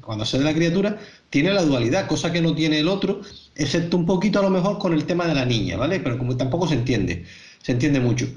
cuando 0.00 0.24
se 0.24 0.38
de 0.38 0.44
la 0.44 0.54
criatura, 0.54 0.98
tiene 1.34 1.52
la 1.52 1.64
dualidad, 1.64 2.06
cosa 2.06 2.30
que 2.30 2.40
no 2.40 2.54
tiene 2.54 2.78
el 2.78 2.86
otro, 2.86 3.20
excepto 3.56 3.96
un 3.96 4.06
poquito 4.06 4.38
a 4.38 4.42
lo 4.44 4.50
mejor 4.50 4.78
con 4.78 4.92
el 4.92 5.04
tema 5.04 5.26
de 5.26 5.34
la 5.34 5.44
niña, 5.44 5.76
¿vale? 5.76 5.98
Pero 5.98 6.16
como 6.16 6.36
tampoco 6.36 6.68
se 6.68 6.74
entiende, 6.74 7.24
se 7.60 7.72
entiende 7.72 7.98
mucho. 7.98 8.28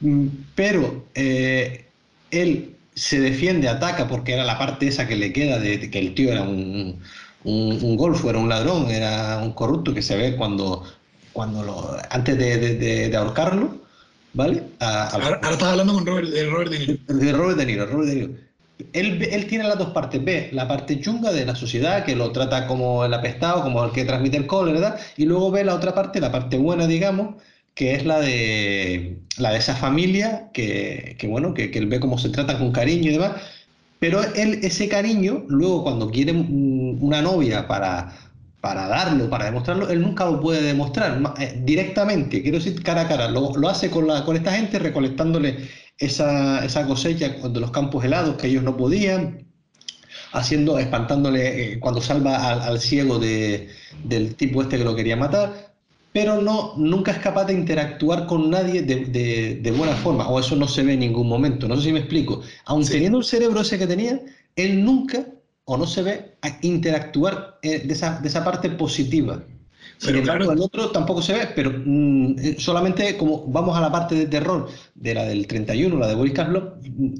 Mm, 0.00 0.26
pero 0.56 1.06
eh, 1.14 1.84
él 2.32 2.74
se 2.92 3.20
defiende, 3.20 3.68
ataca, 3.68 4.08
porque 4.08 4.32
era 4.32 4.42
la 4.42 4.58
parte 4.58 4.88
esa 4.88 5.06
que 5.06 5.14
le 5.14 5.32
queda 5.32 5.60
de, 5.60 5.88
que 5.92 5.98
el 6.00 6.12
tío 6.12 6.32
era 6.32 6.42
un, 6.42 6.98
un, 7.44 7.96
golfo, 7.96 8.28
era 8.30 8.40
un 8.40 8.48
ladrón, 8.48 8.90
era 8.90 9.38
un 9.38 9.52
corrupto 9.52 9.94
que 9.94 10.02
se 10.02 10.16
ve 10.16 10.34
cuando, 10.34 10.82
cuando 11.32 11.62
lo, 11.62 11.96
antes 12.10 12.36
de, 12.36 13.16
ahorcarlo, 13.16 13.78
¿vale? 14.32 14.64
ahora, 14.80 15.38
estás 15.52 15.62
hablando 15.62 15.94
con 15.94 16.04
Robert, 16.04 16.28
de 16.28 16.50
Robert 16.50 16.72
De 16.72 16.78
Niro. 16.80 16.98
De 17.06 17.32
Robert 17.32 17.58
De 17.58 17.66
Niro, 17.66 17.86
Robert 17.86 18.08
De 18.08 18.14
Niro 18.16 18.49
él, 18.92 19.46
tiene 19.48 19.64
las 19.64 19.78
dos 19.78 19.90
partes. 19.90 20.22
Ve 20.24 20.50
la 20.52 20.68
parte 20.68 21.00
chunga 21.00 21.32
de 21.32 21.44
la 21.44 21.54
sociedad, 21.54 22.04
que 22.04 22.16
lo 22.16 22.32
trata 22.32 22.66
como 22.66 23.04
el 23.04 23.14
apestado, 23.14 23.62
como 23.62 23.84
el 23.84 23.92
que 23.92 24.04
transmite 24.04 24.36
el 24.36 24.46
cólera, 24.46 24.80
¿verdad? 24.80 25.00
Y 25.16 25.26
luego 25.26 25.50
ve 25.50 25.64
la 25.64 25.74
otra 25.74 25.94
parte, 25.94 26.20
la 26.20 26.32
parte 26.32 26.58
buena, 26.58 26.86
digamos, 26.86 27.36
que 27.74 27.94
es 27.94 28.04
la 28.04 28.20
de, 28.20 29.18
la 29.38 29.52
de 29.52 29.58
esa 29.58 29.74
familia, 29.76 30.50
que, 30.52 31.16
bueno, 31.28 31.54
que, 31.54 31.70
él 31.74 31.86
ve 31.86 32.00
cómo 32.00 32.18
se 32.18 32.30
trata 32.30 32.58
con 32.58 32.72
cariño 32.72 33.10
y 33.10 33.14
demás. 33.14 33.32
Pero 33.98 34.22
él, 34.34 34.60
ese 34.62 34.88
cariño, 34.88 35.44
luego 35.48 35.82
cuando 35.82 36.10
quiere 36.10 36.32
una 36.32 37.22
novia 37.22 37.68
para, 37.68 38.12
para 38.60 38.86
darlo, 38.88 39.30
para 39.30 39.46
demostrarlo, 39.46 39.88
él 39.88 40.00
nunca 40.02 40.24
lo 40.26 40.40
puede 40.40 40.62
demostrar 40.62 41.20
eh, 41.38 41.60
directamente, 41.64 42.42
quiero 42.42 42.58
decir 42.58 42.82
cara 42.82 43.02
a 43.02 43.08
cara, 43.08 43.30
lo, 43.30 43.54
lo 43.56 43.68
hace 43.68 43.90
con, 43.90 44.06
la, 44.06 44.24
con 44.24 44.36
esta 44.36 44.52
gente 44.52 44.78
recolectándole 44.78 45.68
esa, 46.00 46.64
esa 46.64 46.86
cosecha 46.86 47.28
de 47.28 47.60
los 47.60 47.70
campos 47.70 48.04
helados 48.04 48.36
que 48.36 48.48
ellos 48.48 48.64
no 48.64 48.76
podían, 48.76 49.46
haciendo, 50.32 50.78
espantándole 50.78 51.74
eh, 51.74 51.80
cuando 51.80 52.00
salva 52.00 52.52
al, 52.64 52.80
ciego 52.80 53.18
de, 53.18 53.68
del 54.04 54.34
tipo 54.34 54.62
este 54.62 54.78
que 54.78 54.84
lo 54.84 54.96
quería 54.96 55.16
matar, 55.16 55.74
pero 56.12 56.40
no, 56.40 56.74
nunca 56.76 57.12
es 57.12 57.18
capaz 57.18 57.44
de 57.44 57.52
interactuar 57.52 58.26
con 58.26 58.50
nadie 58.50 58.82
de, 58.82 59.60
de, 59.60 59.70
buena 59.70 59.94
forma, 59.94 60.26
o 60.28 60.40
eso 60.40 60.56
no 60.56 60.66
se 60.66 60.82
ve 60.82 60.94
en 60.94 61.00
ningún 61.00 61.28
momento, 61.28 61.68
no 61.68 61.76
sé 61.76 61.84
si 61.84 61.92
me 61.92 62.00
explico. 62.00 62.42
Aun 62.64 62.84
teniendo 62.84 63.18
el 63.18 63.24
cerebro 63.24 63.60
ese 63.60 63.78
que 63.78 63.86
tenía, 63.86 64.20
él 64.56 64.84
nunca 64.84 65.26
o 65.66 65.76
no 65.76 65.86
se 65.86 66.02
ve 66.02 66.34
interactuar 66.62 67.58
eh, 67.62 67.86
de, 67.86 67.92
esa, 67.92 68.20
de 68.20 68.28
esa 68.28 68.42
parte 68.42 68.70
positiva. 68.70 69.44
Sin 70.00 70.16
embargo, 70.16 70.50
el 70.52 70.60
otro 70.60 70.90
tampoco 70.90 71.20
se 71.20 71.34
ve, 71.34 71.48
pero 71.54 71.70
mm, 71.70 72.38
eh, 72.38 72.56
solamente 72.58 73.18
como 73.18 73.46
vamos 73.46 73.76
a 73.76 73.82
la 73.82 73.92
parte 73.92 74.14
de 74.14 74.26
terror 74.26 74.70
de 74.94 75.14
la 75.14 75.24
del 75.24 75.46
31, 75.46 75.98
la 75.98 76.08
de 76.08 76.14
Boris 76.14 76.32
Karloff, 76.32 76.72
mm, 76.82 77.14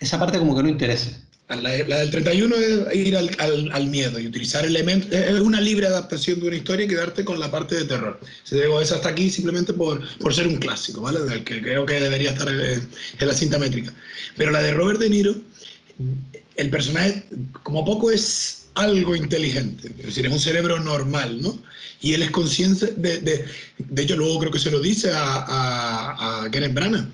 esa 0.00 0.18
parte 0.18 0.38
como 0.38 0.56
que 0.56 0.62
no 0.62 0.68
interesa. 0.70 1.10
La, 1.48 1.70
del 1.70 2.10
31 2.10 2.56
es 2.56 2.96
ir 2.96 3.14
al, 3.18 3.30
al, 3.38 3.86
miedo 3.88 4.18
y 4.18 4.26
utilizar 4.26 4.64
elementos, 4.64 5.12
es 5.12 5.38
una 5.40 5.60
libre 5.60 5.86
adaptación 5.86 6.40
de 6.40 6.48
una 6.48 6.56
historia 6.56 6.86
y 6.86 6.88
quedarte 6.88 7.22
con 7.22 7.38
la 7.38 7.50
parte 7.50 7.74
de 7.74 7.84
terror. 7.84 8.18
Se 8.44 8.58
digo 8.58 8.80
eso 8.80 8.94
hasta 8.94 9.10
aquí 9.10 9.28
simplemente 9.28 9.74
por, 9.74 10.00
por 10.18 10.34
ser 10.34 10.46
un 10.46 10.56
clásico, 10.56 11.02
¿vale? 11.02 11.20
Del 11.20 11.44
que 11.44 11.60
creo 11.60 11.84
que 11.84 12.00
debería 12.00 12.30
estar 12.30 12.48
en, 12.48 12.88
en 13.18 13.28
la 13.28 13.34
cinta 13.34 13.58
métrica. 13.58 13.92
Pero 14.38 14.52
la 14.52 14.62
de 14.62 14.72
Robert 14.72 14.98
De 14.98 15.10
Niro, 15.10 15.34
el 16.56 16.70
personaje 16.70 17.24
como 17.62 17.84
poco 17.84 18.10
es 18.10 18.63
algo 18.74 19.14
inteligente, 19.14 19.88
es 19.98 20.06
decir, 20.06 20.26
es 20.26 20.32
un 20.32 20.40
cerebro 20.40 20.80
normal, 20.80 21.40
¿no? 21.40 21.58
Y 22.00 22.14
él 22.14 22.22
es 22.22 22.30
consciente 22.30 22.86
de, 22.96 23.18
de, 23.20 23.44
de 23.78 24.02
hecho 24.02 24.16
luego 24.16 24.38
creo 24.40 24.52
que 24.52 24.58
se 24.58 24.70
lo 24.70 24.80
dice 24.80 25.10
a, 25.10 25.44
a, 25.46 26.44
a 26.44 26.50
Kenneth 26.50 26.74
Branagh, 26.74 27.08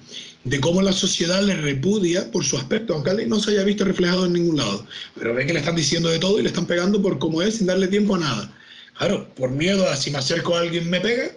de 0.45 0.61
cómo 0.61 0.81
la 0.81 0.93
sociedad 0.93 1.43
le 1.43 1.55
repudia 1.55 2.31
por 2.31 2.45
su 2.45 2.57
aspecto, 2.57 2.95
aunque 2.95 3.11
él 3.11 3.29
no 3.29 3.41
se 3.41 3.53
haya 3.53 3.65
visto 3.65 3.85
reflejado 3.85 4.27
en 4.27 4.33
ningún 4.33 4.57
lado. 4.57 4.87
Pero 5.15 5.35
ve 5.35 5.47
que 5.47 5.53
le 5.53 5.59
están 5.61 5.77
diciendo 5.77 6.09
de 6.09 6.19
todo 6.19 6.39
y 6.39 6.43
le 6.43 6.49
están 6.49 6.67
pegando 6.67 7.01
por 7.03 7.19
como 7.19 7.43
es 7.43 7.57
sin 7.57 7.67
darle 7.67 7.89
tiempo 7.89 8.15
a 8.15 8.19
nada. 8.19 8.57
Claro, 8.97 9.33
por 9.35 9.51
miedo 9.51 9.89
a 9.89 9.97
si 9.97 10.11
me 10.11 10.19
acerco 10.19 10.57
a 10.57 10.61
alguien 10.61 10.89
me 10.89 11.01
pega, 11.01 11.31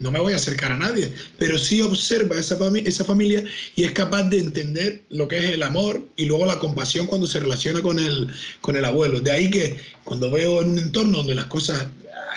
no 0.00 0.10
me 0.10 0.18
voy 0.18 0.32
a 0.32 0.36
acercar 0.36 0.72
a 0.72 0.78
nadie, 0.78 1.12
pero 1.38 1.58
sí 1.58 1.80
observa 1.82 2.36
esa, 2.36 2.56
familia 3.04 3.44
y 3.76 3.84
es 3.84 3.92
capaz 3.92 4.24
de 4.24 4.38
entender 4.38 5.02
lo 5.10 5.28
que 5.28 5.38
es 5.38 5.44
el 5.44 5.62
amor 5.62 6.02
y 6.16 6.24
luego 6.24 6.46
la 6.46 6.58
compasión 6.58 7.06
cuando 7.06 7.26
se 7.26 7.38
relaciona 7.38 7.82
con 7.82 7.98
el, 7.98 8.28
con 8.62 8.76
el 8.76 8.84
abuelo. 8.86 9.20
De 9.20 9.30
ahí 9.30 9.50
que 9.50 9.78
cuando 10.02 10.30
veo 10.30 10.62
en 10.62 10.70
un 10.70 10.78
entorno 10.78 11.18
donde 11.18 11.34
las 11.34 11.44
cosas 11.46 11.86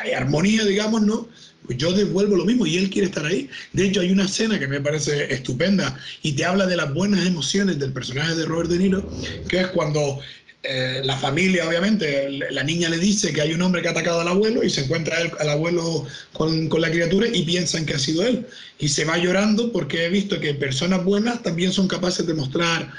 hay 0.02 0.11
armonía, 0.11 0.65
digamos, 0.65 1.02
¿no? 1.03 1.30
Pues 1.65 1.77
yo 1.77 1.94
devuelvo 1.94 2.35
lo 2.35 2.44
mismo 2.44 2.65
y 2.65 2.76
él 2.76 2.90
quiere 2.90 3.07
estar 3.07 3.26
ahí. 3.26 3.49
De 3.72 3.85
hecho, 3.85 4.02
hay 4.02 4.11
una 4.11 4.26
escena 4.26 4.60
que 4.60 4.68
me 4.68 4.81
parece 4.81 5.34
estupenda 5.34 5.98
y 6.22 6.34
te 6.34 6.44
habla 6.44 6.65
de 6.68 6.76
las 6.76 6.94
buenas 6.94 7.26
emociones 7.26 7.80
del 7.80 7.94
personaje 7.94 8.35
de 8.35 8.45
Robert 8.45 8.69
De 8.69 8.80
Niro, 8.80 9.10
que 9.48 9.61
es 9.61 9.68
cuando 9.68 10.19
eh, 10.64 11.02
la 11.03 11.18
familia, 11.18 11.68
obviamente, 11.68 12.30
la 12.52 12.64
niña 12.64 12.90
le 12.90 12.98
dice 12.98 13.34
que 13.34 13.41
hay 13.41 13.53
un 13.53 13.61
hombre 13.61 13.81
que 13.81 13.90
ha 13.90 13.91
atacado 13.91 14.22
al 14.22 14.30
abuelo 14.30 14.64
y 14.64 14.69
se 14.69 14.81
encuentra 14.81 15.18
al 15.40 15.49
abuelo 15.49 16.06
con, 16.31 16.69
con, 16.69 16.80
la 16.80 16.90
criatura 16.90 17.27
y 17.27 17.44
piensan 17.44 17.85
que 17.85 17.95
ha 17.95 17.99
sido 17.99 18.23
él. 18.23 18.48
Y 18.80 18.88
se 18.88 19.03
va 19.03 19.18
llorando 19.18 19.72
porque 19.73 20.06
he 20.06 20.10
visto 20.10 20.40
que 20.40 20.53
personas 20.53 21.03
buenas 21.03 21.44
también 21.44 21.73
son 21.73 21.90
capaces 21.90 22.26
de 22.26 22.34
mostrar 22.34 22.91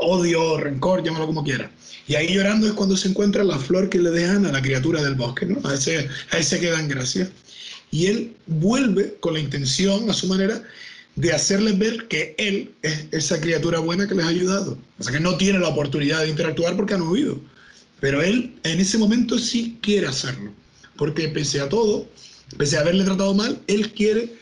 odio, 0.00 0.58
rencor, 0.58 1.02
llámalo 1.02 1.26
como 1.26 1.44
quiera. 1.44 1.70
Y 2.06 2.14
ahí 2.14 2.32
llorando 2.32 2.66
es 2.66 2.72
cuando 2.72 2.96
se 2.96 3.08
encuentra 3.08 3.44
la 3.44 3.58
flor 3.58 3.88
que 3.88 3.98
le 3.98 4.10
dejan 4.10 4.46
a 4.46 4.52
la 4.52 4.62
criatura 4.62 5.02
del 5.02 5.14
bosque, 5.14 5.46
¿no? 5.46 5.60
A 5.68 5.74
ese, 5.74 6.08
a 6.30 6.38
ese 6.38 6.58
que 6.60 6.70
dan 6.70 6.88
gracias. 6.88 7.30
Y 7.90 8.06
él 8.06 8.36
vuelve 8.46 9.16
con 9.20 9.34
la 9.34 9.40
intención, 9.40 10.08
a 10.08 10.14
su 10.14 10.26
manera, 10.26 10.62
de 11.20 11.32
hacerles 11.32 11.78
ver 11.78 12.06
que 12.08 12.34
él 12.38 12.70
es 12.82 13.06
esa 13.10 13.40
criatura 13.40 13.80
buena 13.80 14.06
que 14.06 14.14
les 14.14 14.24
ha 14.24 14.28
ayudado. 14.28 14.78
O 14.98 15.02
sea, 15.02 15.12
que 15.12 15.20
no 15.20 15.36
tiene 15.36 15.58
la 15.58 15.68
oportunidad 15.68 16.22
de 16.22 16.28
interactuar 16.28 16.76
porque 16.76 16.94
han 16.94 17.02
huido. 17.02 17.40
Pero 18.00 18.22
él 18.22 18.54
en 18.62 18.78
ese 18.80 18.98
momento 18.98 19.38
sí 19.38 19.78
quiere 19.82 20.06
hacerlo. 20.06 20.52
Porque 20.96 21.28
pese 21.28 21.60
a 21.60 21.68
todo, 21.68 22.08
pese 22.56 22.76
a 22.76 22.80
haberle 22.80 23.04
tratado 23.04 23.34
mal, 23.34 23.60
él 23.66 23.92
quiere 23.92 24.32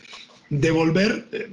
devolver, 0.49 1.27
eh, 1.31 1.49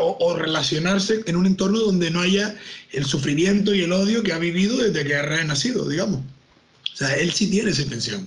O, 0.00 0.16
o 0.20 0.36
relacionarse 0.36 1.22
en 1.26 1.36
un 1.36 1.46
entorno 1.46 1.78
donde 1.78 2.10
no 2.10 2.20
haya 2.20 2.56
el 2.90 3.04
sufrimiento 3.04 3.72
y 3.76 3.82
el 3.82 3.92
odio 3.92 4.24
que 4.24 4.32
ha 4.32 4.38
vivido 4.40 4.76
desde 4.76 5.04
que 5.06 5.14
ha 5.14 5.22
renacido, 5.22 5.88
digamos. 5.88 6.18
O 6.92 6.96
sea, 6.96 7.14
él 7.14 7.30
sí 7.32 7.48
tiene 7.48 7.70
esa 7.70 7.82
intención. 7.82 8.26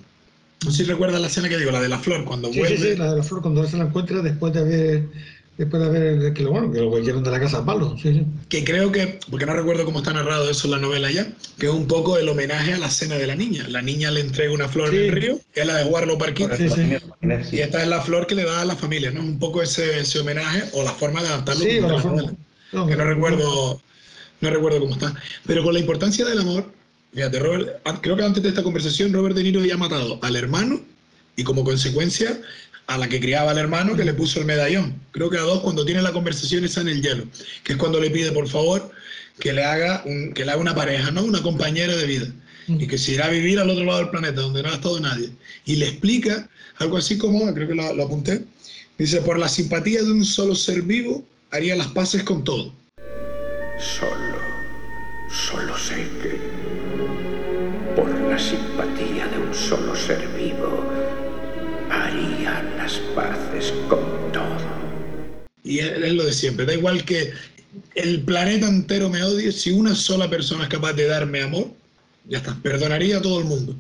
No 0.64 0.72
sé 0.72 0.78
si 0.78 0.84
recuerdas 0.90 1.20
la 1.20 1.28
escena 1.28 1.50
que 1.50 1.58
digo, 1.58 1.72
la 1.72 1.82
de 1.82 1.90
la 1.90 2.00
flor, 2.00 2.24
cuando 2.24 2.54
Sí, 2.54 2.60
vuelve. 2.60 2.78
sí, 2.78 2.84
sí, 2.92 2.96
la 2.96 3.12
de 3.12 3.18
la 3.18 3.24
flor 3.24 3.42
cuando 3.42 3.68
se 3.68 3.76
la 3.78 3.84
encuentra 3.84 4.22
después 4.22 4.54
de 4.54 4.60
haber, 4.62 5.04
después 5.58 5.82
de 5.84 5.88
haber, 5.90 6.34
que 6.34 6.44
lo, 6.44 6.52
bueno, 6.52 6.72
que 6.72 6.80
lo 6.80 6.90
metieron 6.92 7.24
de 7.24 7.30
la 7.32 7.40
casa 7.40 7.60
a 7.60 7.66
palo, 7.66 7.96
sí, 8.02 8.14
sí. 8.14 8.26
que 8.50 8.64
creo 8.64 8.92
que, 8.92 9.20
porque 9.30 9.46
no 9.46 9.54
recuerdo 9.54 9.86
cómo 9.86 10.00
está 10.00 10.12
narrado 10.14 10.50
eso 10.50 10.66
en 10.68 10.72
la 10.72 10.78
novela 10.80 11.12
ya, 11.12 11.32
que 11.60 11.68
es 11.68 11.72
un 11.72 11.88
poco 11.88 12.18
el 12.18 12.28
homenaje 12.30 12.74
a 12.74 12.78
la 12.80 12.90
cena 12.90 13.16
de 13.18 13.28
la 13.28 13.36
niña. 13.36 13.68
La 13.70 13.82
niña 13.82 14.10
le 14.12 14.22
entrega 14.22 14.52
una 14.54 14.68
flor 14.68 14.90
Sí. 14.90 14.96
en 14.98 15.02
el 15.04 15.12
río, 15.12 15.40
que 15.54 15.62
es 15.62 15.68
la 15.68 15.76
de 15.78 15.84
Sí, 16.58 16.70
sí. 16.70 17.56
y 17.56 17.60
esta 17.60 17.82
es 17.82 17.88
la 17.88 18.02
flor 18.02 18.26
que 18.28 18.36
le 18.36 18.44
da 18.46 18.62
a 18.62 18.66
la 18.66 18.76
familia, 18.76 19.12
¿no? 19.12 19.20
Un 19.22 19.38
poco 19.40 19.62
ese, 19.62 20.00
ese 20.00 20.20
homenaje 20.20 20.64
o 20.74 20.84
la 20.84 20.92
forma 20.92 21.22
de 21.22 21.28
adaptarlo 21.28 21.64
Sí, 21.64 21.80
la 21.80 21.88
la 21.90 22.00
forma- 22.00 22.34
no, 22.74 22.88
que 22.88 22.96
no 22.96 23.04
recuerdo, 23.04 23.82
no 24.40 24.50
recuerdo 24.50 24.80
cómo 24.80 24.94
está. 24.94 25.14
Pero 25.46 25.64
con 25.64 25.74
la 25.74 25.80
importancia 25.80 26.26
del 26.26 26.40
amor, 26.40 26.72
fíjate, 27.14 27.38
Robert, 27.40 27.82
creo 28.02 28.16
que 28.16 28.24
antes 28.24 28.42
de 28.42 28.50
esta 28.50 28.64
conversación 28.64 29.14
Robert 29.14 29.36
De 29.36 29.44
Niro 29.44 29.60
había 29.60 29.78
matado 29.78 30.18
al 30.22 30.36
hermano 30.38 30.82
y 31.36 31.44
como 31.44 31.64
consecuencia 31.64 32.40
a 32.88 32.98
la 32.98 33.08
que 33.08 33.20
criaba 33.20 33.52
al 33.52 33.58
hermano 33.58 33.96
que 33.96 34.04
le 34.04 34.14
puso 34.14 34.40
el 34.40 34.46
medallón. 34.46 34.96
Creo 35.12 35.30
que 35.30 35.38
a 35.38 35.42
dos 35.42 35.62
cuando 35.62 35.86
tiene 35.86 36.02
la 36.02 36.12
conversación 36.12 36.66
está 36.66 36.82
en 36.82 36.90
el 36.90 37.02
hielo, 37.02 37.26
que 37.64 37.74
es 37.74 37.78
cuando 37.78 38.00
le 38.00 38.10
pide 38.10 38.32
por 38.32 38.48
favor 38.48 38.92
que 39.40 39.54
le 39.54 39.64
haga, 39.64 40.04
un- 40.06 40.34
que 40.34 40.44
le 40.46 40.52
haga 40.52 40.60
una 40.62 40.76
pareja, 40.76 41.10
¿no? 41.12 41.24
una 41.24 41.42
compañera 41.42 41.96
de 41.96 42.06
vida. 42.06 42.28
Y 42.68 42.86
que 42.88 42.98
se 42.98 43.14
irá 43.14 43.26
a 43.26 43.30
vivir 43.30 43.60
al 43.60 43.70
otro 43.70 43.84
lado 43.86 44.00
del 44.00 44.10
planeta, 44.10 44.42
donde 44.42 44.62
no 44.64 44.70
ha 44.70 44.76
estado 44.76 45.00
nadie. 45.00 45.30
Y 45.66 45.76
le 45.78 45.88
explica 45.88 46.48
algo 46.78 46.98
así 46.98 47.18
como, 47.18 47.52
creo 47.54 47.68
que 47.68 47.76
lo, 47.76 47.94
lo 47.94 48.04
apunté, 48.06 48.44
dice, 48.98 49.22
por 49.22 49.40
la 49.40 49.50
simpatía 49.50 50.04
de 50.04 50.12
un 50.12 50.24
solo 50.24 50.54
ser 50.56 50.84
vivo, 50.84 51.26
haría 51.50 51.76
las 51.76 51.88
paces 51.88 52.24
con 52.24 52.44
todo. 52.44 52.74
Solo, 53.80 54.38
solo 55.30 55.78
sé 55.78 55.96
que 56.22 56.38
por 57.96 58.10
la 58.30 58.38
simpatía 58.38 59.28
de 59.28 59.38
un 59.40 59.54
solo 59.54 59.96
ser 59.96 60.28
vivo 60.38 60.86
haría 61.92 62.64
las 62.78 62.94
paces 63.16 63.74
con 63.88 64.00
todo. 64.32 64.58
Y 65.64 65.80
es, 65.80 66.14
lo 66.14 66.26
de 66.26 66.34
siempre. 66.34 66.66
Da 66.66 66.74
igual 66.74 67.04
que 67.06 67.34
el 67.96 68.22
planeta 68.22 68.68
entero 68.68 69.10
me 69.10 69.24
odie, 69.24 69.52
si 69.52 69.72
una 69.72 69.96
sola 69.96 70.30
persona 70.30 70.64
es 70.64 70.70
capaz 70.70 70.94
de 70.94 71.08
darme 71.08 71.42
amor, 71.42 71.68
ya 72.28 72.40
está, 72.40 72.56
perdonaría 72.62 73.18
a 73.18 73.22
todo 73.22 73.40
el 73.40 73.46
mundo. 73.46 73.76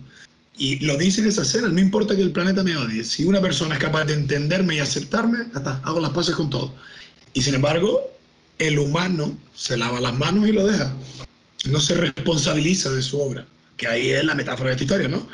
Y 0.58 0.80
lo 0.86 0.98
dice 0.98 1.28
esa 1.28 1.42
escena, 1.42 1.70
no 1.70 1.80
importa 1.80 2.16
que 2.16 2.22
el 2.22 2.32
planeta 2.32 2.64
me 2.64 2.76
odie, 2.78 3.04
si 3.04 3.24
una 3.24 3.42
persona 3.42 3.76
es 3.76 3.82
capaz 3.82 4.06
de 4.06 4.14
entenderme 4.14 4.76
y 4.76 4.80
aceptarme, 4.80 5.40
ya 5.54 5.60
está, 5.60 5.82
hago 5.84 6.00
las 6.00 6.12
paces 6.12 6.36
con 6.36 6.50
todo. 6.50 6.74
Y 7.34 7.42
sin 7.42 7.56
embargo, 7.56 8.02
el 8.60 8.78
humano 8.78 9.36
se 9.56 9.78
lava 9.78 10.00
las 10.00 10.14
manos 10.14 10.48
y 10.48 10.52
lo 10.52 10.68
deja. 10.68 10.94
No 11.66 11.80
se 11.80 11.96
responsabiliza 11.96 12.92
de 12.92 13.02
su 13.02 13.20
obra, 13.20 13.46
que 13.82 13.88
ahí 13.88 14.12
es 14.12 14.24
la 14.24 14.36
metáfora 14.36 14.70
de 14.70 14.74
esta 14.76 14.84
historia, 14.84 15.08
¿no? 15.08 15.28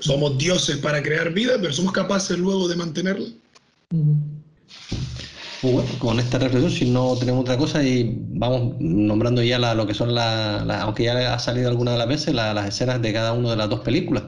Somos 0.00 0.36
dioses 0.36 0.76
para 0.76 1.02
crear 1.02 1.32
vida, 1.32 1.54
pero 1.58 1.72
somos 1.72 1.92
capaces 1.92 2.38
luego 2.38 2.68
de 2.68 2.76
mantenerla. 2.76 3.28
Pues 5.62 5.72
bueno, 5.72 5.88
con 5.98 6.20
esta 6.20 6.38
reflexión, 6.38 6.70
si 6.70 6.90
no 6.90 7.16
tenemos 7.16 7.40
otra 7.40 7.56
cosa, 7.56 7.82
y 7.82 8.14
vamos 8.34 8.74
nombrando 8.78 9.42
ya 9.42 9.58
la- 9.58 9.74
lo 9.74 9.86
que 9.86 9.94
son 9.94 10.14
las, 10.14 10.68
aunque 10.82 11.04
ya 11.04 11.32
ha 11.32 11.38
salido 11.38 11.70
alguna 11.70 11.92
de 11.92 11.98
las 11.98 12.08
veces, 12.08 12.34
la- 12.34 12.52
las 12.52 12.68
escenas 12.68 13.00
de 13.00 13.12
cada 13.14 13.32
una 13.32 13.50
de 13.52 13.56
las 13.56 13.70
dos 13.70 13.80
películas. 13.80 14.24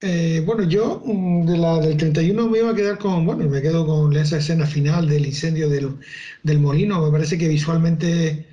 Eh, 0.00 0.40
bueno, 0.46 0.62
yo 0.62 1.02
mm, 1.04 1.46
de 1.46 1.56
la 1.58 1.80
del 1.80 1.96
31 1.96 2.46
me 2.48 2.58
iba 2.58 2.70
a 2.70 2.74
quedar 2.74 2.98
con, 2.98 3.26
bueno, 3.26 3.48
me 3.48 3.60
quedo 3.60 3.84
con 3.84 4.16
esa 4.16 4.36
escena 4.38 4.64
final 4.64 5.08
del 5.08 5.26
incendio 5.26 5.68
del, 5.68 5.96
del 6.44 6.60
molino, 6.60 7.04
me 7.04 7.10
parece 7.10 7.36
que 7.36 7.48
visualmente 7.48 8.46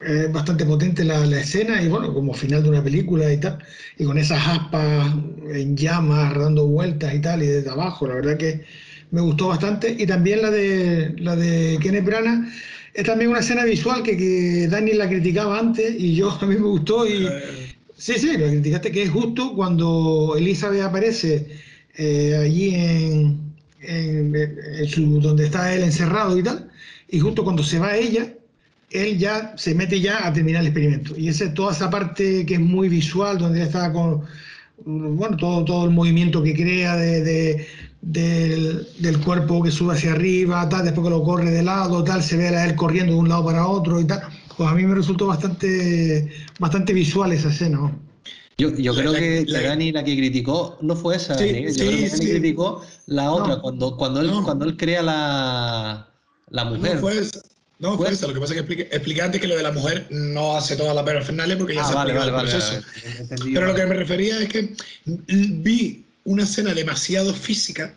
es 0.00 0.32
bastante 0.32 0.64
potente 0.64 1.04
la, 1.04 1.24
la 1.26 1.40
escena 1.40 1.82
y 1.82 1.88
bueno, 1.88 2.12
como 2.14 2.34
final 2.34 2.62
de 2.62 2.68
una 2.70 2.82
película 2.84 3.32
y 3.32 3.38
tal, 3.40 3.58
y 3.96 4.04
con 4.04 4.18
esas 4.18 4.46
aspas 4.46 5.12
en 5.52 5.76
llamas 5.76 6.36
dando 6.38 6.66
vueltas 6.66 7.14
y 7.14 7.20
tal, 7.20 7.42
y 7.42 7.46
desde 7.46 7.70
abajo, 7.70 8.06
la 8.06 8.14
verdad 8.14 8.36
que 8.38 8.64
me 9.10 9.20
gustó 9.20 9.48
bastante, 9.48 9.94
y 9.98 10.06
también 10.06 10.42
la 10.42 10.50
de, 10.50 11.14
la 11.18 11.34
de 11.36 11.78
Kenneth 11.82 12.04
Branagh, 12.04 12.48
es 12.94 13.04
también 13.04 13.30
una 13.30 13.40
escena 13.40 13.64
visual 13.64 14.02
que, 14.02 14.16
que 14.16 14.68
Dani 14.68 14.92
la 14.92 15.08
criticaba 15.08 15.58
antes 15.58 15.94
y 15.98 16.14
yo 16.14 16.30
a 16.40 16.46
mí 16.46 16.54
me 16.56 16.66
gustó 16.66 17.06
y... 17.06 17.26
Eh, 17.26 17.68
Sí, 18.00 18.14
sí, 18.16 18.36
lo 18.36 18.46
criticaste 18.46 18.92
que 18.92 19.02
es 19.02 19.10
justo 19.10 19.54
cuando 19.56 20.34
Elizabeth 20.38 20.82
aparece 20.82 21.48
eh, 21.96 22.36
allí 22.40 22.72
en, 22.74 23.54
en- 23.80 24.36
en 24.36 24.86
su- 24.88 25.20
donde 25.20 25.46
está 25.46 25.74
él 25.74 25.82
encerrado 25.82 26.38
y 26.38 26.44
tal, 26.44 26.70
y 27.08 27.18
justo 27.18 27.42
cuando 27.42 27.64
se 27.64 27.80
va 27.80 27.96
ella, 27.96 28.34
él 28.90 29.18
ya 29.18 29.54
se 29.56 29.74
mete 29.74 30.00
ya 30.00 30.26
a 30.26 30.32
terminar 30.32 30.62
el 30.62 30.68
experimento. 30.68 31.14
Y 31.16 31.28
ese, 31.28 31.48
toda 31.50 31.72
esa 31.72 31.90
parte 31.90 32.46
que 32.46 32.54
es 32.54 32.60
muy 32.60 32.88
visual, 32.88 33.38
donde 33.38 33.62
está 33.62 33.92
con, 33.92 34.22
bueno, 34.84 35.36
todo, 35.36 35.64
todo 35.64 35.84
el 35.84 35.90
movimiento 35.90 36.42
que 36.42 36.54
crea 36.54 36.96
de, 36.96 37.22
de- 37.22 37.66
del, 38.00 38.86
del 39.00 39.18
cuerpo 39.20 39.60
que 39.62 39.70
sube 39.72 39.94
hacia 39.94 40.12
arriba, 40.12 40.68
tal, 40.68 40.84
después 40.84 41.04
que 41.04 41.10
lo 41.10 41.22
corre 41.24 41.50
de 41.50 41.62
lado, 41.64 42.04
tal, 42.04 42.22
se 42.22 42.36
ve 42.36 42.48
a 42.48 42.64
él 42.66 42.76
corriendo 42.76 43.12
de 43.12 43.18
un 43.18 43.28
lado 43.28 43.44
para 43.46 43.66
otro 43.66 44.00
y 44.00 44.04
tal. 44.06 44.20
Pues 44.56 44.68
a 44.70 44.74
mí 44.74 44.84
me 44.84 44.94
resultó 44.94 45.26
bastante, 45.26 46.28
bastante 46.58 46.92
visual 46.92 47.32
esa 47.32 47.48
escena. 47.48 47.78
¿no? 47.78 47.98
Yo, 48.56 48.70
yo 48.76 48.92
La- 48.92 49.00
creo 49.00 49.12
la- 49.12 49.18
que, 49.18 49.44
la- 49.48 49.62
Dani 49.62 49.92
la 49.92 50.04
que 50.04 50.16
criticó 50.16 50.78
no 50.80 50.94
fue 50.96 51.16
esa, 51.16 51.36
Sí, 51.36 51.44
Miguel. 51.44 51.66
Yo 51.66 51.72
sí, 51.74 51.78
creo 51.80 51.90
que 51.98 52.08
Dani 52.08 52.30
criticó 52.30 52.82
la 53.06 53.30
otra, 53.32 53.56
No. 53.56 53.62
cuando, 53.62 53.96
cuando, 53.96 54.20
él, 54.20 54.28
No. 54.28 54.44
cuando 54.44 54.64
él 54.64 54.76
crea 54.76 55.02
la, 55.02 56.08
la 56.50 56.64
mujer. 56.64 56.94
No 56.94 57.00
fue 57.00 57.18
esa. 57.18 57.40
No, 57.80 57.96
Fue- 57.96 58.10
esa. 58.10 58.26
Lo 58.26 58.34
que 58.34 58.40
pasa 58.40 58.54
es 58.54 58.56
que 58.56 58.60
expliqué, 58.60 58.82
expliqué 58.94 59.22
antes 59.22 59.40
que 59.40 59.46
lo 59.46 59.56
de 59.56 59.62
la 59.62 59.70
mujer 59.72 60.06
no 60.10 60.56
hace 60.56 60.74
toda 60.76 60.92
la 60.94 61.04
parafernalia 61.04 61.56
porque 61.56 61.74
ya 61.74 61.82
Ah, 61.82 61.84
se 61.84 61.92
ha 61.92 61.96
vale, 61.96 62.12
explicado 62.12 62.36
vale, 62.42 62.50
el 62.50 62.58
vale, 62.58 62.82
proceso. 62.82 63.26
vale. 63.30 63.52
Pero 63.54 63.66
lo 63.66 63.74
que 63.74 63.86
me 63.86 63.94
refería 63.94 64.40
es 64.42 64.48
que 64.48 64.74
vi 65.06 66.04
una 66.24 66.42
escena 66.42 66.74
demasiado 66.74 67.32
física 67.32 67.94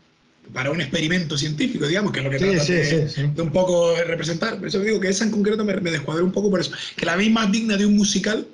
para 0.53 0.69
un 0.71 0.81
experimento 0.81 1.37
científico, 1.37 1.87
digamos, 1.87 2.11
que 2.11 2.19
es 2.19 2.25
lo 2.25 2.31
que 2.31 2.39
Sí, 2.39 2.45
trata 2.45 2.63
sí, 2.63 2.73
de, 2.73 3.09
sí, 3.09 3.15
sí. 3.21 3.27
de 3.35 3.41
un 3.41 3.51
poco 3.51 3.95
representar. 4.05 4.57
Por 4.59 4.67
eso 4.67 4.79
digo 4.81 4.99
que 4.99 5.09
esa 5.09 5.23
en 5.23 5.31
concreto 5.31 5.65
me, 5.65 5.75
me 5.81 5.91
descuadró 5.91 6.25
un 6.25 6.31
poco 6.31 6.49
por 6.51 6.59
eso. 6.59 6.71
Que 6.95 7.05
la 7.05 7.15
vi 7.15 7.29
más 7.29 7.51
digna 7.51 7.75
de 7.77 7.85
un 7.87 7.95
musical 7.95 8.45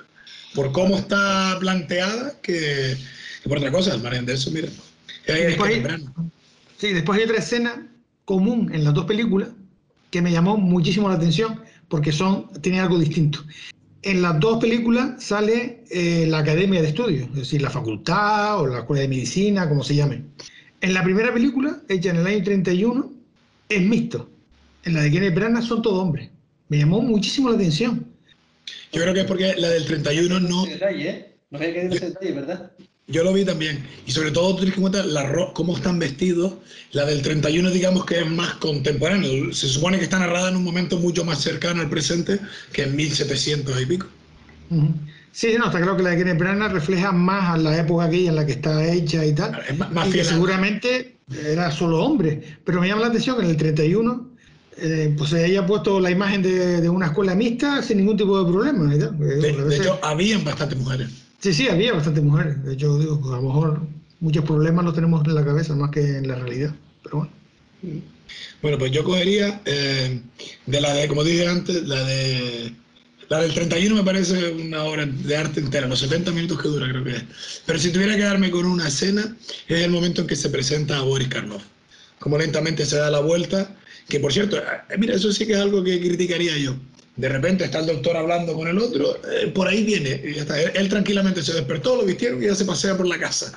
por 0.56 0.72
cómo 0.72 0.98
está 0.98 1.58
planteada 1.60 2.36
que, 2.42 2.96
que 3.44 3.50
por 3.50 3.58
otra 3.58 3.72
cosa, 3.72 3.94
al 3.94 4.02
margen 4.02 4.26
de 4.26 4.34
eso, 4.34 4.50
mira. 4.52 4.68
Es, 5.26 5.36
es 5.36 5.48
después 5.48 5.72
hay-. 5.74 5.84
Sí, 6.78 6.94
después 6.94 7.18
hay 7.20 7.26
otra 7.26 7.38
escena 7.40 7.88
común 8.26 8.72
en 8.74 8.84
las 8.84 8.94
dos 8.94 9.06
películas 9.06 9.50
que 10.10 10.22
me 10.22 10.32
llamó 10.32 10.58
muchísimo 10.58 11.10
la 11.10 11.16
atención 11.16 11.62
porque 11.88 12.12
son, 12.12 12.48
tienen 12.62 12.82
algo 12.82 13.00
distinto. 13.00 13.40
En 14.04 14.22
las 14.22 14.40
dos 14.40 14.60
películas 14.60 15.24
sale 15.24 15.84
eh, 15.90 16.26
la 16.28 16.40
academia 16.40 16.82
de 16.82 16.90
estudios, 16.90 17.30
es 17.30 17.36
decir, 17.36 17.62
la 17.62 17.70
facultad 17.70 18.62
o 18.62 18.68
la 18.68 18.80
escuela 18.80 19.02
de 19.02 19.08
medicina, 19.08 19.68
como 19.68 19.84
se 19.84 19.96
llame. 19.96 20.24
En 20.82 20.94
la 20.94 21.04
primera 21.04 21.34
película, 21.34 21.82
hecha 21.90 22.12
en 22.12 22.18
el 22.18 22.28
año 22.28 22.44
31, 22.44 23.12
es 23.70 23.82
mixto. 23.82 24.30
En 24.84 24.94
la 24.94 25.02
de 25.02 25.12
Kenneth 25.12 25.36
Branagh 25.36 25.64
son 25.64 25.82
todos 25.82 26.04
hombres. 26.04 26.30
Me 26.70 26.78
llamó 26.78 27.02
muchísimo 27.02 27.50
la 27.50 27.56
atención. 27.56 28.06
Yo 28.92 29.02
creo 29.02 29.14
que 29.14 29.22
es 29.22 29.26
porque 29.26 29.56
la 29.58 29.70
del 29.70 29.86
31 29.86 30.40
no, 30.42 30.66
detalle, 30.66 31.10
¿eh? 31.10 31.36
No 31.50 31.58
había 31.58 31.70
ese 31.84 32.08
detalle, 32.08 32.32
¿verdad? 32.34 32.72
Yo 33.10 33.24
lo 33.24 33.32
vi 33.32 33.46
también. 33.46 33.86
Y 34.06 34.12
sobre 34.12 34.32
todo, 34.32 34.50
tú 34.52 34.58
tienes 34.58 34.76
que 34.76 34.82
cuenta 34.82 35.06
la 35.06 35.52
cómo 35.54 35.76
están 35.78 35.98
vestidos. 35.98 36.54
La 36.92 37.06
del 37.06 37.22
31, 37.22 37.70
digamos 37.72 38.06
que 38.06 38.20
es 38.20 38.30
más 38.30 38.56
contemporáneo. 38.56 39.54
Se 39.54 39.68
supone 39.70 39.98
que 39.98 40.04
está 40.04 40.20
narrada 40.20 40.50
en 40.50 40.58
un 40.58 40.64
momento 40.66 40.98
mucho 40.98 41.24
más 41.24 41.40
cercano 41.42 41.82
al 41.82 41.90
presente 41.90 42.40
que 42.74 42.84
en 42.84 42.96
1700 42.98 43.82
y 43.82 43.86
pico. 43.86 44.08
Ujú. 44.70 44.94
Sí, 45.32 45.56
no, 45.58 45.68
está 45.68 45.78
claro 45.78 45.96
que 45.96 46.04
la 46.04 46.10
de 46.12 46.18
Kenneth 46.18 46.38
Branagh 46.40 46.74
refleja 46.74 47.12
más 47.12 47.52
a 47.54 47.58
la 47.58 47.78
época 47.78 48.06
aquella 48.06 48.30
en 48.30 48.36
la 48.36 48.46
que 48.46 48.54
está 48.54 48.84
hecha 48.92 49.26
y 49.26 49.34
tal. 49.34 49.62
Es 49.70 49.78
más, 49.78 49.92
más 49.94 50.08
y 50.10 50.12
que 50.12 50.24
seguramente 50.26 51.16
era 51.46 51.72
solo 51.72 52.04
hombre. 52.04 52.58
Pero 52.66 52.82
me 52.82 52.88
llama 52.88 53.02
la 53.04 53.08
atención 53.08 53.38
que 53.38 53.44
en 53.44 53.52
el 53.52 53.58
31 53.58 54.30
eh, 54.80 55.14
pues 55.18 55.30
se 55.30 55.44
haya 55.46 55.66
puesto 55.66 56.00
la 56.00 56.12
imagen 56.12 56.42
de, 56.42 56.82
de 56.82 56.90
una 56.90 57.06
escuela 57.08 57.36
mixta 57.36 57.82
sin 57.84 57.98
ningún 57.98 58.18
tipo 58.18 58.44
de 58.44 58.52
problema. 58.52 58.94
y 58.94 59.00
tal. 59.00 59.18
De, 59.18 59.26
a 59.34 59.38
de 59.38 59.64
veces- 59.64 59.80
hecho, 59.86 60.00
habían 60.04 60.44
bastantes 60.44 60.78
mujeres. 60.78 61.08
Sí, 61.40 61.54
sí, 61.54 61.68
había 61.70 61.94
bastantes 61.94 62.24
mujeres. 62.24 62.64
De 62.64 62.74
hecho, 62.74 62.98
digo, 62.98 63.22
a 63.34 63.38
lo 63.38 63.44
mejor 63.44 63.82
muchos 64.20 64.44
problemas 64.46 64.86
los 64.86 64.94
tenemos 64.94 65.26
en 65.26 65.36
la 65.36 65.46
cabeza 65.46 65.76
más 65.76 65.92
que 65.92 66.18
en 66.18 66.28
la 66.28 66.36
realidad. 66.36 66.74
Pero 67.04 67.18
bueno. 67.18 67.32
Bueno, 68.62 68.78
pues 68.78 68.92
yo 68.92 69.04
cogería 69.04 69.62
eh, 69.66 70.20
de 70.66 70.82
la 70.82 70.94
de, 70.94 71.08
como 71.08 71.24
dije 71.24 71.48
antes, 71.48 71.84
la 71.88 72.04
de. 72.04 72.74
La 73.30 73.42
del 73.42 73.54
31 73.54 73.94
me 73.94 74.04
parece 74.04 74.52
una 74.52 74.84
obra 74.86 75.06
de 75.06 75.36
arte 75.36 75.60
entera, 75.60 75.86
los 75.86 76.00
70 76.00 76.32
minutos 76.32 76.62
que 76.62 76.70
dura 76.70 76.88
creo 76.88 77.04
que 77.04 77.18
es. 77.18 77.24
Pero 77.66 77.78
si 77.78 77.92
tuviera 77.92 78.16
que 78.16 78.22
darme 78.22 78.50
con 78.50 78.66
una 78.66 78.88
escena, 78.88 79.36
es 79.68 79.82
el 79.82 79.92
momento 79.92 80.22
en 80.22 80.28
que 80.28 80.36
se 80.38 80.50
presenta 80.50 80.98
a 80.98 81.02
Boris 81.02 81.28
Karloff. 81.28 81.64
Como 82.20 82.38
lentamente 82.38 82.86
se 82.86 82.96
da 82.96 83.10
la 83.10 83.20
vuelta, 83.20 83.76
que 84.08 84.22
por 84.22 84.32
cierto, 84.32 84.58
eh, 84.58 84.98
mira, 84.98 85.16
eso 85.16 85.34
sí 85.34 85.46
que 85.46 85.54
es 85.54 85.60
algo 85.60 85.84
que 85.84 86.00
criticaría 86.00 86.58
yo. 86.58 86.78
De 87.18 87.30
repente 87.30 87.66
está 87.66 87.80
el 87.80 87.88
doctor 87.88 88.16
hablando 88.16 88.54
con 88.54 88.68
el 88.68 88.78
otro, 88.78 89.18
eh, 89.32 89.48
por 89.48 89.68
ahí 89.68 89.84
viene, 89.84 90.22
y 90.24 90.36
ya. 90.36 90.44
Él, 90.76 90.88
tranquilamente 90.88 91.42
se 91.42 91.54
despertó, 91.54 91.96
lo 91.96 92.06
vistieron 92.06 92.42
y 92.42 92.46
ya 92.46 92.56
se 92.56 92.64
pasea 92.64 92.96
por 92.96 93.08
la 93.08 93.20
casa. 93.20 93.52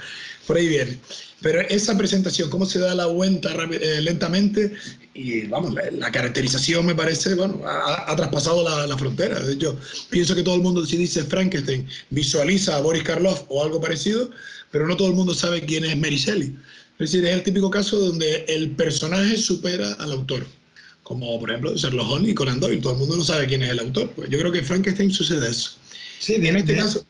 Por 0.47 0.57
ahí 0.57 0.67
viene. 0.67 0.99
Pero 1.43 1.61
esa 1.61 1.97
presentación, 1.97 2.49
cómo 2.49 2.65
se 2.65 2.79
da 2.79 2.95
la 2.95 3.07
vuelta 3.07 3.51
eh, 3.71 4.01
lentamente, 4.01 4.73
y 5.13 5.43
vamos, 5.47 5.75
la, 5.75 6.11
caracterización 6.11 6.87
me 6.87 6.95
parece, 6.95 7.35
bueno, 7.35 7.61
ha, 7.67 8.17
traspasado 8.17 8.65
la, 8.65 8.87
la, 8.87 8.97
frontera. 8.97 9.39
Hecho, 9.51 9.79
pienso 10.09 10.35
que 10.35 10.43
todo 10.43 10.55
el 10.55 10.63
mundo, 10.63 10.85
si 10.87 10.97
dice 10.97 11.23
Frankenstein, 11.25 11.87
visualiza 12.09 12.77
a 12.77 12.81
Boris 12.81 13.03
Karloff 13.03 13.45
o 13.49 13.63
algo 13.63 13.79
parecido, 13.79 14.31
pero 14.71 14.87
no 14.87 14.97
todo 14.97 15.09
el 15.09 15.15
mundo 15.15 15.35
sabe 15.35 15.65
quién 15.65 15.85
es 15.85 15.97
Mary 15.99 16.17
Shelley. 16.17 16.57
Es 16.99 17.13
decir, 17.13 17.25
es 17.27 17.35
el 17.35 17.43
típico 17.43 17.71
caso 17.71 17.99
donde 17.99 18.45
el 18.49 18.71
personaje 18.73 19.37
supera 19.37 19.93
al 19.95 20.13
autor. 20.13 20.47
Como 21.11 21.41
por 21.41 21.51
ejemplo 21.51 21.75
Sherlock 21.75 22.09
Holmes 22.09 22.31
y 22.31 22.35
Conan 22.35 22.61
Doyle. 22.61 22.81
Todo 22.81 22.93
el 22.93 23.01
mundo 23.01 23.17
no 23.17 23.25
sabe 23.25 23.49
quién 23.49 23.65
es 23.65 23.71
el 23.71 23.81
autor. 23.81 24.13
Pues 24.15 24.31
yo 24.31 24.39
creo 24.39 24.53
que 24.53 24.63
Frankenstein 24.63 25.11
sucede 25.11 25.51
eso. 25.51 25.77
Sí, 26.21 26.37
en 26.37 26.55
este 26.55 26.77
caso. 26.77 27.05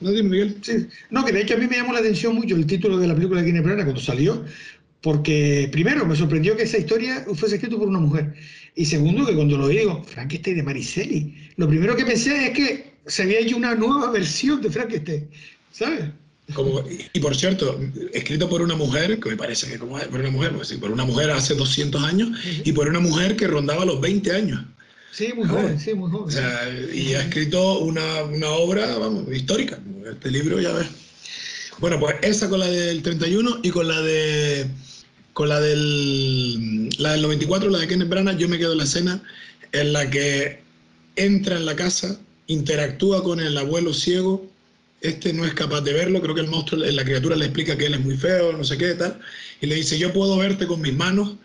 No, 0.00 0.10
dime, 0.10 0.28
Miguel. 0.28 0.56
Sí. 0.60 0.88
No, 1.10 1.24
que 1.24 1.30
de 1.30 1.42
hecho 1.42 1.54
a 1.54 1.58
mí 1.58 1.68
me 1.68 1.76
llamó 1.76 1.92
la 1.92 2.00
atención 2.00 2.34
mucho 2.34 2.56
el 2.56 2.66
título 2.66 2.98
de 2.98 3.06
la 3.06 3.14
película 3.14 3.40
de 3.40 3.46
Kenneth 3.46 3.62
Branagh 3.62 3.84
cuando 3.84 4.00
salió, 4.00 4.44
porque 5.02 5.68
primero 5.70 6.04
me 6.04 6.16
sorprendió 6.16 6.56
que 6.56 6.64
esa 6.64 6.78
historia 6.78 7.24
fuese 7.36 7.54
escrita 7.54 7.76
por 7.76 7.86
una 7.86 8.00
mujer. 8.00 8.34
Y 8.74 8.86
segundo, 8.86 9.24
que 9.24 9.36
cuando 9.36 9.56
lo 9.56 9.68
digo, 9.68 10.02
Frankenstein 10.02 10.56
de 10.56 10.62
Maricelli, 10.64 11.48
lo 11.58 11.68
primero 11.68 11.94
que 11.94 12.04
pensé 12.04 12.48
es 12.48 12.50
que 12.50 12.94
se 13.06 13.22
había 13.22 13.38
hecho 13.38 13.56
una 13.56 13.76
nueva 13.76 14.10
versión 14.10 14.60
de 14.60 14.68
Frankenstein, 14.68 15.28
¿sabes? 15.70 16.06
Como, 16.54 16.84
y, 17.12 17.20
por 17.20 17.36
cierto, 17.36 17.80
escrito 18.12 18.48
por 18.48 18.62
una 18.62 18.74
mujer, 18.74 19.18
que 19.20 19.30
me 19.30 19.36
parece 19.36 19.68
que 19.68 19.78
como 19.78 19.98
por 19.98 20.20
una 20.20 20.30
mujer, 20.30 20.52
pues, 20.52 20.72
por 20.74 20.90
una 20.90 21.04
mujer 21.04 21.30
hace 21.30 21.54
200 21.54 22.02
años, 22.02 22.30
y 22.64 22.72
por 22.72 22.88
una 22.88 23.00
mujer 23.00 23.36
que 23.36 23.46
rondaba 23.46 23.84
los 23.84 24.00
20 24.00 24.32
años. 24.32 24.64
Sí, 25.12 25.32
muy 25.34 25.46
joven, 25.46 25.78
sí, 25.78 25.94
muy 25.94 26.10
joven. 26.10 26.28
O 26.28 26.30
sea, 26.30 26.68
y 26.92 27.14
ha 27.14 27.22
escrito 27.22 27.78
una, 27.80 28.24
una, 28.24 28.50
obra, 28.50 28.98
vamos, 28.98 29.24
histórica. 29.32 29.78
Este 30.10 30.30
libro, 30.30 30.60
ya 30.60 30.72
ves. 30.72 30.88
Bueno, 31.78 31.98
pues 32.00 32.16
esa 32.22 32.48
con 32.48 32.60
la 32.60 32.66
del 32.66 33.02
31 33.02 33.60
y 33.62 33.70
con 33.70 33.88
la 33.88 34.00
de 34.00 34.66
con 35.32 35.48
la 35.48 35.60
del, 35.60 36.90
la 36.98 37.12
del 37.12 37.22
94, 37.22 37.70
la 37.70 37.78
de 37.78 37.88
Kenneth 37.88 38.08
Branagh, 38.08 38.36
yo 38.36 38.48
me 38.48 38.58
quedo 38.58 38.72
en 38.72 38.78
la 38.78 38.84
escena 38.84 39.22
en 39.72 39.92
la 39.92 40.10
que 40.10 40.60
entra 41.16 41.56
en 41.56 41.66
la 41.66 41.74
casa, 41.74 42.18
interactúa 42.46 43.22
con 43.22 43.40
el 43.40 43.56
abuelo 43.56 43.94
ciego, 43.94 44.46
este 45.02 45.32
no 45.32 45.44
es 45.44 45.54
capaz 45.54 45.82
de 45.82 45.92
verlo, 45.92 46.20
creo 46.20 46.34
que 46.34 46.40
el 46.40 46.48
monstruo, 46.48 46.80
la 46.80 47.04
criatura 47.04 47.36
le 47.36 47.46
explica 47.46 47.76
que 47.76 47.86
él 47.86 47.94
es 47.94 48.00
muy 48.00 48.16
feo, 48.16 48.52
no 48.52 48.64
sé 48.64 48.78
qué, 48.78 48.94
tal, 48.94 49.18
y 49.60 49.66
le 49.66 49.74
dice, 49.74 49.98
yo 49.98 50.12
puedo 50.12 50.36
verte 50.36 50.66
con 50.66 50.80
mis 50.80 50.94
manos, 50.94 51.36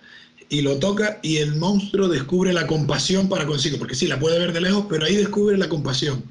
y 0.49 0.61
lo 0.61 0.77
toca 0.77 1.19
y 1.21 1.38
el 1.38 1.55
monstruo 1.55 2.07
descubre 2.07 2.53
la 2.53 2.67
compasión 2.67 3.27
para 3.29 3.45
consigo, 3.45 3.77
porque 3.77 3.95
sí, 3.95 4.07
la 4.07 4.19
puede 4.19 4.39
ver 4.39 4.53
de 4.53 4.61
lejos, 4.61 4.85
pero 4.89 5.05
ahí 5.05 5.15
descubre 5.15 5.57
la 5.57 5.69
compasión. 5.69 6.23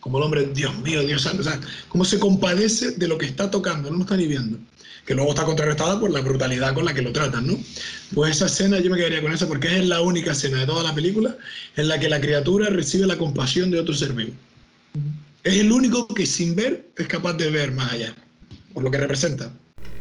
Como 0.00 0.18
el 0.18 0.24
hombre, 0.24 0.50
Dios 0.54 0.76
mío, 0.78 1.02
Dios 1.02 1.22
santo, 1.22 1.42
o 1.42 1.44
sea, 1.44 1.60
cómo 1.88 2.04
se 2.04 2.18
compadece 2.18 2.92
de 2.92 3.08
lo 3.08 3.18
que 3.18 3.26
está 3.26 3.50
tocando, 3.50 3.90
no 3.90 3.96
lo 3.96 4.02
está 4.02 4.16
ni 4.16 4.26
viendo. 4.26 4.58
Que 5.04 5.14
luego 5.14 5.30
está 5.30 5.44
contrarrestada 5.44 5.98
por 5.98 6.10
la 6.10 6.20
brutalidad 6.20 6.74
con 6.74 6.84
la 6.84 6.94
que 6.94 7.02
lo 7.02 7.12
tratan, 7.12 7.46
¿no? 7.46 7.58
Pues 8.14 8.36
esa 8.36 8.46
escena 8.46 8.78
yo 8.78 8.90
me 8.90 8.96
quedaría 8.96 9.22
con 9.22 9.32
esa 9.32 9.48
porque 9.48 9.78
es 9.78 9.86
la 9.86 10.00
única 10.02 10.32
escena 10.32 10.60
de 10.60 10.66
toda 10.66 10.82
la 10.82 10.94
película 10.94 11.36
en 11.76 11.88
la 11.88 11.98
que 11.98 12.08
la 12.08 12.20
criatura 12.20 12.68
recibe 12.68 13.06
la 13.06 13.16
compasión 13.16 13.70
de 13.70 13.80
otro 13.80 13.94
ser 13.94 14.12
vivo. 14.12 14.32
Es 15.44 15.56
el 15.56 15.70
único 15.70 16.08
que 16.08 16.26
sin 16.26 16.56
ver 16.56 16.90
es 16.96 17.06
capaz 17.06 17.34
de 17.34 17.50
ver 17.50 17.72
más 17.72 17.92
allá, 17.92 18.14
por 18.74 18.82
lo 18.82 18.90
que 18.90 18.98
representa. 18.98 19.52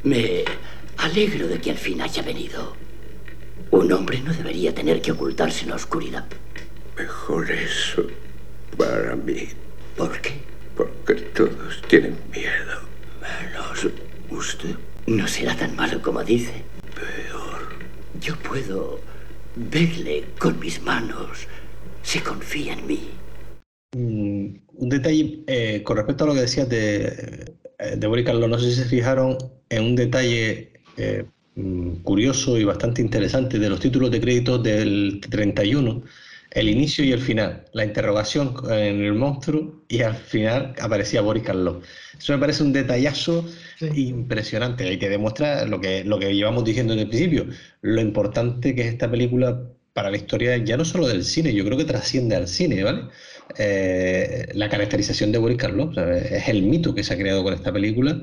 Me 0.04 0.44
alegro 0.98 1.48
de 1.48 1.62
que 1.62 1.72
al 1.72 1.78
fin 1.78 2.02
haya 2.02 2.24
venido. 2.24 2.76
Un 3.72 3.92
hombre 3.92 4.20
no 4.22 4.34
debería 4.34 4.74
tener 4.74 5.02
que 5.02 5.12
ocultarse 5.12 5.64
en 5.64 5.70
la 5.70 5.76
oscuridad. 5.76 6.26
Mejor 6.98 7.52
eso 7.52 8.08
para 8.78 9.16
mí. 9.16 9.50
¿Por 9.96 10.20
qué? 10.22 10.34
Porque 10.76 11.14
todos 11.14 11.82
tienen 11.88 12.18
miedo. 12.32 12.82
Menos 13.22 13.88
usted. 14.30 14.76
No 15.06 15.28
será 15.28 15.56
tan 15.56 15.76
malo 15.76 16.02
como 16.02 16.24
dice. 16.24 16.64
Peor. 16.96 17.70
Yo 18.20 18.36
puedo 18.38 19.00
verle 19.56 20.26
con 20.40 20.60
mis 20.60 20.82
manos. 20.82 21.48
Se 22.02 22.22
confía 22.22 22.74
en 22.74 22.88
mí. 22.88 23.10
Mm, 23.96 24.27
un 24.78 24.90
detalle 24.90 25.44
eh, 25.48 25.84
con 25.84 25.98
respecto 25.98 26.24
a 26.24 26.28
lo 26.28 26.34
que 26.34 26.42
decías 26.42 26.70
de, 26.70 27.56
eh, 27.80 27.96
de 27.98 28.08
Boris 28.08 28.26
Carlos, 28.26 28.50
no 28.50 28.60
sé 28.60 28.70
si 28.72 28.76
se 28.76 28.86
fijaron 28.86 29.38
en 29.70 29.84
un 29.84 29.96
detalle 29.96 30.72
eh, 30.98 31.26
Mm, 31.58 32.04
curioso 32.04 32.56
y 32.60 32.64
bastante 32.66 33.02
interesante 33.02 33.58
de 33.58 33.70
los 33.70 33.80
títulos 33.80 34.12
de 34.12 34.22
crédito 34.22 34.60
del 34.60 35.20
31, 35.28 36.04
el 36.52 36.70
inicio 36.70 37.04
y 37.04 37.12
el 37.12 37.20
final, 37.20 37.66
la 37.74 37.84
interrogación 37.84 38.54
en 38.70 39.04
el 39.04 39.14
monstruo 39.16 39.84
y 39.88 40.02
al 40.04 40.16
final 40.16 40.76
aparecía 40.80 41.22
Boris 41.22 41.42
Karloff. 41.44 41.84
Eso 42.16 42.34
me 42.34 42.40
parece 42.40 42.62
un 42.62 42.74
detallazo 42.74 43.44
impresionante 43.96 44.92
y 44.94 45.00
que 45.00 45.10
demuestra 45.10 45.66
lo 45.66 45.82
que, 45.82 46.04
lo 46.04 46.20
que 46.20 46.36
llevamos 46.36 46.64
diciendo 46.64 46.94
desde 46.94 47.06
el 47.06 47.10
principio, 47.10 47.48
lo 47.82 48.02
importante 48.02 48.76
que 48.76 48.82
es 48.82 48.94
esta 48.94 49.10
película 49.10 49.60
para 49.94 50.12
la 50.12 50.18
historia 50.18 50.58
ya 50.58 50.78
no 50.78 50.86
solo 50.86 51.08
del 51.08 51.24
cine, 51.24 51.56
yo 51.56 51.66
creo 51.66 51.78
que 51.78 51.86
trasciende 51.86 52.36
al 52.36 52.48
cine, 52.48 52.84
¿vale? 52.84 53.06
Eh, 53.58 54.50
la 54.54 54.70
caracterización 54.70 55.32
de 55.32 55.38
Boris 55.38 55.58
Karloff, 55.58 55.98
es 55.98 56.48
el 56.50 56.64
mito 56.64 56.94
que 56.94 57.04
se 57.04 57.14
ha 57.14 57.18
creado 57.18 57.44
con 57.44 57.54
esta 57.54 57.72
película 57.72 58.22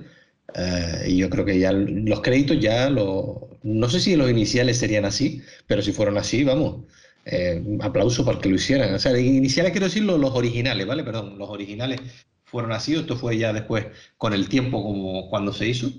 eh, 0.54 1.04
y 1.08 1.16
yo 1.16 1.30
creo 1.30 1.44
que 1.44 1.58
ya 1.58 1.72
los 1.72 2.20
créditos 2.20 2.60
ya 2.60 2.90
lo, 2.90 3.48
no 3.62 3.88
sé 3.88 4.00
si 4.00 4.16
los 4.16 4.30
iniciales 4.30 4.78
serían 4.78 5.04
así, 5.04 5.42
pero 5.66 5.82
si 5.82 5.92
fueron 5.92 6.18
así, 6.18 6.44
vamos, 6.44 6.84
eh, 7.24 7.62
aplauso 7.80 8.24
para 8.24 8.38
que 8.38 8.48
lo 8.48 8.56
hicieran. 8.56 8.94
O 8.94 8.98
sea, 8.98 9.18
iniciales 9.18 9.72
quiero 9.72 9.86
decir 9.86 10.04
los, 10.04 10.20
originales, 10.34 10.86
¿vale? 10.86 11.02
Perdón, 11.04 11.38
los 11.38 11.48
originales 11.48 12.00
fueron 12.44 12.72
así, 12.72 12.94
esto 12.94 13.16
fue 13.16 13.38
ya 13.38 13.52
después 13.52 13.86
con 14.18 14.32
el 14.32 14.48
tiempo 14.48 14.82
como 14.82 15.28
cuando 15.30 15.52
se 15.52 15.68
hizo, 15.68 15.90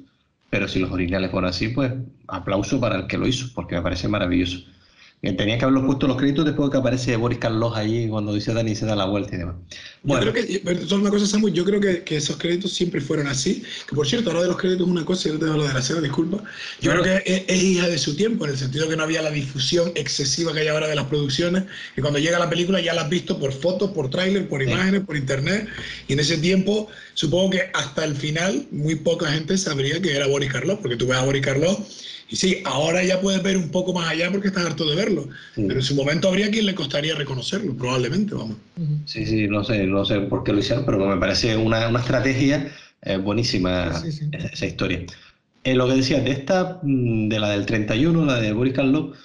pero 0.49 0.67
si 0.67 0.79
los 0.79 0.91
originales 0.91 1.31
fueron 1.31 1.49
así, 1.49 1.69
pues 1.69 1.91
aplauso 2.27 2.79
para 2.79 2.97
el 2.97 3.07
que 3.07 3.17
lo 3.17 3.27
hizo, 3.27 3.47
porque 3.53 3.75
me 3.75 3.81
parece 3.81 4.07
maravilloso. 4.07 4.59
Tenía 5.33 5.57
que 5.57 5.65
haberlo 5.65 5.85
puesto 5.85 6.07
los 6.07 6.17
créditos 6.17 6.45
después 6.45 6.69
de 6.69 6.73
que 6.73 6.77
aparece 6.77 7.15
Boris 7.15 7.39
Carlos 7.39 7.73
ahí 7.75 8.07
cuando 8.07 8.33
dice 8.33 8.53
Dani 8.53 8.75
se 8.75 8.85
da 8.85 8.95
la 8.95 9.05
vuelta 9.05 9.35
y 9.35 9.39
demás. 9.39 9.55
Bueno. 10.03 10.25
Yo 10.25 10.33
creo 10.33 10.45
que, 10.45 10.95
una 10.95 11.09
cosa, 11.09 11.25
Samuel, 11.25 11.53
yo 11.53 11.65
creo 11.65 11.79
que, 11.79 12.03
que, 12.03 12.17
esos 12.17 12.37
créditos 12.37 12.73
siempre 12.73 13.01
fueron 13.01 13.27
así. 13.27 13.63
Que 13.89 13.95
por 13.95 14.07
cierto, 14.07 14.29
ahora 14.29 14.43
de 14.43 14.49
los 14.49 14.57
créditos 14.57 14.85
es 14.85 14.91
una 14.91 15.03
cosa, 15.03 15.29
yo 15.29 15.39
te 15.39 15.45
hablo 15.45 15.67
de 15.67 15.73
la 15.73 15.79
escena, 15.79 16.01
disculpa. 16.01 16.43
Yo 16.79 16.91
creo 16.91 17.03
que 17.03 17.45
es, 17.47 17.63
hija 17.63 17.87
de 17.87 17.97
su 17.97 18.15
tiempo, 18.15 18.45
en 18.45 18.51
el 18.51 18.57
sentido 18.57 18.87
que 18.87 18.95
no 18.95 19.03
había 19.03 19.21
la 19.23 19.31
difusión 19.31 19.91
excesiva 19.95 20.53
que 20.53 20.59
hay 20.59 20.67
ahora 20.67 20.87
de 20.87 20.95
las 20.95 21.05
producciones. 21.05 21.63
Y 21.97 22.01
cuando 22.01 22.19
llega 22.19 22.37
la 22.37 22.49
película 22.49 22.79
ya 22.79 22.93
la 22.93 23.01
has 23.01 23.09
visto 23.09 23.39
por 23.39 23.51
fotos, 23.51 23.91
por 23.91 24.09
tráiler, 24.09 24.47
por 24.47 24.61
imágenes, 24.61 25.01
por 25.01 25.17
internet. 25.17 25.67
Y 26.07 26.13
en 26.13 26.19
ese 26.19 26.37
tiempo, 26.37 26.87
supongo 27.15 27.51
que 27.51 27.63
hasta 27.73 28.05
el 28.05 28.15
final, 28.15 28.67
muy 28.71 28.95
poca 28.95 29.31
gente 29.31 29.57
sabría 29.57 29.99
que 30.01 30.15
era 30.15 30.27
Boris 30.27 30.51
Carlos, 30.51 30.79
porque 30.81 30.97
tú 30.97 31.07
ves 31.07 31.17
a 31.17 31.23
Boris 31.23 31.41
Carlos 31.41 31.77
y 32.27 32.35
sí, 32.35 32.61
ahora 32.65 33.03
ya 33.03 33.21
puedes 33.21 33.43
ver 33.43 33.57
un 33.57 33.69
poco 33.69 33.93
más 33.93 34.09
allá 34.09 34.31
porque 34.31 34.47
estás 34.47 34.65
harto 34.65 34.89
de 34.89 34.95
verlo. 34.95 35.27
Pero 35.55 35.73
en 35.73 35.81
su 35.83 35.95
momento 35.95 36.27
habría 36.27 36.49
quien 36.49 36.65
le 36.65 36.73
costaría 36.73 37.13
reconocerlo, 37.15 37.75
probablemente, 37.75 38.33
vamos. 38.33 38.57
Sí, 39.05 39.25
sí, 39.25 39.47
no 39.47 39.63
sé, 39.63 39.85
no 39.85 40.03
sé 40.05 40.21
por 40.21 40.43
qué 40.43 40.51
lo 40.51 40.59
hicieron, 40.59 40.85
pero 40.85 41.05
me 41.05 41.17
parece 41.17 41.55
una, 41.55 41.87
una 41.87 41.99
estrategia 41.99 42.71
eh, 43.03 43.17
buenísima 43.17 43.91
Esa, 44.31 44.65
historia. 44.65 45.05
Eh, 45.63 45.75
lo 45.75 45.87
que 45.87 45.93
decía, 45.93 46.19
de 46.19 46.31
esta, 46.31 46.79
mm, 46.81 47.29
de 47.29 47.39
la 47.39 47.49
del 47.51 47.67
31, 47.67 48.25
la 48.25 48.39
de 48.39 48.53
Boris 48.53 48.73
Karloff, 48.73 49.15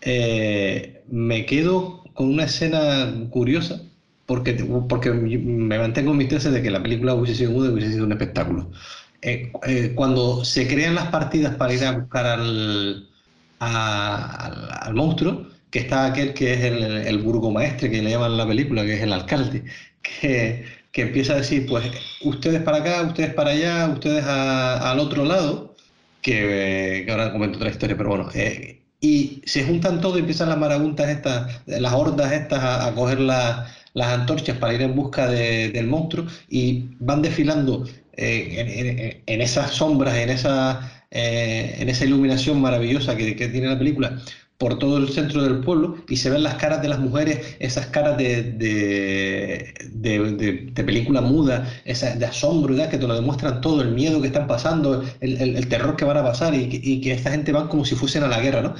eh, 0.00 1.02
me 1.08 1.44
quedo 1.44 2.04
con 2.14 2.30
una 2.30 2.44
escena 2.44 3.12
curiosa 3.30 3.82
porque, 4.24 4.54
porque 4.88 5.12
me 5.12 5.78
mantengo 5.78 6.12
en 6.12 6.16
mis 6.16 6.28
tesis 6.28 6.50
de 6.50 6.62
que 6.62 6.70
la 6.70 6.82
película 6.82 7.14
hubiese 7.14 7.46
sido 7.46 7.52
hubiese 7.52 7.92
sido 7.92 8.06
un 8.06 8.12
espectáculo. 8.12 8.70
Eh, 9.26 9.50
eh, 9.66 9.92
cuando 9.96 10.44
se 10.44 10.68
crean 10.68 10.94
las 10.94 11.08
partidas 11.08 11.56
para 11.56 11.74
ir 11.74 11.84
a 11.84 11.98
buscar 11.98 12.26
al, 12.26 13.08
monstruo, 14.94 15.48
que 15.68 15.80
está 15.80 16.06
aquel 16.06 16.32
que 16.32 16.54
es 16.54 16.60
el, 16.62 16.82
el, 16.84 17.18
burgomaestre, 17.18 17.90
que 17.90 18.02
le 18.02 18.10
llaman 18.10 18.36
la 18.36 18.46
película, 18.46 18.84
que 18.84 18.94
es 18.94 19.02
el 19.02 19.12
alcalde, 19.12 19.64
que, 20.00 20.64
empieza 20.94 21.32
a 21.32 21.36
decir, 21.38 21.66
pues 21.66 21.90
ustedes 22.22 22.62
para 22.62 22.78
acá, 22.78 23.02
ustedes 23.02 23.34
para 23.34 23.50
allá, 23.50 23.88
ustedes 23.88 24.24
al 24.24 25.00
otro 25.00 25.24
lado, 25.24 25.74
que, 26.22 27.02
que, 27.04 27.10
ahora 27.10 27.32
comento 27.32 27.58
otra 27.58 27.70
historia, 27.70 27.96
pero 27.96 28.10
bueno, 28.10 28.28
eh, 28.34 28.80
y 29.00 29.42
se 29.44 29.64
juntan 29.64 30.00
todos 30.00 30.16
y 30.18 30.20
empiezan 30.20 30.50
las 30.50 30.58
marabuntas 30.58 31.08
estas, 31.08 31.62
las 31.66 31.92
hordas 31.92 32.32
estas 32.32 32.62
a, 32.62 32.94
coger 32.94 33.18
las 33.20 33.66
antorchas 33.96 34.56
para 34.58 34.74
ir 34.74 34.82
en 34.82 34.94
busca 34.94 35.28
del 35.28 35.86
monstruo 35.88 36.26
y 36.48 36.90
van 37.00 37.22
desfilando 37.22 37.84
eh, 38.16 39.22
en, 39.26 39.40
esas 39.40 39.72
sombras, 39.72 40.16
en 40.16 40.30
esa, 40.30 41.04
eh, 41.10 41.76
en 41.78 41.88
esa 41.88 42.04
iluminación 42.04 42.60
maravillosa 42.60 43.16
que, 43.16 43.34
tiene 43.34 43.68
la 43.68 43.78
película, 43.78 44.18
por 44.58 44.78
todo 44.78 44.96
el 44.96 45.10
centro 45.10 45.42
del 45.42 45.60
pueblo 45.60 45.96
y 46.08 46.16
se 46.16 46.30
ven 46.30 46.42
las 46.42 46.54
caras 46.54 46.80
de 46.80 46.88
las 46.88 46.98
mujeres, 46.98 47.56
esas 47.58 47.86
caras 47.88 48.16
de, 48.16 48.42
de, 49.92 50.72
película 50.74 51.20
muda, 51.20 51.70
esa, 51.84 52.16
de 52.16 52.24
asombro, 52.24 52.74
que 52.88 52.96
te 52.96 53.06
lo 53.06 53.14
demuestran 53.14 53.60
todo, 53.60 53.82
el 53.82 53.92
miedo 53.92 54.20
que 54.22 54.28
están 54.28 54.46
pasando, 54.46 55.04
el, 55.20 55.68
terror 55.68 55.96
que 55.96 56.06
van 56.06 56.16
a 56.16 56.22
pasar 56.22 56.54
y 56.54 57.00
que, 57.00 57.12
esta 57.12 57.30
gente 57.30 57.52
van 57.52 57.68
como 57.68 57.84
si 57.84 57.94
fuesen 57.94 58.22
a 58.22 58.28
la 58.28 58.40
guerra, 58.40 58.62
¿no? 58.62 58.74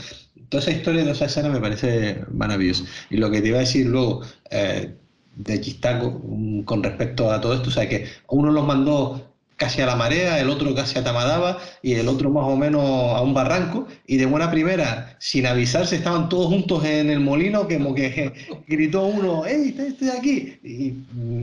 Toda 0.48 0.62
esa 0.62 0.70
historia 0.70 1.04
de 1.04 1.10
esa 1.10 1.26
escena 1.26 1.48
me 1.48 1.60
parece 1.60 2.24
maravillosa. 2.30 2.84
Y 3.10 3.16
lo 3.16 3.30
que 3.30 3.42
te 3.42 3.48
iba 3.48 3.58
a 3.58 3.60
decir 3.60 3.86
luego, 3.86 4.22
eh, 4.50 4.94
de 5.36 5.60
Chistaco 5.60 6.20
con 6.64 6.82
respecto 6.82 7.30
a 7.30 7.40
todo 7.40 7.54
esto, 7.54 7.68
o 7.68 7.72
sea, 7.72 7.88
que 7.88 8.06
uno 8.28 8.50
los 8.50 8.66
mandó 8.66 9.36
casi 9.56 9.80
a 9.80 9.86
la 9.86 9.96
marea, 9.96 10.40
el 10.40 10.50
otro 10.50 10.74
casi 10.74 10.98
a 10.98 11.04
Tamadaba 11.04 11.58
y 11.82 11.94
el 11.94 12.08
otro 12.08 12.30
más 12.30 12.44
o 12.46 12.56
menos 12.56 12.82
a 12.82 13.22
un 13.22 13.34
barranco. 13.34 13.86
Y 14.06 14.16
de 14.16 14.26
buena 14.26 14.50
primera, 14.50 15.16
sin 15.18 15.46
avisarse, 15.46 15.96
estaban 15.96 16.28
todos 16.28 16.46
juntos 16.48 16.84
en 16.84 17.10
el 17.10 17.20
molino, 17.20 17.66
como 17.68 17.94
que 17.94 18.32
gritó 18.68 19.06
uno, 19.06 19.46
¡Ey, 19.46 19.74
estoy 19.78 20.10
aquí! 20.10 20.58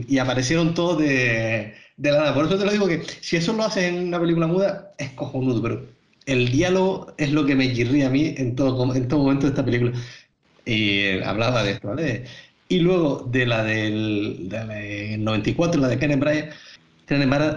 Y, 0.08 0.18
aparecieron 0.18 0.74
todos 0.74 0.98
de, 0.98 1.74
de 1.96 2.10
la 2.12 2.20
nada. 2.20 2.34
Por 2.34 2.46
eso 2.46 2.58
te 2.58 2.64
lo 2.64 2.72
digo 2.72 2.86
que 2.86 3.02
si 3.20 3.36
eso 3.36 3.52
lo 3.52 3.64
haces 3.64 3.84
en 3.84 4.08
una 4.08 4.20
película 4.20 4.46
muda, 4.46 4.92
es 4.98 5.10
cojonudo, 5.10 5.60
pero 5.62 5.82
el 6.26 6.50
diálogo 6.50 7.12
es 7.18 7.32
lo 7.32 7.44
que 7.44 7.54
me 7.54 7.72
chirría 7.74 8.06
a 8.06 8.10
mí 8.10 8.34
en 8.38 8.54
todo, 8.56 8.94
en 8.94 9.08
todo 9.08 9.20
momento 9.20 9.46
de 9.46 9.50
esta 9.50 9.64
película. 9.64 9.92
Y 10.64 11.18
hablaba 11.20 11.62
de 11.62 11.72
esto, 11.72 11.88
¿vale? 11.88 12.24
Y 12.68 12.78
luego 12.80 13.28
de 13.30 13.46
la 13.46 13.62
del, 13.64 14.48
94, 15.18 15.80
la 15.80 15.88
de 15.88 15.98
Kenneth 15.98 16.20
Bryant, 16.20 16.50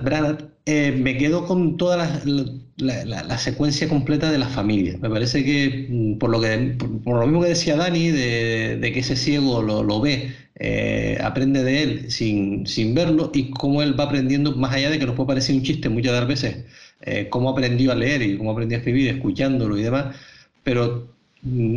Branagh, 0.04 0.50
eh, 0.66 0.92
me 0.92 1.18
quedo 1.18 1.46
con 1.46 1.78
toda 1.78 1.98
la, 1.98 3.24
la, 3.24 3.38
secuencia 3.38 3.88
completa 3.88 4.30
de 4.30 4.38
la 4.38 4.50
familia. 4.50 4.98
Me 5.02 5.10
parece 5.10 5.44
que, 5.46 5.88
mm, 5.90 6.18
por 6.18 6.30
lo, 6.30 6.42
que, 6.42 6.76
por, 7.06 7.20
lo 7.20 7.26
mismo 7.26 7.42
que 7.42 7.50
decía 7.50 7.78
Dani, 7.78 8.10
de, 8.12 8.78
de 8.78 8.92
que 8.92 9.00
ese 9.00 9.16
ciego 9.16 9.62
lo, 9.62 9.84
lo 9.84 10.02
ve, 10.02 10.34
eh, 10.60 11.18
aprende 11.22 11.64
de 11.64 11.84
él 11.84 12.12
sin, 12.12 12.66
sin, 12.68 12.96
verlo 12.96 13.32
y 13.34 13.52
cómo 13.52 13.84
él 13.84 14.00
va 14.00 14.06
aprendiendo, 14.06 14.56
más 14.56 14.74
allá 14.74 14.90
de 14.90 15.00
que 15.00 15.06
nos 15.06 15.16
puede 15.16 15.28
parecer 15.28 15.56
un 15.56 15.64
chiste 15.64 15.88
muchas 15.90 16.14
de 16.14 16.20
las 16.20 16.28
veces, 16.28 16.66
eh, 17.02 17.28
cómo 17.30 17.50
aprendió 17.50 17.92
a 17.92 17.96
leer 17.96 18.22
y 18.24 18.38
cómo 18.38 18.52
aprendió 18.52 18.78
a 18.78 18.80
escribir, 18.80 19.08
escuchándolo 19.10 19.78
y 19.78 19.84
demás, 19.84 20.16
pero 20.64 21.08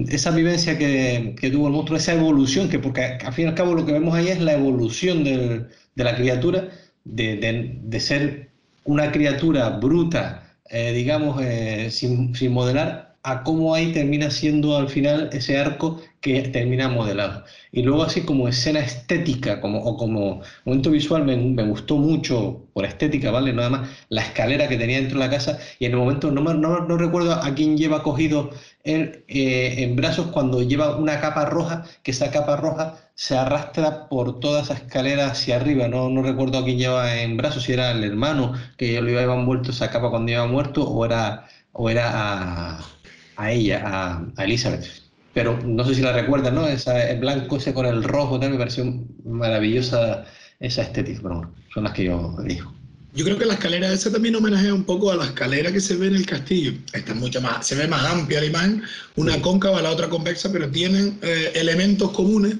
esa 0.09 0.31
vivencia 0.31 0.79
que, 0.79 1.35
que, 1.39 1.51
tuvo 1.51 1.67
el 1.67 1.73
monstruo, 1.73 1.99
esa 1.99 2.15
evolución, 2.15 2.69
que 2.69 2.79
porque 2.79 3.03
al 3.05 3.33
fin 3.33 3.47
y 3.47 3.49
al 3.49 3.55
cabo 3.55 3.75
lo 3.75 3.85
que 3.85 3.93
vemos 3.93 4.15
ahí 4.15 4.29
es 4.29 4.41
la 4.41 4.55
evolución 4.55 5.25
del, 5.25 5.69
de 5.95 6.05
la 6.05 6.17
criatura, 6.17 6.69
de, 7.05 7.79
de, 7.83 8.01
ser 8.01 8.51
una 8.85 9.13
criatura 9.13 9.71
bruta, 9.71 10.57
eh, 10.71 10.93
digamos, 10.93 11.41
eh, 11.43 11.89
sin, 11.91 12.35
sin 12.35 12.53
modelar, 12.53 13.17
a 13.23 13.43
cómo 13.43 13.75
ahí 13.75 13.93
termina 13.93 14.31
siendo 14.31 14.77
al 14.77 14.89
final 14.89 15.29
ese 15.33 15.59
arco 15.59 16.01
que 16.21 16.43
termina 16.49 16.89
modelado. 16.89 17.45
Y 17.73 17.83
luego 17.83 18.03
así 18.03 18.23
como 18.23 18.49
escena 18.49 18.81
estética 18.81 19.61
como, 19.61 19.83
o 19.83 19.97
como 19.97 20.43
momento 20.65 20.91
visual 20.91 21.25
me, 21.25 21.63
gustó 21.65 21.97
mucho 21.97 22.67
por 22.75 22.85
estética, 22.85 23.31
¿vale? 23.31 23.53
Nada 23.53 23.71
más 23.71 23.89
la 24.09 24.23
escalera 24.23 24.69
que 24.69 24.77
tenía 24.77 24.99
dentro 24.99 25.19
de 25.19 25.25
la 25.27 25.31
casa 25.31 25.59
y 25.79 25.87
en 25.87 25.93
el 25.93 25.99
momento 25.99 26.31
no, 26.31 26.43
no, 26.55 26.81
no 26.81 26.97
recuerdo 26.99 27.33
a 27.35 27.55
quién 27.55 27.77
lleva 27.77 28.03
cogido 28.03 28.51
eh, 28.85 29.25
en 29.29 29.97
brazos 29.97 30.29
cuando 30.29 30.63
lleva 30.63 30.97
una 30.97 31.21
capa 31.21 31.45
roja, 31.47 31.85
que 32.03 32.11
esa 32.11 32.31
capa 32.31 32.57
roja 32.57 32.97
se 33.15 33.37
arrastra 33.37 34.09
por 34.09 34.41
toda 34.41 34.63
esa 34.63 34.75
escalera 34.75 35.29
hacia 35.29 35.57
arriba. 35.57 35.89
No, 35.89 36.11
no 36.11 36.23
recuerdo 36.23 36.59
a 36.59 36.65
quién 36.65 36.79
lleva 36.79 37.21
en 37.21 37.37
brazos, 37.37 37.65
si 37.65 37.73
era 37.73 37.93
el 37.93 38.05
hermano 38.05 38.55
que 38.77 39.01
lo 39.01 39.11
iba 39.11 39.23
envuelto 39.35 39.71
esa 39.71 39.91
capa 39.91 40.11
cuando 40.11 40.33
iba 40.33 40.47
muerto 40.47 40.83
o 40.89 41.05
era, 41.05 41.47
o 41.73 41.89
era 41.91 42.11
a, 42.13 42.81
a 43.37 43.53
ella, 43.53 43.83
a, 43.87 44.27
a 44.37 44.45
Elizabeth 44.45 45.00
pero 45.33 45.59
no 45.65 45.85
sé 45.85 45.95
si 45.95 46.03
la 46.03 46.13
recuerdan, 46.13 46.55
¿no? 46.55 46.67
Esa, 46.67 47.11
el 47.11 47.21
blanco 47.21 47.57
ese 47.57 47.73
con 47.73 47.87
el 47.87 48.03
rojo, 48.03 48.39
me 48.39 48.59
pareció 48.59 48.85
maravillosa 49.25 50.25
esa 50.59 50.83
estética, 50.83 51.21
pero 51.23 51.53
son 51.73 51.85
las 51.85 51.93
que 51.93 52.05
yo 52.05 52.37
elijo. 52.43 52.75
Yo 53.13 53.25
creo 53.25 53.39
que 53.39 53.45
la 53.45 53.55
escalera 53.55 53.93
esa 53.93 54.13
también 54.13 54.37
homenajea 54.37 54.73
un 54.73 54.85
poco 54.85 55.11
a 55.11 55.17
la 55.17 55.25
escalera 55.25 55.73
que 55.73 55.81
se 55.81 55.97
ve 55.97 56.07
en 56.07 56.15
el 56.15 56.27
castillo. 56.27 56.73
Esta 56.93 57.13
es 57.13 57.19
mucho 57.19 57.41
más, 57.41 57.67
se 57.67 57.75
ve 57.75 57.89
más 57.89 58.05
amplia 58.05 58.41
la 58.41 58.47
imagen, 58.47 58.83
una 59.17 59.41
cóncava, 59.43 59.83
la 59.83 59.91
otra 59.91 60.09
convexa, 60.09 60.53
pero 60.53 60.71
tienen 60.71 61.19
eh, 61.23 61.53
elementos 61.57 62.13
comunes, 62.13 62.55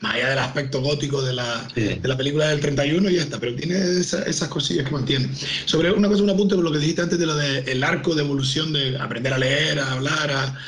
más 0.00 0.14
allá 0.14 0.30
del 0.30 0.38
aspecto 0.38 0.80
gótico 0.80 1.20
de 1.22 1.34
la, 1.34 1.68
de 1.74 2.00
la 2.04 2.16
película 2.16 2.48
del 2.48 2.60
31 2.60 3.10
y 3.10 3.16
ya 3.16 3.22
está, 3.22 3.38
pero 3.38 3.54
tiene 3.54 3.74
esas 3.74 4.48
cosillas 4.48 4.86
que 4.86 4.92
mantiene. 4.92 5.28
Sobre 5.66 5.90
una 5.90 6.08
cosa, 6.08 6.22
un 6.22 6.30
apunte 6.30 6.54
por 6.54 6.64
lo 6.64 6.72
que 6.72 6.78
dijiste 6.78 7.02
antes 7.02 7.18
de 7.18 7.26
lo 7.26 7.34
del 7.34 7.82
arco 7.82 8.14
de 8.14 8.22
evolución 8.22 8.72
de 8.72 8.96
aprender 8.96 9.34
a 9.34 9.38
leer, 9.38 9.78
a 9.78 9.92
hablar, 9.92 10.30
a, 10.30 10.58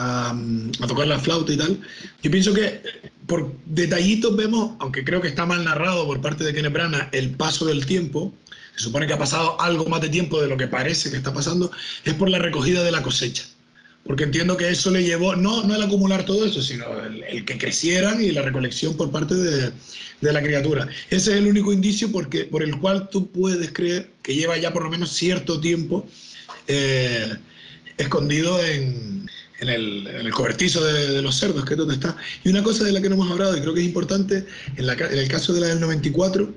a, 0.00 0.34
tocar 0.88 1.06
la 1.06 1.18
flauta 1.18 1.52
y 1.52 1.56
tal. 1.56 1.78
Yo 2.22 2.30
pienso 2.30 2.54
que 2.54 2.82
por 3.26 3.52
detallitos 3.66 4.34
vemos, 4.34 4.72
aunque 4.80 5.04
creo 5.04 5.20
que 5.20 5.28
está 5.28 5.46
mal 5.46 5.64
narrado 5.64 6.06
por 6.06 6.20
parte 6.20 6.42
de 6.42 6.54
Kenneth 6.54 6.72
Branagh, 6.72 7.08
el 7.12 7.30
paso 7.30 7.66
del 7.66 7.84
tiempo, 7.86 8.32
se 8.76 8.84
supone 8.84 9.06
que 9.06 9.12
ha 9.12 9.18
pasado 9.18 9.60
algo 9.60 9.86
más 9.86 10.00
de 10.00 10.08
tiempo 10.08 10.40
de 10.40 10.48
lo 10.48 10.56
que 10.56 10.66
parece 10.66 11.10
que 11.10 11.18
está 11.18 11.32
pasando, 11.32 11.70
es 12.04 12.14
por 12.14 12.30
la 12.30 12.38
recogida 12.38 12.82
de 12.82 12.92
la 12.92 13.02
cosecha. 13.02 13.44
Porque 14.04 14.24
entiendo 14.24 14.56
que 14.56 14.70
eso 14.70 14.90
le 14.90 15.04
llevó, 15.04 15.36
no, 15.36 15.62
no 15.64 15.74
el 15.74 15.82
acumular 15.82 16.24
todo 16.24 16.46
eso, 16.46 16.62
sino 16.62 16.86
el, 17.04 17.44
que 17.44 17.58
crecieran 17.58 18.22
y 18.22 18.30
la 18.30 18.40
recolección 18.40 18.96
por 18.96 19.10
parte 19.10 19.34
de, 19.34 19.72
de, 20.22 20.32
la 20.32 20.42
criatura. 20.42 20.88
Ese 21.10 21.32
es 21.32 21.36
el 21.36 21.46
único 21.46 21.70
indicio 21.70 22.10
porque, 22.10 22.44
por 22.46 22.62
el 22.62 22.78
cual 22.78 23.10
tú 23.10 23.30
puedes 23.30 23.70
creer 23.72 24.10
que 24.22 24.34
lleva 24.34 24.56
ya 24.56 24.72
por 24.72 24.84
lo 24.84 24.90
menos 24.90 25.12
cierto 25.12 25.60
tiempo 25.60 26.08
eh, 26.66 27.36
escondido 27.98 28.64
en, 28.64 29.28
en 29.60 29.68
el, 29.68 30.30
cobertizo 30.32 30.82
de, 30.82 31.20
los 31.22 31.36
cerdos, 31.36 31.64
que 31.64 31.74
es 31.74 31.78
donde 31.78 31.94
está. 31.94 32.16
Y 32.44 32.48
una 32.48 32.62
cosa 32.62 32.84
de 32.84 32.92
la 32.92 33.00
que 33.00 33.08
no 33.08 33.14
hemos 33.14 33.30
hablado, 33.30 33.56
y 33.56 33.60
creo 33.60 33.74
que 33.74 33.80
es 33.80 33.86
importante, 33.86 34.46
en, 34.76 34.88
el 34.88 35.28
caso 35.28 35.52
de 35.52 35.60
la 35.60 35.68
del 35.68 35.80
94, 35.80 36.52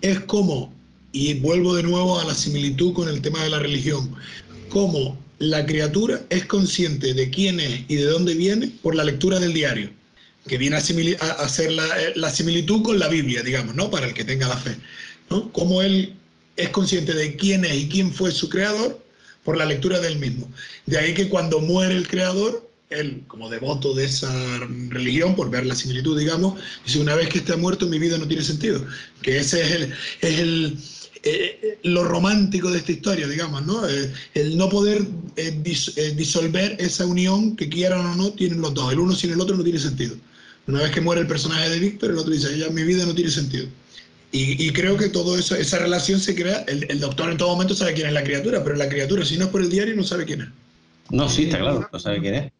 es 0.00 0.20
cómo, 0.20 0.72
y 1.12 1.34
vuelvo 1.34 1.74
de 1.74 1.82
nuevo 1.82 2.18
a 2.18 2.24
la 2.24 2.34
similitud 2.34 2.94
con 2.94 3.08
el 3.08 3.20
tema 3.20 3.42
de 3.42 3.50
la 3.50 3.58
religión, 3.58 4.14
cómo 4.70 5.18
la 5.38 5.64
criatura 5.66 6.22
es 6.30 6.46
consciente 6.46 7.14
de 7.14 7.30
quién 7.30 7.60
es 7.60 7.82
y 7.88 7.96
de 7.96 8.04
dónde 8.04 8.34
viene 8.34 8.72
por 8.82 8.94
la 8.94 9.04
lectura 9.04 9.38
del 9.38 9.52
diario, 9.52 9.90
que 10.46 10.56
viene 10.56 10.76
a, 10.76 10.78
hacer 10.78 11.72
la, 11.72 12.30
similitud 12.30 12.82
con 12.82 12.98
la 12.98 13.08
Biblia, 13.08 13.42
digamos, 13.42 13.74
¿no? 13.74 13.90
Para 13.90 14.06
el 14.06 14.14
que 14.14 14.24
tenga 14.24 14.48
la 14.48 14.56
fe, 14.56 14.76
¿no? 15.30 15.52
Cómo 15.52 15.82
él 15.82 16.14
es 16.56 16.70
consciente 16.70 17.12
de 17.12 17.36
quién 17.36 17.64
es 17.64 17.74
y 17.74 17.88
quién 17.88 18.12
fue 18.12 18.32
su 18.32 18.48
creador 18.48 19.07
por 19.48 19.56
la 19.56 19.64
lectura 19.64 19.98
del 19.98 20.18
mismo. 20.18 20.46
De 20.84 20.98
ahí 20.98 21.14
que 21.14 21.30
cuando 21.30 21.58
muere 21.60 21.96
el 21.96 22.06
creador, 22.06 22.70
él, 22.90 23.22
como 23.28 23.48
devoto 23.48 23.94
de 23.94 24.04
esa 24.04 24.30
religión, 24.90 25.34
por 25.34 25.48
ver 25.48 25.64
la 25.64 25.74
similitud, 25.74 26.18
digamos, 26.18 26.60
dice, 26.84 26.98
una 26.98 27.14
vez 27.14 27.30
que 27.30 27.38
esté 27.38 27.56
muerto, 27.56 27.86
mi 27.86 27.98
vida 27.98 28.18
no 28.18 28.28
tiene 28.28 28.44
sentido. 28.44 28.84
Que 29.22 29.38
ese 29.38 29.62
es 29.62 29.70
el... 29.70 29.94
Es 30.20 30.38
el 30.38 30.78
eh, 31.22 31.78
lo 31.82 32.04
romántico 32.04 32.70
de 32.70 32.76
esta 32.76 32.92
historia, 32.92 33.26
digamos, 33.26 33.64
¿no? 33.64 33.88
Eh, 33.88 34.12
el 34.34 34.58
no 34.58 34.68
poder 34.68 35.06
eh, 35.36 36.12
disolver 36.14 36.76
esa 36.78 37.06
unión 37.06 37.56
que 37.56 37.70
quieran 37.70 38.04
o 38.04 38.16
no 38.16 38.32
tienen 38.32 38.60
los 38.60 38.74
dos. 38.74 38.92
El 38.92 38.98
uno 38.98 39.14
sin 39.14 39.30
el 39.30 39.40
otro 39.40 39.56
no 39.56 39.64
tiene 39.64 39.78
sentido. 39.78 40.14
Una 40.66 40.82
vez 40.82 40.90
que 40.90 41.00
muere 41.00 41.22
el 41.22 41.26
personaje 41.26 41.70
de 41.70 41.78
Víctor, 41.78 42.10
el 42.10 42.18
otro 42.18 42.34
dice, 42.34 42.56
ya 42.58 42.68
mi 42.68 42.82
vida 42.82 43.06
no 43.06 43.14
tiene 43.14 43.30
sentido. 43.30 43.66
Y, 44.30 44.70
creo 44.72 44.96
que 44.98 45.08
todo 45.08 45.38
eso, 45.38 45.56
esa 45.56 45.78
relación 45.78 46.20
se 46.20 46.34
crea. 46.34 46.64
El, 46.68 47.00
doctor 47.00 47.30
en 47.30 47.38
todo 47.38 47.48
momento 47.50 47.74
sabe 47.74 47.94
quién 47.94 48.08
es 48.08 48.12
la 48.12 48.22
criatura, 48.22 48.62
pero 48.62 48.76
la 48.76 48.88
criatura, 48.88 49.24
si 49.24 49.38
no 49.38 49.46
es 49.46 49.50
por 49.50 49.62
el 49.62 49.70
diario, 49.70 49.96
no 49.96 50.04
sabe 50.04 50.26
quién 50.26 50.42
es. 50.42 50.48
No, 51.10 51.28
sí, 51.30 51.44
está 51.44 51.58
claro, 51.58 51.88
no 51.90 51.98
sabe 51.98 52.20
quién 52.20 52.34
es. 52.34 52.52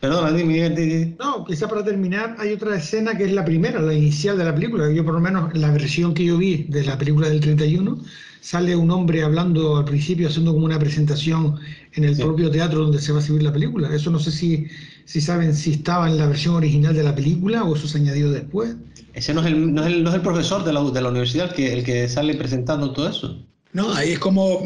Perdón, 0.00 0.34
dime, 0.34 1.14
No, 1.18 1.44
quizá 1.44 1.68
para 1.68 1.84
terminar, 1.84 2.34
hay 2.38 2.54
otra 2.54 2.74
escena 2.74 3.14
que 3.18 3.24
es 3.24 3.32
la 3.32 3.44
primera, 3.44 3.82
la 3.82 3.92
inicial 3.92 4.38
de 4.38 4.44
la 4.44 4.54
película. 4.54 4.90
Yo, 4.90 5.04
por 5.04 5.12
lo 5.12 5.20
menos, 5.20 5.54
la 5.54 5.70
versión 5.70 6.14
que 6.14 6.24
yo 6.24 6.38
vi 6.38 6.64
de 6.68 6.84
la 6.84 6.96
película 6.96 7.28
del 7.28 7.40
31, 7.40 8.02
sale 8.40 8.74
un 8.74 8.90
hombre 8.90 9.22
hablando 9.22 9.76
al 9.76 9.84
principio, 9.84 10.28
haciendo 10.28 10.54
como 10.54 10.64
una 10.64 10.78
presentación 10.78 11.60
en 11.92 12.04
el 12.04 12.16
propio 12.16 12.50
teatro 12.50 12.80
donde 12.80 12.98
se 12.98 13.12
va 13.12 13.18
a 13.18 13.20
exhibir 13.20 13.42
la 13.42 13.52
película. 13.52 13.94
Eso 13.94 14.10
no 14.10 14.18
sé 14.18 14.32
si, 14.32 14.66
si 15.10 15.20
saben 15.20 15.56
si 15.56 15.72
estaba 15.72 16.08
en 16.08 16.16
la 16.18 16.28
versión 16.28 16.54
original 16.54 16.94
de 16.94 17.02
la 17.02 17.16
película 17.16 17.64
o 17.64 17.74
eso 17.74 17.88
se 17.88 17.98
añadió 17.98 18.30
después. 18.30 18.76
Ese 19.12 19.34
no 19.34 19.40
es 19.40 19.48
el, 19.48 19.74
no 19.74 19.82
es 19.82 19.88
el, 19.88 20.04
no 20.04 20.10
es 20.10 20.14
el 20.14 20.22
profesor 20.22 20.62
de 20.62 20.72
la, 20.72 20.88
de 20.88 21.00
la 21.00 21.08
universidad 21.08 21.52
que, 21.52 21.72
el 21.72 21.82
que 21.82 22.08
sale 22.08 22.36
presentando 22.36 22.92
todo 22.92 23.08
eso. 23.08 23.44
No, 23.72 23.92
ahí 23.92 24.12
es 24.12 24.20
como, 24.20 24.62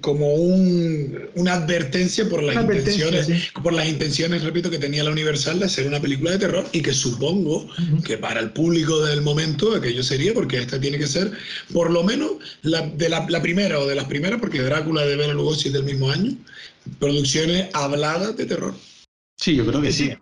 como 0.00 0.34
un, 0.34 1.30
una 1.36 1.54
advertencia 1.54 2.28
por 2.28 2.42
las 2.42 2.56
intenciones, 2.56 3.52
por 3.62 3.72
las 3.72 3.88
intenciones, 3.88 4.42
repito, 4.42 4.70
que 4.70 4.78
tenía 4.78 5.04
la 5.04 5.12
Universal 5.12 5.60
de 5.60 5.66
hacer 5.66 5.86
una 5.86 6.00
película 6.00 6.32
de 6.32 6.38
terror 6.38 6.66
y 6.72 6.80
que 6.80 6.92
supongo 6.92 7.68
que 8.04 8.18
para 8.18 8.40
el 8.40 8.50
público 8.50 9.04
del 9.04 9.22
momento 9.22 9.72
aquello 9.72 10.02
sería, 10.02 10.34
porque 10.34 10.58
esta 10.58 10.80
tiene 10.80 10.98
que 10.98 11.06
ser 11.06 11.30
por 11.72 11.92
lo 11.92 12.02
menos 12.02 12.32
la, 12.62 12.82
de 12.82 13.08
la, 13.08 13.40
primera 13.40 13.78
o 13.78 13.86
de 13.86 13.94
las 13.94 14.06
primeras, 14.06 14.40
porque 14.40 14.62
Drácula 14.62 15.06
de 15.06 15.14
Bela 15.14 15.34
Lugosi 15.34 15.68
es 15.68 15.74
del 15.74 15.84
mismo 15.84 16.10
año, 16.10 16.32
producciones 16.98 17.68
habladas 17.72 18.36
de 18.36 18.46
terror. 18.46 18.74
Sí, 19.36 19.54
yo 19.54 19.66
creo 19.66 19.80
que 19.80 19.92
sí. 19.92 20.16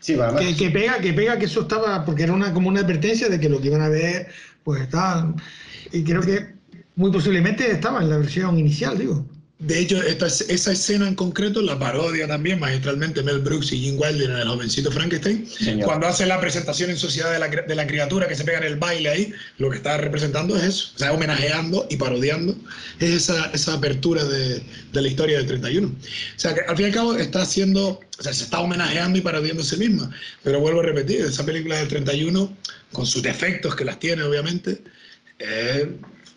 Sí, 0.00 0.16
que, 0.38 0.56
que, 0.56 0.70
pega, 0.70 1.00
que 1.00 1.12
pega 1.12 1.38
que 1.38 1.46
eso 1.46 1.62
estaba, 1.62 2.04
porque 2.04 2.22
era 2.22 2.32
una, 2.32 2.54
como 2.54 2.68
una 2.68 2.80
advertencia 2.80 3.28
de 3.28 3.40
que 3.40 3.48
lo 3.48 3.60
que 3.60 3.66
iban 3.66 3.82
a 3.82 3.88
ver, 3.88 4.28
pues 4.62 4.82
estaban. 4.82 5.36
Y 5.92 6.04
creo 6.04 6.22
que 6.22 6.54
muy 6.94 7.10
posiblemente 7.10 7.70
estaba 7.70 8.00
en 8.00 8.10
la 8.10 8.18
versión 8.18 8.58
inicial, 8.58 8.96
digo. 8.98 9.26
De 9.60 9.80
hecho, 9.80 10.00
esta, 10.00 10.26
esa 10.26 10.70
escena 10.70 11.08
en 11.08 11.16
concreto 11.16 11.60
la 11.60 11.76
parodia 11.76 12.28
también 12.28 12.60
magistralmente 12.60 13.24
Mel 13.24 13.40
Brooks 13.40 13.72
y 13.72 13.80
Jim 13.80 13.96
Wilder 13.98 14.30
en 14.30 14.36
El 14.36 14.48
jovencito 14.48 14.92
Frankenstein. 14.92 15.48
Cuando 15.82 16.06
hace 16.06 16.26
la 16.26 16.40
presentación 16.40 16.90
en 16.90 16.96
sociedad 16.96 17.32
de 17.32 17.40
la, 17.40 17.48
de 17.48 17.74
la, 17.74 17.84
criatura 17.88 18.28
que 18.28 18.36
se 18.36 18.44
pega 18.44 18.58
en 18.58 18.64
el 18.64 18.76
baile 18.76 19.08
ahí, 19.08 19.32
lo 19.56 19.68
que 19.68 19.78
está 19.78 19.96
representando 19.96 20.56
es 20.56 20.62
eso. 20.62 20.92
O 20.94 20.98
sea, 20.98 21.12
homenajeando 21.12 21.88
y 21.90 21.96
parodiando 21.96 22.54
es 23.00 23.10
esa, 23.10 23.50
esa 23.52 23.74
apertura 23.74 24.24
de, 24.24 24.62
de, 24.92 25.02
la 25.02 25.08
historia 25.08 25.38
del 25.38 25.46
31. 25.48 25.88
O 25.88 25.92
sea, 26.36 26.54
que 26.54 26.60
al 26.60 26.76
fin 26.76 26.86
y 26.86 26.88
al 26.90 26.94
cabo 26.94 27.16
está 27.16 27.42
haciendo, 27.42 27.98
o 28.16 28.22
sea, 28.22 28.32
se 28.32 28.44
está 28.44 28.60
homenajeando 28.60 29.18
y 29.18 29.22
parodiando 29.22 29.62
a 29.62 29.66
sí 29.66 29.76
misma. 29.76 30.08
Pero 30.44 30.60
vuelvo 30.60 30.80
a 30.80 30.84
repetir, 30.84 31.22
esa 31.22 31.44
película 31.44 31.78
del 31.78 31.88
31, 31.88 32.56
con 32.92 33.06
sus 33.06 33.24
defectos 33.24 33.74
que 33.74 33.84
las 33.84 33.98
tiene 33.98 34.22
obviamente, 34.22 34.80
es 35.40 35.88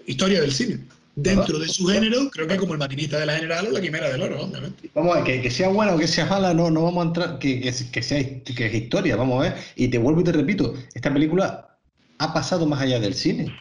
historia 0.07 0.41
del 0.41 0.51
cine. 0.51 0.79
Dentro 1.15 1.59
de 1.59 1.67
su 1.67 1.85
género, 1.87 2.29
creo 2.31 2.47
que 2.47 2.57
como 2.57 2.73
el 2.73 2.79
maquinista 2.79 3.19
de 3.19 3.25
la 3.25 3.35
general 3.35 3.67
o 3.67 3.71
la 3.71 3.81
quimera 3.81 4.09
del 4.09 4.21
oro, 4.21 4.43
obviamente. 4.43 4.89
Vamos 4.93 5.15
a 5.15 5.15
ver, 5.21 5.23
que, 5.25 5.41
que 5.41 5.51
sea 5.51 5.69
buena 5.69 5.93
o 5.93 5.97
que 5.97 6.07
sea 6.07 6.25
mala, 6.25 6.53
no, 6.53 6.69
no 6.69 6.83
vamos 6.83 7.03
a 7.03 7.07
entrar, 7.07 7.39
que, 7.39 7.61
que, 7.61 7.73
que 7.91 8.01
sea 8.03 8.43
que 8.43 8.65
es 8.67 8.73
historia, 8.73 9.15
vamos 9.15 9.39
a 9.39 9.49
ver. 9.49 9.61
Y 9.75 9.89
te 9.89 9.97
vuelvo 9.97 10.21
y 10.21 10.23
te 10.23 10.31
repito, 10.31 10.73
esta 10.93 11.13
película 11.13 11.77
ha 12.19 12.33
pasado 12.33 12.65
más 12.65 12.81
allá 12.81 12.99
del 12.99 13.13
cine. 13.13 13.53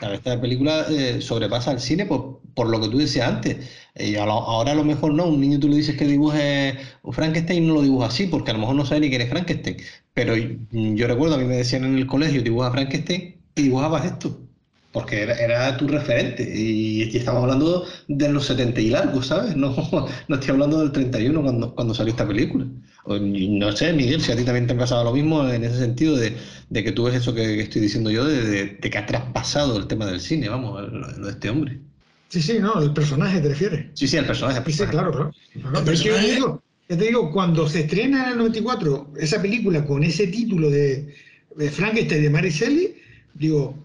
Esta 0.00 0.40
película 0.40 0.86
eh, 0.88 1.20
sobrepasa 1.20 1.72
al 1.72 1.80
cine 1.80 2.06
por, 2.06 2.40
por, 2.54 2.68
lo 2.68 2.80
que 2.80 2.88
tú 2.88 2.98
decías 2.98 3.28
antes. 3.28 3.68
Eh, 3.94 4.18
ahora 4.18 4.72
a 4.72 4.74
lo 4.74 4.84
mejor 4.84 5.12
no, 5.12 5.26
un 5.26 5.40
niño 5.40 5.60
tú 5.60 5.68
le 5.68 5.76
dices 5.76 5.96
que 5.96 6.06
dibuje 6.06 6.78
Frankenstein 7.12 7.64
y 7.64 7.66
no 7.66 7.74
lo 7.74 7.82
dibuja 7.82 8.06
así, 8.06 8.26
porque 8.26 8.50
a 8.50 8.54
lo 8.54 8.60
mejor 8.60 8.76
no 8.76 8.86
sabe 8.86 9.02
ni 9.02 9.10
quién 9.10 9.20
es 9.20 9.28
Frankenstein. 9.28 9.76
Pero 10.14 10.36
yo, 10.36 10.48
yo 10.70 11.06
recuerdo, 11.06 11.34
a 11.34 11.38
mí 11.38 11.44
me 11.44 11.56
decían 11.56 11.84
en 11.84 11.98
el 11.98 12.06
colegio, 12.06 12.42
dibuja 12.42 12.70
Frankenstein 12.70 13.42
y 13.54 13.62
dibujabas 13.62 14.06
esto 14.06 14.49
porque 14.92 15.22
era, 15.22 15.34
era, 15.34 15.76
tu 15.76 15.86
referente. 15.86 16.42
Y, 16.42 17.02
y, 17.04 17.16
estamos 17.16 17.42
hablando 17.42 17.86
de 18.08 18.28
los 18.28 18.46
70 18.46 18.80
y 18.80 18.90
largos, 18.90 19.28
¿sabes? 19.28 19.56
No, 19.56 19.74
no 20.28 20.34
estoy 20.34 20.50
hablando 20.50 20.80
del 20.80 20.92
31 20.92 21.42
cuando, 21.42 21.74
cuando 21.74 21.94
salió 21.94 22.10
esta 22.12 22.26
película. 22.26 22.66
O, 23.04 23.18
no 23.18 23.72
sé, 23.72 23.92
Miguel, 23.92 24.20
si 24.20 24.32
a 24.32 24.36
ti 24.36 24.44
también 24.44 24.66
te 24.66 24.74
ha 24.74 24.78
pasado 24.78 25.04
lo 25.04 25.12
mismo 25.12 25.48
en 25.48 25.64
ese 25.64 25.78
sentido 25.78 26.16
de, 26.16 26.36
de 26.68 26.84
que 26.84 26.92
tú 26.92 27.04
ves 27.04 27.14
eso 27.14 27.34
que, 27.34 27.42
que 27.42 27.62
estoy 27.62 27.82
diciendo 27.82 28.10
yo, 28.10 28.24
de, 28.24 28.42
de, 28.42 28.64
de, 28.80 28.90
que 28.90 28.98
ha 28.98 29.06
traspasado 29.06 29.78
el 29.78 29.86
tema 29.86 30.06
del 30.06 30.20
cine, 30.20 30.48
vamos, 30.48 30.82
lo, 30.82 31.00
lo 31.00 31.26
de 31.26 31.32
este 31.32 31.50
hombre. 31.50 31.80
Sí, 32.28 32.40
sí, 32.42 32.58
no, 32.60 32.80
el 32.80 32.92
personaje 32.92 33.40
te 33.40 33.48
refieres. 33.48 33.86
Sí, 33.94 34.06
sí, 34.06 34.16
el 34.16 34.26
personaje. 34.26 34.62
Sí, 34.66 34.72
sí, 34.72 34.84
claro, 34.86 35.10
claro. 35.10 35.32
No, 35.56 35.70
no, 35.72 35.80
pero 35.80 35.92
es 35.92 36.02
que 36.02 36.08
yo 36.10 36.14
te, 36.14 36.32
digo, 36.32 36.62
yo 36.88 36.98
te 36.98 37.04
digo, 37.04 37.32
cuando 37.32 37.68
se 37.68 37.80
estrena 37.80 38.24
en 38.24 38.32
el 38.32 38.38
94 38.38 39.14
esa 39.18 39.42
película 39.42 39.84
con 39.84 40.04
ese 40.04 40.28
título 40.28 40.70
de, 40.70 41.12
de 41.56 41.70
Frankenstein 41.70 42.22
de 42.22 42.30
Mary 42.30 42.50
Shelley, 42.50 42.94
digo, 43.34 43.76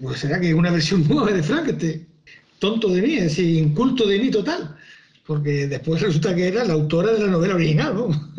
pues 0.00 0.20
será 0.20 0.40
que 0.40 0.48
es 0.48 0.54
una 0.54 0.70
versión 0.70 1.06
nueva 1.08 1.32
de 1.32 1.42
Frankenstein. 1.42 2.06
Tonto 2.58 2.88
de 2.88 3.02
mí, 3.02 3.14
es 3.14 3.24
decir, 3.24 3.56
inculto 3.56 4.06
de 4.06 4.18
mí 4.18 4.30
total. 4.30 4.76
Porque 5.26 5.66
después 5.66 6.00
resulta 6.02 6.34
que 6.34 6.48
era 6.48 6.64
la 6.64 6.74
autora 6.74 7.12
de 7.12 7.20
la 7.20 7.28
novela 7.28 7.54
original, 7.54 7.94
¿no? 7.94 8.34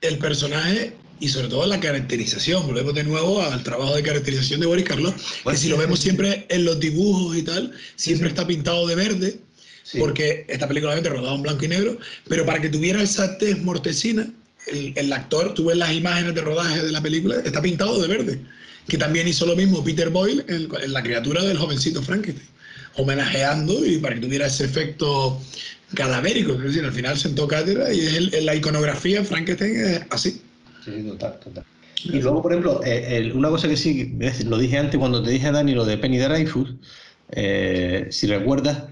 El 0.00 0.18
personaje 0.18 0.94
y 1.18 1.28
sobre 1.28 1.48
todo 1.48 1.66
la 1.66 1.80
caracterización. 1.80 2.66
Volvemos 2.66 2.94
de 2.94 3.04
nuevo 3.04 3.42
al 3.42 3.62
trabajo 3.62 3.96
de 3.96 4.02
caracterización 4.02 4.60
de 4.60 4.66
Boris 4.66 4.84
Karloff, 4.84 5.42
que 5.44 5.56
si 5.56 5.68
lo 5.68 5.78
vemos 5.78 6.00
siempre 6.00 6.46
en 6.50 6.64
los 6.66 6.78
dibujos 6.78 7.36
y 7.36 7.42
tal, 7.42 7.72
siempre 7.96 8.28
está 8.28 8.46
pintado 8.46 8.86
de 8.86 8.94
verde, 8.94 9.40
sí. 9.82 9.98
porque 9.98 10.44
esta 10.48 10.68
película 10.68 10.92
obviamente 10.92 11.16
rodada 11.16 11.34
en 11.34 11.42
blanco 11.42 11.64
y 11.64 11.68
negro, 11.68 11.98
pero 12.28 12.44
para 12.44 12.60
que 12.60 12.68
tuviera 12.68 13.00
esa 13.00 13.38
tez 13.38 13.62
mortecina, 13.62 14.30
el, 14.66 14.92
el 14.94 15.10
actor, 15.10 15.54
tú 15.54 15.64
ves 15.64 15.78
las 15.78 15.92
imágenes 15.92 16.34
de 16.34 16.42
rodaje 16.42 16.82
de 16.82 16.92
la 16.92 17.00
película, 17.00 17.36
está 17.36 17.62
pintado 17.62 18.00
de 18.02 18.08
verde 18.08 18.40
que 18.88 18.98
también 18.98 19.26
hizo 19.28 19.46
lo 19.46 19.56
mismo 19.56 19.82
Peter 19.82 20.10
Boyle 20.10 20.44
en, 20.48 20.68
en, 20.82 20.92
la 20.92 21.02
criatura 21.02 21.42
del 21.42 21.58
jovencito 21.58 22.02
Frankenstein, 22.02 22.48
homenajeando 22.96 23.84
y 23.84 23.98
para 23.98 24.14
que 24.14 24.20
tuviera 24.20 24.46
ese 24.46 24.64
efecto 24.64 25.40
cadavérico, 25.94 26.52
es 26.54 26.62
decir, 26.62 26.84
al 26.84 26.92
final 26.92 27.16
sentó 27.16 27.46
cátedra 27.46 27.92
y 27.92 28.00
es 28.00 28.14
el, 28.14 28.46
la 28.46 28.54
iconografía 28.54 29.24
Frankenstein 29.24 29.76
es 29.76 30.02
así. 30.10 30.42
Sí, 30.84 31.02
total, 31.08 31.38
total. 31.40 31.64
Y 32.04 32.20
luego, 32.20 32.42
por 32.42 32.52
ejemplo, 32.52 32.80
eh, 32.84 33.16
el, 33.16 33.32
una 33.32 33.48
cosa 33.48 33.68
que 33.68 33.76
sí, 33.76 34.14
lo 34.44 34.58
dije 34.58 34.78
antes 34.78 34.98
cuando 34.98 35.22
te 35.22 35.30
dije, 35.30 35.50
Dani, 35.50 35.74
lo 35.74 35.84
de 35.84 35.98
Penny 35.98 36.18
Dreyfus, 36.18 36.74
eh, 37.30 38.06
si 38.10 38.26
recuerdas, 38.26 38.84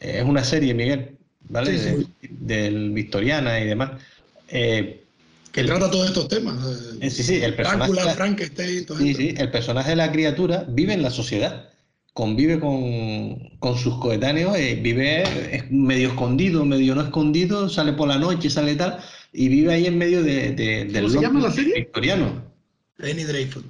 eh, 0.00 0.18
es 0.18 0.24
una 0.24 0.44
serie, 0.44 0.72
Miguel, 0.72 1.16
¿vale? 1.48 1.78
Sí, 1.78 2.06
sí. 2.20 2.28
De, 2.30 2.62
del 2.62 2.90
Victoriana 2.90 3.60
y 3.60 3.66
demás. 3.66 3.90
Eh, 4.48 5.01
que 5.52 5.60
el, 5.60 5.66
trata 5.66 5.90
todos 5.90 6.08
estos 6.08 6.28
temas. 6.28 6.56
Eh, 7.00 7.10
sí, 7.10 7.22
sí, 7.22 7.36
el 7.36 7.54
personaje. 7.54 7.92
Drácula, 7.92 8.14
Frankenstein, 8.14 8.86
todo 8.86 8.98
sí, 8.98 9.10
esto. 9.10 9.22
sí, 9.22 9.34
el 9.36 9.50
personaje 9.50 9.90
de 9.90 9.96
la 9.96 10.10
criatura 10.10 10.64
vive 10.68 10.94
en 10.94 11.02
la 11.02 11.10
sociedad, 11.10 11.68
convive 12.14 12.58
con, 12.58 13.36
con 13.58 13.78
sus 13.78 13.98
coetáneos, 13.98 14.56
eh, 14.56 14.78
vive 14.82 15.66
medio 15.70 16.08
escondido, 16.08 16.64
medio 16.64 16.94
no 16.94 17.02
escondido, 17.02 17.68
sale 17.68 17.92
por 17.92 18.08
la 18.08 18.18
noche, 18.18 18.50
sale 18.50 18.74
tal, 18.74 18.98
y 19.32 19.48
vive 19.48 19.72
ahí 19.74 19.86
en 19.86 19.98
medio 19.98 20.22
de, 20.22 20.52
de, 20.52 20.84
del 20.86 21.04
¿Cómo 21.04 21.08
se 21.14 21.20
llama 21.20 21.40
la 21.40 21.52
serie? 21.52 21.74
victoriano. 21.74 22.42
Penny 22.96 23.24
Dreyfus. 23.24 23.64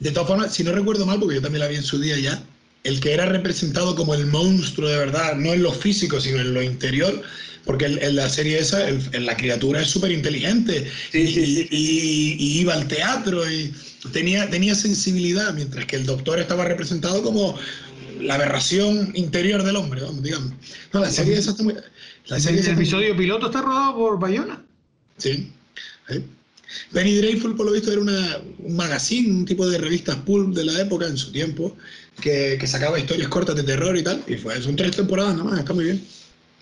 De 0.00 0.10
todas 0.10 0.28
formas, 0.28 0.52
si 0.52 0.64
no 0.64 0.72
recuerdo 0.72 1.06
mal, 1.06 1.18
porque 1.18 1.36
yo 1.36 1.42
también 1.42 1.60
la 1.60 1.68
vi 1.68 1.76
en 1.76 1.82
su 1.82 1.98
día 2.00 2.18
ya, 2.18 2.42
el 2.82 3.00
que 3.00 3.14
era 3.14 3.26
representado 3.26 3.96
como 3.96 4.14
el 4.14 4.26
monstruo 4.26 4.88
de 4.88 4.98
verdad, 4.98 5.36
no 5.36 5.52
en 5.52 5.62
lo 5.62 5.72
físico, 5.72 6.20
sino 6.20 6.40
en 6.40 6.52
lo 6.52 6.62
interior, 6.62 7.22
porque 7.64 7.86
en 7.86 8.16
la 8.16 8.28
serie 8.28 8.58
esa, 8.58 8.88
el, 8.88 9.26
la 9.26 9.36
criatura 9.36 9.80
es 9.80 9.88
súper 9.88 10.12
inteligente 10.12 10.90
sí, 11.10 11.26
sí, 11.26 11.68
y, 11.70 11.76
y, 11.76 12.36
y, 12.38 12.60
iba 12.60 12.74
al 12.74 12.86
teatro 12.86 13.50
y 13.50 13.72
tenía, 14.12 14.48
tenía 14.50 14.74
sensibilidad, 14.74 15.54
mientras 15.54 15.86
que 15.86 15.96
el 15.96 16.06
doctor 16.06 16.38
estaba 16.38 16.64
representado 16.64 17.22
como 17.22 17.58
la 18.20 18.34
aberración 18.34 19.12
interior 19.14 19.62
del 19.62 19.76
hombre, 19.76 20.02
digamos. 20.20 20.52
No, 20.92 21.00
la 21.00 21.10
serie 21.10 21.36
esa 21.36 21.50
está 21.50 21.62
muy... 21.62 21.74
La 22.26 22.40
serie 22.40 22.60
el, 22.60 22.66
el 22.66 22.72
episodio 22.74 23.16
piloto 23.16 23.46
está 23.46 23.62
rodado 23.62 23.96
por 23.96 24.18
Bayona. 24.18 24.62
Sí. 25.18 25.50
¿sí? 26.08 26.24
Penny 26.92 27.16
Dreyfus, 27.16 27.54
por 27.54 27.66
lo 27.66 27.72
visto, 27.72 27.92
era 27.92 28.00
una, 28.00 28.38
un 28.58 28.76
magazine, 28.76 29.30
un 29.30 29.44
tipo 29.44 29.66
de 29.68 29.78
revistas 29.78 30.16
pulp 30.16 30.54
de 30.54 30.64
la 30.64 30.80
época, 30.80 31.06
en 31.06 31.16
su 31.16 31.32
tiempo, 31.32 31.76
que, 32.20 32.56
que 32.58 32.66
sacaba 32.66 32.98
historias 32.98 33.28
cortas 33.28 33.56
de 33.56 33.62
terror 33.62 33.96
y 33.96 34.02
tal, 34.02 34.22
y 34.26 34.36
fue, 34.36 34.60
son 34.60 34.76
tres 34.76 34.96
temporadas 34.96 35.36
nomás, 35.36 35.58
está 35.58 35.72
muy 35.72 35.84
bien. 35.84 36.04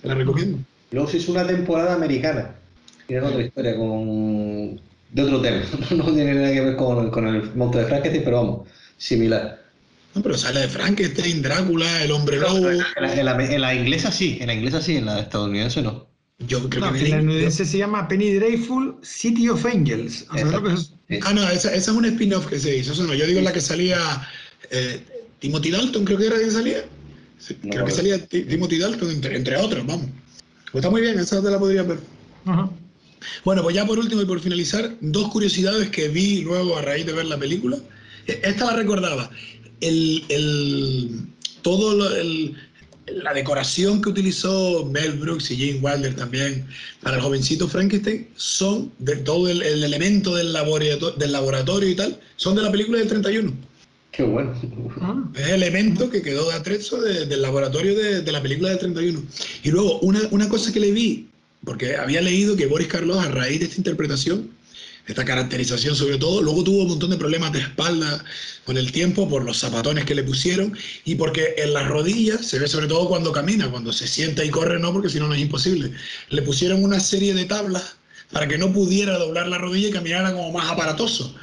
Te 0.00 0.08
la 0.08 0.14
recomiendo. 0.14 0.58
Luego 0.92 1.08
se 1.08 1.16
hizo 1.16 1.32
una 1.32 1.46
temporada 1.46 1.94
americana. 1.94 2.54
Tiene 3.06 3.26
otra 3.26 3.42
historia 3.42 3.76
con... 3.76 4.80
de 5.10 5.22
otro 5.22 5.40
tema. 5.40 5.62
No 5.90 6.04
tiene 6.12 6.34
nada 6.34 6.52
que 6.52 6.60
ver 6.60 6.76
con, 6.76 7.10
con 7.10 7.26
el 7.26 7.54
monte 7.54 7.78
de 7.78 7.86
Frankenstein, 7.86 8.24
pero 8.24 8.36
vamos, 8.36 8.68
similar. 8.98 9.62
No, 10.14 10.22
pero 10.22 10.36
sale 10.36 10.60
de 10.60 10.68
Frankenstein, 10.68 11.40
Drácula, 11.40 12.04
el 12.04 12.12
hombre 12.12 12.38
lobo. 12.38 12.68
En 12.68 12.78
la, 12.78 12.86
en, 12.96 13.24
la, 13.24 13.44
en 13.44 13.60
la, 13.60 13.74
inglesa 13.74 14.12
sí, 14.12 14.36
en 14.40 14.48
la 14.48 14.54
inglesa 14.54 14.82
sí, 14.82 14.96
en 14.96 15.06
la 15.06 15.20
estadounidense 15.20 15.80
no. 15.80 16.06
Yo 16.46 16.68
creo 16.68 16.86
no, 16.86 16.92
que, 16.92 16.98
que 16.98 17.08
la 17.08 17.16
estadounidense 17.16 17.64
se 17.64 17.78
llama 17.78 18.08
Penny 18.08 18.34
Dreyful 18.34 18.96
City 19.02 19.48
of 19.48 19.64
Angels. 19.64 20.26
que 20.32 20.40
es? 20.72 21.22
Ah, 21.22 21.32
no, 21.32 21.42
esa, 21.48 21.74
esa 21.74 21.90
es 21.90 21.96
un 21.96 22.04
spin-off 22.04 22.46
que 22.46 22.58
se 22.58 22.76
hizo. 22.76 22.92
Eso 22.92 23.04
no, 23.04 23.14
yo 23.14 23.26
digo 23.26 23.40
la 23.40 23.52
que 23.52 23.60
salía 23.60 23.98
eh, 24.70 25.00
Timothy 25.38 25.70
Dalton, 25.70 26.04
creo 26.04 26.18
que 26.18 26.26
era 26.26 26.36
quien 26.36 26.50
salía. 26.50 26.84
Sí, 27.38 27.56
no, 27.62 27.70
creo 27.70 27.84
que 27.86 27.92
salía 27.92 28.26
Timothy 28.26 28.78
Dalton, 28.78 29.10
entre, 29.10 29.36
entre 29.36 29.56
otros, 29.56 29.86
vamos. 29.86 30.06
Pues 30.72 30.82
está 30.82 30.90
muy 30.90 31.02
bien, 31.02 31.18
esa 31.18 31.42
te 31.42 31.50
la 31.50 31.58
podrías 31.58 31.86
ver. 31.86 31.98
Bueno, 33.44 33.62
pues 33.62 33.76
ya 33.76 33.86
por 33.86 33.98
último 33.98 34.22
y 34.22 34.24
por 34.24 34.40
finalizar, 34.40 34.96
dos 35.00 35.28
curiosidades 35.30 35.90
que 35.90 36.08
vi 36.08 36.40
luego 36.40 36.76
a 36.76 36.82
raíz 36.82 37.06
de 37.06 37.12
ver 37.12 37.26
la 37.26 37.38
película. 37.38 37.78
Esta 38.26 38.66
la 38.66 38.76
recordaba. 38.76 39.30
El, 39.80 40.24
el, 40.28 41.26
todo 41.60 41.94
lo, 41.94 42.16
el, 42.16 42.56
la 43.06 43.34
decoración 43.34 44.00
que 44.00 44.08
utilizó 44.08 44.86
Mel 44.86 45.12
Brooks 45.12 45.50
y 45.50 45.56
Gene 45.56 45.80
Wilder 45.80 46.14
también 46.14 46.66
para 47.02 47.16
el 47.16 47.22
jovencito 47.22 47.68
Frankenstein 47.68 48.28
son 48.36 48.92
de 48.98 49.16
todo 49.16 49.48
el, 49.48 49.62
el 49.62 49.84
elemento 49.84 50.34
del 50.34 50.52
laboratorio, 50.52 51.10
del 51.18 51.32
laboratorio 51.32 51.88
y 51.88 51.94
tal, 51.94 52.18
son 52.36 52.56
de 52.56 52.62
la 52.62 52.70
película 52.70 52.98
del 52.98 53.08
31. 53.08 53.52
Qué 54.12 54.22
bueno. 54.22 54.52
Es 55.34 55.48
el 55.48 55.62
elemento 55.62 56.10
que 56.10 56.20
quedó 56.20 56.50
de 56.50 56.54
atrezo 56.54 57.00
de, 57.00 57.24
del 57.24 57.40
laboratorio 57.40 57.96
de, 57.96 58.20
de, 58.20 58.32
la 58.32 58.42
película 58.42 58.68
del 58.68 58.78
31. 58.78 59.22
Y 59.64 59.70
luego, 59.70 60.00
una, 60.00 60.20
una 60.30 60.50
cosa 60.50 60.70
que 60.70 60.80
le 60.80 60.92
vi, 60.92 61.30
porque 61.64 61.96
había 61.96 62.20
leído 62.20 62.54
que 62.54 62.66
Boris 62.66 62.88
Karloff, 62.88 63.24
a 63.24 63.30
raíz 63.30 63.60
de 63.60 63.64
esta 63.64 63.78
interpretación, 63.78 64.50
esta 65.06 65.24
caracterización 65.24 65.96
sobre 65.96 66.18
todo, 66.18 66.42
luego 66.42 66.62
tuvo 66.62 66.82
un 66.82 66.88
montón 66.90 67.10
de 67.10 67.16
problemas 67.16 67.52
de 67.52 67.60
espalda 67.60 68.22
con 68.64 68.76
el 68.76 68.92
tiempo 68.92 69.28
por 69.28 69.44
los 69.44 69.58
zapatones 69.58 70.04
que 70.04 70.14
le 70.14 70.22
pusieron 70.22 70.76
y 71.04 71.14
porque 71.14 71.54
en 71.56 71.72
las 71.72 71.88
rodillas, 71.88 72.46
se 72.46 72.58
ve 72.58 72.68
sobre 72.68 72.86
todo 72.86 73.08
cuando 73.08 73.32
camina, 73.32 73.70
cuando 73.70 73.92
se 73.92 74.06
sienta 74.06 74.44
y 74.44 74.50
corre 74.50 74.78
no, 74.78 74.92
porque 74.92 75.08
si 75.08 75.18
no 75.18 75.26
no 75.26 75.34
es 75.34 75.40
imposible, 75.40 75.90
le 76.28 76.42
pusieron 76.42 76.84
una 76.84 77.00
serie 77.00 77.34
de 77.34 77.46
tablas 77.46 77.96
para 78.30 78.46
que 78.46 78.58
no 78.58 78.72
pudiera 78.72 79.18
doblar 79.18 79.48
la 79.48 79.58
rodilla 79.58 79.88
y 79.88 79.92
caminara 79.92 80.32
como 80.32 80.52
más 80.52 80.70
aparatoso 80.70 81.34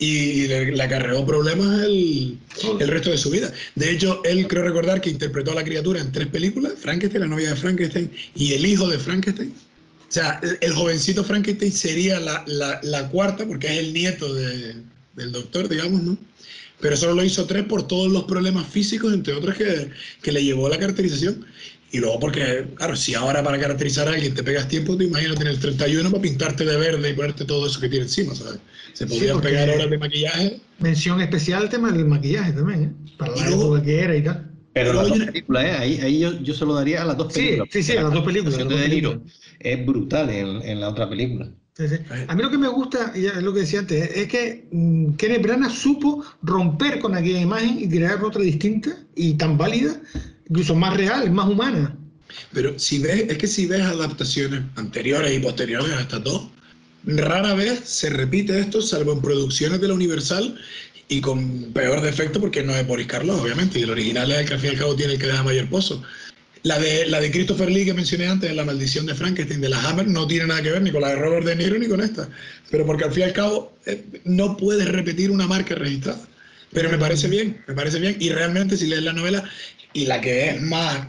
y 0.00 0.48
le, 0.48 0.72
le 0.72 0.82
acarreó 0.82 1.24
problemas 1.26 1.84
el, 1.84 2.38
el, 2.80 2.88
resto 2.88 3.10
de 3.10 3.18
su 3.18 3.30
vida. 3.30 3.52
De 3.74 3.90
hecho, 3.90 4.22
él 4.24 4.48
creo 4.48 4.62
recordar 4.64 5.02
que 5.02 5.10
interpretó 5.10 5.52
a 5.52 5.56
la 5.56 5.62
criatura 5.62 6.00
en 6.00 6.10
tres 6.10 6.26
películas, 6.28 6.72
Frankenstein, 6.80 7.20
la 7.20 7.28
novia 7.28 7.50
de 7.50 7.56
Frankenstein 7.56 8.10
y 8.34 8.54
el 8.54 8.64
hijo 8.64 8.88
de 8.88 8.98
Frankenstein. 8.98 9.50
O 9.50 10.12
sea, 10.12 10.40
el, 10.42 10.56
el 10.62 10.72
jovencito 10.72 11.22
Frankenstein 11.22 11.70
sería 11.70 12.18
la, 12.18 12.42
la, 12.46 12.80
la, 12.82 13.08
cuarta, 13.10 13.46
porque 13.46 13.66
es 13.66 13.78
el 13.78 13.92
nieto 13.92 14.32
de, 14.34 14.74
del 15.16 15.32
doctor, 15.32 15.68
digamos, 15.68 16.02
¿no? 16.02 16.18
Pero 16.80 16.96
solo 16.96 17.12
lo 17.12 17.22
hizo 17.22 17.44
tres 17.44 17.64
por 17.66 17.86
todos 17.86 18.10
los 18.10 18.24
problemas 18.24 18.66
físicos, 18.66 19.12
entre 19.12 19.34
otros, 19.34 19.54
que, 19.54 19.90
que 20.22 20.32
le 20.32 20.42
llevó 20.42 20.66
a 20.66 20.70
la 20.70 20.78
caracterización. 20.78 21.44
Y 21.92 21.98
luego 21.98 22.20
porque, 22.20 22.66
claro, 22.76 22.94
si 22.94 23.14
ahora 23.14 23.42
para 23.42 23.58
caracterizar 23.58 24.06
a 24.06 24.12
alguien 24.12 24.32
te 24.32 24.44
pegas 24.44 24.68
tiempo, 24.68 24.96
te 24.96 25.04
imaginas 25.04 25.36
tener 25.36 25.54
el 25.54 25.60
31 25.60 26.10
para 26.10 26.22
pintarte 26.22 26.64
de 26.64 26.76
verde 26.76 27.10
y 27.10 27.14
ponerte 27.14 27.44
todo 27.44 27.66
eso 27.66 27.80
que 27.80 27.88
tiene 27.88 28.04
encima, 28.04 28.34
¿sabes? 28.34 28.60
Se 28.92 29.06
podrían 29.06 29.36
sí, 29.36 29.42
pegar 29.42 29.70
horas 29.70 29.90
de 29.90 29.98
maquillaje. 29.98 30.60
Mención 30.78 31.20
especial 31.20 31.64
al 31.64 31.68
tema 31.68 31.90
del 31.90 32.04
maquillaje 32.04 32.52
también, 32.52 32.82
¿eh? 32.84 33.12
Para 33.18 33.34
la 33.34 33.48
época 33.48 33.82
que 33.82 34.00
era 34.00 34.16
y 34.16 34.22
tal. 34.22 34.50
Pero 34.72 34.92
las 34.92 35.08
dos 35.08 35.18
películas, 35.18 35.64
¿eh? 35.64 35.70
ahí, 35.72 36.00
ahí 36.00 36.18
yo, 36.20 36.40
yo, 36.40 36.54
se 36.54 36.64
lo 36.64 36.74
daría 36.74 37.02
a 37.02 37.04
las 37.06 37.16
dos 37.16 37.32
películas. 37.32 37.68
Sí, 37.72 37.82
sí, 37.82 37.92
sí 37.92 37.98
a 37.98 38.02
las 38.04 38.12
dos 38.12 38.24
películas. 38.24 38.56
La 38.56 38.64
de 38.64 38.88
Niro 38.88 39.22
es 39.58 39.86
brutal 39.86 40.30
en, 40.30 40.62
en, 40.62 40.80
la 40.80 40.90
otra 40.90 41.10
película. 41.10 41.50
Sí, 41.74 41.88
sí. 41.88 41.96
A 42.28 42.34
mí 42.36 42.42
lo 42.42 42.50
que 42.50 42.58
me 42.58 42.68
gusta, 42.68 43.12
y 43.16 43.26
es 43.26 43.42
lo 43.42 43.52
que 43.52 43.60
decía 43.60 43.80
antes, 43.80 44.16
es 44.16 44.28
que 44.28 44.68
mm, 44.70 45.14
Kenneth 45.14 45.42
Branagh 45.42 45.72
supo 45.72 46.24
romper 46.42 47.00
con 47.00 47.16
aquella 47.16 47.40
imagen 47.40 47.80
y 47.80 47.88
crear 47.88 48.22
otra 48.22 48.42
distinta 48.42 48.96
y 49.16 49.34
tan 49.34 49.58
válida 49.58 50.00
incluso 50.50 50.74
más 50.74 50.96
real, 50.96 51.30
más 51.30 51.48
humana. 51.48 51.96
Pero 52.52 52.78
si 52.78 52.98
ves, 52.98 53.26
es 53.28 53.38
que 53.38 53.46
si 53.46 53.66
ves 53.66 53.82
adaptaciones 53.82 54.62
anteriores 54.76 55.32
y 55.32 55.38
posteriores 55.38 55.92
a 55.92 56.00
estas 56.02 56.22
dos, 56.24 56.48
rara 57.04 57.54
vez 57.54 57.80
se 57.84 58.10
repite 58.10 58.58
esto, 58.58 58.82
salvo 58.82 59.12
en 59.12 59.22
producciones 59.22 59.80
de 59.80 59.88
la 59.88 59.94
Universal 59.94 60.60
y 61.08 61.20
con 61.20 61.72
peor 61.72 62.00
defecto 62.02 62.40
porque 62.40 62.62
no 62.62 62.74
es 62.74 62.86
Boris 62.86 63.06
Carlos, 63.06 63.40
obviamente, 63.40 63.78
y 63.78 63.82
el 63.82 63.90
original 63.90 64.30
es 64.30 64.38
el 64.38 64.46
que 64.46 64.54
al 64.54 64.60
fin 64.60 64.70
y 64.70 64.72
al 64.74 64.78
cabo 64.78 64.96
tiene 64.96 65.14
el 65.14 65.18
que 65.18 65.26
deja 65.26 65.42
mayor 65.42 65.68
pozo. 65.68 66.02
La 66.62 66.78
de, 66.78 67.06
la 67.06 67.20
de 67.20 67.30
Christopher 67.30 67.70
Lee 67.70 67.86
que 67.86 67.94
mencioné 67.94 68.28
antes, 68.28 68.54
La 68.54 68.64
maldición 68.64 69.06
de 69.06 69.14
Frankenstein, 69.14 69.62
de 69.62 69.70
la 69.70 69.82
Hammer, 69.88 70.06
no 70.06 70.26
tiene 70.26 70.46
nada 70.46 70.62
que 70.62 70.70
ver 70.70 70.82
ni 70.82 70.90
con 70.90 71.00
la 71.00 71.08
de 71.08 71.16
Robert 71.16 71.46
De 71.46 71.56
Niro 71.56 71.78
ni 71.78 71.88
con 71.88 72.02
esta. 72.02 72.28
Pero 72.70 72.84
porque 72.84 73.04
al 73.04 73.12
fin 73.12 73.22
y 73.22 73.24
al 73.24 73.32
cabo 73.32 73.72
eh, 73.86 74.04
no 74.24 74.58
puedes 74.58 74.86
repetir 74.86 75.30
una 75.30 75.46
marca 75.46 75.74
registrada. 75.74 76.20
Pero 76.72 76.90
me 76.90 76.98
parece 76.98 77.28
bien, 77.28 77.64
me 77.66 77.74
parece 77.74 77.98
bien. 77.98 78.16
Y 78.20 78.28
realmente 78.28 78.76
si 78.76 78.86
lees 78.86 79.02
la 79.02 79.14
novela, 79.14 79.42
y 79.92 80.06
la 80.06 80.20
que 80.20 80.50
es 80.50 80.62
más 80.62 81.06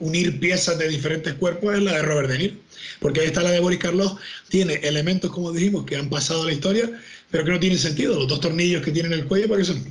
unir 0.00 0.40
piezas 0.40 0.78
de 0.78 0.88
diferentes 0.88 1.34
cuerpos 1.34 1.74
es 1.74 1.82
la 1.82 1.94
de 1.96 2.02
Robert 2.02 2.28
De 2.30 2.38
Niro. 2.38 2.54
Porque 3.00 3.20
ahí 3.20 3.26
está 3.26 3.42
la 3.42 3.50
de 3.50 3.60
Boris 3.60 3.78
Karloff, 3.78 4.18
tiene 4.48 4.74
elementos, 4.82 5.30
como 5.30 5.52
dijimos, 5.52 5.84
que 5.84 5.96
han 5.96 6.08
pasado 6.08 6.42
a 6.42 6.46
la 6.46 6.52
historia, 6.52 6.90
pero 7.30 7.44
que 7.44 7.50
no 7.50 7.60
tienen 7.60 7.78
sentido. 7.78 8.14
Los 8.18 8.28
dos 8.28 8.40
tornillos 8.40 8.82
que 8.82 8.90
tienen 8.92 9.12
el 9.12 9.26
cuello, 9.26 9.48
¿para 9.48 9.58
qué 9.60 9.64
son? 9.66 9.84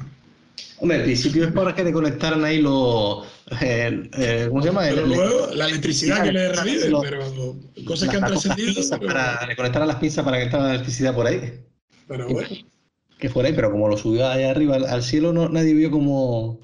Hombre, 0.78 0.98
al 0.98 1.04
principio 1.04 1.46
es 1.46 1.52
para 1.54 1.74
que 1.74 1.84
te 1.84 1.94
conectaran 1.94 2.44
ahí 2.44 2.62
los. 2.62 3.26
eh, 3.62 4.10
eh, 4.18 4.46
¿Cómo 4.50 4.62
se 4.62 4.68
llama? 4.68 4.82
Pero 4.82 5.06
El- 5.06 5.12
el- 5.12 5.18
luego 5.18 5.54
la 5.56 5.68
electricidad 5.68 6.24
que 6.24 6.32
le 6.32 6.50
revive, 6.52 6.92
pero 7.02 7.56
cosas 7.86 8.10
que 8.10 8.18
han 8.18 8.26
trascendido. 8.26 8.82
pero- 9.00 9.08
Para 9.08 9.48
le 9.48 9.56
conectaran 9.56 9.88
las 9.88 9.98
pinzas 9.98 10.26
para 10.26 10.38
que 10.38 10.44
estaba 10.46 10.66
la 10.66 10.70
electricidad 10.74 11.14
por 11.16 11.28
ahí. 11.28 11.60
Pero 12.08 12.28
bueno. 12.28 12.50
Que 13.20 13.30
fuera 13.30 13.48
ahí, 13.50 13.56
pero 13.56 13.72
como 13.72 13.88
lo 13.88 13.96
subió 13.98 14.28
allá 14.28 14.52
arriba 14.52 14.76
al, 14.76 14.86
al 14.86 15.04
cielo, 15.04 15.32
no, 15.32 15.48
nadie 15.48 15.74
vio 15.74 15.90
cómo, 15.90 16.60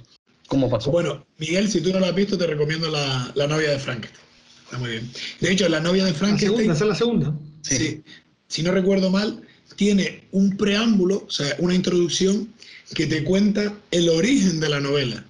cómo 0.50 0.70
pasó. 0.70 0.92
Bueno, 0.92 1.26
Miguel, 1.38 1.70
si 1.72 1.80
tú 1.80 1.94
no 1.94 2.00
lo 2.00 2.08
has 2.08 2.16
visto, 2.16 2.38
te 2.38 2.46
recomiendo 2.48 2.90
la, 2.90 3.32
la 3.36 3.48
novia 3.48 3.70
de 3.72 3.80
Frankenstein. 3.80 4.26
Está 4.66 4.78
muy 4.78 4.90
bien. 4.92 5.10
De 5.40 5.52
hecho, 5.52 5.70
la 5.70 5.80
novia 5.80 6.04
de 6.06 6.12
La 6.12 6.18
segunda, 6.18 6.38
Frankenstein, 6.38 6.72
esa 6.72 6.84
es 6.84 6.90
la 6.90 6.96
segunda. 6.96 7.34
Sí. 7.62 7.78
sí, 7.78 8.04
si 8.48 8.64
no 8.64 8.72
recuerdo 8.72 9.10
mal, 9.10 9.42
tiene 9.76 10.24
un 10.32 10.58
preámbulo, 10.58 11.24
o 11.28 11.32
sea, 11.32 11.56
una 11.60 11.74
introducción 11.74 12.54
que 12.94 13.06
te 13.08 13.24
cuenta 13.24 13.74
el 13.92 14.10
origen 14.10 14.60
de 14.60 14.70
la 14.70 14.80
novela. 14.80 15.24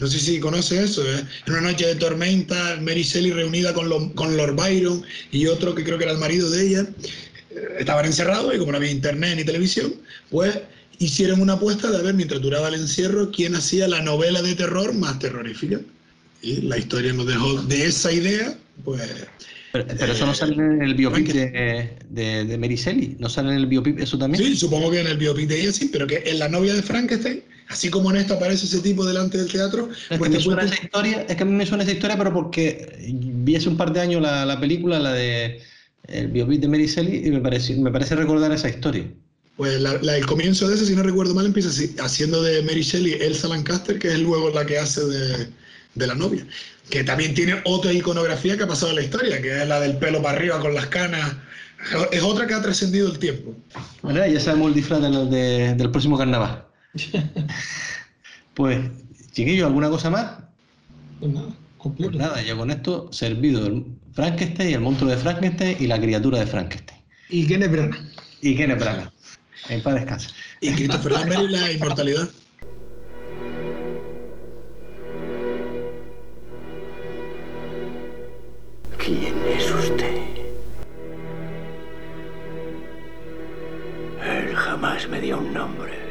No 0.00 0.08
sé 0.08 0.18
si 0.18 0.40
conoces 0.40 0.90
eso. 0.90 1.02
¿eh? 1.08 1.24
En 1.46 1.52
una 1.52 1.62
noche 1.70 1.86
de 1.86 1.94
tormenta, 1.94 2.78
Mary 2.82 3.02
Shelley 3.04 3.30
reunida 3.32 3.72
con, 3.72 3.88
lo- 3.88 4.12
con 4.14 4.36
Lord 4.36 4.56
Byron 4.56 5.04
y 5.30 5.46
otro 5.46 5.74
que 5.74 5.84
creo 5.84 5.96
que 5.98 6.04
era 6.04 6.12
el 6.12 6.18
marido 6.18 6.50
de 6.50 6.66
ella, 6.66 6.86
eh, 7.50 7.76
estaban 7.78 8.04
encerrados 8.04 8.52
y 8.54 8.58
como 8.58 8.72
no 8.72 8.78
había 8.78 8.90
internet 8.90 9.36
ni 9.36 9.44
televisión, 9.44 9.94
pues 10.30 10.58
hicieron 10.98 11.40
una 11.40 11.54
apuesta 11.54 11.90
de 11.90 12.02
ver, 12.02 12.14
mientras 12.14 12.40
duraba 12.40 12.68
el 12.68 12.74
encierro, 12.74 13.30
quién 13.30 13.54
hacía 13.54 13.88
la 13.88 14.02
novela 14.02 14.42
de 14.42 14.54
terror 14.54 14.94
más 14.94 15.18
terrorífica. 15.18 15.80
Y 16.42 16.60
la 16.62 16.76
historia 16.76 17.12
nos 17.12 17.26
dejó 17.26 17.62
de 17.62 17.86
esa 17.86 18.12
idea, 18.12 18.56
pues 18.84 19.00
Pero, 19.72 19.86
pero 19.98 20.12
eso 20.12 20.26
no 20.26 20.34
sale 20.34 20.54
en 20.54 20.82
el 20.82 20.94
biopic 20.94 21.32
de, 21.32 21.96
de, 22.10 22.44
de 22.44 22.58
Mary 22.58 22.76
Shelley. 22.76 23.16
¿No 23.18 23.28
sale 23.28 23.50
en 23.50 23.56
el 23.56 23.66
biopic 23.66 23.98
eso 23.98 24.16
también? 24.16 24.44
Sí, 24.44 24.54
supongo 24.56 24.90
que 24.90 25.00
en 25.00 25.08
el 25.08 25.18
biopic 25.18 25.48
de 25.48 25.62
ella 25.62 25.72
sí, 25.72 25.90
pero 25.92 26.06
que 26.06 26.22
en 26.26 26.38
la 26.38 26.48
novia 26.48 26.74
de 26.74 26.82
Frankenstein, 26.82 27.42
así 27.68 27.90
como 27.90 28.10
en 28.10 28.18
esta 28.18 28.34
aparece 28.34 28.66
ese 28.66 28.80
tipo 28.80 29.04
delante 29.04 29.36
del 29.36 29.50
teatro, 29.50 29.88
Es 29.90 30.08
que, 30.10 30.18
pues 30.18 30.30
me 30.30 30.38
suena 30.38 30.62
esa 30.62 30.80
historia, 30.80 31.26
es 31.28 31.34
que 31.34 31.42
a 31.42 31.46
mí 31.46 31.52
me 31.52 31.66
suena 31.66 31.82
esa 31.82 31.92
historia, 31.92 32.16
pero 32.16 32.32
porque 32.32 32.96
vi 33.10 33.56
hace 33.56 33.68
un 33.68 33.76
par 33.76 33.92
de 33.92 34.00
años 34.00 34.22
la, 34.22 34.46
la 34.46 34.60
película, 34.60 35.00
la 35.00 35.12
de 35.12 35.60
el 36.06 36.28
biopic 36.28 36.60
de 36.60 36.68
Mary 36.68 36.86
Shelley, 36.86 37.26
y 37.26 37.30
me 37.30 37.40
parece, 37.40 37.74
me 37.74 37.90
parece 37.90 38.14
recordar 38.14 38.52
esa 38.52 38.68
historia. 38.68 39.10
Pues 39.56 39.80
la- 39.80 39.98
la- 40.02 40.16
el 40.16 40.26
comienzo 40.26 40.68
de 40.68 40.74
ese, 40.76 40.86
si 40.86 40.96
no 40.96 41.02
recuerdo 41.02 41.34
mal, 41.34 41.46
empieza 41.46 41.68
así, 41.68 41.94
haciendo 42.00 42.42
de 42.42 42.62
Mary 42.62 42.82
Shelley 42.82 43.14
Elsa 43.20 43.48
Lancaster, 43.48 43.98
que 43.98 44.08
es 44.08 44.18
luego 44.20 44.50
la 44.50 44.64
que 44.66 44.78
hace 44.78 45.04
de, 45.04 45.48
de 45.94 46.06
la 46.06 46.14
novia. 46.14 46.46
Que 46.90 47.02
también 47.04 47.34
tiene 47.34 47.60
otra 47.64 47.92
iconografía 47.92 48.56
que 48.56 48.64
ha 48.64 48.68
pasado 48.68 48.90
en 48.90 48.96
la 48.96 49.02
historia, 49.02 49.40
que 49.40 49.62
es 49.62 49.68
la 49.68 49.80
del 49.80 49.96
pelo 49.96 50.20
para 50.22 50.36
arriba 50.36 50.60
con 50.60 50.74
las 50.74 50.86
canas. 50.86 51.34
Es 52.12 52.22
otra 52.22 52.46
que 52.46 52.54
ha 52.54 52.62
trascendido 52.62 53.10
el 53.10 53.18
tiempo. 53.18 53.54
Bueno, 54.02 54.26
ya 54.26 54.40
sabemos 54.40 54.68
el 54.68 54.74
disfraz 54.74 55.00
del, 55.02 55.30
de- 55.30 55.74
del 55.74 55.90
próximo 55.90 56.18
carnaval. 56.18 56.64
pues, 58.54 58.78
chiquillos, 59.32 59.66
¿alguna 59.66 59.88
cosa 59.90 60.10
más? 60.10 60.32
Pues 61.20 61.32
nada, 61.32 61.48
completo. 61.78 62.12
Pues 62.12 62.22
nada, 62.22 62.42
ya 62.42 62.56
con 62.56 62.70
esto 62.70 63.08
servido 63.12 63.66
el 63.66 63.84
Frankenstein, 64.12 64.74
el 64.74 64.80
monstruo 64.80 65.10
de 65.10 65.16
Frankenstein 65.16 65.76
y 65.80 65.86
la 65.86 66.00
criatura 66.00 66.38
de 66.40 66.46
Frankenstein. 66.46 67.00
Y 67.30 67.46
Kenneth 67.46 67.70
Branagh. 67.72 67.96
Y 68.42 68.56
Kenneth 68.56 68.78
Branagh. 68.78 69.10
En 69.68 69.82
paz 69.82 69.94
descanse. 69.94 70.28
Y 70.60 70.72
Christopher 70.74 71.12
Lambert 71.12 71.42
y 71.42 71.48
la 71.48 71.72
inmortalidad. 71.72 72.28
¿Quién 78.98 79.34
es 79.56 79.70
usted? 79.70 80.14
Él 84.22 84.54
jamás 84.54 85.08
me 85.08 85.20
dio 85.20 85.38
un 85.38 85.52
nombre. 85.52 86.03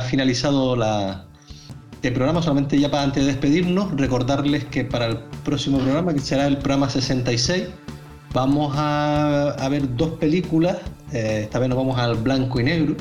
Ha 0.00 0.02
finalizado 0.02 0.76
la, 0.76 1.24
el 2.02 2.12
programa, 2.12 2.42
solamente 2.42 2.78
ya 2.80 2.90
para 2.90 3.04
antes 3.04 3.24
de 3.24 3.32
despedirnos, 3.32 3.92
recordarles 3.96 4.64
que 4.64 4.84
para 4.84 5.06
el 5.06 5.18
próximo 5.44 5.78
programa, 5.78 6.12
que 6.14 6.20
será 6.20 6.46
el 6.46 6.56
programa 6.58 6.88
66, 6.88 7.64
vamos 8.32 8.74
a, 8.76 9.50
a 9.58 9.68
ver 9.68 9.94
dos 9.96 10.10
películas, 10.18 10.78
eh, 11.12 11.40
esta 11.44 11.58
vez 11.58 11.68
nos 11.68 11.78
vamos 11.78 11.98
al 11.98 12.16
blanco 12.16 12.60
y 12.60 12.64
negro, 12.64 12.96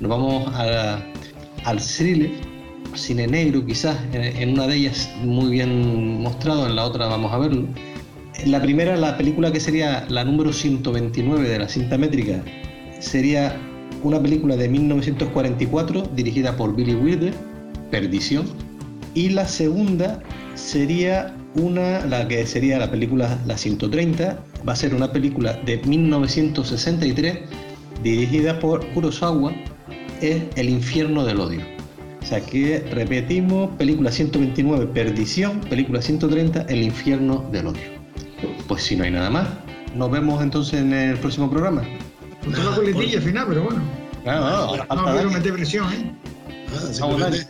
nos 0.00 0.10
vamos 0.10 0.52
a- 0.54 0.98
al 1.64 1.78
thriller, 1.80 2.30
cine 2.94 3.26
negro 3.26 3.64
quizás, 3.66 3.96
en, 4.12 4.22
en 4.22 4.52
una 4.52 4.66
de 4.66 4.76
ellas 4.76 5.10
muy 5.22 5.50
bien 5.50 6.20
mostrado, 6.22 6.66
en 6.66 6.76
la 6.76 6.84
otra 6.84 7.06
vamos 7.06 7.32
a 7.32 7.38
verlo. 7.38 7.66
La 8.46 8.60
primera, 8.60 8.96
la 8.96 9.16
película 9.16 9.50
que 9.50 9.58
sería 9.60 10.04
la 10.08 10.22
número 10.24 10.52
129 10.52 11.48
de 11.48 11.58
la 11.58 11.68
cinta 11.68 11.96
métrica, 11.98 12.42
sería 13.00 13.56
una 14.02 14.20
película 14.20 14.56
de 14.56 14.68
1944 14.68 16.10
dirigida 16.14 16.56
por 16.56 16.74
Billy 16.74 16.94
Wilder, 16.94 17.34
Perdición. 17.90 18.46
Y 19.14 19.30
la 19.30 19.46
segunda 19.48 20.22
sería 20.54 21.34
una, 21.54 22.04
la 22.06 22.28
que 22.28 22.46
sería 22.46 22.78
la 22.78 22.90
película 22.90 23.38
La 23.46 23.56
130, 23.56 24.38
va 24.66 24.72
a 24.72 24.76
ser 24.76 24.94
una 24.94 25.10
película 25.12 25.54
de 25.64 25.78
1963 25.78 27.38
dirigida 28.02 28.58
por 28.58 28.86
Kurosawa, 28.92 29.52
es 30.20 30.42
El 30.56 30.68
infierno 30.68 31.24
del 31.24 31.40
odio. 31.40 31.60
O 32.22 32.26
sea 32.26 32.40
que 32.40 32.80
repetimos, 32.92 33.70
película 33.76 34.10
129, 34.10 34.86
Perdición, 34.86 35.60
película 35.60 36.02
130, 36.02 36.62
El 36.62 36.82
infierno 36.82 37.48
del 37.52 37.68
odio. 37.68 37.96
Pues 38.66 38.82
si 38.82 38.96
no 38.96 39.04
hay 39.04 39.12
nada 39.12 39.30
más, 39.30 39.48
nos 39.94 40.10
vemos 40.10 40.42
entonces 40.42 40.80
en 40.80 40.92
el 40.92 41.16
próximo 41.18 41.50
programa. 41.50 41.82
Faltó 42.52 42.70
la 42.70 42.76
coletilla 42.76 43.18
al 43.18 43.24
final, 43.24 43.46
pero 43.48 43.62
bueno. 43.64 43.82
Claro, 44.24 44.40
no, 44.40 44.76
No 44.76 44.86
quiero 45.04 45.14
Dani. 45.16 45.34
meter 45.34 45.52
presión, 45.52 45.92
¿eh? 45.92 46.12
Nada, 46.74 46.92
simplemente 46.92 47.46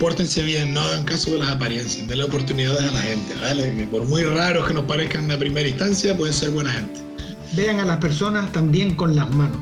pórtense 0.00 0.42
bien, 0.42 0.74
no 0.74 0.80
hagan 0.82 1.04
caso 1.04 1.30
de 1.30 1.38
las 1.38 1.48
apariencias, 1.50 2.06
denle 2.06 2.24
oportunidades 2.24 2.82
a 2.82 2.92
la 2.92 3.00
gente, 3.00 3.34
¿vale? 3.40 3.74
Que 3.74 3.86
por 3.86 4.04
muy 4.04 4.22
raros 4.24 4.66
que 4.68 4.74
nos 4.74 4.84
parezcan 4.84 5.30
a 5.30 5.38
primera 5.38 5.66
instancia, 5.68 6.16
pueden 6.16 6.34
ser 6.34 6.50
buena 6.50 6.70
gente. 6.72 7.00
Vean 7.52 7.80
a 7.80 7.84
las 7.86 7.96
personas 7.98 8.50
también 8.52 8.94
con 8.94 9.14
las 9.16 9.30
manos. 9.30 9.56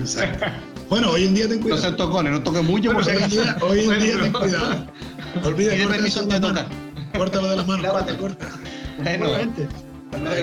Exacto. 0.00 0.46
Bueno, 0.88 1.10
hoy 1.10 1.26
en 1.26 1.34
día 1.34 1.46
ten 1.48 1.58
No 1.58 1.62
cuidado. 1.62 1.82
se 1.82 1.92
tocones, 1.92 2.32
no 2.32 2.42
toques 2.42 2.64
mucho 2.64 2.88
Hoy 2.90 2.94
porque 2.96 3.12
en 3.12 3.30
día, 3.30 3.56
hoy 3.60 3.80
en 3.80 4.00
día 4.00 4.18
ten 4.22 4.32
cuidado. 4.32 4.86
Olvida 5.44 5.72
corta 5.76 5.88
permiso 5.88 6.22
de 6.22 6.40
tocar. 6.40 6.52
manos. 6.54 6.64
Córtalo 7.16 7.50
de 7.50 7.56
las 7.56 7.66
manos, 7.68 7.82
Lávate. 7.84 8.16
corta, 8.16 8.48
corta. 8.48 8.60
Bueno. 9.04 9.26
Venga, 9.30 9.70
Pues 10.10 10.22
nada, 10.22 10.36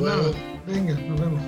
luego. 0.00 0.32
Venga, 0.68 0.94
nos 0.94 1.20
vemos. 1.20 1.42